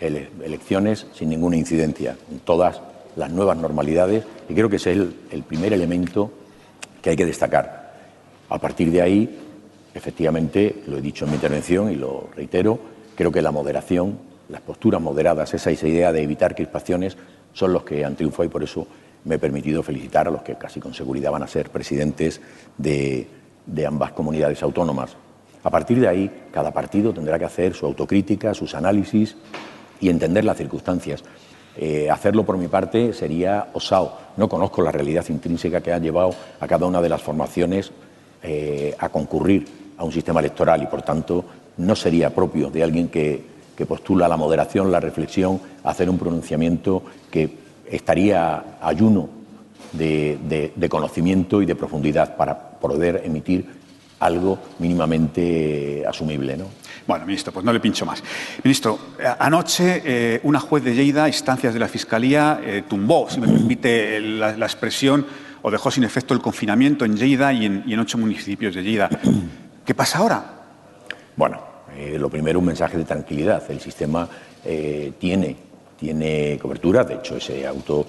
elecciones 0.00 1.06
sin 1.14 1.28
ninguna 1.28 1.56
incidencia, 1.56 2.16
en 2.30 2.40
todas 2.40 2.80
las 3.16 3.30
nuevas 3.30 3.56
normalidades, 3.56 4.24
y 4.48 4.54
creo 4.54 4.68
que 4.68 4.76
ese 4.76 4.92
es 4.92 4.98
el, 5.30 5.42
primer 5.42 5.72
elemento 5.72 6.30
que 7.02 7.10
hay 7.10 7.16
que 7.16 7.26
destacar. 7.26 7.94
A 8.48 8.58
partir 8.58 8.90
de 8.90 9.02
ahí, 9.02 9.38
efectivamente, 9.94 10.82
lo 10.86 10.98
he 10.98 11.00
dicho 11.00 11.24
en 11.24 11.32
mi 11.32 11.36
intervención 11.36 11.90
y 11.90 11.96
lo 11.96 12.28
reitero, 12.34 12.78
creo 13.14 13.30
que 13.30 13.42
la 13.42 13.50
moderación, 13.50 14.18
las 14.48 14.60
posturas 14.60 15.00
moderadas, 15.00 15.54
esa, 15.54 15.70
esa 15.70 15.86
idea 15.86 16.12
de 16.12 16.22
evitar 16.22 16.54
crispaciones, 16.54 17.16
son 17.52 17.72
los 17.72 17.82
que 17.84 18.04
han 18.04 18.16
triunfado 18.16 18.44
y 18.44 18.48
por 18.48 18.62
eso 18.62 18.86
me 19.24 19.34
he 19.34 19.38
permitido 19.38 19.82
felicitar 19.82 20.28
a 20.28 20.30
los 20.30 20.42
que 20.42 20.54
casi 20.54 20.80
con 20.80 20.94
seguridad 20.94 21.30
van 21.30 21.42
a 21.42 21.46
ser 21.46 21.70
presidentes 21.70 22.40
de, 22.78 23.26
de 23.66 23.86
ambas 23.86 24.12
comunidades 24.12 24.62
autónomas. 24.62 25.16
A 25.62 25.70
partir 25.70 26.00
de 26.00 26.08
ahí, 26.08 26.30
cada 26.50 26.72
partido 26.72 27.12
tendrá 27.12 27.38
que 27.38 27.44
hacer 27.44 27.74
su 27.74 27.84
autocrítica, 27.84 28.54
sus 28.54 28.74
análisis 28.74 29.36
y 30.00 30.08
entender 30.08 30.44
las 30.44 30.56
circunstancias. 30.56 31.22
Eh, 31.76 32.10
hacerlo 32.10 32.44
por 32.44 32.58
mi 32.58 32.68
parte 32.68 33.12
sería 33.12 33.68
osado. 33.72 34.16
No 34.36 34.48
conozco 34.48 34.82
la 34.82 34.90
realidad 34.90 35.24
intrínseca 35.28 35.80
que 35.80 35.92
ha 35.92 35.98
llevado 35.98 36.34
a 36.58 36.66
cada 36.66 36.86
una 36.86 37.00
de 37.00 37.08
las 37.08 37.22
formaciones 37.22 37.92
eh, 38.42 38.94
a 38.98 39.08
concurrir 39.08 39.66
a 39.96 40.04
un 40.04 40.12
sistema 40.12 40.40
electoral 40.40 40.82
y, 40.82 40.86
por 40.86 41.02
tanto, 41.02 41.44
no 41.76 41.94
sería 41.94 42.34
propio 42.34 42.70
de 42.70 42.82
alguien 42.82 43.08
que, 43.08 43.48
postula 43.88 44.28
la 44.28 44.36
moderación, 44.36 44.92
la 44.92 45.00
reflexión, 45.00 45.58
hacer 45.84 46.10
un 46.10 46.18
pronunciamiento 46.18 47.02
que 47.30 47.48
estaría 47.90 48.76
ayuno 48.82 49.26
de, 49.92 50.70
de 50.76 50.88
conocimiento 50.90 51.62
y 51.62 51.64
de 51.64 51.74
profundidad 51.74 52.36
para 52.36 52.58
poder 52.78 53.22
emitir 53.24 53.64
algo 54.20 54.58
mínimamente 54.78 56.04
asumible. 56.06 56.58
¿no? 56.58 56.66
Bueno, 57.10 57.26
ministro, 57.26 57.52
pues 57.52 57.66
no 57.66 57.72
le 57.72 57.80
pincho 57.80 58.06
más. 58.06 58.22
Ministro, 58.62 58.96
anoche 59.40 60.00
eh, 60.04 60.40
una 60.44 60.60
juez 60.60 60.84
de 60.84 60.94
Lleida, 60.94 61.26
instancias 61.26 61.74
de 61.74 61.80
la 61.80 61.88
Fiscalía, 61.88 62.60
eh, 62.64 62.84
tumbó, 62.88 63.28
si 63.28 63.40
me 63.40 63.48
permite 63.48 64.20
la, 64.20 64.54
expresión, 64.64 65.26
o 65.62 65.72
dejó 65.72 65.90
sin 65.90 66.04
efecto 66.04 66.34
el 66.34 66.40
confinamiento 66.40 67.04
en 67.04 67.16
Lleida 67.16 67.52
y 67.52 67.64
en, 67.66 67.98
ocho 67.98 68.16
municipios 68.16 68.76
de 68.76 68.84
Lleida. 68.84 69.10
¿Qué 69.84 69.92
pasa 69.92 70.18
ahora? 70.18 70.44
Bueno, 71.34 71.60
eh, 71.96 72.16
lo 72.16 72.30
primero, 72.30 72.60
un 72.60 72.66
mensaje 72.66 72.96
de 72.96 73.02
tranquilidad. 73.02 73.68
El 73.68 73.80
sistema 73.80 74.28
tiene, 75.18 75.56
tiene 75.98 76.60
cobertura, 76.62 77.02
de 77.02 77.14
hecho, 77.14 77.38
ese 77.38 77.66
auto 77.66 78.06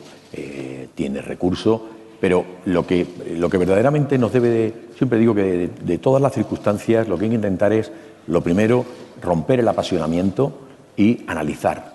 tiene 0.93 1.21
recurso 1.21 1.89
pero 2.21 2.45
lo 2.65 2.85
que, 2.85 3.07
lo 3.35 3.49
que 3.49 3.57
verdaderamente 3.57 4.19
nos 4.19 4.31
debe 4.31 4.49
de, 4.49 4.73
siempre 4.95 5.17
digo 5.17 5.33
que 5.33 5.71
de, 5.83 5.97
todas 5.97 6.21
las 6.21 6.33
circunstancias, 6.33 7.07
lo 7.07 7.17
que 7.17 7.23
hay 7.23 7.29
que 7.29 7.35
intentar 7.35 7.73
es, 7.73 7.91
lo 8.27 8.41
primero, 8.41 8.85
romper 9.21 9.59
el 9.59 9.67
apasionamiento 9.67 10.51
y 10.95 11.23
analizar. 11.27 11.91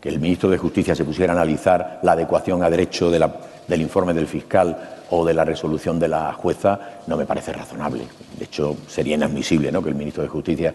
Que 0.00 0.08
el 0.08 0.20
ministro 0.20 0.50
de 0.50 0.58
Justicia 0.58 0.94
se 0.94 1.04
pusiera 1.04 1.32
a 1.32 1.36
analizar 1.36 2.00
la 2.02 2.12
adecuación 2.12 2.62
a 2.62 2.70
derecho 2.70 3.10
del 3.10 3.80
informe 3.80 4.14
del 4.14 4.26
fiscal 4.26 4.96
o 5.10 5.24
de 5.24 5.34
la 5.34 5.44
resolución 5.44 5.98
de 5.98 6.08
la 6.08 6.32
jueza 6.32 7.00
no 7.06 7.16
me 7.16 7.26
parece 7.26 7.52
razonable. 7.52 8.04
De 8.38 8.44
hecho, 8.44 8.76
sería 8.88 9.14
inadmisible 9.14 9.70
¿no? 9.70 9.82
que 9.82 9.88
el 9.88 9.94
ministro 9.94 10.22
de 10.22 10.28
Justicia 10.28 10.74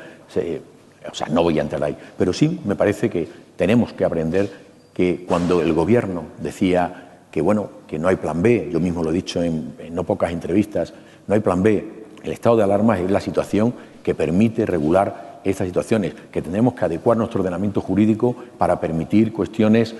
o 1.09 1.16
sea, 1.16 1.28
no 1.28 1.43
voy 1.43 1.59
a 1.59 1.62
entrar 1.62 1.84
ahí. 1.84 1.97
Pero 2.18 2.34
sí 2.34 2.59
me 2.66 2.76
parece 2.76 3.09
que 3.09 3.28
tenemos 3.55 3.93
que 3.93 4.05
aprender 4.05 4.49
que 4.93 5.26
cuando 5.28 5.62
el 5.62 5.74
Gobierno 5.74 6.24
decía 6.39 7.09
que 7.32 7.41
bueno, 7.41 7.70
que 7.88 7.97
no 7.97 8.07
hay 8.07 8.18
plan 8.18 8.41
B, 8.41 8.70
yo 8.72 8.80
mismo 8.80 9.03
lo 9.03 9.09
he 9.09 9.14
dicho 9.14 9.41
en, 9.41 9.74
no 9.91 10.03
pocas 10.03 10.32
entrevistas, 10.32 10.93
no 11.28 11.34
hay 11.34 11.39
plan 11.39 11.64
B. 11.64 12.03
El 12.24 12.32
estado 12.32 12.57
de 12.57 12.64
alarma 12.64 12.99
es 12.99 13.09
la 13.09 13.20
situación 13.20 13.74
que 14.04 14.16
permite 14.16 14.66
regular 14.66 15.39
estas 15.43 15.68
situaciones, 15.68 16.14
que 16.32 16.41
tenemos 16.41 16.74
que 16.74 16.86
adecuar 16.86 17.18
nuestro 17.18 17.41
ordenamiento 17.41 17.82
jurídico 17.82 18.36
para 18.58 18.80
permitir 18.80 19.34
cuestiones, 19.34 19.95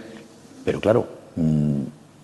pero 0.64 0.80
claro, 0.80 1.08
mm, 1.36 1.82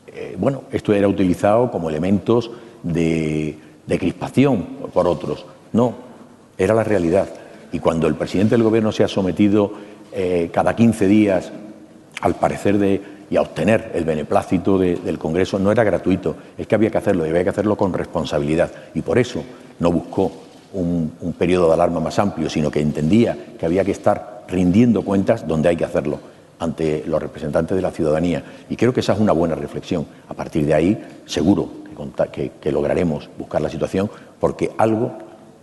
eh, 0.08 0.36
bueno, 0.38 0.64
esto 0.72 0.94
era 0.94 1.08
utilizado 1.08 1.72
como 1.72 1.90
elementos 1.90 2.52
de, 2.84 3.58
crispación 3.88 4.64
por 4.94 5.08
otros. 5.08 5.46
No, 5.74 5.96
era 6.58 6.74
la 6.74 6.84
realidad. 6.84 7.28
Y 7.72 7.80
cuando 7.80 8.08
el 8.08 8.16
presidente 8.16 8.56
del 8.56 8.64
Gobierno 8.64 8.92
se 8.92 9.04
ha 9.04 9.08
sometido 9.08 9.72
eh, 10.12 10.50
cada 10.52 10.76
15 10.76 11.08
días, 11.08 11.52
al 12.22 12.36
parecer 12.36 12.78
de 12.78 13.18
y 13.30 13.36
a 13.36 13.42
obtener 13.42 13.92
el 13.94 14.06
beneplácito 14.06 14.78
del 14.78 15.20
Congreso 15.20 15.60
no 15.60 15.72
era 15.72 15.84
gratuito, 15.84 16.36
es 16.58 16.66
que 16.66 16.76
había 16.76 16.90
que 16.90 16.98
hacerlo 16.98 17.26
y 17.26 17.30
había 17.30 17.44
que 17.44 17.50
hacerlo 17.50 17.76
con 17.76 17.92
responsabilidad. 17.92 18.72
Y 18.94 19.02
por 19.02 19.18
eso 19.18 19.44
no 19.80 19.92
buscó 19.92 20.32
un, 20.74 21.12
periodo 21.38 21.68
de 21.68 21.74
alarma 21.74 22.00
más 22.00 22.20
amplio, 22.20 22.50
sino 22.50 22.72
que 22.72 22.82
entendía 22.82 23.38
que 23.58 23.66
había 23.66 23.84
que 23.84 23.92
estar 23.92 24.46
rindiendo 24.48 25.04
cuentas 25.04 25.48
donde 25.48 25.70
hay 25.70 25.76
que 25.76 25.86
hacerlo 25.86 26.20
ante 26.60 27.04
los 27.06 27.22
representantes 27.22 27.76
de 27.76 27.82
la 27.82 27.92
ciudadanía. 27.92 28.44
Y 28.70 28.76
creo 28.76 28.94
que 28.94 29.02
esa 29.02 29.14
es 29.14 29.20
una 29.20 29.32
buena 29.32 29.56
reflexión. 29.56 30.06
A 30.28 30.34
partir 30.34 30.66
de 30.66 30.74
ahí, 30.74 31.06
seguro 31.26 31.70
que, 32.32 32.52
que 32.60 32.72
lograremos 32.72 33.30
buscar 33.38 33.62
la 33.62 33.70
situación, 33.70 34.10
porque 34.40 34.72
algo 34.78 35.12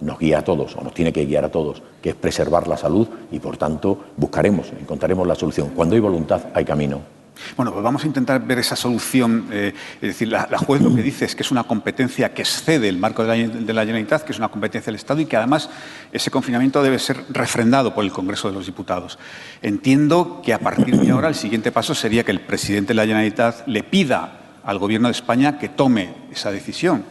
nos 0.01 0.19
guía 0.19 0.41
a 0.41 0.45
todos, 0.45 0.77
o 0.77 0.83
nos 0.83 0.95
tiene 0.95 1.13
que 1.13 1.25
guiar 1.25 1.45
a 1.45 1.51
todos, 1.51 1.83
que 2.03 2.11
es 2.11 2.15
preservar 2.15 2.69
la 2.69 2.77
salud 2.77 3.09
y, 3.31 3.39
por 3.39 3.57
tanto, 3.57 3.99
buscaremos, 4.17 4.73
encontraremos 4.79 5.27
la 5.27 5.35
solución. 5.35 5.71
Cuando 5.75 5.95
hay 5.95 6.01
voluntad, 6.01 6.43
hay 6.53 6.65
camino. 6.65 7.14
Bueno, 7.57 7.73
pues 7.73 7.83
vamos 7.83 8.05
a 8.05 8.07
intentar 8.07 8.45
ver 8.45 8.59
esa 8.59 8.77
solución. 8.77 9.47
Eh, 9.51 9.73
es 9.97 10.09
decir, 10.09 10.29
la, 10.29 10.47
juez 10.59 10.81
lo 10.81 10.95
que 10.95 11.03
dice 11.03 11.25
es 11.25 11.35
que 11.35 11.43
es 11.43 11.51
una 11.51 11.65
competencia 11.65 12.33
que 12.33 12.43
excede 12.43 12.89
el 12.89 12.99
marco 12.99 13.25
de 13.25 13.29
la, 13.29 13.35
de 13.35 13.75
Generalitat, 13.75 14.23
que 14.23 14.33
es 14.33 14.39
una 14.39 14.49
competencia 14.49 14.87
del 14.87 14.97
Estado 14.97 15.21
y 15.21 15.27
que 15.27 15.37
además 15.37 15.71
ese 16.13 16.31
confinamiento 16.31 16.83
debe 16.83 16.99
ser 16.99 17.25
refrendado 17.31 17.95
por 17.95 18.05
el 18.05 18.13
Congreso 18.13 18.49
de 18.49 18.55
los 18.55 18.67
Diputados. 18.67 19.19
Entiendo 19.63 20.41
que 20.45 20.53
a 20.53 20.59
partir 20.59 20.99
de 20.99 21.11
ahora 21.11 21.29
el 21.29 21.35
siguiente 21.35 21.73
paso 21.73 21.95
sería 21.95 22.25
que 22.25 22.31
el 22.31 22.41
presidente 22.41 22.89
de 22.89 22.95
la 22.95 23.03
Generalitat 23.03 23.67
le 23.67 23.83
pida 23.83 24.41
al 24.65 24.79
Gobierno 24.79 25.09
de 25.09 25.13
España 25.13 25.59
que 25.59 25.69
tome 25.69 26.15
esa 26.33 26.51
decisión. 26.51 27.05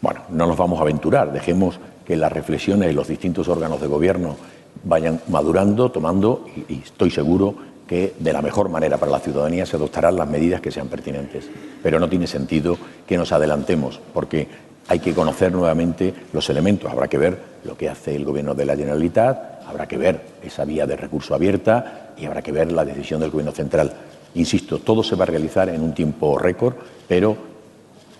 Bueno, 0.00 0.22
no 0.30 0.46
nos 0.46 0.56
vamos 0.56 0.78
a 0.78 0.82
aventurar. 0.82 1.32
Dejemos 1.32 1.78
que 2.04 2.16
las 2.16 2.32
reflexiones 2.32 2.88
de 2.88 2.94
los 2.94 3.08
distintos 3.08 3.48
órganos 3.48 3.80
de 3.80 3.86
Gobierno 3.86 4.36
vayan 4.84 5.20
madurando, 5.28 5.90
tomando, 5.90 6.46
y 6.68 6.80
estoy 6.80 7.10
seguro 7.10 7.75
que 7.86 8.14
de 8.18 8.32
la 8.32 8.42
mejor 8.42 8.68
manera 8.68 8.96
para 8.96 9.12
la 9.12 9.20
ciudadanía 9.20 9.66
se 9.66 9.76
adoptarán 9.76 10.16
las 10.16 10.28
medidas 10.28 10.60
que 10.60 10.70
sean 10.70 10.88
pertinentes. 10.88 11.48
Pero 11.82 12.00
no 12.00 12.08
tiene 12.08 12.26
sentido 12.26 12.76
que 13.06 13.16
nos 13.16 13.32
adelantemos, 13.32 14.00
porque 14.12 14.48
hay 14.88 14.98
que 14.98 15.14
conocer 15.14 15.52
nuevamente 15.52 16.12
los 16.32 16.48
elementos. 16.50 16.90
Habrá 16.90 17.08
que 17.08 17.18
ver 17.18 17.38
lo 17.64 17.76
que 17.76 17.88
hace 17.88 18.14
el 18.14 18.24
Gobierno 18.24 18.54
de 18.54 18.66
la 18.66 18.76
Generalitat, 18.76 19.66
habrá 19.66 19.86
que 19.86 19.96
ver 19.96 20.20
esa 20.42 20.64
vía 20.64 20.86
de 20.86 20.96
recurso 20.96 21.34
abierta 21.34 22.12
y 22.16 22.24
habrá 22.24 22.42
que 22.42 22.52
ver 22.52 22.72
la 22.72 22.84
decisión 22.84 23.20
del 23.20 23.30
Gobierno 23.30 23.52
central. 23.52 23.92
Insisto, 24.34 24.78
todo 24.78 25.02
se 25.02 25.16
va 25.16 25.24
a 25.24 25.26
realizar 25.26 25.68
en 25.68 25.82
un 25.82 25.94
tiempo 25.94 26.38
récord, 26.38 26.74
pero 27.08 27.36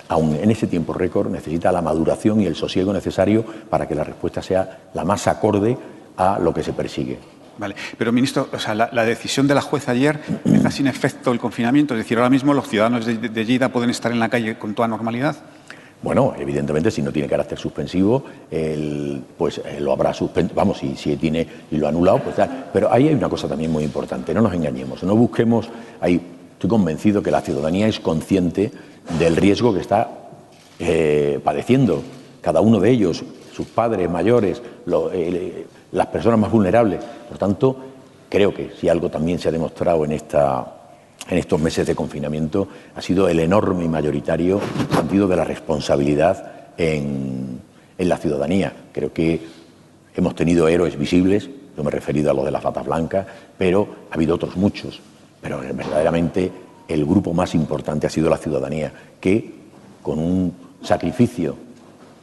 aún 0.08 0.36
en 0.36 0.50
ese 0.50 0.66
tiempo 0.66 0.92
récord 0.92 1.30
necesita 1.30 1.72
la 1.72 1.82
maduración 1.82 2.40
y 2.40 2.46
el 2.46 2.56
sosiego 2.56 2.92
necesario 2.92 3.44
para 3.68 3.86
que 3.86 3.94
la 3.94 4.04
respuesta 4.04 4.42
sea 4.42 4.88
la 4.94 5.04
más 5.04 5.26
acorde 5.26 5.76
a 6.16 6.38
lo 6.38 6.54
que 6.54 6.62
se 6.62 6.72
persigue. 6.72 7.18
Vale, 7.58 7.74
pero 7.96 8.12
ministro, 8.12 8.48
o 8.52 8.58
sea, 8.58 8.74
la, 8.74 9.04
decisión 9.04 9.46
de 9.46 9.54
la 9.54 9.62
jueza 9.62 9.92
ayer 9.92 10.20
deja 10.44 10.70
sin 10.70 10.86
efecto 10.86 11.32
el 11.32 11.38
confinamiento, 11.38 11.94
es 11.94 11.98
decir, 11.98 12.18
ahora 12.18 12.28
mismo 12.28 12.52
los 12.52 12.68
ciudadanos 12.68 13.06
de, 13.06 13.16
de 13.16 13.68
pueden 13.70 13.90
estar 13.90 14.12
en 14.12 14.18
la 14.18 14.28
calle 14.28 14.58
con 14.58 14.74
toda 14.74 14.88
normalidad. 14.88 15.36
Bueno, 16.02 16.34
evidentemente, 16.38 16.90
si 16.90 17.00
no 17.00 17.10
tiene 17.10 17.26
carácter 17.28 17.58
suspensivo, 17.58 18.22
pues 19.38 19.58
eh, 19.58 19.80
lo 19.80 19.92
habrá 19.92 20.12
suspendido. 20.12 20.54
Vamos, 20.54 20.78
si, 20.78 20.94
si 20.94 21.16
tiene 21.16 21.46
y 21.70 21.78
lo 21.78 21.86
ha 21.86 21.88
anulado, 21.88 22.20
pues 22.20 22.36
ya. 22.36 22.68
Pero 22.72 22.92
ahí 22.92 23.08
hay 23.08 23.14
una 23.14 23.28
cosa 23.28 23.48
también 23.48 23.72
muy 23.72 23.82
importante, 23.82 24.34
no 24.34 24.42
nos 24.42 24.52
engañemos, 24.52 25.02
no 25.02 25.16
busquemos. 25.16 25.68
Ahí 26.00 26.20
estoy 26.52 26.68
convencido 26.68 27.22
que 27.22 27.30
la 27.30 27.40
ciudadanía 27.40 27.88
es 27.88 27.98
consciente 27.98 28.70
del 29.18 29.36
riesgo 29.36 29.72
que 29.72 29.80
está 29.80 30.10
eh, 30.78 31.40
padeciendo 31.42 32.02
cada 32.42 32.60
uno 32.60 32.78
de 32.78 32.90
ellos, 32.90 33.24
sus 33.52 33.66
padres 33.66 34.08
mayores, 34.10 34.62
eh, 35.12 35.66
las 35.96 36.08
personas 36.08 36.38
más 36.38 36.52
vulnerables. 36.52 37.02
Por 37.26 37.38
tanto, 37.38 37.76
creo 38.28 38.52
que 38.52 38.70
si 38.78 38.88
algo 38.88 39.10
también 39.10 39.38
se 39.38 39.48
ha 39.48 39.52
demostrado 39.52 40.04
en, 40.04 40.12
esta, 40.12 40.74
en 41.28 41.38
estos 41.38 41.58
meses 41.58 41.86
de 41.86 41.94
confinamiento 41.94 42.68
ha 42.94 43.00
sido 43.00 43.28
el 43.28 43.40
enorme 43.40 43.86
y 43.86 43.88
mayoritario 43.88 44.60
sentido 44.94 45.26
de 45.26 45.36
la 45.36 45.44
responsabilidad 45.44 46.52
en, 46.76 47.60
en 47.96 48.08
la 48.08 48.18
ciudadanía. 48.18 48.74
Creo 48.92 49.10
que 49.10 49.40
hemos 50.14 50.34
tenido 50.34 50.68
héroes 50.68 50.98
visibles, 50.98 51.48
yo 51.74 51.82
me 51.82 51.88
he 51.88 51.92
referido 51.92 52.30
a 52.30 52.34
los 52.34 52.44
de 52.44 52.50
las 52.50 52.62
batas 52.62 52.84
blancas, 52.84 53.26
pero 53.56 53.88
ha 54.10 54.14
habido 54.14 54.34
otros 54.34 54.54
muchos. 54.54 55.00
Pero 55.40 55.60
verdaderamente 55.60 56.52
el 56.88 57.06
grupo 57.06 57.32
más 57.32 57.54
importante 57.54 58.06
ha 58.06 58.10
sido 58.10 58.28
la 58.28 58.36
ciudadanía, 58.36 58.92
que 59.18 59.50
con 60.02 60.18
un 60.18 60.52
sacrificio 60.82 61.65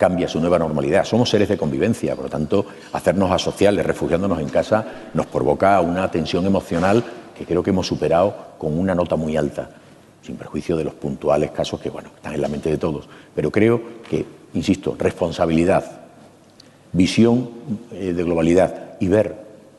cambia 0.04 0.28
su 0.28 0.42
nueva 0.42 0.60
normalidad. 0.60 1.06
Somos 1.06 1.30
seres 1.30 1.48
de 1.48 1.56
convivencia, 1.56 2.14
por 2.14 2.26
lo 2.26 2.30
tanto, 2.30 2.66
hacernos 2.92 3.32
asociales, 3.32 3.86
refugiándonos 3.86 4.38
en 4.42 4.50
casa, 4.50 4.86
nos 5.14 5.28
provoca 5.28 5.80
una 5.80 6.12
tensión 6.12 6.46
emocional 6.46 7.02
que 7.34 7.46
creo 7.46 7.64
que 7.64 7.70
hemos 7.70 7.88
superado 7.88 8.36
con 8.58 8.78
una 8.78 8.94
nota 8.94 9.16
muy 9.16 9.38
alta, 9.38 9.70
sin 10.22 10.36
perjuicio 10.36 10.76
de 10.76 10.84
los 10.84 10.94
puntuales 10.94 11.52
casos 11.52 11.80
que, 11.80 11.90
bueno, 11.90 12.10
están 12.14 12.34
en 12.34 12.42
la 12.42 12.50
mente 12.50 12.70
de 12.70 12.78
todos. 12.78 13.08
Pero 13.34 13.50
creo 13.50 13.82
que, 14.10 14.26
insisto, 14.56 14.94
responsabilidad, 15.00 16.02
visión 16.92 17.50
eh, 17.94 18.12
de 18.12 18.24
globalidad 18.24 18.98
y 19.00 19.08
ver 19.08 19.38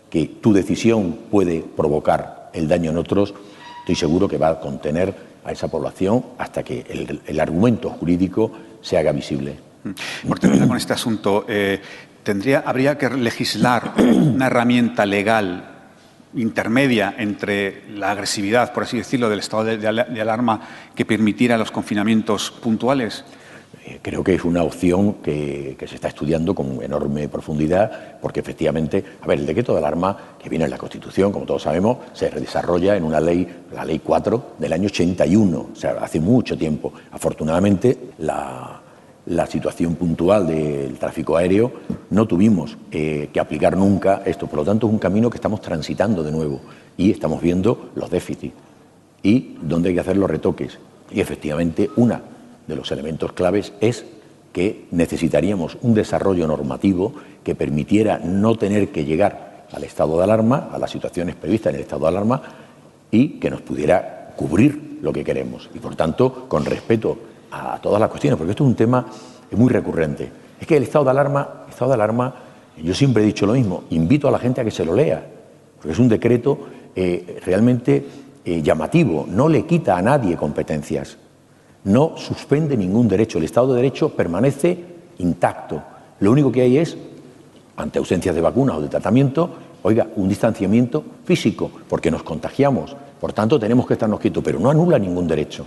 que 0.08 0.24
tu 0.40 0.54
decisión 0.54 1.18
puede 1.30 1.60
provocar 1.60 2.48
el 2.54 2.66
daño 2.66 2.92
en 2.92 2.96
otros, 2.96 3.34
estoy 3.80 3.94
seguro 3.94 4.26
que 4.26 4.38
va 4.38 4.48
a 4.48 4.58
contener 4.58 5.14
a 5.44 5.52
esa 5.52 5.68
población 5.68 6.24
hasta 6.38 6.62
que 6.62 7.20
el, 7.26 7.40
argumento 7.40 7.90
jurídico 7.90 8.50
se 8.80 8.96
haga 8.96 9.12
visible. 9.12 9.73
Por 10.26 10.38
terminar 10.38 10.68
con 10.68 10.76
este 10.76 10.92
asunto, 10.92 11.44
eh, 11.48 11.80
¿tendría, 12.22 12.62
¿habría 12.66 12.96
que 12.96 13.10
legislar 13.10 13.94
una 13.98 14.46
herramienta 14.46 15.04
legal 15.04 15.70
intermedia 16.34 17.14
entre 17.18 17.84
la 17.90 18.10
agresividad, 18.10 18.72
por 18.72 18.84
así 18.84 18.96
decirlo, 18.96 19.28
del 19.28 19.38
estado 19.38 19.64
de, 19.64 20.20
alarma 20.20 20.60
que 20.94 21.04
permitiera 21.04 21.58
los 21.58 21.70
confinamientos 21.70 22.50
puntuales? 22.50 23.24
Eh, 23.86 23.98
creo 24.00 24.24
que 24.24 24.34
es 24.34 24.44
una 24.44 24.62
opción 24.62 25.14
que, 25.22 25.76
se 25.86 25.94
está 25.94 26.08
estudiando 26.08 26.54
con 26.54 26.82
enorme 26.82 27.28
profundidad, 27.28 28.18
porque 28.20 28.40
efectivamente, 28.40 29.04
a 29.20 29.26
ver, 29.26 29.38
el 29.38 29.46
decreto 29.46 29.72
de 29.72 29.78
alarma 29.78 30.36
que 30.42 30.48
viene 30.48 30.64
en 30.64 30.70
la 30.70 30.78
Constitución, 30.78 31.30
como 31.30 31.44
todos 31.44 31.62
sabemos, 31.62 31.98
se 32.14 32.30
desarrolla 32.30 32.96
en 32.96 33.04
una 33.04 33.20
ley, 33.20 33.46
la 33.72 33.84
Ley 33.84 34.00
4 34.02 34.54
del 34.58 34.72
año 34.72 34.86
81, 34.86 35.68
o 35.72 35.76
sea, 35.76 35.98
hace 36.00 36.18
mucho 36.20 36.56
tiempo. 36.56 36.94
Afortunadamente, 37.12 38.12
la, 38.18 38.83
la 39.26 39.46
situación 39.46 39.94
puntual 39.94 40.46
del 40.46 40.98
tráfico 40.98 41.36
aéreo, 41.36 41.72
no 42.10 42.26
tuvimos 42.26 42.76
eh, 42.90 43.30
que 43.32 43.40
aplicar 43.40 43.76
nunca 43.76 44.22
esto. 44.24 44.46
Por 44.46 44.58
lo 44.60 44.64
tanto, 44.64 44.86
es 44.86 44.92
un 44.92 44.98
camino 44.98 45.30
que 45.30 45.38
estamos 45.38 45.60
transitando 45.60 46.22
de 46.22 46.32
nuevo 46.32 46.60
y 46.96 47.10
estamos 47.10 47.40
viendo 47.40 47.90
los 47.94 48.10
déficits 48.10 48.54
y 49.22 49.56
dónde 49.62 49.88
hay 49.88 49.94
que 49.94 50.00
hacer 50.00 50.16
los 50.16 50.30
retoques. 50.30 50.78
Y 51.10 51.20
efectivamente, 51.20 51.90
uno 51.96 52.20
de 52.66 52.76
los 52.76 52.90
elementos 52.92 53.32
claves 53.32 53.72
es 53.80 54.04
que 54.52 54.86
necesitaríamos 54.90 55.78
un 55.82 55.94
desarrollo 55.94 56.46
normativo 56.46 57.14
que 57.42 57.54
permitiera 57.54 58.18
no 58.18 58.56
tener 58.56 58.90
que 58.90 59.04
llegar 59.04 59.66
al 59.72 59.84
estado 59.84 60.16
de 60.18 60.24
alarma, 60.24 60.68
a 60.72 60.78
las 60.78 60.90
situaciones 60.90 61.34
previstas 61.34 61.70
en 61.70 61.76
el 61.76 61.82
estado 61.82 62.02
de 62.02 62.08
alarma, 62.08 62.42
y 63.10 63.40
que 63.40 63.50
nos 63.50 63.62
pudiera 63.62 64.32
cubrir 64.36 64.98
lo 65.02 65.12
que 65.12 65.24
queremos. 65.24 65.70
Y 65.74 65.78
por 65.78 65.96
tanto, 65.96 66.46
con 66.48 66.64
respeto 66.64 67.18
a 67.54 67.78
todas 67.80 68.00
las 68.00 68.08
cuestiones, 68.08 68.36
porque 68.36 68.50
esto 68.50 68.64
es 68.64 68.68
un 68.68 68.76
tema 68.76 69.06
muy 69.52 69.70
recurrente. 69.70 70.30
Es 70.60 70.66
que 70.66 70.76
el 70.76 70.84
estado 70.84 71.04
de 71.04 71.10
alarma, 71.10 71.64
estado 71.68 71.90
de 71.90 71.94
alarma, 71.94 72.34
yo 72.82 72.94
siempre 72.94 73.22
he 73.22 73.26
dicho 73.26 73.46
lo 73.46 73.52
mismo, 73.52 73.84
invito 73.90 74.28
a 74.28 74.30
la 74.30 74.38
gente 74.38 74.60
a 74.60 74.64
que 74.64 74.70
se 74.70 74.84
lo 74.84 74.94
lea, 74.94 75.24
porque 75.76 75.92
es 75.92 75.98
un 75.98 76.08
decreto 76.08 76.58
eh, 76.94 77.40
realmente 77.44 78.06
eh, 78.44 78.62
llamativo, 78.62 79.26
no 79.28 79.48
le 79.48 79.64
quita 79.64 79.96
a 79.96 80.02
nadie 80.02 80.36
competencias, 80.36 81.16
no 81.84 82.16
suspende 82.16 82.76
ningún 82.76 83.08
derecho, 83.08 83.38
el 83.38 83.44
Estado 83.44 83.68
de 83.68 83.76
Derecho 83.76 84.10
permanece 84.10 84.78
intacto. 85.18 85.82
Lo 86.20 86.32
único 86.32 86.50
que 86.50 86.62
hay 86.62 86.78
es, 86.78 86.96
ante 87.76 87.98
ausencias 87.98 88.34
de 88.34 88.40
vacunas 88.40 88.76
o 88.76 88.80
de 88.80 88.88
tratamiento, 88.88 89.50
oiga, 89.82 90.06
un 90.16 90.28
distanciamiento 90.28 91.04
físico, 91.24 91.70
porque 91.88 92.10
nos 92.10 92.22
contagiamos, 92.22 92.96
por 93.20 93.32
tanto 93.32 93.58
tenemos 93.58 93.86
que 93.86 93.94
estarnos 93.94 94.20
quietos, 94.20 94.42
pero 94.42 94.58
no 94.58 94.70
anula 94.70 94.98
ningún 94.98 95.26
derecho. 95.28 95.66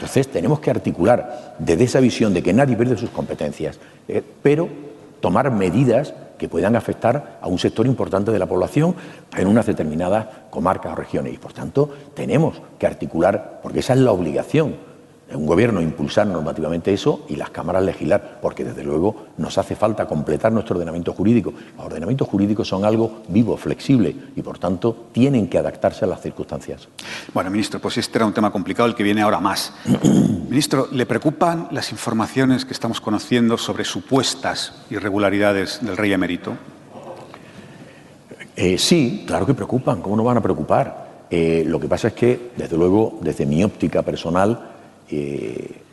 Entonces 0.00 0.28
tenemos 0.28 0.60
que 0.60 0.70
articular 0.70 1.56
desde 1.58 1.84
esa 1.84 2.00
visión 2.00 2.32
de 2.32 2.42
que 2.42 2.54
nadie 2.54 2.74
pierde 2.74 2.96
sus 2.96 3.10
competencias, 3.10 3.78
eh, 4.08 4.22
pero 4.42 4.66
tomar 5.20 5.50
medidas 5.50 6.14
que 6.38 6.48
puedan 6.48 6.74
afectar 6.74 7.38
a 7.38 7.46
un 7.48 7.58
sector 7.58 7.86
importante 7.86 8.32
de 8.32 8.38
la 8.38 8.46
población 8.46 8.94
en 9.36 9.46
unas 9.46 9.66
determinadas 9.66 10.26
comarcas 10.48 10.94
o 10.94 10.96
regiones. 10.96 11.34
Y 11.34 11.36
por 11.36 11.52
tanto 11.52 11.90
tenemos 12.14 12.62
que 12.78 12.86
articular, 12.86 13.60
porque 13.62 13.80
esa 13.80 13.92
es 13.92 13.98
la 13.98 14.12
obligación 14.12 14.76
un 15.32 15.46
gobierno 15.46 15.80
impulsar 15.80 16.26
normativamente 16.26 16.92
eso 16.92 17.24
y 17.28 17.36
las 17.36 17.50
cámaras 17.50 17.84
legislar, 17.84 18.38
porque 18.42 18.64
desde 18.64 18.82
luego 18.82 19.26
nos 19.38 19.58
hace 19.58 19.76
falta 19.76 20.06
completar 20.06 20.52
nuestro 20.52 20.76
ordenamiento 20.76 21.12
jurídico. 21.12 21.52
Los 21.76 21.86
ordenamientos 21.86 22.28
jurídicos 22.28 22.68
son 22.68 22.84
algo 22.84 23.22
vivo, 23.28 23.56
flexible 23.56 24.14
y 24.34 24.42
por 24.42 24.58
tanto 24.58 25.06
tienen 25.12 25.48
que 25.48 25.58
adaptarse 25.58 26.04
a 26.04 26.08
las 26.08 26.20
circunstancias. 26.20 26.88
Bueno, 27.32 27.50
ministro, 27.50 27.80
pues 27.80 27.98
este 27.98 28.18
era 28.18 28.26
un 28.26 28.32
tema 28.32 28.50
complicado 28.50 28.88
el 28.88 28.94
que 28.94 29.02
viene 29.02 29.22
ahora 29.22 29.40
más. 29.40 29.72
ministro, 30.48 30.88
¿le 30.92 31.06
preocupan 31.06 31.68
las 31.70 31.92
informaciones 31.92 32.64
que 32.64 32.72
estamos 32.72 33.00
conociendo 33.00 33.56
sobre 33.56 33.84
supuestas 33.84 34.74
irregularidades 34.90 35.78
del 35.82 35.96
rey 35.96 36.12
emérito? 36.12 36.54
Eh, 38.56 38.78
sí, 38.78 39.24
claro 39.26 39.46
que 39.46 39.54
preocupan. 39.54 40.02
¿Cómo 40.02 40.16
no 40.16 40.24
van 40.24 40.36
a 40.36 40.42
preocupar? 40.42 41.26
Eh, 41.30 41.62
lo 41.66 41.78
que 41.78 41.88
pasa 41.88 42.08
es 42.08 42.14
que, 42.14 42.50
desde 42.56 42.76
luego, 42.76 43.18
desde 43.22 43.46
mi 43.46 43.62
óptica 43.62 44.02
personal, 44.02 44.70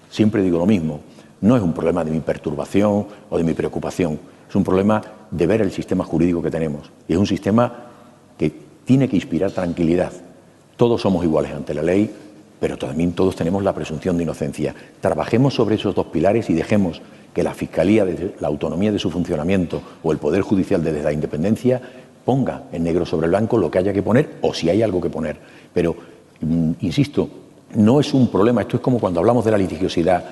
siempre 0.09 0.41
digo 0.41 0.57
lo 0.57 0.65
mismo, 0.65 1.01
no 1.41 1.55
es 1.55 1.61
un 1.61 1.74
problema 1.74 2.03
de 2.03 2.11
mi 2.11 2.20
perturbación 2.20 3.07
o 3.30 3.38
de 3.38 3.43
mi 3.43 3.53
preocupación, 3.53 4.20
es 4.49 4.55
un 4.55 4.63
problema 4.63 5.01
de 5.30 5.47
ver 5.47 5.61
el 5.61 5.72
sistema 5.72 6.03
jurídico 6.03 6.41
que 6.41 6.51
tenemos. 6.51 6.91
Y 7.07 7.13
es 7.13 7.20
un 7.20 7.28
sistema 7.28 7.86
que 8.38 8.51
tiene 8.86 9.09
que 9.09 9.18
inspirar 9.18 9.51
tranquilidad. 9.51 10.11
Todos 10.78 11.01
somos 11.01 11.24
iguales 11.24 11.51
ante 11.51 11.74
la 11.74 11.84
ley, 11.84 12.09
pero 12.59 12.78
también 12.78 13.13
todos 13.13 13.36
tenemos 13.36 13.63
la 13.63 13.74
presunción 13.74 14.18
de 14.18 14.24
inocencia. 14.24 14.74
Trabajemos 15.01 15.53
sobre 15.53 15.76
esos 15.76 15.93
dos 15.93 16.07
pilares 16.07 16.49
y 16.49 16.53
dejemos 16.53 17.01
que 17.34 17.43
la 17.43 17.53
Fiscalía, 17.53 18.05
desde 18.05 18.36
la 18.39 18.47
autonomía 18.47 18.91
de 18.91 18.99
su 18.99 19.11
funcionamiento, 19.11 19.82
o 20.01 20.11
el 20.11 20.18
Poder 20.18 20.41
Judicial 20.41 20.84
desde 20.84 21.03
la 21.03 21.13
independencia, 21.13 21.82
ponga 22.26 22.63
en 22.72 22.84
negro 22.84 23.05
sobre 23.05 23.28
blanco 23.28 23.57
lo 23.57 23.70
que 23.70 23.78
haya 23.78 23.93
que 23.93 24.01
poner 24.01 24.38
o 24.41 24.53
si 24.53 24.70
hay 24.70 24.82
algo 24.82 24.99
que 24.99 25.09
poner. 25.09 25.38
Pero, 25.74 25.95
mm, 26.41 26.72
insisto, 26.82 27.30
no 27.78 27.99
es 27.99 28.13
un 28.13 28.28
problema. 28.28 28.61
Esto 28.61 28.78
es 28.78 28.82
como 28.82 28.99
cuando 28.99 29.19
hablamos 29.19 29.45
de 29.45 29.51
la 29.51 29.57
litigiosidad. 29.57 30.23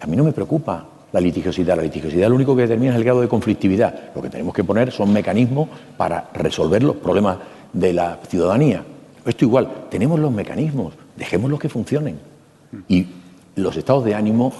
A 0.00 0.06
mí 0.06 0.16
no 0.16 0.24
me 0.24 0.32
preocupa 0.32 0.86
la 1.12 1.20
litigiosidad. 1.20 1.76
La 1.76 1.82
litigiosidad 1.82 2.28
lo 2.28 2.34
único 2.34 2.56
que 2.56 2.62
determina 2.62 2.92
es 2.92 2.96
el 2.96 3.04
grado 3.04 3.20
de 3.20 3.28
conflictividad. 3.28 4.14
Lo 4.14 4.22
que 4.22 4.30
tenemos 4.30 4.54
que 4.54 4.64
poner 4.64 4.90
son 4.90 5.12
mecanismos 5.12 5.68
para 5.98 6.30
resolver 6.32 6.82
los 6.82 6.96
problemas 6.96 7.36
de 7.74 7.92
la 7.92 8.18
ciudadanía. 8.26 8.82
Esto 9.24 9.44
igual, 9.44 9.86
tenemos 9.90 10.18
los 10.18 10.32
mecanismos, 10.32 10.94
dejémoslos 11.16 11.60
que 11.60 11.68
funcionen. 11.68 12.18
Y 12.88 13.06
los 13.56 13.76
estados 13.76 14.04
de 14.04 14.14
ánimo 14.14 14.52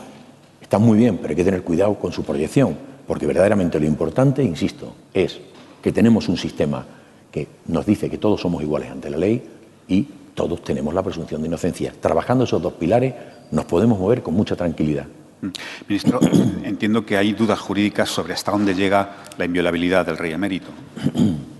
están 0.61 0.83
muy 0.83 0.99
bien, 0.99 1.17
pero 1.17 1.31
hay 1.31 1.37
que 1.37 1.45
tener 1.45 1.63
cuidado 1.63 1.95
con 1.95 2.13
su 2.13 2.25
proyección, 2.25 2.77
porque 3.07 3.27
verdaderamente 3.27 3.81
lo 3.81 3.87
importante, 3.87 4.43
insisto, 4.43 4.95
es 5.15 5.41
que 5.83 5.93
tenemos 5.93 6.29
un 6.29 6.37
sistema 6.37 6.85
que 7.33 7.49
nos 7.69 7.87
dice 7.87 8.11
que 8.11 8.19
todos 8.19 8.41
somos 8.41 8.63
iguales 8.63 8.91
ante 8.91 9.09
la 9.09 9.17
ley 9.17 9.43
y 9.89 10.07
todos 10.35 10.63
tenemos 10.63 10.93
la 10.93 11.03
presunción 11.03 11.41
de 11.41 11.49
inocencia. 11.49 11.93
Trabajando 11.99 12.45
esos 12.45 12.61
dos 12.61 12.75
pilares 12.75 13.15
nos 13.51 13.65
podemos 13.65 13.99
mover 13.99 14.23
con 14.23 14.35
mucha 14.35 14.57
tranquilidad. 14.57 15.07
Mm. 15.41 15.49
Ministro, 15.89 16.21
entiendo 16.65 17.07
que 17.07 17.17
hay 17.17 17.33
dudas 17.33 17.59
jurídicas 17.59 18.09
sobre 18.09 18.35
hasta 18.35 18.53
dónde 18.53 18.75
llega 18.75 19.17
la 19.39 19.45
inviolabilidad 19.45 20.05
del 20.07 20.19
rey 20.19 20.33
emérito. 20.33 20.69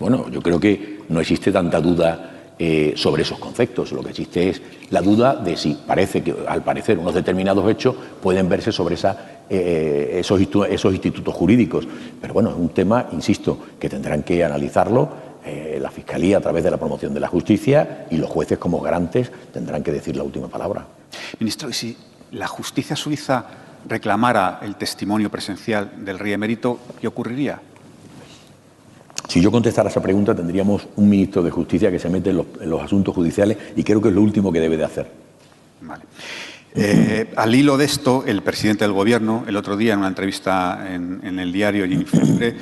Bueno, 0.00 0.28
yo 0.28 0.42
creo 0.42 0.58
que 0.58 1.02
no 1.08 1.20
existe 1.20 1.52
tanta 1.52 1.80
duda 1.80 2.34
eh, 2.58 2.94
sobre 2.96 3.22
esos 3.22 3.38
conceptos. 3.38 3.92
Lo 3.92 4.02
que 4.02 4.10
existe 4.10 4.48
es 4.48 4.62
la 4.90 5.00
duda 5.00 5.36
de 5.36 5.56
si 5.56 5.74
parece 5.74 6.22
que, 6.22 6.34
al 6.46 6.64
parecer, 6.64 6.98
unos 6.98 7.14
determinados 7.14 7.70
hechos 7.70 7.94
pueden 8.20 8.48
verse 8.48 8.72
sobre 8.72 8.96
esa, 8.96 9.44
eh, 9.48 10.16
esos, 10.20 10.40
esos 10.68 10.92
institutos 10.92 11.34
jurídicos. 11.34 11.86
Pero 12.20 12.34
bueno, 12.34 12.50
es 12.50 12.56
un 12.56 12.70
tema, 12.70 13.06
insisto, 13.12 13.58
que 13.78 13.88
tendrán 13.88 14.24
que 14.24 14.44
analizarlo 14.44 15.08
eh, 15.44 15.78
la 15.80 15.90
Fiscalía 15.90 16.38
a 16.38 16.40
través 16.40 16.64
de 16.64 16.70
la 16.70 16.78
promoción 16.78 17.12
de 17.12 17.20
la 17.20 17.28
justicia 17.28 18.06
y 18.10 18.16
los 18.16 18.30
jueces 18.30 18.58
como 18.58 18.80
garantes 18.80 19.30
tendrán 19.52 19.82
que 19.82 19.92
decir 19.92 20.16
la 20.16 20.22
última 20.22 20.48
palabra. 20.48 20.86
Ministro, 21.38 21.68
¿y 21.68 21.72
si 21.74 21.96
la 22.32 22.46
justicia 22.46 22.96
suiza 22.96 23.44
reclamara 23.86 24.60
el 24.62 24.76
testimonio 24.76 25.30
presencial 25.30 26.04
del 26.04 26.18
rey 26.18 26.32
emérito, 26.32 26.78
qué 27.00 27.06
ocurriría? 27.06 27.60
Si 29.28 29.40
yo 29.40 29.50
contestara 29.50 29.88
esa 29.88 30.02
pregunta, 30.02 30.34
tendríamos 30.34 30.86
un 30.96 31.08
ministro 31.08 31.42
de 31.42 31.50
Justicia 31.50 31.90
que 31.90 31.98
se 31.98 32.08
mete 32.08 32.30
en 32.30 32.70
los, 32.70 32.82
asuntos 32.82 33.14
judiciales 33.14 33.56
y 33.74 33.82
creo 33.82 34.00
que 34.00 34.08
es 34.08 34.14
lo 34.14 34.22
último 34.22 34.52
que 34.52 34.60
debe 34.60 34.76
de 34.76 34.84
hacer. 34.84 35.10
Vale. 35.80 36.04
Eh, 36.74 37.32
al 37.36 37.54
hilo 37.54 37.76
de 37.76 37.84
esto, 37.84 38.24
el 38.26 38.42
presidente 38.42 38.84
del 38.84 38.92
Gobierno, 38.92 39.44
el 39.46 39.56
otro 39.56 39.76
día 39.76 39.92
en 39.92 40.00
una 40.00 40.08
entrevista 40.08 40.86
en, 40.92 41.38
el 41.38 41.52
diario 41.52 41.86
Jennifer 41.86 42.54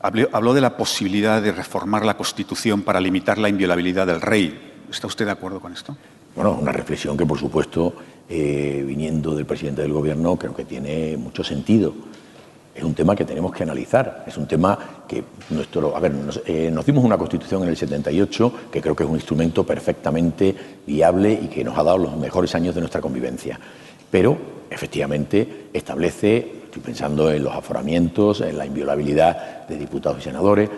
habló, 0.00 0.54
de 0.54 0.60
la 0.60 0.76
posibilidad 0.76 1.42
de 1.42 1.52
reformar 1.52 2.04
la 2.04 2.16
Constitución 2.16 2.82
para 2.82 3.00
limitar 3.00 3.38
la 3.38 3.48
inviolabilidad 3.48 4.06
del 4.06 4.20
rey. 4.20 4.84
¿Está 4.90 5.06
usted 5.06 5.26
de 5.26 5.32
acuerdo 5.32 5.60
con 5.60 5.72
esto? 5.72 5.96
Bueno, 6.34 6.58
una 6.60 6.72
reflexión 6.72 7.16
que, 7.16 7.26
por 7.26 7.38
supuesto, 7.38 7.94
eh, 8.28 8.84
viniendo 8.86 9.34
del 9.34 9.46
presidente 9.46 9.82
del 9.82 9.92
Gobierno, 9.92 10.36
creo 10.36 10.54
que 10.54 10.64
tiene 10.64 11.16
mucho 11.16 11.42
sentido. 11.42 11.94
Es 12.74 12.84
un 12.84 12.94
tema 12.94 13.16
que 13.16 13.24
tenemos 13.24 13.52
que 13.52 13.64
analizar. 13.64 14.24
Es 14.26 14.36
un 14.36 14.46
tema 14.46 14.78
que 15.08 15.24
nuestro. 15.50 15.96
A 15.96 16.00
ver, 16.00 16.14
nos, 16.14 16.40
eh, 16.46 16.70
nos, 16.72 16.86
dimos 16.86 17.04
una 17.04 17.18
constitución 17.18 17.64
en 17.64 17.70
el 17.70 17.76
78 17.76 18.52
que 18.70 18.80
creo 18.80 18.94
que 18.94 19.02
es 19.02 19.10
un 19.10 19.16
instrumento 19.16 19.66
perfectamente 19.66 20.54
viable 20.86 21.32
y 21.32 21.48
que 21.48 21.64
nos 21.64 21.76
ha 21.76 21.82
dado 21.82 21.98
los 21.98 22.16
mejores 22.16 22.54
años 22.54 22.76
de 22.76 22.82
nuestra 22.82 23.00
convivencia. 23.00 23.58
Pero, 24.08 24.38
efectivamente, 24.70 25.70
establece 25.72 26.67
Pensando 26.84 27.30
en 27.30 27.44
los 27.44 27.54
aforamientos, 27.54 28.40
en 28.40 28.56
la 28.56 28.66
inviolabilidad 28.66 29.66
de 29.66 29.76
diputados 29.76 30.18
y 30.20 30.22
senadores. 30.22 30.68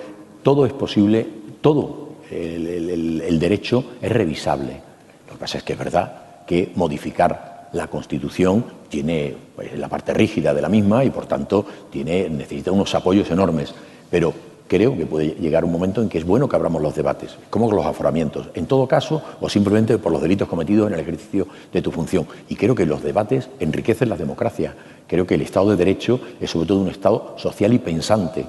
Todo 0.43 0.67
es 0.67 0.73
posible, 0.73 1.27
todo 1.61 2.11
el, 2.31 3.39
derecho 3.39 3.85
es 4.01 4.11
revisable. 4.11 4.81
Lo 5.27 5.35
que 5.35 5.39
pasa 5.39 5.59
es 5.59 5.65
que 5.65 5.73
es 5.75 5.79
verdad 5.79 6.13
que 6.47 6.73
modificar 6.75 7.69
la 7.73 7.87
Constitución 7.87 8.65
tiene 8.89 9.35
pues, 9.55 9.79
la 9.79 9.89
parte 9.89 10.13
rígida 10.15 10.53
de 10.53 10.63
la 10.63 10.69
misma 10.69 11.05
y 11.05 11.11
por 11.11 11.27
tanto 11.27 11.65
tiene, 11.91 12.29
necesita 12.29 12.73
unos 12.73 12.95
apoyos 12.95 13.31
enormes. 13.31 13.75
Pero 14.11 14.33
creo 14.71 14.97
que 14.97 15.05
puede 15.05 15.35
llegar 15.41 15.65
un 15.65 15.73
momento 15.73 16.01
en 16.01 16.09
que 16.09 16.19
es 16.19 16.25
bueno 16.25 16.49
que 16.49 16.55
abramos 16.55 16.81
los 16.81 16.95
debates, 16.95 17.37
como 17.51 17.73
los 17.73 17.85
aforamientos, 17.85 18.51
en 18.55 18.67
todo 18.67 18.87
caso, 18.87 19.21
o 19.41 19.49
simplemente 19.49 19.99
por 19.99 20.13
los 20.13 20.23
delitos 20.23 20.47
cometidos 20.47 20.87
en 20.87 20.95
el 20.95 21.01
ejercicio 21.01 21.49
de 21.73 21.83
tu 21.83 21.91
función. 21.91 22.25
Y 22.49 22.55
creo 22.55 22.77
que 22.77 22.87
los 22.87 23.03
debates 23.03 23.49
enriquecen 23.59 24.09
la 24.09 24.17
democracia. 24.17 24.77
Creo 25.09 25.27
que 25.27 25.35
el 25.35 25.43
Estado 25.43 25.71
de 25.71 25.77
Derecho 25.77 26.21
es 26.41 26.51
sobre 26.51 26.69
todo 26.69 26.83
un 26.83 26.89
Estado 26.89 27.35
social 27.37 27.73
y 27.73 27.81
pensante. 27.81 28.47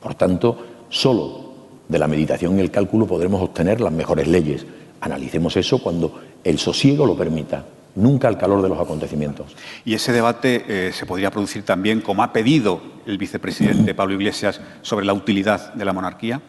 Por 0.00 0.14
tanto, 0.14 0.56
solo 0.90 1.40
de 1.88 1.98
la 1.98 2.06
meditación 2.06 2.56
y 2.56 2.62
el 2.62 2.70
cálculo 2.70 3.08
podremos 3.08 3.42
obtener 3.42 3.80
las 3.80 3.92
mejores 3.92 4.28
leyes. 4.28 4.64
Analicemos 5.00 5.56
eso 5.56 5.82
cuando 5.82 6.20
el 6.44 6.56
sosiego 6.60 7.04
lo 7.04 7.16
permita 7.16 7.64
nunca 7.94 8.28
al 8.28 8.38
calor 8.38 8.62
de 8.62 8.68
los 8.68 8.80
acontecimientos. 8.80 9.54
Y 9.84 9.94
ese 9.94 10.12
debate 10.12 10.64
eh, 10.68 10.92
se 10.92 11.06
podría 11.06 11.30
producir 11.30 11.64
también, 11.64 12.00
como 12.00 12.22
ha 12.22 12.32
pedido 12.32 12.80
el 13.06 13.18
vicepresidente 13.18 13.94
Pablo 13.94 14.14
Iglesias, 14.14 14.60
sobre 14.82 15.06
la 15.06 15.12
utilidad 15.12 15.74
de 15.74 15.84
la 15.84 15.92
monarquía. 15.92 16.40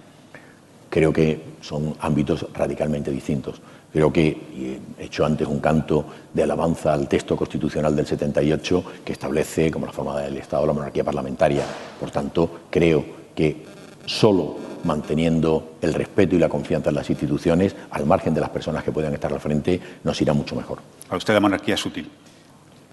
Creo 0.89 1.11
que 1.11 1.41
son 1.61 1.95
ámbitos 1.99 2.47
radicalmente 2.53 3.11
distintos. 3.11 3.61
Creo 3.91 4.11
que 4.11 4.81
he 4.99 5.05
hecho 5.05 5.25
antes 5.25 5.47
un 5.47 5.59
canto 5.59 6.05
de 6.33 6.43
alabanza 6.43 6.93
al 6.93 7.07
texto 7.07 7.37
constitucional 7.37 7.95
del 7.95 8.05
78 8.05 8.83
que 9.05 9.13
establece 9.13 9.71
como 9.71 9.85
la 9.85 9.93
forma 9.93 10.19
del 10.19 10.35
Estado 10.35 10.67
la 10.67 10.73
monarquía 10.73 11.03
parlamentaria. 11.03 11.63
Por 11.97 12.11
tanto, 12.11 12.63
creo 12.69 13.05
que 13.33 13.63
solo 14.05 14.57
manteniendo 14.85 15.77
el 15.81 15.93
respeto 15.93 16.35
y 16.35 16.39
la 16.39 16.47
confianza 16.47 16.89
en 16.89 16.95
las 16.95 17.09
instituciones, 17.09 17.75
al 17.91 18.05
margen 18.05 18.33
de 18.33 18.41
las 18.41 18.49
personas 18.49 18.83
que 18.83 18.91
puedan 18.91 19.13
estar 19.13 19.33
al 19.33 19.39
frente, 19.39 19.79
nos 20.03 20.21
irá 20.21 20.33
mucho 20.33 20.55
mejor. 20.55 20.79
¿A 21.09 21.17
usted 21.17 21.33
la 21.33 21.39
monarquía 21.39 21.75
es 21.75 21.85
útil? 21.85 22.09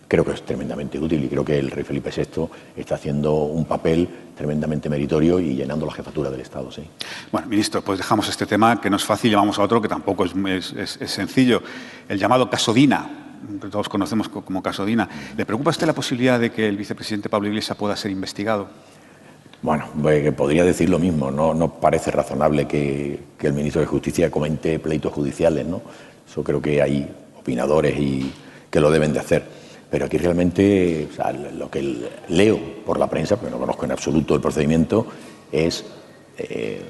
Creo 0.09 0.25
que 0.25 0.33
es 0.33 0.43
tremendamente 0.43 0.99
útil 0.99 1.25
y 1.25 1.29
creo 1.29 1.45
que 1.45 1.59
el 1.59 1.71
rey 1.71 1.85
Felipe 1.85 2.11
VI 2.15 2.49
está 2.77 2.97
haciendo 2.97 3.33
un 3.45 3.65
papel 3.65 4.09
tremendamente 4.37 4.91
meritorio 4.91 5.41
y 5.41 5.55
llenando 5.55 5.87
la 5.87 5.93
jefatura 5.93 6.31
del 6.31 6.41
Estado. 6.41 6.71
Sí. 6.71 6.83
Bueno, 7.31 7.47
ministro, 7.47 7.83
pues 7.83 7.99
dejamos 7.99 8.29
este 8.29 8.45
tema 8.45 8.79
que 8.81 8.91
no 8.91 8.97
es 8.97 9.05
fácil 9.05 9.33
y 9.33 9.35
vamos 9.35 9.59
a 9.59 9.63
otro 9.63 9.81
que 9.81 9.89
tampoco 9.89 10.25
es, 10.25 10.73
es 10.75 11.11
sencillo. 11.11 11.63
El 12.09 12.19
llamado 12.19 12.51
Casodina, 12.51 13.23
que 13.61 13.69
todos 13.69 13.89
conocemos 13.89 14.29
como 14.29 14.63
Casodina. 14.63 15.09
¿Le 15.37 15.47
preocupa 15.47 15.71
a 15.71 15.73
usted 15.73 15.87
la 15.87 15.95
posibilidad 15.95 16.39
de 16.39 16.51
que 16.51 16.69
el 16.69 16.77
vicepresidente 16.77 17.29
Pablo 17.29 17.49
Iglesias 17.49 17.77
pueda 17.77 17.97
ser 17.97 18.11
investigado? 18.11 18.69
Bueno, 19.63 19.85
pues, 20.03 20.35
podría 20.35 20.65
decir 20.65 20.91
lo 20.91 20.99
mismo. 20.99 21.31
No, 21.31 21.55
no 21.55 21.75
parece 21.75 22.11
razonable 22.11 22.67
que, 22.67 23.19
el 23.41 23.53
ministro 23.53 23.81
de 23.81 23.87
Justicia 23.87 24.31
comente 24.31 24.79
pleitos 24.79 25.13
judiciales, 25.13 25.67
¿no? 25.67 25.83
Eso 26.29 26.43
creo 26.43 26.61
que 26.61 26.83
hay 26.83 27.09
opinadores 27.39 27.99
y 27.99 28.33
que 28.71 28.81
lo 28.81 28.91
deben 28.91 29.13
de 29.13 29.21
hacer. 29.21 29.43
Pero 29.91 30.07
aquí 30.07 30.17
realmente 30.17 31.09
lo 31.57 31.71
que 31.71 32.09
leo 32.29 32.59
por 32.85 32.99
la 32.99 33.09
prensa, 33.09 33.37
porque 33.37 33.51
no 33.51 33.59
conozco 33.59 33.85
en 33.85 33.93
absoluto 33.93 34.35
el 34.35 34.41
procedimiento, 34.41 35.07
es 35.51 35.85
eh, 36.39 36.81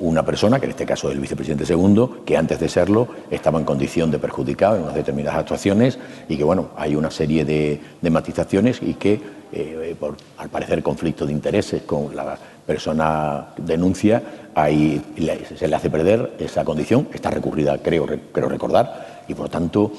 una 0.00 0.24
persona, 0.24 0.58
que 0.58 0.66
en 0.66 0.72
este 0.72 0.84
caso 0.84 1.08
es 1.08 1.14
el 1.14 1.20
vicepresidente 1.20 1.64
segundo, 1.64 2.22
que 2.24 2.36
antes 2.36 2.60
de 2.60 2.68
serlo 2.68 3.08
estaba 3.30 3.58
en 3.58 3.64
condición 3.64 4.10
de 4.10 4.18
perjudicado 4.18 4.76
en 4.76 4.82
unas 4.82 4.94
determinadas 4.94 5.40
actuaciones 5.40 5.98
y 6.28 6.36
que, 6.36 6.44
bueno, 6.44 6.70
hay 6.76 6.94
una 6.94 7.10
serie 7.10 7.44
de, 7.44 7.80
de 8.00 8.10
matizaciones 8.10 8.80
y 8.82 8.94
que, 8.94 9.20
eh, 9.52 9.94
por, 9.98 10.16
al 10.38 10.48
parecer, 10.48 10.82
conflicto 10.82 11.26
de 11.26 11.32
intereses 11.32 11.82
con 11.82 12.14
la 12.16 12.38
persona 12.66 13.48
denuncia, 13.56 14.22
ahí 14.54 15.00
se 15.56 15.68
le 15.68 15.76
hace 15.76 15.90
perder 15.90 16.32
esa 16.38 16.64
condición, 16.64 17.08
está 17.12 17.30
recurrida, 17.30 17.78
creo, 17.78 18.06
creo 18.32 18.48
recordar, 18.48 19.24
y 19.28 19.34
por 19.34 19.48
tanto 19.48 19.92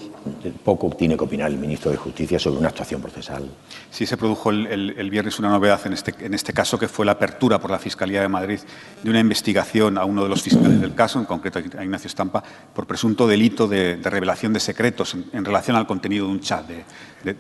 poco 0.64 0.90
tiene 0.90 1.18
que 1.18 1.24
opinar 1.24 1.52
el 1.52 1.58
ministro 1.58 1.92
de 1.92 1.98
Justicia 1.98 2.40
sobre 2.40 2.60
una 2.60 2.70
actuación 2.70 3.02
procesal. 3.02 3.50
Sí 3.90 4.06
se 4.06 4.18
produjo 4.18 4.50
el, 4.50 5.10
viernes 5.10 5.40
una 5.40 5.50
novedad 5.50 5.80
en 5.86 5.94
este, 5.94 6.14
en 6.20 6.34
este 6.34 6.54
caso 6.54 6.80
que 6.80 6.88
fue 6.88 7.06
la 7.06 7.14
apertura 7.14 7.60
por 7.60 7.72
la 7.72 7.80
Fiscalía 7.80 8.22
de 8.22 8.28
Madrid 8.28 8.60
de 9.02 9.10
una 9.10 9.20
investigación 9.20 9.98
a 9.98 10.06
uno 10.06 10.24
de 10.24 10.30
los 10.30 10.42
fiscales 10.42 10.82
del 10.82 10.96
caso, 10.96 11.20
en 11.20 11.26
concreto 11.26 11.60
a 11.60 11.84
Ignacio 11.84 12.08
Estampa, 12.08 12.44
por 12.74 12.88
presunto 12.88 13.28
delito 13.28 13.68
de, 13.68 14.00
revelación 14.04 14.54
de 14.54 14.60
secretos 14.60 15.16
en, 15.34 15.46
relación 15.46 15.76
al 15.78 15.88
contenido 15.88 16.26
de 16.28 16.32
un 16.32 16.40
chat 16.40 16.68
de, 16.68 16.84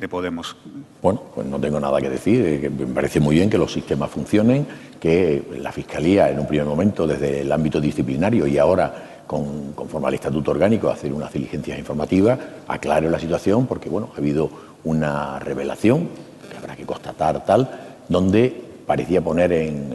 Podemos. 0.07 0.55
Bueno, 1.01 1.23
pues 1.35 1.45
no 1.45 1.59
tengo 1.59 1.77
nada 1.77 1.99
que 1.99 2.09
decir. 2.09 2.71
Me 2.71 2.85
parece 2.87 3.19
muy 3.19 3.35
bien 3.35 3.49
que 3.49 3.57
los 3.57 3.73
sistemas 3.73 4.09
funcionen, 4.09 4.65
que 4.97 5.43
la 5.59 5.73
Fiscalía 5.73 6.29
en 6.29 6.39
un 6.39 6.47
primer 6.47 6.65
momento 6.65 7.05
desde 7.05 7.41
el 7.41 7.51
ámbito 7.51 7.81
disciplinario 7.81 8.47
y 8.47 8.57
ahora 8.57 9.12
con, 9.27 9.73
conforme 9.73 10.07
al 10.07 10.13
estatuto 10.15 10.51
orgánico, 10.51 10.89
hacer 10.89 11.13
unas 11.13 11.31
diligencias 11.31 11.77
informativas, 11.77 12.39
aclare 12.67 13.09
la 13.09 13.19
situación, 13.19 13.67
porque 13.67 13.89
bueno, 13.89 14.09
ha 14.13 14.17
habido 14.17 14.49
una 14.83 15.39
revelación, 15.39 16.09
que 16.49 16.57
habrá 16.57 16.75
que 16.75 16.85
constatar 16.85 17.45
tal, 17.45 17.69
donde 18.09 18.53
parecía 18.85 19.21
poner 19.21 19.51
en, 19.51 19.93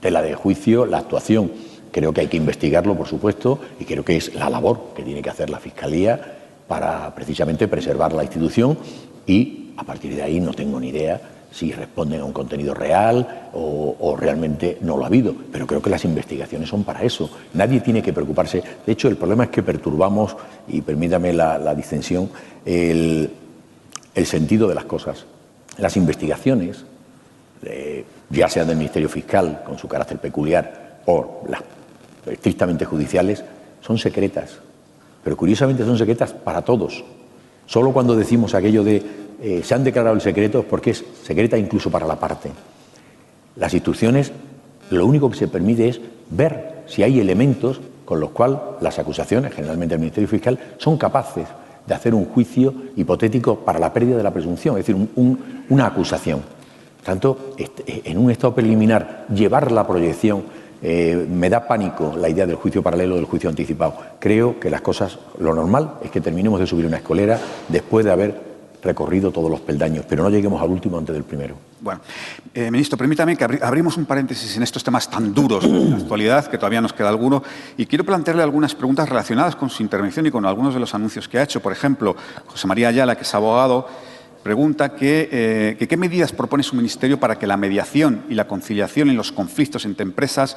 tela 0.00 0.22
de 0.22 0.34
juicio 0.34 0.86
la 0.86 0.98
actuación. 0.98 1.50
Creo 1.90 2.12
que 2.12 2.20
hay 2.20 2.28
que 2.28 2.36
investigarlo, 2.36 2.94
por 2.94 3.08
supuesto, 3.08 3.58
y 3.80 3.84
creo 3.84 4.04
que 4.04 4.16
es 4.16 4.34
la 4.34 4.48
labor 4.48 4.94
que 4.94 5.02
tiene 5.02 5.22
que 5.22 5.30
hacer 5.30 5.50
la 5.50 5.58
Fiscalía 5.58 6.38
para 6.68 7.12
precisamente 7.14 7.66
preservar 7.66 8.12
la 8.12 8.22
institución 8.22 8.78
y 9.26 9.72
a 9.76 9.84
partir 9.84 10.14
de 10.14 10.22
ahí 10.22 10.38
no 10.38 10.52
tengo 10.52 10.78
ni 10.78 10.88
idea 10.88 11.20
si 11.50 11.72
responden 11.72 12.20
a 12.20 12.24
un 12.24 12.32
contenido 12.32 12.74
real 12.74 13.50
o, 13.54 14.16
realmente 14.18 14.78
no 14.82 14.96
lo 14.96 15.04
ha 15.04 15.06
habido. 15.06 15.34
Pero 15.50 15.66
creo 15.66 15.80
que 15.82 15.90
las 15.90 16.04
investigaciones 16.04 16.68
son 16.68 16.84
para 16.84 17.02
eso. 17.02 17.30
Nadie 17.54 17.80
tiene 17.80 18.02
que 18.02 18.12
preocuparse. 18.12 18.62
De 18.84 18.92
hecho, 18.92 19.08
el 19.08 19.16
problema 19.16 19.44
es 19.44 19.50
que 19.50 19.62
perturbamos, 19.62 20.36
y 20.68 20.82
permítame 20.82 21.32
la, 21.32 21.74
distensión, 21.74 22.30
el, 22.64 23.30
sentido 24.24 24.68
de 24.68 24.74
las 24.74 24.84
cosas. 24.84 25.24
Las 25.78 25.96
investigaciones, 25.96 26.84
eh, 27.62 28.04
ya 28.30 28.48
sean 28.48 28.68
del 28.68 28.76
Ministerio 28.76 29.08
Fiscal, 29.08 29.62
con 29.64 29.78
su 29.78 29.88
carácter 29.88 30.18
peculiar, 30.18 31.00
o 31.06 31.44
las 31.48 31.62
estrictamente 32.26 32.84
judiciales, 32.84 33.42
son 33.80 33.96
secretas. 33.96 34.58
Pero 35.24 35.36
curiosamente 35.36 35.84
son 35.84 35.96
secretas 35.96 36.32
para 36.32 36.62
todos. 36.62 37.04
Solo 37.66 37.92
cuando 37.92 38.16
decimos 38.16 38.54
aquello 38.54 38.82
de 38.82 39.02
eh, 39.40 39.62
se 39.62 39.74
han 39.74 39.84
declarado 39.84 40.14
el 40.14 40.20
secreto 40.20 40.64
porque 40.64 40.90
es 40.90 41.04
secreta 41.22 41.56
incluso 41.56 41.90
para 41.90 42.06
la 42.06 42.18
parte. 42.18 42.50
Las 43.56 43.74
instrucciones 43.74 44.32
lo 44.90 45.06
único 45.06 45.30
que 45.30 45.36
se 45.36 45.48
permite 45.48 45.88
es 45.88 46.00
ver 46.30 46.82
si 46.86 47.02
hay 47.02 47.20
elementos 47.20 47.80
con 48.04 48.20
los 48.20 48.30
cuales 48.30 48.58
las 48.80 48.98
acusaciones, 48.98 49.52
generalmente 49.52 49.94
el 49.94 50.00
Ministerio 50.00 50.28
Fiscal, 50.28 50.58
son 50.78 50.96
capaces 50.96 51.46
de 51.86 51.94
hacer 51.94 52.14
un 52.14 52.24
juicio 52.26 52.72
hipotético 52.96 53.56
para 53.60 53.78
la 53.78 53.92
pérdida 53.92 54.16
de 54.16 54.22
la 54.22 54.32
presunción, 54.32 54.78
es 54.78 54.86
decir, 54.86 55.08
una 55.68 55.86
acusación. 55.86 56.40
Por 56.96 57.04
tanto, 57.04 57.54
en 57.56 58.18
un 58.18 58.30
estado 58.30 58.54
preliminar, 58.54 59.26
llevar 59.32 59.70
la 59.72 59.86
proyección, 59.86 60.44
eh, 60.80 61.26
me 61.28 61.50
da 61.50 61.66
pánico 61.66 62.14
la 62.16 62.28
idea 62.28 62.46
del 62.46 62.56
juicio 62.56 62.82
paralelo, 62.82 63.16
del 63.16 63.24
juicio 63.24 63.50
anticipado. 63.50 63.94
Creo 64.18 64.60
que 64.60 64.70
las 64.70 64.80
cosas, 64.80 65.18
lo 65.38 65.54
normal 65.54 65.94
es 66.02 66.10
que 66.10 66.20
terminemos 66.20 66.60
de 66.60 66.66
subir 66.66 66.86
una 66.86 66.98
escolera 66.98 67.38
después 67.68 68.04
de 68.04 68.12
haber 68.12 68.47
recorrido 68.82 69.30
todos 69.30 69.50
los 69.50 69.60
peldaños, 69.60 70.04
pero 70.08 70.22
no 70.22 70.30
lleguemos 70.30 70.62
al 70.62 70.70
último 70.70 70.98
antes 70.98 71.14
del 71.14 71.24
primero. 71.24 71.56
Bueno, 71.80 72.00
eh, 72.54 72.70
ministro, 72.70 72.98
permítame 72.98 73.36
que 73.36 73.44
abrimos 73.62 73.96
un 73.96 74.04
paréntesis 74.04 74.56
en 74.56 74.62
estos 74.62 74.82
temas 74.82 75.08
tan 75.10 75.32
duros 75.32 75.64
de 75.64 75.90
la 75.90 75.96
actualidad, 75.96 76.46
que 76.46 76.58
todavía 76.58 76.80
nos 76.80 76.92
queda 76.92 77.08
alguno, 77.08 77.42
y 77.76 77.86
quiero 77.86 78.04
plantearle 78.04 78.42
algunas 78.42 78.74
preguntas 78.74 79.08
relacionadas 79.08 79.54
con 79.56 79.70
su 79.70 79.82
intervención 79.82 80.26
y 80.26 80.30
con 80.30 80.44
algunos 80.44 80.74
de 80.74 80.80
los 80.80 80.94
anuncios 80.94 81.28
que 81.28 81.38
ha 81.38 81.42
hecho. 81.42 81.60
Por 81.60 81.72
ejemplo, 81.72 82.16
José 82.46 82.66
María 82.66 82.88
Ayala, 82.88 83.16
que 83.16 83.22
es 83.22 83.34
abogado, 83.34 83.86
pregunta 84.42 84.94
que, 84.94 85.28
eh, 85.80 85.86
qué 85.86 85.96
medidas 85.96 86.32
propone 86.32 86.62
su 86.62 86.74
ministerio 86.74 87.20
para 87.20 87.38
que 87.38 87.46
la 87.46 87.56
mediación 87.56 88.24
y 88.28 88.34
la 88.34 88.46
conciliación 88.46 89.10
en 89.10 89.16
los 89.16 89.30
conflictos 89.30 89.84
entre 89.84 90.04
empresas 90.04 90.56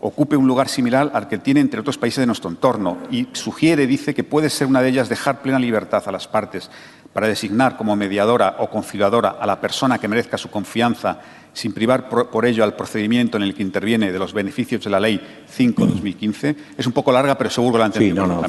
ocupe 0.00 0.36
un 0.36 0.46
lugar 0.46 0.68
similar 0.68 1.10
al 1.14 1.28
que 1.28 1.38
tiene 1.38 1.60
entre 1.60 1.80
otros 1.80 1.98
países 1.98 2.20
de 2.20 2.26
nuestro 2.26 2.50
entorno 2.50 2.98
y 3.10 3.28
sugiere, 3.32 3.86
dice, 3.86 4.14
que 4.14 4.24
puede 4.24 4.50
ser 4.50 4.66
una 4.66 4.82
de 4.82 4.88
ellas 4.88 5.08
dejar 5.08 5.42
plena 5.42 5.58
libertad 5.58 6.02
a 6.06 6.12
las 6.12 6.26
partes 6.26 6.70
para 7.12 7.28
designar 7.28 7.76
como 7.76 7.96
mediadora 7.96 8.56
o 8.58 8.70
conciliadora 8.70 9.36
a 9.40 9.46
la 9.46 9.60
persona 9.60 9.98
que 9.98 10.08
merezca 10.08 10.38
su 10.38 10.50
confianza 10.50 11.18
sin 11.52 11.72
privar 11.72 12.08
por, 12.08 12.46
ello 12.46 12.62
al 12.62 12.74
procedimiento 12.74 13.36
en 13.36 13.42
el 13.42 13.54
que 13.54 13.62
interviene 13.62 14.12
de 14.12 14.18
los 14.18 14.32
beneficios 14.32 14.84
de 14.84 14.90
la 14.90 15.00
Ley 15.00 15.20
5-2015. 15.58 16.56
Es 16.78 16.86
un 16.86 16.92
poco 16.92 17.10
larga, 17.10 17.36
pero 17.36 17.50
seguro 17.50 17.72
que 17.72 17.78
la 17.80 17.86
entendido. 17.86 18.24
Sí, 18.24 18.28
no, 18.28 18.40
no, 18.40 18.48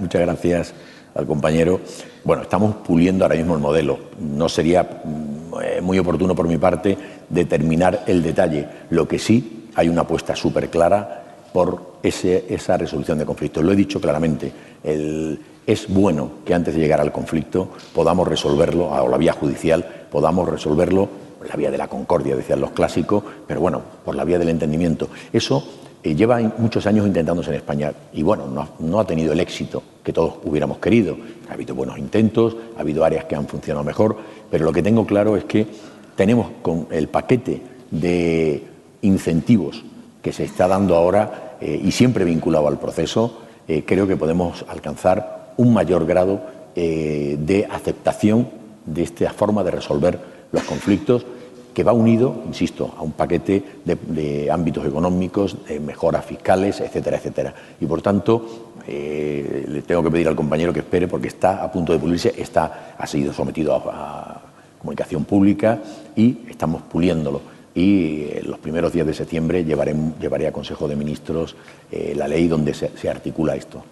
muchas 0.00 0.20
gracias 0.20 0.74
al 1.14 1.26
compañero. 1.26 1.80
Bueno, 2.24 2.42
estamos 2.42 2.76
puliendo 2.76 3.24
ahora 3.24 3.36
mismo 3.36 3.54
el 3.54 3.60
modelo. 3.60 3.98
No 4.18 4.48
sería 4.48 4.82
mm, 4.82 5.54
eh, 5.62 5.80
muy 5.80 5.98
oportuno 5.98 6.34
por 6.34 6.48
mi 6.48 6.58
parte 6.58 6.98
determinar 7.28 8.02
el 8.06 8.22
detalle. 8.22 8.66
Lo 8.90 9.06
que 9.06 9.18
sí 9.20 9.70
hay 9.76 9.88
una 9.88 10.02
apuesta 10.02 10.34
súper 10.34 10.70
clara 10.70 11.22
por 11.52 11.94
esa 12.02 12.76
resolución 12.76 13.18
de 13.18 13.24
conflictos. 13.24 13.64
Lo 13.64 13.72
he 13.72 13.76
dicho 13.76 14.00
claramente. 14.00 14.52
El, 14.82 15.38
es 15.66 15.88
bueno 15.88 16.30
que 16.44 16.54
antes 16.54 16.74
de 16.74 16.80
llegar 16.80 17.00
al 17.00 17.12
conflicto 17.12 17.70
podamos 17.94 18.28
resolverlo, 18.28 18.94
a 18.94 19.08
la 19.08 19.16
vía 19.16 19.32
judicial, 19.32 20.06
podamos 20.10 20.48
resolverlo 20.48 21.08
por 21.38 21.48
la 21.48 21.56
vía 21.56 21.70
de 21.70 21.78
la 21.78 21.88
concordia, 21.88 22.36
decían 22.36 22.60
los 22.60 22.70
clásicos, 22.70 23.22
pero 23.46 23.60
bueno, 23.60 23.82
por 24.04 24.14
la 24.14 24.24
vía 24.24 24.38
del 24.38 24.48
entendimiento. 24.50 25.08
Eso 25.32 25.64
eh, 26.02 26.14
lleva 26.14 26.38
muchos 26.58 26.86
años 26.86 27.06
intentándose 27.06 27.48
en 27.50 27.56
España 27.56 27.92
y 28.12 28.22
bueno, 28.22 28.68
no, 28.78 29.00
ha 29.00 29.06
tenido 29.06 29.32
el 29.32 29.40
éxito 29.40 29.82
que 30.02 30.12
todos 30.12 30.34
hubiéramos 30.44 30.78
querido. 30.78 31.16
Ha 31.48 31.54
habido 31.54 31.74
buenos 31.74 31.98
intentos, 31.98 32.56
ha 32.76 32.80
habido 32.80 33.04
áreas 33.04 33.24
que 33.24 33.36
han 33.36 33.46
funcionado 33.46 33.84
mejor, 33.84 34.16
pero 34.50 34.64
lo 34.66 34.72
que 34.72 34.82
tengo 34.82 35.06
claro 35.06 35.36
es 35.36 35.44
que 35.44 35.66
tenemos 36.14 36.48
con 36.60 36.88
el 36.90 37.08
paquete 37.08 37.62
de 37.90 38.62
incentivos 39.00 39.82
que 40.20 40.32
se 40.32 40.44
está 40.44 40.68
dando 40.68 40.94
ahora 40.94 41.56
eh, 41.60 41.80
y 41.82 41.90
siempre 41.90 42.24
vinculado 42.24 42.68
al 42.68 42.78
proceso, 42.78 43.40
eh, 43.66 43.84
creo 43.86 44.06
que 44.06 44.16
podemos 44.16 44.64
alcanzar 44.68 45.43
un 45.56 45.72
mayor 45.72 46.06
grado 46.06 46.40
eh, 46.74 47.36
de 47.38 47.66
aceptación 47.66 48.48
de 48.86 49.02
esta 49.02 49.32
forma 49.32 49.64
de 49.64 49.70
resolver 49.70 50.18
los 50.52 50.62
conflictos 50.64 51.26
que 51.72 51.82
va 51.82 51.92
unido, 51.92 52.42
insisto, 52.46 52.94
a 52.96 53.02
un 53.02 53.12
paquete 53.12 53.62
de, 53.84 54.48
ámbitos 54.50 54.86
económicos, 54.86 55.56
de 55.66 55.80
mejoras 55.80 56.24
fiscales, 56.24 56.80
etcétera, 56.80 57.16
etcétera. 57.16 57.54
Y 57.80 57.86
por 57.86 58.00
tanto, 58.00 58.72
le 58.86 59.82
tengo 59.82 60.04
que 60.04 60.10
pedir 60.10 60.28
al 60.28 60.36
compañero 60.36 60.72
que 60.72 60.80
espere 60.80 61.08
porque 61.08 61.26
está 61.26 61.64
a 61.64 61.72
punto 61.72 61.92
de 61.92 61.98
pulirse, 61.98 62.32
está, 62.38 62.94
ha 62.96 63.06
sido 63.08 63.32
sometido 63.32 63.74
a 63.74 64.40
comunicación 64.84 65.24
pública 65.24 65.78
y 66.14 66.40
estamos 66.48 66.82
puliéndolo. 66.82 67.40
Y 67.74 68.28
en 68.34 68.50
los 68.50 68.58
primeros 68.58 68.92
días 68.92 69.06
de 69.06 69.14
septiembre 69.14 69.64
llevaré, 69.64 69.96
llevaré 70.20 70.46
a 70.46 70.52
Consejo 70.52 70.86
de 70.86 70.94
Ministros 70.94 71.56
eh, 71.90 72.12
la 72.14 72.28
ley 72.28 72.46
donde 72.46 72.74
se 72.74 73.08
articula 73.08 73.56
esto. 73.56 73.82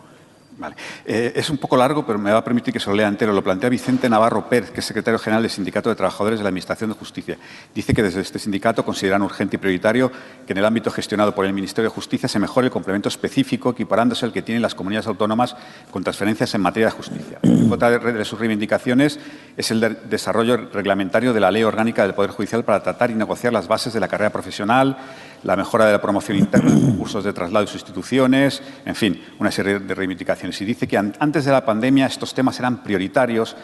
Eh, 1.04 1.32
es 1.34 1.50
un 1.50 1.58
poco 1.58 1.76
largo, 1.76 2.06
pero 2.06 2.18
me 2.18 2.30
va 2.30 2.38
a 2.38 2.44
permitir 2.44 2.72
que 2.72 2.80
se 2.80 2.88
lo 2.90 2.96
lea 2.96 3.08
entero. 3.08 3.32
Lo 3.32 3.42
plantea 3.42 3.68
Vicente 3.70 4.08
Navarro 4.08 4.48
Pérez, 4.48 4.70
que 4.70 4.80
es 4.80 4.86
secretario 4.86 5.18
general 5.18 5.42
del 5.42 5.50
Sindicato 5.50 5.88
de 5.88 5.96
Trabajadores 5.96 6.38
de 6.38 6.44
la 6.44 6.48
Administración 6.48 6.90
de 6.90 6.96
Justicia. 6.96 7.38
Dice 7.74 7.94
que 7.94 8.02
desde 8.02 8.20
este 8.20 8.38
sindicato 8.38 8.84
consideran 8.84 9.22
urgente 9.22 9.56
y 9.56 9.58
prioritario 9.58 10.12
que 10.46 10.52
en 10.52 10.58
el 10.58 10.64
ámbito 10.64 10.90
gestionado 10.90 11.34
por 11.34 11.46
el 11.46 11.52
Ministerio 11.52 11.90
de 11.90 11.94
Justicia 11.94 12.28
se 12.28 12.38
mejore 12.38 12.66
el 12.66 12.70
complemento 12.72 13.08
específico 13.08 13.70
equiparándose 13.70 14.24
al 14.24 14.32
que 14.32 14.42
tienen 14.42 14.62
las 14.62 14.74
comunidades 14.74 15.06
autónomas 15.06 15.56
con 15.90 16.02
transferencias 16.02 16.54
en 16.54 16.60
materia 16.60 16.88
de 16.88 16.92
justicia. 16.92 17.38
Otra 17.70 17.98
de 17.98 18.24
sus 18.24 18.38
reivindicaciones 18.38 19.18
es 19.56 19.70
el 19.70 19.98
desarrollo 20.08 20.56
reglamentario 20.72 21.32
de 21.32 21.40
la 21.40 21.50
Ley 21.50 21.62
Orgánica 21.62 22.02
del 22.02 22.14
Poder 22.14 22.30
Judicial 22.30 22.64
para 22.64 22.82
tratar 22.82 23.10
y 23.10 23.14
negociar 23.14 23.52
las 23.52 23.68
bases 23.68 23.92
de 23.92 24.00
la 24.00 24.08
carrera 24.08 24.30
profesional, 24.30 24.96
la 25.42 25.56
mejora 25.56 25.86
de 25.86 25.92
la 25.92 26.00
promoción 26.00 26.38
interna, 26.38 26.72
cursos 26.96 27.24
de 27.24 27.32
traslado 27.32 27.64
y 27.64 27.68
sustituciones, 27.68 28.62
en 28.84 28.94
fin, 28.94 29.22
una 29.38 29.50
serie 29.50 29.78
de 29.80 29.94
reivindicaciones. 29.94 30.60
Y 30.60 30.64
dice 30.64 30.86
que 30.86 30.96
antes 30.96 31.44
de 31.44 31.50
la 31.50 31.64
pandemia 31.64 32.06
estos 32.06 32.34
temas 32.34 32.58
eran 32.58 32.82
prioritarios 32.82 33.56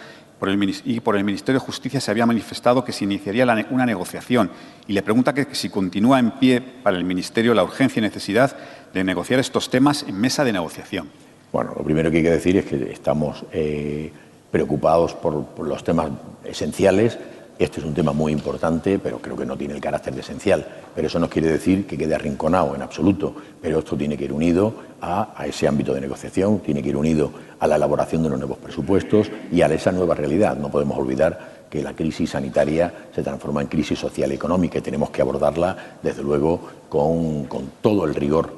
y 0.85 1.01
por 1.01 1.16
el 1.16 1.24
Ministerio 1.24 1.61
de 1.61 1.66
Justicia 1.66 2.01
se 2.01 2.11
había 2.12 2.24
manifestado 2.24 2.85
que 2.85 2.93
se 2.93 3.05
iniciaría 3.05 3.45
una 3.70 3.85
negociación. 3.85 4.51
Y 4.87 4.93
le 4.93 5.03
pregunta 5.03 5.35
que, 5.35 5.53
si 5.55 5.68
continúa 5.68 6.20
en 6.20 6.33
pie 6.33 6.61
para 6.61 6.97
el 6.97 7.05
Ministerio 7.05 7.55
la 7.55 7.64
urgencia 7.64 7.99
y 7.99 8.03
necesidad 8.03 8.57
de 8.95 9.03
negociar 9.03 9.41
estos 9.41 9.68
temas 9.68 10.05
en 10.07 10.20
mesa 10.20 10.45
de 10.45 10.53
negociación. 10.53 11.11
Bueno, 11.53 11.74
lo 11.76 11.83
primero 11.83 12.11
que 12.11 12.18
hay 12.18 12.22
que 12.22 12.31
decir 12.31 12.57
es 12.57 12.66
que 12.66 12.93
estamos 12.93 13.45
eh, 13.53 14.12
preocupados 14.51 15.14
por 15.14 15.66
los 15.66 15.83
temas 15.83 16.11
esenciales 16.45 17.18
este 17.59 17.81
es 17.81 17.87
un 17.87 17.95
tema 17.95 18.13
muy 18.13 18.33
importante, 18.33 19.01
pero 19.01 19.19
creo 19.19 19.37
que 19.37 19.45
no 19.45 19.57
tiene 19.57 19.75
el 19.75 19.81
carácter 19.81 20.15
de 20.15 20.21
esencial. 20.21 20.65
Pero 20.95 21.09
eso 21.09 21.19
no 21.19 21.29
quiere 21.29 21.49
decir 21.49 21.87
que 21.87 21.99
quede 21.99 22.15
arrinconado 22.15 22.75
en 22.77 22.83
absoluto. 22.83 23.35
Pero 23.61 23.81
esto 23.81 23.97
tiene 23.97 24.17
que 24.17 24.27
ir 24.27 24.33
unido 24.33 24.73
a, 25.01 25.35
ese 25.45 25.67
ámbito 25.67 25.93
de 25.93 26.01
negociación, 26.01 26.61
tiene 26.61 26.83
que 26.83 26.91
ir 26.91 26.97
unido 26.97 27.33
a 27.59 27.67
la 27.67 27.75
elaboración 27.75 28.23
de 28.23 28.29
los 28.29 28.39
nuevos 28.39 28.59
presupuestos 28.59 29.31
y 29.51 29.61
a 29.63 29.67
esa 29.67 29.91
nueva 29.91 30.15
realidad. 30.15 30.57
No 30.57 30.71
podemos 30.71 30.97
olvidar 30.99 31.67
que 31.69 31.83
la 31.83 31.95
crisis 31.95 32.31
sanitaria 32.31 33.09
se 33.13 33.23
transforma 33.23 33.61
en 33.61 33.67
crisis 33.67 33.99
social 33.99 34.31
y 34.31 34.37
económica 34.37 34.79
y 34.79 34.83
tenemos 34.83 35.11
que 35.11 35.21
abordarla, 35.21 35.99
desde 36.01 36.23
luego, 36.23 36.61
con, 36.89 37.45
con 37.45 37.73
todo 37.83 38.05
el 38.05 38.15
rigor 38.15 38.53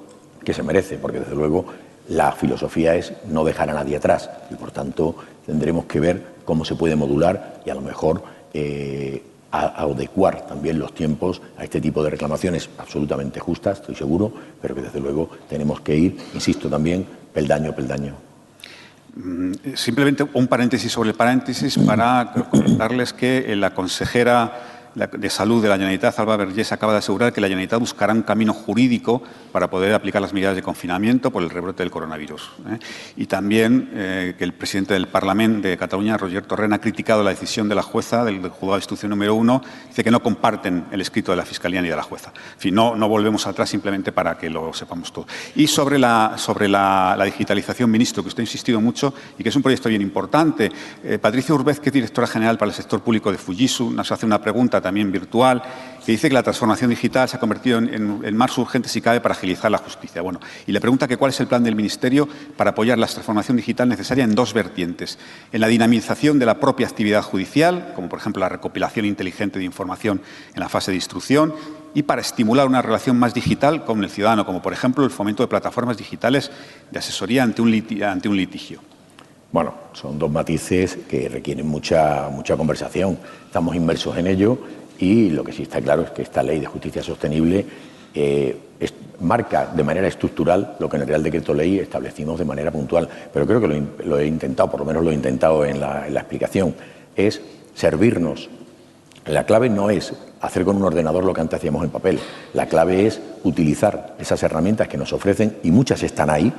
que 0.45 0.53
se 0.53 0.63
merece, 0.63 0.99
porque 0.99 1.21
desde 1.21 1.35
luego 1.35 1.65
la 2.09 2.33
filosofía 2.33 2.97
es 2.97 3.13
no 3.29 3.45
dejar 3.45 3.71
a 3.71 3.75
nadie 3.75 3.97
atrás 3.97 4.29
y 4.51 4.55
por 4.55 4.73
tanto 4.73 5.15
tendremos 5.47 5.85
que 5.87 6.01
ver 6.01 6.23
cómo 6.45 6.65
se 6.65 6.75
puede 6.75 6.97
modular 6.97 7.61
y 7.65 7.71
a 7.71 7.75
lo 7.75 7.81
mejor 7.81 8.23
eh, 8.55 9.23
a, 9.53 9.83
adecuar 9.83 10.47
también 10.47 10.79
los 10.79 10.95
tiempos 10.95 11.41
a 11.59 11.65
este 11.65 11.81
tipo 11.81 12.03
de 12.03 12.11
reclamaciones 12.11 12.69
absolutamente 12.79 13.41
justas, 13.41 13.81
estoy 13.81 13.95
seguro, 13.95 14.33
pero 14.61 14.75
que 14.75 14.83
desde 14.83 15.01
luego 15.01 15.31
tenemos 15.49 15.81
que 15.81 15.97
ir, 15.97 16.17
insisto 16.35 16.69
también, 16.69 17.07
peldaño, 17.33 17.75
peldaño. 17.75 18.15
Mm, 19.17 19.53
simplemente 19.75 20.25
un 20.35 20.47
paréntesis 20.47 20.93
sobre 20.93 21.11
el 21.11 21.17
paréntesis 21.17 21.79
para 21.79 22.33
contarles 22.51 23.13
que 23.13 23.55
la 23.57 23.75
consejera 23.75 24.80
de 24.95 25.31
Salud 25.31 25.63
de 25.63 25.69
la 25.69 25.75
Generalitat, 25.75 26.19
Alba 26.19 26.37
Vergés, 26.37 26.73
acaba 26.73 26.93
de 26.93 26.99
asegurar 26.99 27.33
que 27.33 27.41
la 27.41 27.47
Generalitat 27.47 27.79
buscará 27.79 28.13
un 28.13 28.23
camino 28.23 28.53
jurídico 28.53 29.23
para 29.53 29.71
poder 29.71 29.95
aplicar 29.95 30.21
las 30.21 30.33
medidas 30.33 30.57
de 30.57 30.63
confinamiento 30.63 31.31
por 31.31 31.43
el 31.43 31.51
rebrote 31.51 31.83
del 31.83 31.91
coronavirus. 31.91 32.51
¿eh? 32.69 32.79
Y 33.17 33.27
también 33.27 33.91
eh, 33.95 34.35
que 34.37 34.45
el 34.45 34.53
presidente 34.53 34.95
del 34.95 35.07
Parlamento 35.07 35.69
de 35.69 35.77
Cataluña, 35.77 36.17
Roger 36.17 36.45
Torrent, 36.45 36.75
ha 36.75 36.81
criticado 36.81 37.23
la 37.23 37.31
decisión 37.31 37.69
de 37.69 37.75
la 37.75 37.83
jueza 37.83 38.25
del, 38.25 38.41
juzgado 38.41 38.73
de 38.73 38.79
instrucción 38.79 39.11
número 39.11 39.35
uno. 39.35 39.63
Dice 39.89 40.03
que 40.03 40.11
no 40.11 40.23
comparten 40.23 40.87
el 40.91 41.01
escrito 41.01 41.33
de 41.33 41.37
la 41.37 41.45
Fiscalía 41.45 41.81
ni 41.83 41.89
de 41.89 41.97
la 41.97 42.03
jueza. 42.03 42.33
En 42.55 42.61
fin, 42.61 42.75
no, 42.75 43.09
volvemos 43.09 43.47
atrás 43.47 43.71
simplemente 43.71 44.13
para 44.13 44.37
que 44.37 44.51
lo 44.51 44.73
sepamos 44.73 45.13
todo. 45.13 45.27
Y 45.55 45.67
sobre 45.67 45.99
la, 45.99 46.35
sobre 46.37 46.69
la, 46.69 47.17
digitalización, 47.25 47.91
ministro, 47.91 48.23
que 48.23 48.29
usted 48.29 48.41
ha 48.41 48.45
insistido 48.45 48.81
mucho 48.81 49.15
y 49.39 49.43
que 49.43 49.51
es 49.51 49.57
un 49.57 49.63
proyecto 49.63 49.89
bien 49.89 50.03
importante. 50.03 50.71
Eh, 51.05 51.19
Patricia 51.19 51.55
Urbez, 51.55 51.79
que 51.81 51.91
es 51.91 51.93
directora 51.93 52.27
general 52.27 52.59
para 52.59 52.71
el 52.71 52.75
sector 52.75 53.01
público 53.03 53.31
de 53.31 53.39
Fujitsu, 53.39 53.91
nos 53.91 54.11
hace 54.11 54.27
una 54.27 54.41
pregunta 54.41 54.80
también 54.81 55.13
virtual, 55.13 55.63
que 56.05 56.13
dice 56.13 56.29
que 56.29 56.35
la 56.35 56.43
transformación 56.43 56.91
digital 56.91 57.29
se 57.29 57.37
ha 57.37 57.41
convertido 57.41 57.79
en, 57.79 58.37
más 58.37 58.57
urgente 58.57 58.89
si 58.89 59.01
cabe 59.01 59.21
para 59.21 59.35
agilizar 59.35 59.71
la 59.71 59.79
justicia. 59.79 60.23
Bueno, 60.23 60.41
y 60.67 60.73
le 60.73 60.81
pregunta 60.81 61.07
que 61.07 61.17
cuál 61.17 61.31
es 61.31 61.41
el 61.41 61.47
plan 61.47 61.63
del 61.63 61.77
Ministerio 61.77 62.29
para 62.57 62.71
apoyar 62.71 62.99
la 62.99 63.07
transformación 63.07 63.57
digital 63.57 63.89
necesaria 63.89 64.25
en 64.25 64.35
dos 64.35 64.55
vertientes. 64.55 65.19
En 65.53 65.61
la 65.61 65.69
dinamización 65.69 66.39
de 66.39 66.47
la 66.47 66.59
propia 66.59 66.87
actividad 66.87 67.23
judicial, 67.23 67.93
como 67.95 68.09
por 68.09 68.19
ejemplo 68.19 68.41
la 68.41 68.49
recopilación 68.49 69.05
inteligente 69.05 69.59
de 69.59 69.65
información 69.65 70.21
en 70.55 70.61
la 70.61 70.69
fase 70.69 70.91
de 70.91 70.97
instrucción, 70.97 71.55
y 71.95 72.05
para 72.05 72.21
estimular 72.21 72.67
una 72.67 72.83
relación 72.83 73.19
más 73.19 73.35
digital 73.35 73.85
con 73.85 74.03
el 74.05 74.11
ciudadano, 74.11 74.47
como 74.47 74.63
por 74.63 74.73
ejemplo 74.73 75.05
el 75.05 75.11
fomento 75.11 75.43
de 75.43 75.49
plataformas 75.49 75.97
digitales 75.97 76.51
de 76.91 76.99
asesoría 76.99 77.43
ante 77.43 77.63
un, 77.63 78.03
ante 78.03 78.29
un 78.29 78.37
litigio. 78.37 78.81
Bueno, 79.53 79.75
son 79.95 80.17
dos 80.19 80.31
matices 80.31 80.97
que 81.09 81.29
requieren 81.29 81.67
mucha, 81.67 82.29
mucha 82.31 82.57
conversación. 82.57 83.19
Estamos 83.47 83.75
inmersos 83.75 84.17
en 84.17 84.29
ello 84.29 84.57
y 84.99 85.31
lo 85.31 85.43
que 85.43 85.53
sí 85.53 85.63
está 85.63 85.81
claro 85.81 86.03
es 86.03 86.11
que 86.11 86.23
esta 86.23 86.43
ley 86.43 86.61
de 86.61 86.67
justicia 86.67 87.03
sostenible 87.03 87.67
eh, 88.15 88.57
marca 89.21 89.67
de 89.67 89.83
manera 89.85 90.07
estructural 90.07 90.77
lo 90.79 90.89
que 90.89 90.97
en 90.97 91.03
el 91.03 91.09
Real 91.09 91.23
Decreto 91.23 91.53
Ley 91.53 91.79
establecimos 91.79 92.39
de 92.39 92.45
manera 92.45 92.71
puntual. 92.71 93.09
Pero 93.33 93.45
creo 93.45 93.61
que 93.61 93.83
lo, 94.05 94.19
he 94.19 94.27
intentado, 94.27 94.71
por 94.71 94.81
lo 94.81 94.87
menos 94.87 95.05
lo 95.05 95.11
he 95.11 95.15
intentado 95.15 95.65
en 95.65 95.81
la, 95.81 96.07
en 96.07 96.15
la 96.15 96.21
explicación, 96.21 96.75
es 97.17 97.43
servirnos. 97.75 98.49
La 99.27 99.45
clave 99.45 99.69
no 99.69 99.91
es 99.91 100.15
hacer 100.41 100.65
con 100.65 100.77
un 100.77 100.85
ordenador 100.85 101.25
lo 101.25 101.35
que 101.35 101.41
antes 101.41 101.59
hacíamos 101.59 101.85
en 101.85 101.91
papel. 101.91 102.21
La 102.55 102.67
clave 102.67 103.07
es 103.07 103.21
utilizar 103.43 104.15
esas 104.19 104.43
herramientas 104.45 104.87
que 104.87 104.97
nos 104.97 105.13
ofrecen 105.13 105.57
y 105.65 105.73
muchas 105.73 106.03
están 106.05 106.31
ahí 106.31 106.53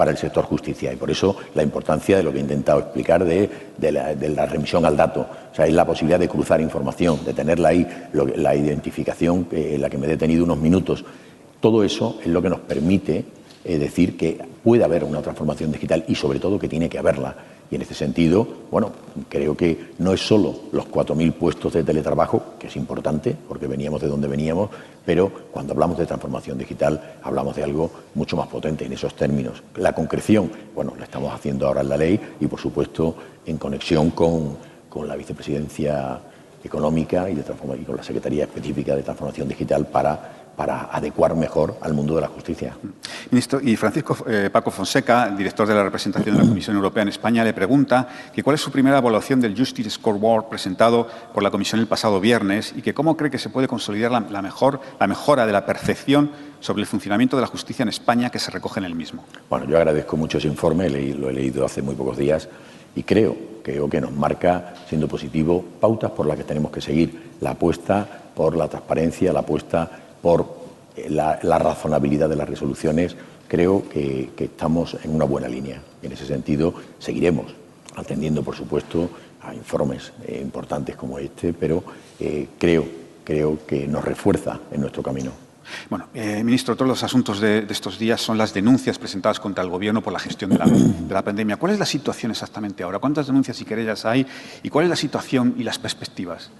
para 0.00 0.12
el 0.12 0.16
sector 0.16 0.46
justicia. 0.46 0.90
Y 0.94 0.96
por 0.96 1.10
eso 1.10 1.36
la 1.54 1.62
importancia 1.62 2.16
de 2.16 2.22
lo 2.22 2.32
que 2.32 2.38
he 2.38 2.40
intentado 2.40 2.80
explicar 2.80 3.22
de, 3.22 3.50
la, 3.82 4.46
remisión 4.46 4.86
al 4.86 4.96
dato. 4.96 5.26
O 5.52 5.54
sea, 5.54 5.66
es 5.66 5.74
la 5.74 5.84
posibilidad 5.84 6.18
de 6.18 6.26
cruzar 6.26 6.58
información, 6.58 7.22
de 7.22 7.34
tenerla 7.34 7.68
ahí, 7.68 7.86
la 8.14 8.56
identificación 8.56 9.46
en 9.52 9.78
la 9.78 9.90
que 9.90 9.98
me 9.98 10.06
he 10.06 10.08
detenido 10.08 10.44
unos 10.44 10.56
minutos. 10.56 11.04
Todo 11.60 11.84
eso 11.84 12.18
es 12.22 12.28
lo 12.28 12.40
que 12.40 12.48
nos 12.48 12.60
permite 12.60 13.26
eh, 13.62 13.76
decir 13.76 14.16
que 14.16 14.38
puede 14.64 14.84
haber 14.84 15.04
una 15.04 15.20
transformación 15.20 15.70
digital 15.70 16.02
y 16.08 16.14
sobre 16.14 16.38
todo 16.38 16.58
que 16.58 16.66
tiene 16.66 16.88
que 16.88 16.98
haberla. 16.98 17.36
Y 17.70 17.74
en 17.74 17.82
ese 17.82 17.92
sentido, 17.92 18.48
bueno, 18.70 18.92
creo 19.28 19.54
que 19.54 19.90
no 19.98 20.14
es 20.14 20.26
solo 20.26 20.60
los 20.72 20.86
4.000 20.88 21.34
puestos 21.34 21.74
de 21.74 21.84
teletrabajo, 21.84 22.54
que 22.58 22.68
es 22.68 22.76
importante, 22.76 23.36
porque 23.46 23.66
veníamos 23.66 24.00
de 24.00 24.08
donde 24.08 24.28
veníamos, 24.28 24.70
pero 25.04 25.30
cuando 25.50 25.72
hablamos 25.72 25.98
de 25.98 26.06
transformación 26.06 26.58
digital 26.58 27.16
hablamos 27.22 27.56
de 27.56 27.64
algo 27.64 27.90
mucho 28.14 28.36
más 28.36 28.48
potente 28.48 28.84
en 28.84 28.92
esos 28.92 29.14
términos. 29.14 29.62
La 29.76 29.92
concreción, 29.92 30.50
bueno, 30.74 30.94
la 30.98 31.04
estamos 31.04 31.32
haciendo 31.32 31.66
ahora 31.66 31.80
en 31.80 31.88
la 31.88 31.96
ley 31.96 32.20
y, 32.40 32.46
por 32.46 32.60
supuesto, 32.60 33.14
en 33.46 33.58
conexión 33.58 34.10
con, 34.10 34.56
con 34.88 35.08
la 35.08 35.16
vicepresidencia 35.16 36.20
económica 36.62 37.30
y, 37.30 37.32
y 37.34 37.84
con 37.84 37.96
la 37.96 38.02
Secretaría 38.02 38.44
Específica 38.44 38.94
de 38.94 39.02
Transformación 39.02 39.48
Digital 39.48 39.86
para 39.86 40.39
para 40.60 40.90
adecuar 40.92 41.34
mejor 41.34 41.78
al 41.80 41.94
mundo 41.94 42.14
de 42.16 42.20
la 42.20 42.28
justicia. 42.28 42.76
Ministro, 43.30 43.62
y 43.62 43.76
Francisco 43.76 44.14
eh, 44.28 44.50
Paco 44.52 44.70
Fonseca, 44.70 45.30
director 45.30 45.66
de 45.66 45.74
la 45.74 45.82
representación 45.82 46.36
de 46.36 46.42
la 46.42 46.46
Comisión 46.46 46.76
Europea 46.76 47.02
en 47.02 47.08
España, 47.08 47.42
le 47.42 47.54
pregunta 47.54 48.06
que 48.30 48.42
cuál 48.42 48.56
es 48.56 48.60
su 48.60 48.70
primera 48.70 48.98
evaluación 48.98 49.40
del 49.40 49.56
Justice 49.56 49.88
Scoreboard 49.88 50.50
presentado 50.50 51.08
por 51.32 51.42
la 51.42 51.50
Comisión 51.50 51.80
el 51.80 51.86
pasado 51.86 52.20
viernes 52.20 52.74
y 52.76 52.82
que 52.82 52.92
cómo 52.92 53.16
cree 53.16 53.30
que 53.30 53.38
se 53.38 53.48
puede 53.48 53.68
consolidar 53.68 54.10
la, 54.10 54.42
mejor, 54.42 54.82
la 55.00 55.06
mejora 55.06 55.46
de 55.46 55.52
la 55.52 55.64
percepción 55.64 56.30
sobre 56.60 56.82
el 56.82 56.86
funcionamiento 56.86 57.36
de 57.38 57.40
la 57.40 57.48
justicia 57.48 57.82
en 57.82 57.88
España 57.88 58.28
que 58.28 58.38
se 58.38 58.50
recoge 58.50 58.80
en 58.80 58.84
el 58.84 58.94
mismo. 58.94 59.24
Bueno, 59.48 59.64
yo 59.64 59.78
agradezco 59.78 60.18
mucho 60.18 60.36
ese 60.36 60.48
informe, 60.48 60.90
lo 60.90 61.30
he 61.30 61.32
leído 61.32 61.64
hace 61.64 61.80
muy 61.80 61.94
pocos 61.94 62.18
días 62.18 62.50
y 62.94 63.02
creo, 63.02 63.34
creo 63.62 63.88
que 63.88 63.98
nos 63.98 64.12
marca, 64.12 64.74
siendo 64.86 65.08
positivo, 65.08 65.64
pautas 65.80 66.10
por 66.10 66.26
las 66.26 66.36
que 66.36 66.44
tenemos 66.44 66.70
que 66.70 66.82
seguir. 66.82 67.30
La 67.40 67.52
apuesta 67.52 68.06
por 68.34 68.54
la 68.56 68.68
transparencia, 68.68 69.32
la 69.32 69.40
apuesta 69.40 70.09
por 70.22 70.60
eh, 70.96 71.08
la, 71.08 71.58
razonabilidad 71.58 72.28
de 72.28 72.36
las 72.36 72.48
resoluciones, 72.48 73.16
creo 73.48 73.88
que, 73.88 74.30
estamos 74.38 74.96
en 75.02 75.14
una 75.14 75.24
buena 75.24 75.48
línea. 75.48 75.82
En 76.02 76.12
ese 76.12 76.26
sentido, 76.26 76.74
seguiremos 76.98 77.54
atendiendo, 77.96 78.42
por 78.42 78.56
supuesto, 78.56 79.10
a 79.42 79.54
informes 79.54 80.12
eh, 80.26 80.38
importantes 80.42 80.96
como 80.96 81.18
este, 81.18 81.52
pero 81.52 81.82
eh, 82.18 82.48
creo, 82.58 82.86
creo 83.24 83.58
que 83.66 83.86
nos 83.86 84.04
refuerza 84.04 84.60
en 84.70 84.80
nuestro 84.80 85.02
camino. 85.02 85.32
Bueno, 85.88 86.06
eh, 86.14 86.42
ministro, 86.42 86.74
todos 86.74 86.88
los 86.88 87.02
asuntos 87.02 87.40
de, 87.40 87.66
estos 87.68 87.98
días 87.98 88.20
son 88.20 88.38
las 88.38 88.52
denuncias 88.52 88.98
presentadas 88.98 89.40
contra 89.40 89.62
el 89.62 89.70
Gobierno 89.70 90.02
por 90.02 90.12
la 90.12 90.18
gestión 90.18 90.50
de 90.50 90.58
la, 90.58 90.66
de 90.66 91.14
la, 91.14 91.22
pandemia. 91.22 91.56
¿Cuál 91.56 91.72
es 91.72 91.78
la 91.78 91.86
situación 91.86 92.32
exactamente 92.32 92.82
ahora? 92.82 92.98
¿Cuántas 92.98 93.26
denuncias 93.26 93.60
y 93.60 93.64
querellas 93.64 94.04
hay? 94.04 94.26
¿Y 94.62 94.68
cuál 94.68 94.84
es 94.84 94.90
la 94.90 94.96
situación 94.96 95.54
y 95.56 95.62
las 95.62 95.78
perspectivas? 95.78 96.50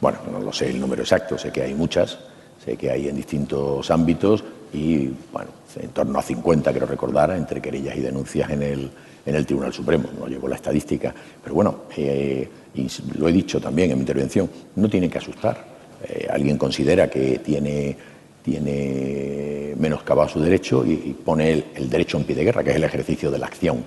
Bueno, 0.00 0.18
no 0.30 0.40
lo 0.40 0.52
sé 0.52 0.68
el 0.70 0.80
número 0.80 1.02
exacto, 1.02 1.38
sé 1.38 1.52
que 1.52 1.62
hay 1.62 1.74
muchas, 1.74 2.18
sé 2.64 2.76
que 2.76 2.90
hay 2.90 3.08
en 3.08 3.16
distintos 3.16 3.90
ámbitos 3.90 4.44
y, 4.72 5.08
bueno, 5.32 5.50
en 5.76 5.90
torno 5.90 6.18
a 6.18 6.22
50, 6.22 6.70
quiero 6.70 6.86
recordar, 6.86 7.30
entre 7.32 7.60
querellas 7.60 7.96
y 7.96 8.00
denuncias 8.00 8.50
en 8.50 8.62
el, 8.62 8.90
en 9.26 9.34
el 9.34 9.46
Tribunal 9.46 9.72
Supremo. 9.72 10.08
No 10.18 10.26
llevo 10.26 10.48
la 10.48 10.56
estadística, 10.56 11.14
pero 11.42 11.54
bueno, 11.54 11.82
eh, 11.96 12.48
y 12.74 12.86
lo 13.18 13.28
he 13.28 13.32
dicho 13.32 13.60
también 13.60 13.90
en 13.90 13.98
mi 13.98 14.02
intervención, 14.02 14.48
no 14.76 14.88
tiene 14.88 15.08
que 15.08 15.18
asustar. 15.18 15.72
Eh, 16.08 16.26
alguien 16.30 16.56
considera 16.56 17.08
que 17.08 17.38
tiene, 17.40 17.96
tiene 18.42 19.74
menoscabado 19.78 20.28
su 20.28 20.40
derecho 20.40 20.84
y, 20.84 21.16
pone 21.24 21.64
el, 21.74 21.90
derecho 21.90 22.16
en 22.16 22.24
pie 22.24 22.36
de 22.36 22.44
guerra, 22.44 22.64
que 22.64 22.70
es 22.70 22.76
el 22.76 22.84
ejercicio 22.84 23.30
de 23.30 23.38
la 23.38 23.46
acción, 23.46 23.84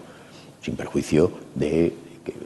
sin 0.62 0.76
perjuicio 0.76 1.32
de 1.56 1.94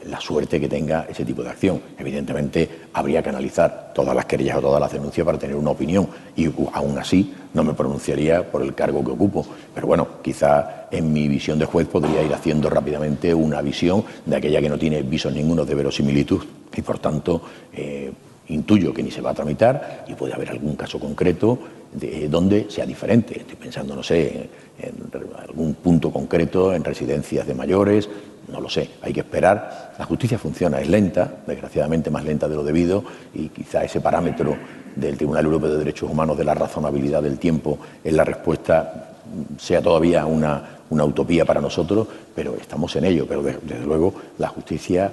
la 0.10 0.20
suerte 0.20 0.60
que 0.60 0.68
tenga 0.68 1.06
ese 1.10 1.26
tipo 1.26 1.44
de 1.44 1.50
acción. 1.50 1.82
Evidentemente, 1.98 2.70
habría 2.94 3.22
que 3.22 3.30
analizar 3.30 3.92
todas 3.94 4.16
las 4.16 4.26
querellas 4.26 4.58
o 4.58 4.62
todas 4.62 4.82
las 4.82 4.92
denuncias 4.92 5.26
para 5.26 5.38
tener 5.38 5.56
una 5.56 5.72
opinión 5.72 6.08
y 6.36 6.50
aún 6.74 6.98
así 6.98 7.34
no 7.54 7.64
me 7.64 7.74
pronunciaría 7.74 8.50
por 8.50 8.62
el 8.62 8.74
cargo 8.74 9.04
que 9.04 9.12
ocupo. 9.12 9.46
Pero 9.74 9.88
bueno, 9.88 10.08
quizá 10.22 10.88
en 10.92 11.12
mi 11.12 11.28
visión 11.28 11.60
de 11.60 11.66
juez 11.66 11.88
podría 11.88 12.24
ir 12.24 12.34
haciendo 12.34 12.70
rápidamente 12.70 13.34
una 13.34 13.62
visión 13.62 14.04
de 14.26 14.36
aquella 14.36 14.62
que 14.62 14.70
no 14.70 14.78
tiene 14.78 15.02
visos 15.02 15.34
ninguno 15.34 15.66
de 15.66 15.76
verosimilitud 15.76 16.44
y 16.76 16.82
por 16.82 17.00
tanto 17.00 17.42
eh, 17.74 18.12
intuyo 18.50 18.94
que 18.94 19.04
ni 19.04 19.12
se 19.12 19.22
va 19.22 19.32
a 19.32 19.34
tramitar 19.34 20.06
y 20.08 20.14
puede 20.14 20.34
haber 20.34 20.50
algún 20.50 20.76
caso 20.76 21.00
concreto 21.00 21.60
de, 21.94 22.28
donde 22.28 22.70
sea 22.70 22.86
diferente. 22.86 23.40
Estoy 23.40 23.56
pensando, 23.56 23.96
no 23.96 24.04
sé, 24.04 24.50
en, 24.80 24.94
algún 25.38 25.76
punto 25.76 26.12
concreto 26.12 26.74
en 26.74 26.84
residencias 26.84 27.48
de 27.48 27.54
mayores, 27.54 28.10
no 28.52 28.60
lo 28.60 28.70
sé, 28.70 28.90
hay 29.02 29.14
que 29.14 29.22
esperar. 29.22 29.94
La 29.98 30.06
justicia 30.06 30.38
funciona, 30.38 30.80
es 30.80 30.90
lenta, 30.90 31.32
desgraciadamente 31.46 32.10
más 32.10 32.24
lenta 32.24 32.48
de 32.48 32.56
lo 32.56 32.64
debido, 32.64 33.04
y 33.34 33.50
quizá 33.50 33.84
ese 33.84 34.02
parámetro 34.02 34.56
del 34.96 35.18
Tribunal 35.18 35.46
Europeo 35.46 35.72
de 35.72 35.78
Derechos 35.78 36.10
Humanos 36.10 36.38
de 36.38 36.44
la 36.44 36.54
razonabilidad 36.54 37.22
del 37.22 37.38
tiempo 37.38 37.80
en 38.04 38.18
la 38.18 38.24
respuesta 38.24 39.10
sea 39.58 39.82
todavía 39.82 40.26
una, 40.26 40.80
utopía 40.90 41.46
para 41.46 41.62
nosotros, 41.62 42.08
pero 42.34 42.56
estamos 42.56 42.96
en 42.96 43.06
ello. 43.06 43.26
Pero 43.28 43.44
desde 43.44 43.86
luego 43.86 44.14
la 44.38 44.48
justicia 44.48 45.12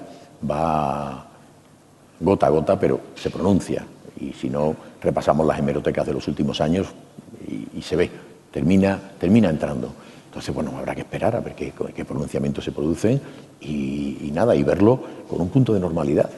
va 0.48 1.26
gota 2.20 2.46
a 2.46 2.50
gota, 2.50 2.78
pero 2.78 3.00
se 3.14 3.30
pronuncia. 3.30 3.84
Y 4.20 4.32
si 4.32 4.48
no, 4.48 4.74
repasamos 5.00 5.46
las 5.46 5.58
hemerotecas 5.58 6.06
de 6.06 6.14
los 6.14 6.26
últimos 6.28 6.60
años 6.60 6.88
y, 7.46 7.82
se 7.82 7.96
ve, 7.96 8.10
termina, 8.50 8.98
termina 9.18 9.50
entrando. 9.50 9.92
Entonces, 10.36 10.54
bueno, 10.54 10.76
habrá 10.76 10.94
que 10.94 11.00
esperar 11.00 11.34
a 11.34 11.40
ver 11.40 11.54
qué, 11.54 12.04
pronunciamientos 12.04 12.62
se 12.62 12.70
producen 12.70 13.18
y, 13.58 14.30
nada, 14.34 14.54
y 14.54 14.62
verlo 14.62 15.00
con 15.26 15.40
un 15.40 15.48
punto 15.48 15.72
de 15.72 15.80
normalidad. 15.80 16.28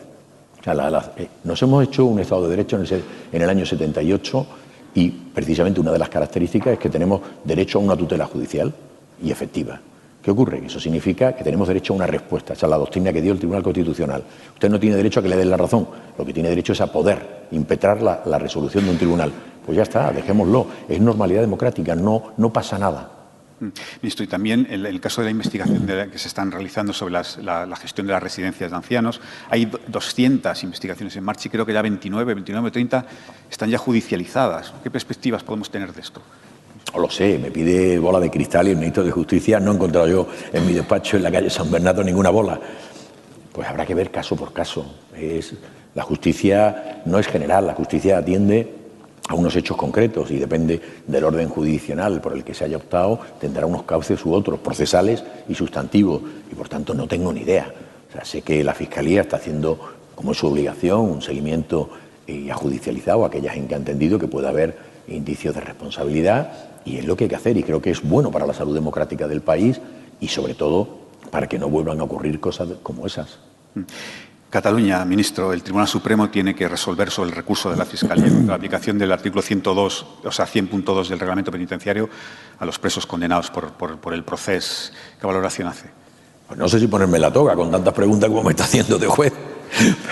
Eh, 1.16 1.28
nos 1.42 1.60
hemos 1.62 1.82
hecho 1.82 2.04
un 2.04 2.20
Estado 2.20 2.44
de 2.44 2.50
Derecho 2.50 2.80
en 2.80 3.42
el, 3.42 3.50
año 3.50 3.66
78 3.66 4.46
y 4.94 5.10
precisamente 5.10 5.80
una 5.80 5.90
de 5.90 5.98
las 5.98 6.08
características 6.10 6.74
es 6.74 6.78
que 6.78 6.88
tenemos 6.88 7.22
derecho 7.42 7.80
a 7.80 7.82
una 7.82 7.96
tutela 7.96 8.26
judicial 8.26 8.72
y 9.20 9.32
efectiva. 9.32 9.80
¿Qué 10.22 10.30
ocurre? 10.30 10.64
Eso 10.64 10.78
significa 10.78 11.34
que 11.34 11.42
tenemos 11.42 11.66
derecho 11.66 11.92
a 11.92 11.96
una 11.96 12.06
respuesta. 12.06 12.52
Esa 12.52 12.66
es 12.66 12.70
la 12.70 12.78
doctrina 12.78 13.12
que 13.12 13.20
dio 13.20 13.32
el 13.32 13.38
Tribunal 13.38 13.64
Constitucional. 13.64 14.22
Usted 14.54 14.70
no 14.70 14.78
tiene 14.78 14.94
derecho 14.94 15.18
a 15.18 15.24
que 15.24 15.28
le 15.28 15.36
den 15.36 15.50
la 15.50 15.56
razón. 15.56 15.88
Lo 16.16 16.24
que 16.24 16.32
tiene 16.32 16.50
derecho 16.50 16.72
es 16.72 16.80
a 16.80 16.92
poder 16.92 17.48
impetrar 17.50 18.00
la, 18.00 18.38
resolución 18.38 18.84
de 18.84 18.90
un 18.92 18.96
tribunal. 18.96 19.32
Pues 19.66 19.74
ya 19.74 19.82
está, 19.82 20.12
dejémoslo. 20.12 20.68
Es 20.88 21.00
normalidad 21.00 21.40
democrática, 21.40 21.96
no 21.96 22.52
pasa 22.52 22.78
nada. 22.78 23.17
Mm. 23.60 23.68
Ministro, 24.02 24.24
y 24.24 24.28
también 24.28 24.66
el, 24.70 24.86
el 24.86 25.00
caso 25.00 25.20
de 25.20 25.26
la 25.26 25.30
investigación 25.32 25.86
que 25.86 26.18
se 26.18 26.28
están 26.28 26.52
realizando 26.52 26.92
sobre 26.92 27.12
la, 27.12 27.76
gestión 27.80 28.06
de 28.06 28.12
las 28.12 28.22
residencias 28.22 28.70
de 28.70 28.76
ancianos. 28.76 29.20
Hay 29.50 29.70
200 29.88 30.62
investigaciones 30.62 31.16
en 31.16 31.24
marcha 31.24 31.48
y 31.48 31.50
creo 31.50 31.66
que 31.66 31.72
ya 31.72 31.82
29, 31.82 32.34
29 32.34 32.70
30 32.70 33.06
están 33.50 33.70
ya 33.70 33.78
judicializadas. 33.78 34.72
¿Qué 34.82 34.90
perspectivas 34.90 35.42
podemos 35.42 35.70
tener 35.70 35.92
de 35.92 36.00
esto? 36.00 36.22
No 36.94 37.00
lo 37.00 37.10
sé, 37.10 37.38
me 37.38 37.50
pide 37.50 37.98
bola 37.98 38.20
de 38.20 38.30
cristal 38.30 38.68
y 38.68 38.70
el 38.70 38.76
ministro 38.76 39.04
de 39.04 39.10
Justicia 39.10 39.60
no 39.60 39.72
he 39.72 39.74
encontrado 39.74 40.08
yo 40.08 40.28
en 40.52 40.66
mi 40.66 40.72
despacho 40.72 41.16
en 41.16 41.24
la 41.24 41.30
calle 41.30 41.50
San 41.50 41.70
Bernardo 41.70 42.02
ninguna 42.02 42.30
bola. 42.30 42.58
Pues 43.52 43.68
habrá 43.68 43.84
que 43.84 43.94
ver 43.94 44.10
caso 44.10 44.36
por 44.36 44.52
caso. 44.52 44.94
La 45.94 46.02
justicia 46.04 47.02
no 47.04 47.18
es 47.18 47.26
general, 47.26 47.66
la 47.66 47.74
justicia 47.74 48.18
atiende 48.18 48.77
a 49.28 49.34
unos 49.34 49.54
hechos 49.56 49.76
concretos 49.76 50.30
y 50.30 50.36
depende 50.36 50.80
del 51.06 51.24
orden 51.24 51.48
judicial 51.48 52.20
por 52.20 52.32
el 52.32 52.44
que 52.44 52.54
se 52.54 52.64
haya 52.64 52.76
optado, 52.76 53.20
tendrá 53.40 53.66
unos 53.66 53.82
cauces 53.82 54.24
u 54.24 54.32
otros, 54.32 54.60
procesales 54.60 55.22
y 55.48 55.54
sustantivos, 55.54 56.22
y 56.50 56.54
por 56.54 56.68
tanto 56.68 56.94
no 56.94 57.06
tengo 57.06 57.32
ni 57.32 57.42
idea. 57.42 57.72
Sé 58.22 58.42
que 58.42 58.64
la 58.64 58.74
Fiscalía 58.74 59.20
está 59.22 59.36
haciendo, 59.36 59.78
como 60.14 60.32
es 60.32 60.38
su 60.38 60.46
obligación, 60.46 61.00
un 61.00 61.22
seguimiento 61.22 61.90
y 62.26 62.50
ha 62.50 62.54
judicializado 62.54 63.24
aquellas 63.24 63.56
en 63.56 63.68
que 63.68 63.74
ha 63.74 63.78
entendido 63.78 64.18
que 64.18 64.28
puede 64.28 64.48
haber 64.48 64.76
indicios 65.08 65.54
de 65.54 65.60
responsabilidad 65.60 66.52
y 66.84 66.98
es 66.98 67.06
lo 67.06 67.16
que 67.16 67.24
hay 67.24 67.30
que 67.30 67.36
hacer 67.36 67.56
y 67.56 67.62
creo 67.62 67.80
que 67.80 67.90
es 67.90 68.02
bueno 68.02 68.30
para 68.30 68.46
la 68.46 68.54
salud 68.54 68.74
democrática 68.74 69.28
del 69.28 69.40
país 69.40 69.80
y 70.20 70.28
sobre 70.28 70.54
todo 70.54 70.98
para 71.30 71.46
que 71.48 71.58
no 71.58 71.68
vuelvan 71.68 72.00
a 72.00 72.04
ocurrir 72.04 72.40
cosas 72.40 72.68
como 72.82 73.06
esas. 73.06 73.38
Cataluña, 74.50 75.04
ministro, 75.04 75.52
el 75.52 75.62
Tribunal 75.62 75.88
Supremo 75.88 76.30
tiene 76.30 76.54
que 76.54 76.66
resolver 76.66 77.10
sobre 77.10 77.28
el 77.28 77.36
recurso 77.36 77.70
de 77.70 77.76
la 77.76 77.84
Fiscalía 77.84 78.28
contra 78.28 78.46
la 78.46 78.54
aplicación 78.54 78.96
del 78.96 79.12
artículo 79.12 79.42
102, 79.42 80.06
o 80.24 80.32
sea, 80.32 80.46
100.2 80.46 81.08
del 81.08 81.18
reglamento 81.18 81.52
penitenciario 81.52 82.08
a 82.58 82.64
los 82.64 82.78
presos 82.78 83.04
condenados 83.06 83.50
por, 83.50 84.14
el 84.14 84.24
proceso. 84.24 84.90
¿Qué 85.20 85.26
valoración 85.26 85.68
hace? 85.68 85.90
Pues 86.46 86.58
no 86.58 86.66
sé 86.66 86.80
si 86.80 86.86
ponerme 86.86 87.18
la 87.18 87.30
toga 87.30 87.54
con 87.54 87.70
tantas 87.70 87.92
preguntas 87.92 88.30
como 88.30 88.42
me 88.42 88.52
está 88.52 88.64
haciendo 88.64 88.96
de 88.96 89.06
juez, 89.06 89.34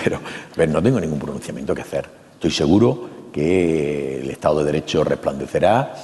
pero 0.03 0.21
no 0.67 0.83
tengo 0.83 0.99
ningún 0.99 1.17
pronunciamiento 1.17 1.73
que 1.73 1.81
hacer. 1.81 2.07
Estoy 2.35 2.51
seguro 2.51 3.09
que 3.33 4.21
el 4.21 4.29
Estado 4.29 4.59
de 4.59 4.65
Derecho 4.65 5.03
resplandecerá, 5.03 5.95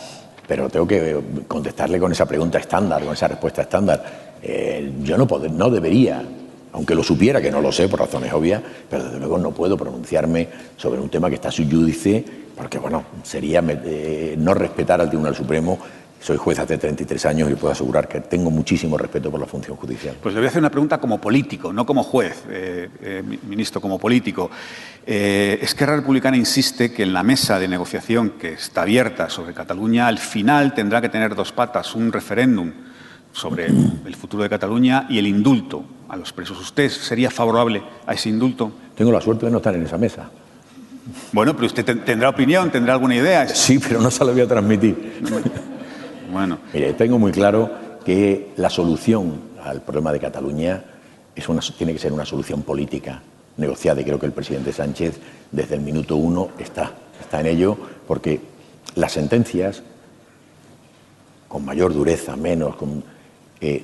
pero 0.47 0.69
tengo 0.69 0.87
que 0.87 1.45
contestarle 1.47 1.99
con 1.99 2.11
esa 2.11 2.25
pregunta 2.25 2.57
estándar, 2.57 3.03
con 3.03 3.13
esa 3.13 3.27
respuesta 3.27 3.61
estándar. 3.61 4.39
Eh, 4.41 4.91
yo 5.03 5.19
no, 5.19 5.27
no 5.27 5.69
debería 5.69 6.23
aunque 6.73 6.95
lo 6.95 7.03
supiera, 7.03 7.41
que 7.41 7.51
no 7.51 7.61
lo 7.61 7.71
sé 7.71 7.87
por 7.87 7.99
razones 7.99 8.33
obvias, 8.33 8.61
pero 8.89 9.03
desde 9.05 9.19
luego 9.19 9.37
no 9.37 9.51
puedo 9.51 9.77
pronunciarme 9.77 10.49
sobre 10.75 10.99
un 10.99 11.09
tema 11.09 11.29
que 11.29 11.35
está 11.35 11.51
su 11.51 11.63
porque 12.55 12.77
bueno, 12.77 13.03
sería 13.23 13.63
eh, 13.67 14.35
no 14.37 14.53
respetar 14.53 14.99
al 14.99 15.07
Tribunal 15.07 15.35
Supremo. 15.35 15.79
Soy 16.19 16.37
juez 16.37 16.57
hace 16.57 16.77
33 16.77 17.25
años 17.25 17.51
y 17.51 17.55
puedo 17.55 17.73
asegurar 17.73 18.07
que 18.07 18.21
tengo 18.21 18.49
muchísimo 18.49 18.97
respeto 18.97 19.29
por 19.29 19.41
la 19.41 19.45
función 19.45 19.75
judicial. 19.75 20.15
Pues 20.21 20.33
le 20.33 20.39
voy 20.39 20.45
a 20.47 20.49
hacer 20.49 20.61
una 20.61 20.69
pregunta 20.69 20.97
como 20.97 21.19
político, 21.19 21.73
no 21.73 21.85
como 21.85 22.01
juez, 22.01 22.43
eh, 22.49 22.89
eh, 23.01 23.23
ministro, 23.47 23.81
como 23.81 23.99
político. 23.99 24.49
Esquerra 25.05 25.97
Republicana 25.97 26.37
insiste 26.37 26.93
que 26.93 27.03
en 27.03 27.11
la 27.11 27.23
mesa 27.23 27.59
de 27.59 27.67
negociación 27.67 28.31
que 28.39 28.53
está 28.53 28.83
abierta 28.83 29.29
sobre 29.29 29.53
Cataluña, 29.53 30.07
al 30.07 30.17
final 30.17 30.73
tendrá 30.73 31.01
que 31.01 31.09
tener 31.09 31.35
dos 31.35 31.51
patas, 31.51 31.93
un 31.93 32.11
referéndum 32.13 32.71
sobre 33.33 33.65
el 33.65 34.15
futuro 34.15 34.43
de 34.43 34.49
Cataluña 34.49 35.07
y 35.09 35.17
el 35.17 35.27
indulto 35.27 35.83
a 36.13 36.15
los 36.15 36.31
presos. 36.31 36.59
¿Usted 36.59 36.89
sería 36.89 37.31
favorable 37.31 37.81
a 38.05 38.13
ese 38.13 38.29
indulto? 38.29 38.71
Tengo 38.95 39.11
la 39.11 39.19
suerte 39.19 39.47
de 39.47 39.51
no 39.51 39.57
estar 39.57 39.73
en 39.75 39.83
esa 39.83 39.97
mesa. 39.97 40.29
Bueno, 41.31 41.53
pero 41.55 41.65
usted 41.65 41.83
tendrá 42.05 42.29
opinión, 42.29 42.71
tendrá 42.71 42.93
alguna 42.93 43.15
idea. 43.15 43.47
Sí, 43.47 43.79
pero 43.79 43.99
no 43.99 44.11
se 44.11 44.23
la 44.23 44.31
voy 44.31 44.41
a 44.41 44.47
transmitir. 44.47 45.21
Bueno. 46.31 46.59
Mire, 46.73 46.93
tengo 46.93 47.17
muy 47.19 47.31
claro 47.31 47.69
que 48.05 48.51
la 48.57 48.69
solución 48.69 49.41
al 49.63 49.81
problema 49.81 50.11
de 50.11 50.19
Cataluña 50.19 50.83
es 51.35 51.49
una, 51.49 51.61
tiene 51.61 51.93
que 51.93 51.99
ser 51.99 52.13
una 52.13 52.25
solución 52.25 52.61
política, 52.61 53.21
negociada, 53.57 54.01
y 54.01 54.03
creo 54.03 54.19
que 54.19 54.25
el 54.27 54.33
presidente 54.33 54.71
Sánchez 54.71 55.19
desde 55.51 55.75
el 55.75 55.81
minuto 55.81 56.15
uno 56.15 56.49
está, 56.59 56.91
está 57.19 57.39
en 57.39 57.47
ello, 57.47 57.77
porque 58.07 58.39
las 58.95 59.13
sentencias, 59.13 59.81
con 61.47 61.65
mayor 61.65 61.93
dureza, 61.93 62.35
menos, 62.35 62.75
con 62.75 63.03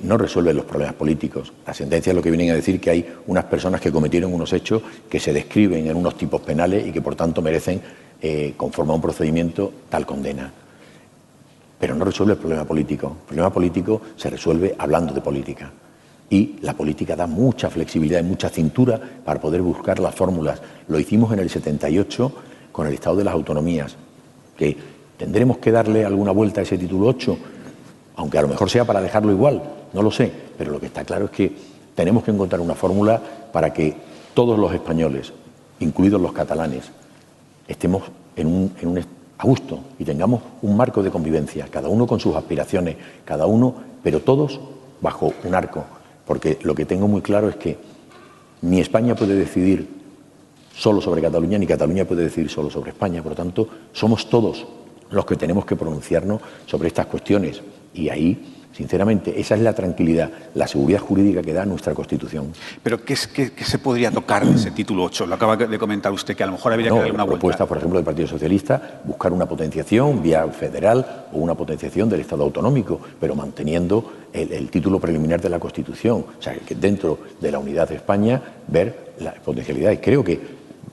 no 0.02 0.18
resuelven 0.18 0.56
los 0.56 0.66
problemas 0.66 0.94
políticos. 0.94 1.52
Las 1.66 1.76
sentencias 1.76 2.14
lo 2.14 2.20
que 2.20 2.30
vienen 2.30 2.50
a 2.50 2.54
decir 2.54 2.78
que 2.78 2.90
hay 2.90 3.14
unas 3.26 3.44
personas 3.44 3.80
que 3.80 3.90
cometieron 3.90 4.32
unos 4.34 4.52
hechos 4.52 4.82
que 5.08 5.18
se 5.18 5.32
describen 5.32 5.86
en 5.86 5.96
unos 5.96 6.18
tipos 6.18 6.42
penales 6.42 6.86
y 6.86 6.92
que 6.92 7.00
por 7.00 7.14
tanto 7.14 7.40
merecen, 7.40 7.80
eh, 8.20 8.52
conforme 8.56 8.92
a 8.92 8.96
un 8.96 9.00
procedimiento, 9.00 9.72
tal 9.88 10.04
condena. 10.04 10.52
Pero 11.78 11.94
no 11.94 12.04
resuelve 12.04 12.34
el 12.34 12.38
problema 12.38 12.64
político. 12.64 13.16
El 13.20 13.26
problema 13.26 13.50
político 13.50 14.02
se 14.16 14.28
resuelve 14.28 14.74
hablando 14.76 15.14
de 15.14 15.22
política. 15.22 15.72
Y 16.28 16.56
la 16.60 16.74
política 16.74 17.16
da 17.16 17.26
mucha 17.26 17.70
flexibilidad 17.70 18.20
y 18.20 18.24
mucha 18.24 18.50
cintura 18.50 19.00
para 19.24 19.40
poder 19.40 19.62
buscar 19.62 19.98
las 19.98 20.14
fórmulas. 20.14 20.60
Lo 20.88 21.00
hicimos 21.00 21.32
en 21.32 21.38
el 21.38 21.48
78 21.48 22.32
con 22.70 22.86
el 22.86 22.92
Estado 22.92 23.16
de 23.16 23.24
las 23.24 23.34
Autonomías, 23.34 23.96
que 24.58 24.76
tendremos 25.16 25.56
que 25.56 25.72
darle 25.72 26.04
alguna 26.04 26.32
vuelta 26.32 26.60
a 26.60 26.64
ese 26.64 26.76
título 26.76 27.06
8 27.06 27.38
aunque 28.20 28.36
a 28.36 28.42
lo 28.42 28.48
mejor 28.48 28.68
sea 28.68 28.84
para 28.84 29.00
dejarlo 29.00 29.32
igual, 29.32 29.62
no 29.94 30.02
lo 30.02 30.10
sé, 30.10 30.30
pero 30.58 30.72
lo 30.72 30.78
que 30.78 30.86
está 30.86 31.04
claro 31.04 31.24
es 31.24 31.30
que 31.30 31.50
tenemos 31.94 32.22
que 32.22 32.30
encontrar 32.30 32.60
una 32.60 32.74
fórmula 32.74 33.18
para 33.50 33.72
que 33.72 33.96
todos 34.34 34.58
los 34.58 34.74
españoles, 34.74 35.32
incluidos 35.80 36.20
los 36.20 36.34
catalanes, 36.34 36.90
estemos 37.66 38.02
en 38.36 38.46
un, 38.46 39.04
a 39.38 39.46
gusto 39.46 39.80
y 39.98 40.04
tengamos 40.04 40.42
un 40.60 40.76
marco 40.76 41.02
de 41.02 41.10
convivencia, 41.10 41.66
cada 41.70 41.88
uno 41.88 42.06
con 42.06 42.20
sus 42.20 42.36
aspiraciones, 42.36 42.96
cada 43.24 43.46
uno, 43.46 43.74
pero 44.02 44.20
todos 44.20 44.60
bajo 45.00 45.32
un 45.42 45.54
arco. 45.54 45.84
Porque 46.26 46.58
lo 46.60 46.74
que 46.74 46.84
tengo 46.84 47.08
muy 47.08 47.22
claro 47.22 47.48
es 47.48 47.56
que 47.56 47.78
ni 48.60 48.80
España 48.80 49.14
puede 49.14 49.34
decidir 49.34 49.88
solo 50.76 51.00
sobre 51.00 51.22
Cataluña, 51.22 51.56
ni 51.56 51.66
Cataluña 51.66 52.04
puede 52.04 52.24
decidir 52.24 52.50
solo 52.50 52.68
sobre 52.68 52.90
España. 52.90 53.22
Por 53.22 53.32
lo 53.32 53.36
tanto, 53.36 53.66
somos 53.94 54.28
todos 54.28 54.66
los 55.10 55.24
que 55.24 55.36
tenemos 55.36 55.64
que 55.64 55.74
pronunciarnos 55.74 56.42
sobre 56.66 56.88
estas 56.88 57.06
cuestiones. 57.06 57.62
Y 57.94 58.08
ahí 58.08 58.60
Sinceramente, 58.72 59.38
esa 59.38 59.56
es 59.56 59.60
la 59.60 59.74
tranquilidad, 59.74 60.30
la 60.54 60.66
seguridad 60.68 61.00
jurídica 61.00 61.42
que 61.42 61.52
da 61.52 61.66
nuestra 61.66 61.92
Constitución. 61.92 62.52
Pero 62.82 63.04
¿qué, 63.04 63.16
se 63.16 63.78
podría 63.78 64.12
tocar 64.12 64.46
de 64.46 64.54
ese 64.54 64.70
título 64.70 65.04
8? 65.04 65.26
Lo 65.26 65.34
acaba 65.34 65.56
de 65.56 65.78
comentar 65.78 66.12
usted, 66.12 66.36
que 66.36 66.44
a 66.44 66.46
lo 66.46 66.52
mejor 66.52 66.72
habría 66.72 66.90
que 66.90 66.96
darle 66.96 67.12
una 67.12 67.26
propuesta, 67.26 67.66
por 67.66 67.78
ejemplo, 67.78 67.98
del 67.98 68.04
Partido 68.04 68.28
Socialista, 68.28 69.02
buscar 69.04 69.32
una 69.32 69.46
potenciación 69.46 70.22
vía 70.22 70.46
federal 70.46 71.26
o 71.32 71.38
una 71.38 71.54
potenciación 71.54 72.08
del 72.08 72.20
Estado 72.20 72.44
autonómico, 72.44 73.00
pero 73.20 73.34
manteniendo 73.34 74.12
el, 74.32 74.70
título 74.70 75.00
preliminar 75.00 75.40
de 75.40 75.50
la 75.50 75.58
Constitución. 75.58 76.24
O 76.38 76.42
sea, 76.42 76.54
que 76.54 76.76
dentro 76.76 77.18
de 77.40 77.50
la 77.50 77.58
unidad 77.58 77.88
de 77.88 77.96
España 77.96 78.40
ver 78.68 79.14
las 79.18 79.34
potencialidades. 79.40 79.98
Creo 80.00 80.22
que 80.22 80.40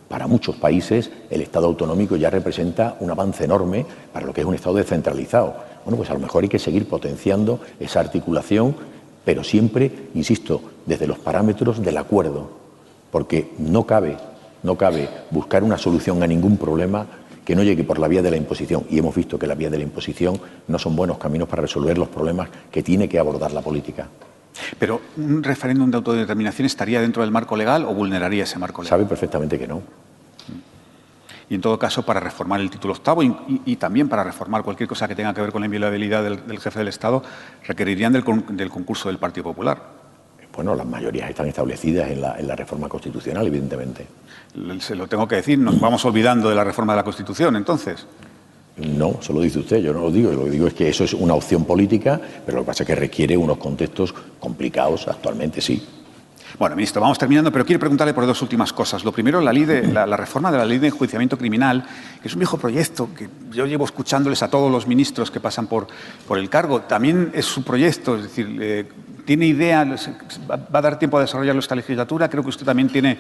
para 0.08 0.26
muchos 0.26 0.56
países 0.56 1.12
el 1.30 1.42
Estado 1.42 1.68
autonómico 1.68 2.16
ya 2.16 2.30
representa 2.30 2.98
un 3.00 3.12
avance 3.12 3.44
enorme 3.44 3.86
para 4.12 4.26
lo 4.26 4.34
que 4.34 4.42
es 4.42 4.48
un 4.48 4.56
Estado 4.56 4.76
descentralizado. 4.76 5.77
Bueno, 5.88 6.00
pues 6.00 6.10
a 6.10 6.16
lo 6.16 6.20
mejor 6.20 6.44
hay 6.44 6.50
que 6.50 6.60
seguir 6.60 6.86
potenciando 6.86 7.62
esa 7.80 8.02
articulación, 8.02 8.76
pero 9.24 9.42
siempre, 9.42 10.10
insisto, 10.16 10.62
desde 10.86 11.08
los 11.08 11.18
parámetros 11.18 11.82
del 11.82 11.96
acuerdo, 11.96 12.50
porque 13.10 13.54
no 13.58 13.86
cabe, 13.86 14.18
no 14.64 14.78
cabe 14.78 15.08
buscar 15.32 15.64
una 15.64 15.78
solución 15.78 16.22
a 16.24 16.28
ningún 16.28 16.58
problema 16.58 17.08
que 17.46 17.56
no 17.56 17.64
llegue 17.64 17.86
por 17.86 18.00
la 18.00 18.10
vía 18.10 18.22
de 18.22 18.32
la 18.32 18.36
imposición. 18.36 18.84
Y 18.90 19.00
hemos 19.00 19.16
visto 19.16 19.40
que 19.40 19.48
la 19.48 19.56
vía 19.56 19.70
de 19.70 19.78
la 19.78 19.86
imposición 19.86 20.38
no 20.68 20.78
son 20.78 20.94
buenos 20.94 21.20
caminos 21.20 21.48
para 21.48 21.62
resolver 21.62 21.98
los 21.98 22.10
problemas 22.10 22.50
que 22.70 22.84
tiene 22.84 23.08
que 23.08 23.18
abordar 23.18 23.54
la 23.54 23.62
política. 23.62 24.10
Pero 24.78 25.00
un 25.16 25.42
referéndum 25.42 25.90
de 25.90 25.96
autodeterminación 25.96 26.66
estaría 26.66 27.00
dentro 27.00 27.22
del 27.22 27.32
marco 27.32 27.56
legal 27.56 27.86
o 27.86 27.94
vulneraría 27.94 28.44
ese 28.44 28.60
marco 28.60 28.82
legal? 28.82 28.90
Sabe 28.90 29.06
perfectamente 29.06 29.58
que 29.58 29.68
no 29.68 29.82
y 31.50 31.56
en 31.56 31.62
todo 31.62 31.80
caso 31.80 32.04
para 32.04 32.20
reformar 32.20 32.60
el 32.60 32.70
título 32.70 32.94
octavo 32.94 33.24
y, 33.24 33.76
también 33.78 34.10
para 34.10 34.24
reformar 34.24 34.64
cualquier 34.64 34.90
cosa 34.90 35.08
que 35.08 35.16
tenga 35.16 35.34
que 35.34 35.42
ver 35.42 35.52
con 35.52 35.62
la 35.62 35.66
inviolabilidad 35.66 36.24
del, 36.24 36.60
jefe 36.60 36.80
del 36.80 36.90
Estado, 36.90 37.24
requerirían 37.66 38.12
del, 38.14 38.24
concurso 38.24 39.08
del 39.08 39.18
Partido 39.18 39.46
Popular. 39.46 39.82
Bueno, 40.54 40.76
las 40.76 40.88
mayorías 40.88 41.30
están 41.30 41.48
establecidas 41.48 42.10
en 42.10 42.22
la, 42.22 42.56
reforma 42.56 42.90
constitucional, 42.90 43.46
evidentemente. 43.48 44.08
Se 44.80 44.96
lo 44.96 45.08
tengo 45.08 45.28
que 45.28 45.36
decir, 45.36 45.58
nos 45.60 45.80
vamos 45.80 46.04
olvidando 46.04 46.50
de 46.50 46.56
la 46.56 46.64
reforma 46.64 46.94
de 46.94 46.98
la 46.98 47.04
Constitución, 47.04 47.56
entonces. 47.56 48.06
No, 48.78 49.18
eso 49.22 49.34
lo 49.34 49.42
dice 49.42 49.60
usted, 49.60 49.78
yo 49.78 49.94
no 49.94 50.02
lo 50.02 50.12
digo. 50.12 50.32
Lo 50.32 50.46
que 50.46 50.52
digo 50.52 50.68
es 50.68 50.74
que 50.74 50.90
eso 50.90 51.04
es 51.04 51.14
una 51.14 51.34
opción 51.34 51.66
política, 51.66 52.20
pero 52.46 52.58
lo 52.58 52.64
que 52.64 52.68
pasa 52.68 52.84
es 52.84 52.88
que 52.88 52.96
requiere 52.96 53.38
unos 53.38 53.58
contextos 53.58 54.14
complicados 54.40 55.08
actualmente, 55.08 55.62
sí. 55.62 55.84
Bueno, 56.60 56.76
ministro, 56.76 57.00
vamos 57.00 57.20
terminando, 57.20 57.52
pero 57.52 57.64
quiero 57.64 57.80
preguntarle 57.80 58.16
por 58.16 58.26
dos 58.26 58.42
últimas 58.42 58.74
cosas. 58.74 59.04
Lo 59.04 59.12
primero, 59.12 59.40
la, 59.42 59.54
ley 59.54 59.66
de, 59.66 59.84
la, 59.84 60.18
reforma 60.18 60.52
de 60.52 60.58
la 60.58 60.66
ley 60.66 60.80
de 60.80 60.88
enjuiciamiento 60.88 61.38
criminal, 61.38 61.86
que 62.20 62.28
es 62.28 62.34
un 62.34 62.40
viejo 62.40 62.58
proyecto 62.58 63.10
que 63.16 63.30
yo 63.52 63.68
llevo 63.68 63.86
escuchándoles 63.86 64.42
a 64.42 64.50
todos 64.50 64.72
los 64.72 64.88
ministros 64.88 65.30
que 65.30 65.40
pasan 65.40 65.68
por, 65.68 65.86
por 66.28 66.40
el 66.40 66.50
cargo. 66.50 66.82
También 66.82 67.30
es 67.36 67.46
su 67.46 67.64
proyecto, 67.64 68.16
es 68.16 68.24
decir, 68.24 68.58
eh, 68.60 68.86
¿tiene 69.24 69.46
idea? 69.46 69.86
¿Va 70.50 70.80
a 70.80 70.82
dar 70.82 70.98
tiempo 70.98 71.20
a 71.20 71.22
desarrollarlo 71.22 71.60
esta 71.60 71.76
legislatura? 71.76 72.28
Creo 72.28 72.42
que 72.42 72.50
usted 72.50 72.66
también 72.66 72.90
tiene 72.90 73.20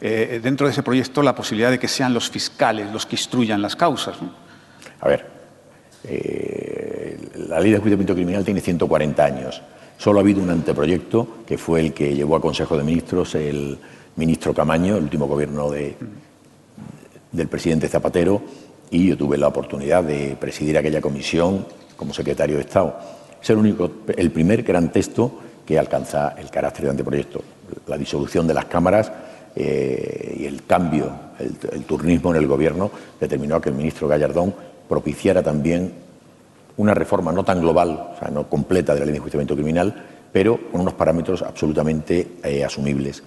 eh, 0.00 0.40
dentro 0.42 0.66
de 0.66 0.72
ese 0.72 0.82
proyecto 0.82 1.22
la 1.22 1.34
posibilidad 1.34 1.70
de 1.70 1.78
que 1.78 1.88
sean 1.88 2.14
los 2.14 2.30
fiscales 2.30 2.90
los 2.90 3.04
que 3.04 3.16
instruyan 3.16 3.60
las 3.60 3.76
causas. 3.76 4.16
A 5.00 5.08
ver, 5.08 5.26
eh, 6.04 7.18
la 7.48 7.60
ley 7.60 7.70
de 7.70 7.76
enjuiciamiento 7.76 8.14
criminal 8.14 8.46
tiene 8.46 8.62
140 8.62 9.22
años. 9.22 9.60
Solo 9.98 10.20
ha 10.20 10.22
habido 10.22 10.40
un 10.40 10.50
anteproyecto, 10.50 11.26
que 11.44 11.58
fue 11.58 11.80
el 11.80 11.92
que 11.92 12.14
llevó 12.14 12.36
a 12.36 12.40
Consejo 12.40 12.76
de 12.76 12.84
Ministros 12.84 13.34
el 13.34 13.76
ministro 14.14 14.54
Camaño, 14.54 14.96
el 14.96 15.02
último 15.02 15.26
gobierno 15.26 15.70
de, 15.70 15.96
del 17.32 17.48
presidente 17.48 17.88
Zapatero, 17.88 18.40
y 18.92 19.08
yo 19.08 19.16
tuve 19.16 19.36
la 19.36 19.48
oportunidad 19.48 20.04
de 20.04 20.36
presidir 20.40 20.78
aquella 20.78 21.00
comisión 21.00 21.66
como 21.96 22.14
secretario 22.14 22.56
de 22.56 22.62
Estado. 22.62 22.96
Es 23.42 23.50
el, 23.50 23.58
único, 23.58 23.90
el 24.16 24.30
primer 24.30 24.62
gran 24.62 24.92
texto 24.92 25.32
que 25.66 25.76
alcanza 25.76 26.36
el 26.38 26.48
carácter 26.48 26.84
de 26.84 26.90
anteproyecto. 26.90 27.42
La 27.88 27.98
disolución 27.98 28.46
de 28.46 28.54
las 28.54 28.66
cámaras 28.66 29.10
eh, 29.56 30.36
y 30.38 30.46
el 30.46 30.64
cambio, 30.64 31.10
el, 31.40 31.56
el 31.72 31.84
turnismo 31.84 32.30
en 32.30 32.36
el 32.36 32.46
gobierno 32.46 32.90
determinó 33.18 33.60
que 33.60 33.70
el 33.70 33.74
ministro 33.74 34.06
Gallardón 34.06 34.54
propiciara 34.88 35.42
también 35.42 35.92
una 36.78 36.94
reforma 36.94 37.32
no 37.32 37.44
tan 37.44 37.60
global, 37.60 38.12
o 38.14 38.18
sea, 38.18 38.28
no 38.28 38.48
completa 38.48 38.94
de 38.94 39.00
la 39.00 39.06
ley 39.06 39.12
de 39.12 39.18
enjuiciamiento 39.18 39.54
criminal, 39.54 39.94
pero 40.32 40.70
con 40.70 40.80
unos 40.80 40.94
parámetros 40.94 41.42
absolutamente 41.42 42.36
eh, 42.42 42.64
asumibles. 42.64 43.22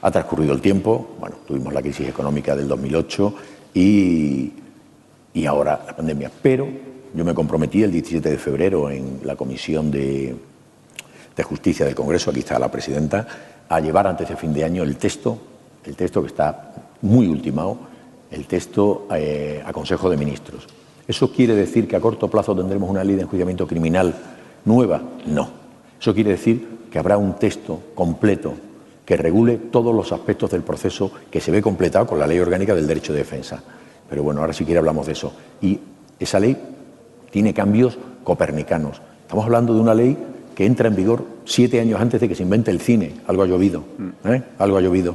Ha 0.00 0.10
transcurrido 0.10 0.54
el 0.54 0.60
tiempo, 0.60 1.16
bueno, 1.18 1.36
tuvimos 1.46 1.72
la 1.72 1.82
crisis 1.82 2.08
económica 2.08 2.54
del 2.54 2.68
2008 2.68 3.34
y, 3.74 4.52
y 5.34 5.46
ahora 5.46 5.82
la 5.86 5.96
pandemia, 5.96 6.30
pero 6.40 6.68
yo 7.14 7.24
me 7.24 7.34
comprometí 7.34 7.82
el 7.82 7.90
17 7.90 8.30
de 8.30 8.38
febrero 8.38 8.90
en 8.90 9.20
la 9.24 9.34
Comisión 9.34 9.90
de, 9.90 10.36
de 11.36 11.42
Justicia 11.42 11.84
del 11.84 11.96
Congreso, 11.96 12.30
aquí 12.30 12.40
está 12.40 12.58
la 12.60 12.70
presidenta, 12.70 13.26
a 13.68 13.80
llevar 13.80 14.06
antes 14.06 14.28
de 14.28 14.36
fin 14.36 14.52
de 14.52 14.64
año 14.64 14.84
el 14.84 14.96
texto, 14.96 15.38
el 15.84 15.96
texto 15.96 16.20
que 16.22 16.28
está 16.28 16.74
muy 17.02 17.26
ultimado, 17.26 17.78
el 18.30 18.46
texto 18.46 19.08
eh, 19.12 19.62
a 19.64 19.72
Consejo 19.72 20.08
de 20.10 20.16
Ministros. 20.16 20.66
¿Eso 21.08 21.32
quiere 21.32 21.54
decir 21.54 21.88
que 21.88 21.96
a 21.96 22.00
corto 22.00 22.28
plazo 22.28 22.54
tendremos 22.54 22.90
una 22.90 23.02
ley 23.02 23.16
de 23.16 23.22
enjuiciamiento 23.22 23.66
criminal 23.66 24.14
nueva? 24.66 25.00
No. 25.26 25.48
Eso 25.98 26.12
quiere 26.12 26.32
decir 26.32 26.68
que 26.92 26.98
habrá 26.98 27.16
un 27.16 27.36
texto 27.36 27.80
completo 27.94 28.52
que 29.06 29.16
regule 29.16 29.56
todos 29.56 29.94
los 29.94 30.12
aspectos 30.12 30.50
del 30.50 30.60
proceso 30.60 31.10
que 31.30 31.40
se 31.40 31.50
ve 31.50 31.62
completado 31.62 32.06
con 32.06 32.18
la 32.18 32.26
ley 32.26 32.38
orgánica 32.38 32.74
del 32.74 32.86
derecho 32.86 33.14
de 33.14 33.20
defensa. 33.20 33.62
Pero 34.06 34.22
bueno, 34.22 34.42
ahora 34.42 34.52
si 34.52 34.66
quiere 34.66 34.80
hablamos 34.80 35.06
de 35.06 35.12
eso. 35.12 35.32
Y 35.62 35.80
esa 36.20 36.38
ley 36.38 36.54
tiene 37.30 37.54
cambios 37.54 37.96
copernicanos. 38.22 39.00
Estamos 39.22 39.46
hablando 39.46 39.72
de 39.72 39.80
una 39.80 39.94
ley 39.94 40.14
que 40.54 40.66
entra 40.66 40.88
en 40.88 40.96
vigor 40.96 41.24
siete 41.46 41.80
años 41.80 42.02
antes 42.02 42.20
de 42.20 42.28
que 42.28 42.34
se 42.34 42.42
invente 42.42 42.70
el 42.70 42.80
cine. 42.80 43.14
Algo 43.26 43.44
ha 43.44 43.46
llovido. 43.46 43.82
¿eh? 44.26 44.42
Algo 44.58 44.76
ha 44.76 44.82
llovido. 44.82 45.14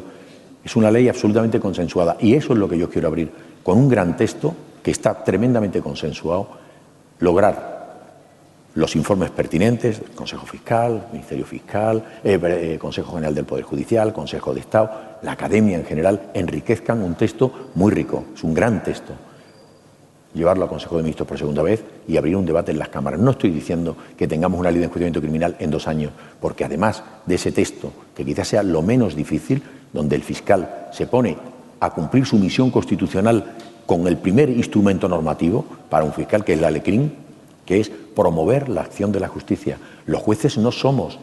Es 0.65 0.75
una 0.75 0.89
ley 0.89 1.07
absolutamente 1.07 1.59
consensuada. 1.59 2.17
Y 2.19 2.33
eso 2.33 2.53
es 2.53 2.57
lo 2.57 2.67
que 2.67 2.79
yo 2.79 2.89
quiero 2.89 3.09
abrir, 3.09 3.29
con 3.61 3.77
un 3.77 3.89
gran 3.89 4.17
texto 4.17 4.55
que 4.83 4.91
está 4.91 5.23
tremendamente 5.23 5.81
consensuado, 5.81 6.49
lograr 7.19 7.73
los 8.75 8.95
informes 8.95 9.29
pertinentes, 9.29 10.01
Consejo 10.15 10.45
Fiscal, 10.45 11.07
Ministerio 11.11 11.45
Fiscal, 11.45 12.03
eh, 12.23 12.39
eh, 12.41 12.77
Consejo 12.79 13.13
General 13.13 13.35
del 13.35 13.45
Poder 13.45 13.63
Judicial, 13.63 14.13
Consejo 14.13 14.53
de 14.53 14.61
Estado, 14.61 14.91
la 15.21 15.33
Academia 15.33 15.77
en 15.77 15.85
general, 15.85 16.31
enriquezcan 16.33 17.01
un 17.01 17.15
texto 17.15 17.69
muy 17.75 17.91
rico, 17.91 18.25
es 18.33 18.43
un 18.43 18.53
gran 18.53 18.83
texto. 18.83 19.13
Llevarlo 20.33 20.63
al 20.63 20.69
Consejo 20.69 20.97
de 20.97 21.03
Ministros 21.03 21.27
por 21.27 21.37
segunda 21.37 21.61
vez 21.61 21.83
y 22.07 22.17
abrir 22.17 22.35
un 22.35 22.45
debate 22.45 22.71
en 22.71 22.79
las 22.79 22.89
cámaras. 22.89 23.19
No 23.19 23.31
estoy 23.31 23.51
diciendo 23.51 23.95
que 24.17 24.27
tengamos 24.27 24.59
una 24.59 24.71
ley 24.71 24.79
de 24.79 24.85
enjuiciamiento 24.85 25.21
criminal 25.21 25.55
en 25.59 25.69
dos 25.69 25.87
años, 25.87 26.11
porque 26.41 26.65
además 26.65 27.03
de 27.27 27.35
ese 27.35 27.51
texto, 27.51 27.93
que 28.15 28.25
quizás 28.25 28.47
sea 28.47 28.63
lo 28.63 28.81
menos 28.81 29.15
difícil, 29.15 29.61
donde 29.93 30.15
el 30.15 30.23
fiscal 30.23 30.87
se 30.91 31.05
pone 31.05 31.37
a 31.79 31.91
cumplir 31.91 32.25
su 32.25 32.39
misión 32.39 32.71
constitucional 32.71 33.53
con 33.85 34.07
el 34.07 34.17
primer 34.17 34.49
instrumento 34.49 35.07
normativo 35.07 35.65
para 35.89 36.05
un 36.05 36.13
fiscal, 36.13 36.43
que 36.43 36.53
es 36.53 36.61
la 36.61 36.71
LECRIN, 36.71 37.13
que 37.65 37.79
es 37.79 37.89
promover 37.89 38.69
la 38.69 38.81
acción 38.81 39.11
de 39.11 39.19
la 39.19 39.27
justicia. 39.27 39.77
Los 40.05 40.21
jueces 40.21 40.57
no 40.57 40.71
somos, 40.71 41.19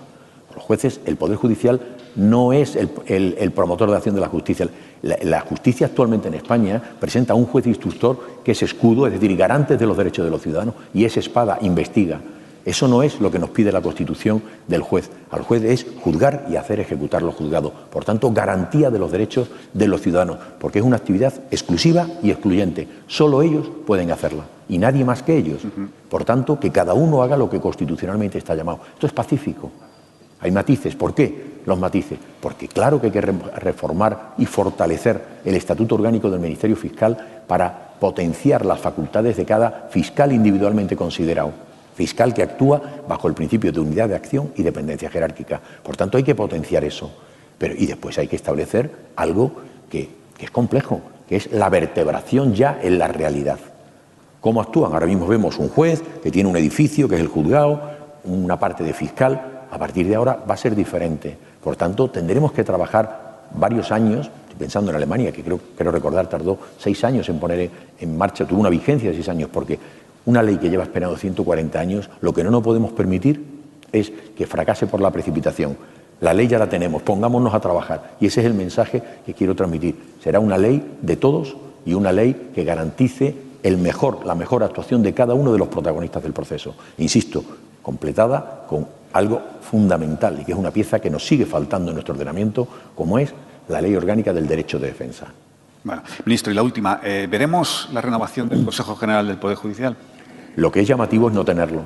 los 0.54 0.62
jueces, 0.62 1.00
el 1.06 1.16
Poder 1.16 1.36
Judicial 1.36 1.80
no 2.16 2.52
es 2.52 2.76
el, 2.76 3.52
promotor 3.52 3.88
de 3.88 3.92
la 3.92 3.98
acción 3.98 4.14
de 4.14 4.20
la 4.20 4.28
justicia. 4.28 4.68
La, 5.02 5.16
la, 5.22 5.40
justicia 5.40 5.86
actualmente 5.86 6.28
en 6.28 6.34
España 6.34 6.82
presenta 6.98 7.34
a 7.34 7.36
un 7.36 7.46
juez 7.46 7.66
instructor 7.66 8.18
que 8.44 8.52
es 8.52 8.62
escudo, 8.62 9.06
es 9.06 9.12
decir, 9.12 9.36
garante 9.36 9.76
de 9.76 9.86
los 9.86 9.96
derechos 9.96 10.24
de 10.24 10.30
los 10.30 10.42
ciudadanos, 10.42 10.74
y 10.92 11.04
es 11.04 11.16
espada, 11.16 11.58
investiga. 11.62 12.20
Eso 12.64 12.88
no 12.88 13.02
es 13.02 13.20
lo 13.20 13.30
que 13.30 13.38
nos 13.38 13.50
pide 13.50 13.72
la 13.72 13.80
Constitución 13.80 14.42
del 14.68 14.82
juez. 14.82 15.10
Al 15.30 15.42
juez 15.42 15.64
es 15.64 15.86
juzgar 16.02 16.46
y 16.50 16.56
hacer 16.56 16.78
ejecutar 16.78 17.22
lo 17.22 17.32
juzgado. 17.32 17.72
Por 17.90 18.04
tanto, 18.04 18.30
garantía 18.32 18.90
de 18.90 18.98
los 18.98 19.10
derechos 19.10 19.48
de 19.72 19.88
los 19.88 20.02
ciudadanos, 20.02 20.38
porque 20.58 20.78
es 20.78 20.84
una 20.84 20.96
actividad 20.96 21.32
exclusiva 21.50 22.06
y 22.22 22.30
excluyente. 22.30 22.86
Solo 23.06 23.40
ellos 23.40 23.66
pueden 23.86 24.10
hacerla 24.10 24.44
y 24.68 24.76
nadie 24.76 25.04
más 25.04 25.22
que 25.22 25.36
ellos. 25.36 25.62
Por 26.10 26.24
tanto, 26.24 26.60
que 26.60 26.70
cada 26.70 26.92
uno 26.92 27.22
haga 27.22 27.36
lo 27.36 27.48
que 27.48 27.60
constitucionalmente 27.60 28.36
está 28.36 28.54
llamado. 28.54 28.80
Esto 28.92 29.06
es 29.06 29.12
pacífico. 29.12 29.70
Hay 30.40 30.50
matices. 30.50 30.94
¿Por 30.94 31.14
qué 31.14 31.60
los 31.64 31.78
matices? 31.78 32.18
Porque 32.40 32.68
claro 32.68 33.00
que 33.00 33.06
hay 33.06 33.12
que 33.12 33.20
reformar 33.20 34.34
y 34.36 34.44
fortalecer 34.44 35.40
el 35.44 35.54
estatuto 35.54 35.94
orgánico 35.94 36.30
del 36.30 36.40
Ministerio 36.40 36.76
Fiscal 36.76 37.42
para 37.46 37.94
potenciar 37.98 38.66
las 38.66 38.80
facultades 38.80 39.36
de 39.36 39.44
cada 39.46 39.88
fiscal 39.90 40.32
individualmente 40.32 40.96
considerado 40.96 41.69
fiscal 42.00 42.32
que 42.32 42.42
actúa 42.42 42.80
bajo 43.06 43.28
el 43.28 43.34
principio 43.34 43.72
de 43.72 43.78
unidad 43.78 44.08
de 44.08 44.14
acción 44.14 44.54
y 44.56 44.62
dependencia 44.62 45.10
jerárquica. 45.10 45.60
Por 45.82 45.98
tanto, 45.98 46.16
hay 46.16 46.24
que 46.24 46.34
potenciar 46.34 46.82
eso. 46.82 47.12
Pero, 47.58 47.74
y 47.76 47.84
después 47.84 48.16
hay 48.16 48.26
que 48.26 48.36
establecer 48.36 48.90
algo 49.16 49.52
que, 49.90 50.08
es 50.38 50.50
complejo, 50.50 51.02
que 51.28 51.36
es 51.36 51.52
la 51.52 51.68
vertebración 51.68 52.54
ya 52.54 52.78
en 52.80 52.98
la 52.98 53.06
realidad. 53.08 53.58
¿Cómo 54.40 54.62
actúan? 54.62 54.94
Ahora 54.94 55.04
mismo 55.04 55.26
vemos 55.26 55.58
un 55.58 55.68
juez 55.68 56.02
que 56.22 56.30
tiene 56.30 56.48
un 56.48 56.56
edificio, 56.56 57.06
que 57.06 57.16
es 57.16 57.20
el 57.20 57.28
juzgado, 57.28 57.82
una 58.24 58.58
parte 58.58 58.82
de 58.82 58.94
fiscal. 58.94 59.66
A 59.70 59.78
partir 59.78 60.08
de 60.08 60.14
ahora 60.14 60.42
va 60.48 60.54
a 60.54 60.56
ser 60.56 60.74
diferente. 60.74 61.36
Por 61.62 61.76
tanto, 61.76 62.08
tendremos 62.08 62.52
que 62.52 62.64
trabajar 62.64 63.42
varios 63.52 63.92
años, 63.92 64.30
pensando 64.58 64.90
en 64.90 64.96
Alemania, 64.96 65.32
que 65.32 65.42
creo, 65.42 65.60
creo 65.76 65.92
recordar 65.92 66.30
tardó 66.30 66.58
seis 66.78 67.04
años 67.04 67.28
en 67.28 67.38
poner 67.38 67.70
en 68.00 68.16
marcha, 68.16 68.46
tuvo 68.46 68.60
una 68.60 68.70
vigencia 68.70 69.10
de 69.10 69.16
seis 69.16 69.28
años, 69.28 69.50
porque 69.52 69.78
una 70.26 70.42
ley 70.42 70.56
que 70.56 70.70
lleva 70.70 70.84
esperando 70.84 71.16
140 71.16 71.78
años, 71.78 72.10
lo 72.20 72.32
que 72.32 72.44
no 72.44 72.50
nos 72.50 72.62
podemos 72.62 72.92
permitir 72.92 73.44
es 73.92 74.12
que 74.36 74.46
fracase 74.46 74.86
por 74.86 75.00
la 75.00 75.10
precipitación. 75.10 75.76
La 76.20 76.34
ley 76.34 76.48
ya 76.48 76.58
la 76.58 76.68
tenemos, 76.68 77.02
pongámonos 77.02 77.54
a 77.54 77.60
trabajar. 77.60 78.16
Y 78.20 78.26
ese 78.26 78.40
es 78.40 78.46
el 78.46 78.54
mensaje 78.54 79.02
que 79.24 79.34
quiero 79.34 79.54
transmitir. 79.54 79.96
Será 80.22 80.38
una 80.38 80.58
ley 80.58 80.98
de 81.00 81.16
todos 81.16 81.56
y 81.86 81.94
una 81.94 82.12
ley 82.12 82.50
que 82.54 82.64
garantice 82.64 83.34
el 83.62 83.78
mejor, 83.78 84.24
la 84.26 84.34
mejor 84.34 84.62
actuación 84.62 85.02
de 85.02 85.14
cada 85.14 85.34
uno 85.34 85.52
de 85.52 85.58
los 85.58 85.68
protagonistas 85.68 86.22
del 86.22 86.32
proceso. 86.32 86.74
Insisto, 86.98 87.42
completada 87.82 88.66
con 88.68 88.86
algo 89.12 89.40
fundamental 89.62 90.38
y 90.40 90.44
que 90.44 90.52
es 90.52 90.58
una 90.58 90.70
pieza 90.70 91.00
que 91.00 91.10
nos 91.10 91.26
sigue 91.26 91.46
faltando 91.46 91.90
en 91.90 91.94
nuestro 91.94 92.14
ordenamiento, 92.14 92.68
como 92.94 93.18
es 93.18 93.32
la 93.68 93.80
Ley 93.80 93.94
Orgánica 93.94 94.32
del 94.32 94.46
Derecho 94.46 94.78
de 94.78 94.88
Defensa. 94.88 95.26
Bueno, 95.82 96.02
ministro, 96.26 96.52
y 96.52 96.54
la 96.54 96.62
última, 96.62 97.00
eh, 97.02 97.26
¿veremos 97.30 97.88
la 97.92 98.02
renovación 98.02 98.48
del 98.48 98.64
Consejo 98.64 98.96
General 98.96 99.26
del 99.26 99.38
Poder 99.38 99.56
Judicial? 99.56 99.96
Lo 100.60 100.70
que 100.70 100.80
es 100.80 100.86
llamativo 100.86 101.28
es 101.28 101.34
no 101.34 101.42
tenerlo. 101.42 101.80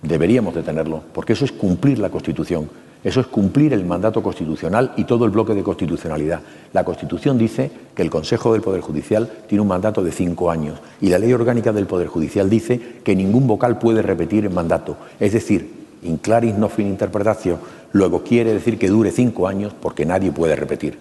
Deberíamos 0.00 0.54
de 0.54 0.62
tenerlo, 0.62 1.02
porque 1.12 1.32
eso 1.32 1.44
es 1.44 1.50
cumplir 1.50 1.98
la 1.98 2.08
Constitución. 2.08 2.70
Eso 3.02 3.18
es 3.18 3.26
cumplir 3.26 3.72
el 3.72 3.84
mandato 3.84 4.22
constitucional 4.22 4.92
y 4.96 5.02
todo 5.02 5.24
el 5.24 5.32
bloque 5.32 5.54
de 5.54 5.64
constitucionalidad. 5.64 6.40
La 6.72 6.84
Constitución 6.84 7.36
dice 7.36 7.72
que 7.96 8.02
el 8.02 8.10
Consejo 8.10 8.52
del 8.52 8.62
Poder 8.62 8.80
Judicial 8.80 9.28
tiene 9.48 9.62
un 9.62 9.66
mandato 9.66 10.04
de 10.04 10.12
cinco 10.12 10.52
años 10.52 10.78
y 11.00 11.08
la 11.08 11.18
Ley 11.18 11.32
Orgánica 11.32 11.72
del 11.72 11.86
Poder 11.86 12.06
Judicial 12.06 12.48
dice 12.48 12.80
que 13.02 13.16
ningún 13.16 13.48
vocal 13.48 13.80
puede 13.80 14.02
repetir 14.02 14.44
el 14.44 14.52
mandato. 14.52 14.96
Es 15.18 15.32
decir, 15.32 15.68
in 16.04 16.18
claris 16.18 16.54
no 16.54 16.68
fin 16.68 16.86
interpretación, 16.86 17.58
luego 17.90 18.22
quiere 18.22 18.54
decir 18.54 18.78
que 18.78 18.86
dure 18.86 19.10
cinco 19.10 19.48
años 19.48 19.74
porque 19.82 20.06
nadie 20.06 20.30
puede 20.30 20.54
repetir. 20.54 20.96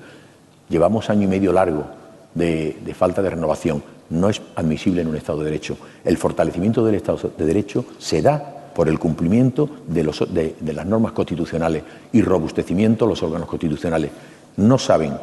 Llevamos 0.70 1.12
año 1.12 1.26
y 1.26 1.28
medio 1.28 1.54
largo 1.54 2.01
de, 2.34 2.96
falta 2.98 3.22
de 3.22 3.30
renovación. 3.30 3.84
No 4.10 4.30
es 4.30 4.42
admisible 4.56 5.02
en 5.02 5.08
un 5.08 5.16
Estado 5.16 5.40
de 5.40 5.46
Derecho. 5.46 5.78
El 6.04 6.18
fortalecimiento 6.18 6.86
del 6.86 6.96
Estado 6.96 7.32
de 7.38 7.46
Derecho 7.46 7.86
se 7.98 8.22
da 8.22 8.72
por 8.76 8.88
el 8.88 9.00
cumplimiento 9.00 9.70
de, 9.88 10.56
de, 10.60 10.74
las 10.74 10.86
normas 10.86 11.12
constitucionales 11.12 11.84
y 12.14 12.22
robustecimiento 12.22 13.06
de 13.06 13.10
los 13.10 13.24
órganos 13.24 13.48
constitucionales. 13.48 14.12
No 14.58 14.78
saben 14.78 15.14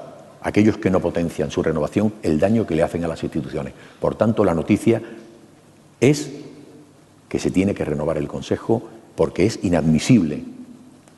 aquellos 0.43 0.77
que 0.79 0.91
no 0.91 1.01
potencian 1.01 1.51
su 1.51 1.63
renovación 1.63 2.13
el 2.23 2.39
daño 2.39 2.67
que 2.67 2.75
le 2.75 2.83
hacen 2.83 3.05
a 3.05 3.09
las 3.09 3.23
instituciones. 3.23 3.73
Por 4.01 4.15
tanto, 4.15 4.45
la 4.45 4.55
noticia 4.55 5.03
es 6.01 6.31
que 7.29 7.39
se 7.39 7.51
tiene 7.51 7.75
que 7.75 7.85
renovar 7.85 8.17
el 8.17 8.29
Consejo 8.29 8.83
porque 9.15 9.47
es 9.47 9.59
inadmisible 9.63 10.45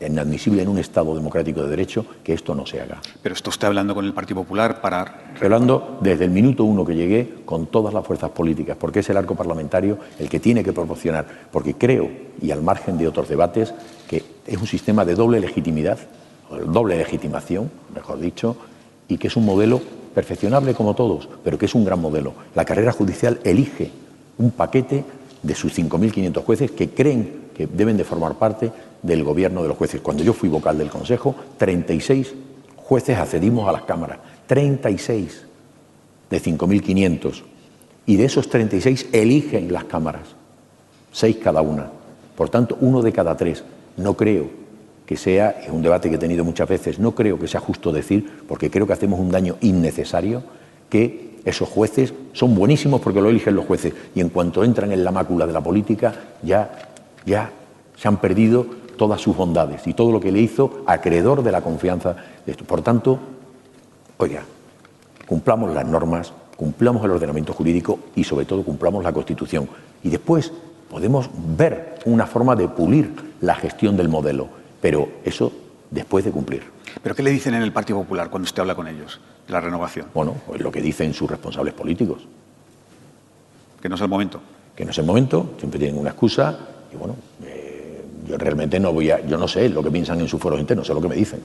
inadmisible 0.00 0.62
en 0.62 0.68
un 0.68 0.78
Estado 0.78 1.14
democrático 1.14 1.62
de 1.62 1.68
derecho 1.68 2.06
que 2.24 2.32
esto 2.32 2.54
no 2.54 2.66
se 2.66 2.80
haga. 2.80 3.00
Pero 3.22 3.34
esto 3.34 3.50
está 3.50 3.66
hablando 3.66 3.94
con 3.94 4.04
el 4.04 4.12
Partido 4.12 4.40
Popular 4.40 4.80
para... 4.80 5.30
Estoy 5.32 5.46
hablando 5.46 5.98
desde 6.00 6.24
el 6.24 6.30
minuto 6.30 6.64
uno 6.64 6.84
que 6.84 6.94
llegué 6.94 7.42
con 7.44 7.66
todas 7.66 7.92
las 7.92 8.06
fuerzas 8.06 8.30
políticas, 8.30 8.76
porque 8.78 9.00
es 9.00 9.10
el 9.10 9.16
arco 9.16 9.34
parlamentario 9.34 9.98
el 10.18 10.28
que 10.28 10.40
tiene 10.40 10.64
que 10.64 10.72
proporcionar, 10.72 11.26
porque 11.50 11.74
creo, 11.74 12.08
y 12.40 12.50
al 12.50 12.62
margen 12.62 12.98
de 12.98 13.08
otros 13.08 13.28
debates, 13.28 13.74
que 14.08 14.22
es 14.46 14.58
un 14.58 14.66
sistema 14.66 15.04
de 15.04 15.14
doble 15.14 15.40
legitimidad, 15.40 15.98
o 16.50 16.56
doble 16.56 16.96
legitimación, 16.96 17.70
mejor 17.94 18.18
dicho, 18.18 18.56
y 19.08 19.18
que 19.18 19.28
es 19.28 19.36
un 19.36 19.44
modelo 19.44 19.80
perfeccionable 20.14 20.74
como 20.74 20.94
todos, 20.94 21.28
pero 21.44 21.58
que 21.58 21.66
es 21.66 21.74
un 21.74 21.84
gran 21.84 22.00
modelo. 22.00 22.34
La 22.54 22.64
carrera 22.64 22.92
judicial 22.92 23.40
elige 23.44 23.90
un 24.38 24.50
paquete 24.50 25.04
de 25.42 25.54
sus 25.54 25.78
5.500 25.78 26.44
jueces 26.44 26.70
que 26.72 26.90
creen 26.90 27.50
que 27.54 27.66
deben 27.66 27.96
de 27.96 28.04
formar 28.04 28.34
parte 28.34 28.72
del 29.02 29.24
gobierno 29.24 29.62
de 29.62 29.68
los 29.68 29.76
jueces. 29.76 30.00
Cuando 30.00 30.22
yo 30.22 30.32
fui 30.32 30.48
vocal 30.48 30.78
del 30.78 30.90
Consejo, 30.90 31.34
36 31.56 32.34
jueces 32.76 33.18
accedimos 33.18 33.68
a 33.68 33.72
las 33.72 33.82
cámaras, 33.82 34.18
36 34.46 35.46
de 36.28 36.42
5.500. 36.42 37.42
Y 38.06 38.16
de 38.16 38.24
esos 38.24 38.48
36 38.48 39.08
eligen 39.12 39.72
las 39.72 39.84
cámaras, 39.84 40.28
seis 41.12 41.36
cada 41.42 41.60
una. 41.60 41.90
Por 42.34 42.48
tanto, 42.48 42.76
uno 42.80 43.02
de 43.02 43.12
cada 43.12 43.36
tres. 43.36 43.62
No 43.96 44.16
creo 44.16 44.48
que 45.06 45.16
sea, 45.16 45.50
es 45.50 45.70
un 45.70 45.82
debate 45.82 46.08
que 46.08 46.16
he 46.16 46.18
tenido 46.18 46.44
muchas 46.44 46.68
veces, 46.68 46.98
no 46.98 47.14
creo 47.14 47.38
que 47.38 47.48
sea 47.48 47.60
justo 47.60 47.92
decir, 47.92 48.42
porque 48.46 48.70
creo 48.70 48.86
que 48.86 48.92
hacemos 48.92 49.18
un 49.18 49.30
daño 49.30 49.56
innecesario, 49.60 50.42
que 50.88 51.30
esos 51.44 51.68
jueces 51.68 52.14
son 52.32 52.54
buenísimos 52.54 53.00
porque 53.00 53.20
lo 53.20 53.28
eligen 53.28 53.54
los 53.54 53.66
jueces 53.66 53.92
y 54.14 54.20
en 54.20 54.28
cuanto 54.28 54.62
entran 54.62 54.92
en 54.92 55.04
la 55.04 55.10
mácula 55.10 55.46
de 55.46 55.52
la 55.52 55.60
política 55.60 56.14
ya, 56.42 56.90
ya 57.24 57.50
se 57.96 58.08
han 58.08 58.18
perdido 58.18 58.66
todas 59.00 59.22
sus 59.22 59.34
bondades 59.34 59.86
y 59.86 59.94
todo 59.94 60.12
lo 60.12 60.20
que 60.20 60.30
le 60.30 60.40
hizo 60.40 60.82
acreedor 60.84 61.42
de 61.42 61.50
la 61.50 61.62
confianza 61.62 62.14
de 62.44 62.52
esto. 62.52 62.66
Por 62.66 62.82
tanto, 62.82 63.18
oiga, 64.18 64.42
cumplamos 65.26 65.72
las 65.72 65.86
normas, 65.86 66.34
cumplamos 66.54 67.02
el 67.06 67.12
ordenamiento 67.12 67.54
jurídico 67.54 67.98
y 68.14 68.24
sobre 68.24 68.44
todo 68.44 68.62
cumplamos 68.62 69.02
la 69.02 69.10
Constitución. 69.10 69.66
Y 70.02 70.10
después 70.10 70.52
podemos 70.90 71.30
ver 71.56 71.94
una 72.04 72.26
forma 72.26 72.54
de 72.54 72.68
pulir 72.68 73.14
la 73.40 73.54
gestión 73.54 73.96
del 73.96 74.10
modelo, 74.10 74.48
pero 74.82 75.08
eso 75.24 75.50
después 75.90 76.22
de 76.22 76.30
cumplir. 76.30 76.64
¿Pero 77.02 77.14
qué 77.14 77.22
le 77.22 77.30
dicen 77.30 77.54
en 77.54 77.62
el 77.62 77.72
Partido 77.72 78.00
Popular 78.00 78.28
cuando 78.28 78.44
usted 78.44 78.60
habla 78.60 78.74
con 78.74 78.86
ellos 78.86 79.18
de 79.46 79.52
la 79.54 79.62
renovación? 79.62 80.08
Bueno, 80.12 80.34
pues 80.46 80.60
lo 80.60 80.70
que 80.70 80.82
dicen 80.82 81.14
sus 81.14 81.30
responsables 81.30 81.72
políticos. 81.72 82.20
Que 83.80 83.88
no 83.88 83.94
es 83.94 84.00
el 84.02 84.08
momento. 84.08 84.42
Que 84.76 84.84
no 84.84 84.90
es 84.90 84.98
el 84.98 85.06
momento, 85.06 85.54
siempre 85.58 85.80
tienen 85.80 85.98
una 85.98 86.10
excusa 86.10 86.58
y 86.92 86.96
bueno, 86.96 87.16
eh, 87.44 87.59
yo 88.30 88.38
realmente 88.38 88.80
no 88.80 88.92
voy 88.92 89.10
a, 89.10 89.24
yo 89.26 89.36
no 89.36 89.48
sé 89.48 89.68
lo 89.68 89.82
que 89.82 89.90
piensan 89.90 90.20
en 90.20 90.28
sus 90.28 90.40
foros 90.40 90.58
internos, 90.60 90.86
sé 90.86 90.94
lo 90.94 91.00
que 91.00 91.08
me 91.08 91.16
dicen. 91.16 91.40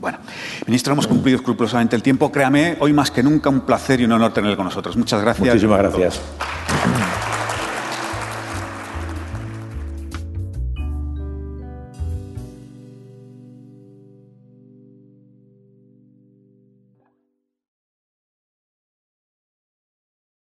Bueno, 0.00 0.18
ministro, 0.66 0.92
hemos 0.92 1.08
cumplido 1.08 1.38
escrupulosamente 1.38 1.96
el 1.96 2.02
tiempo. 2.02 2.30
Créame, 2.30 2.76
hoy 2.80 2.92
más 2.92 3.10
que 3.10 3.22
nunca 3.22 3.50
un 3.50 3.62
placer 3.62 4.00
y 4.00 4.04
un 4.04 4.12
honor 4.12 4.32
tenerle 4.32 4.56
con 4.56 4.64
nosotros. 4.64 4.96
Muchas 4.96 5.20
gracias. 5.20 5.46
Muchísimas 5.46 5.78
gracias. 5.78 6.20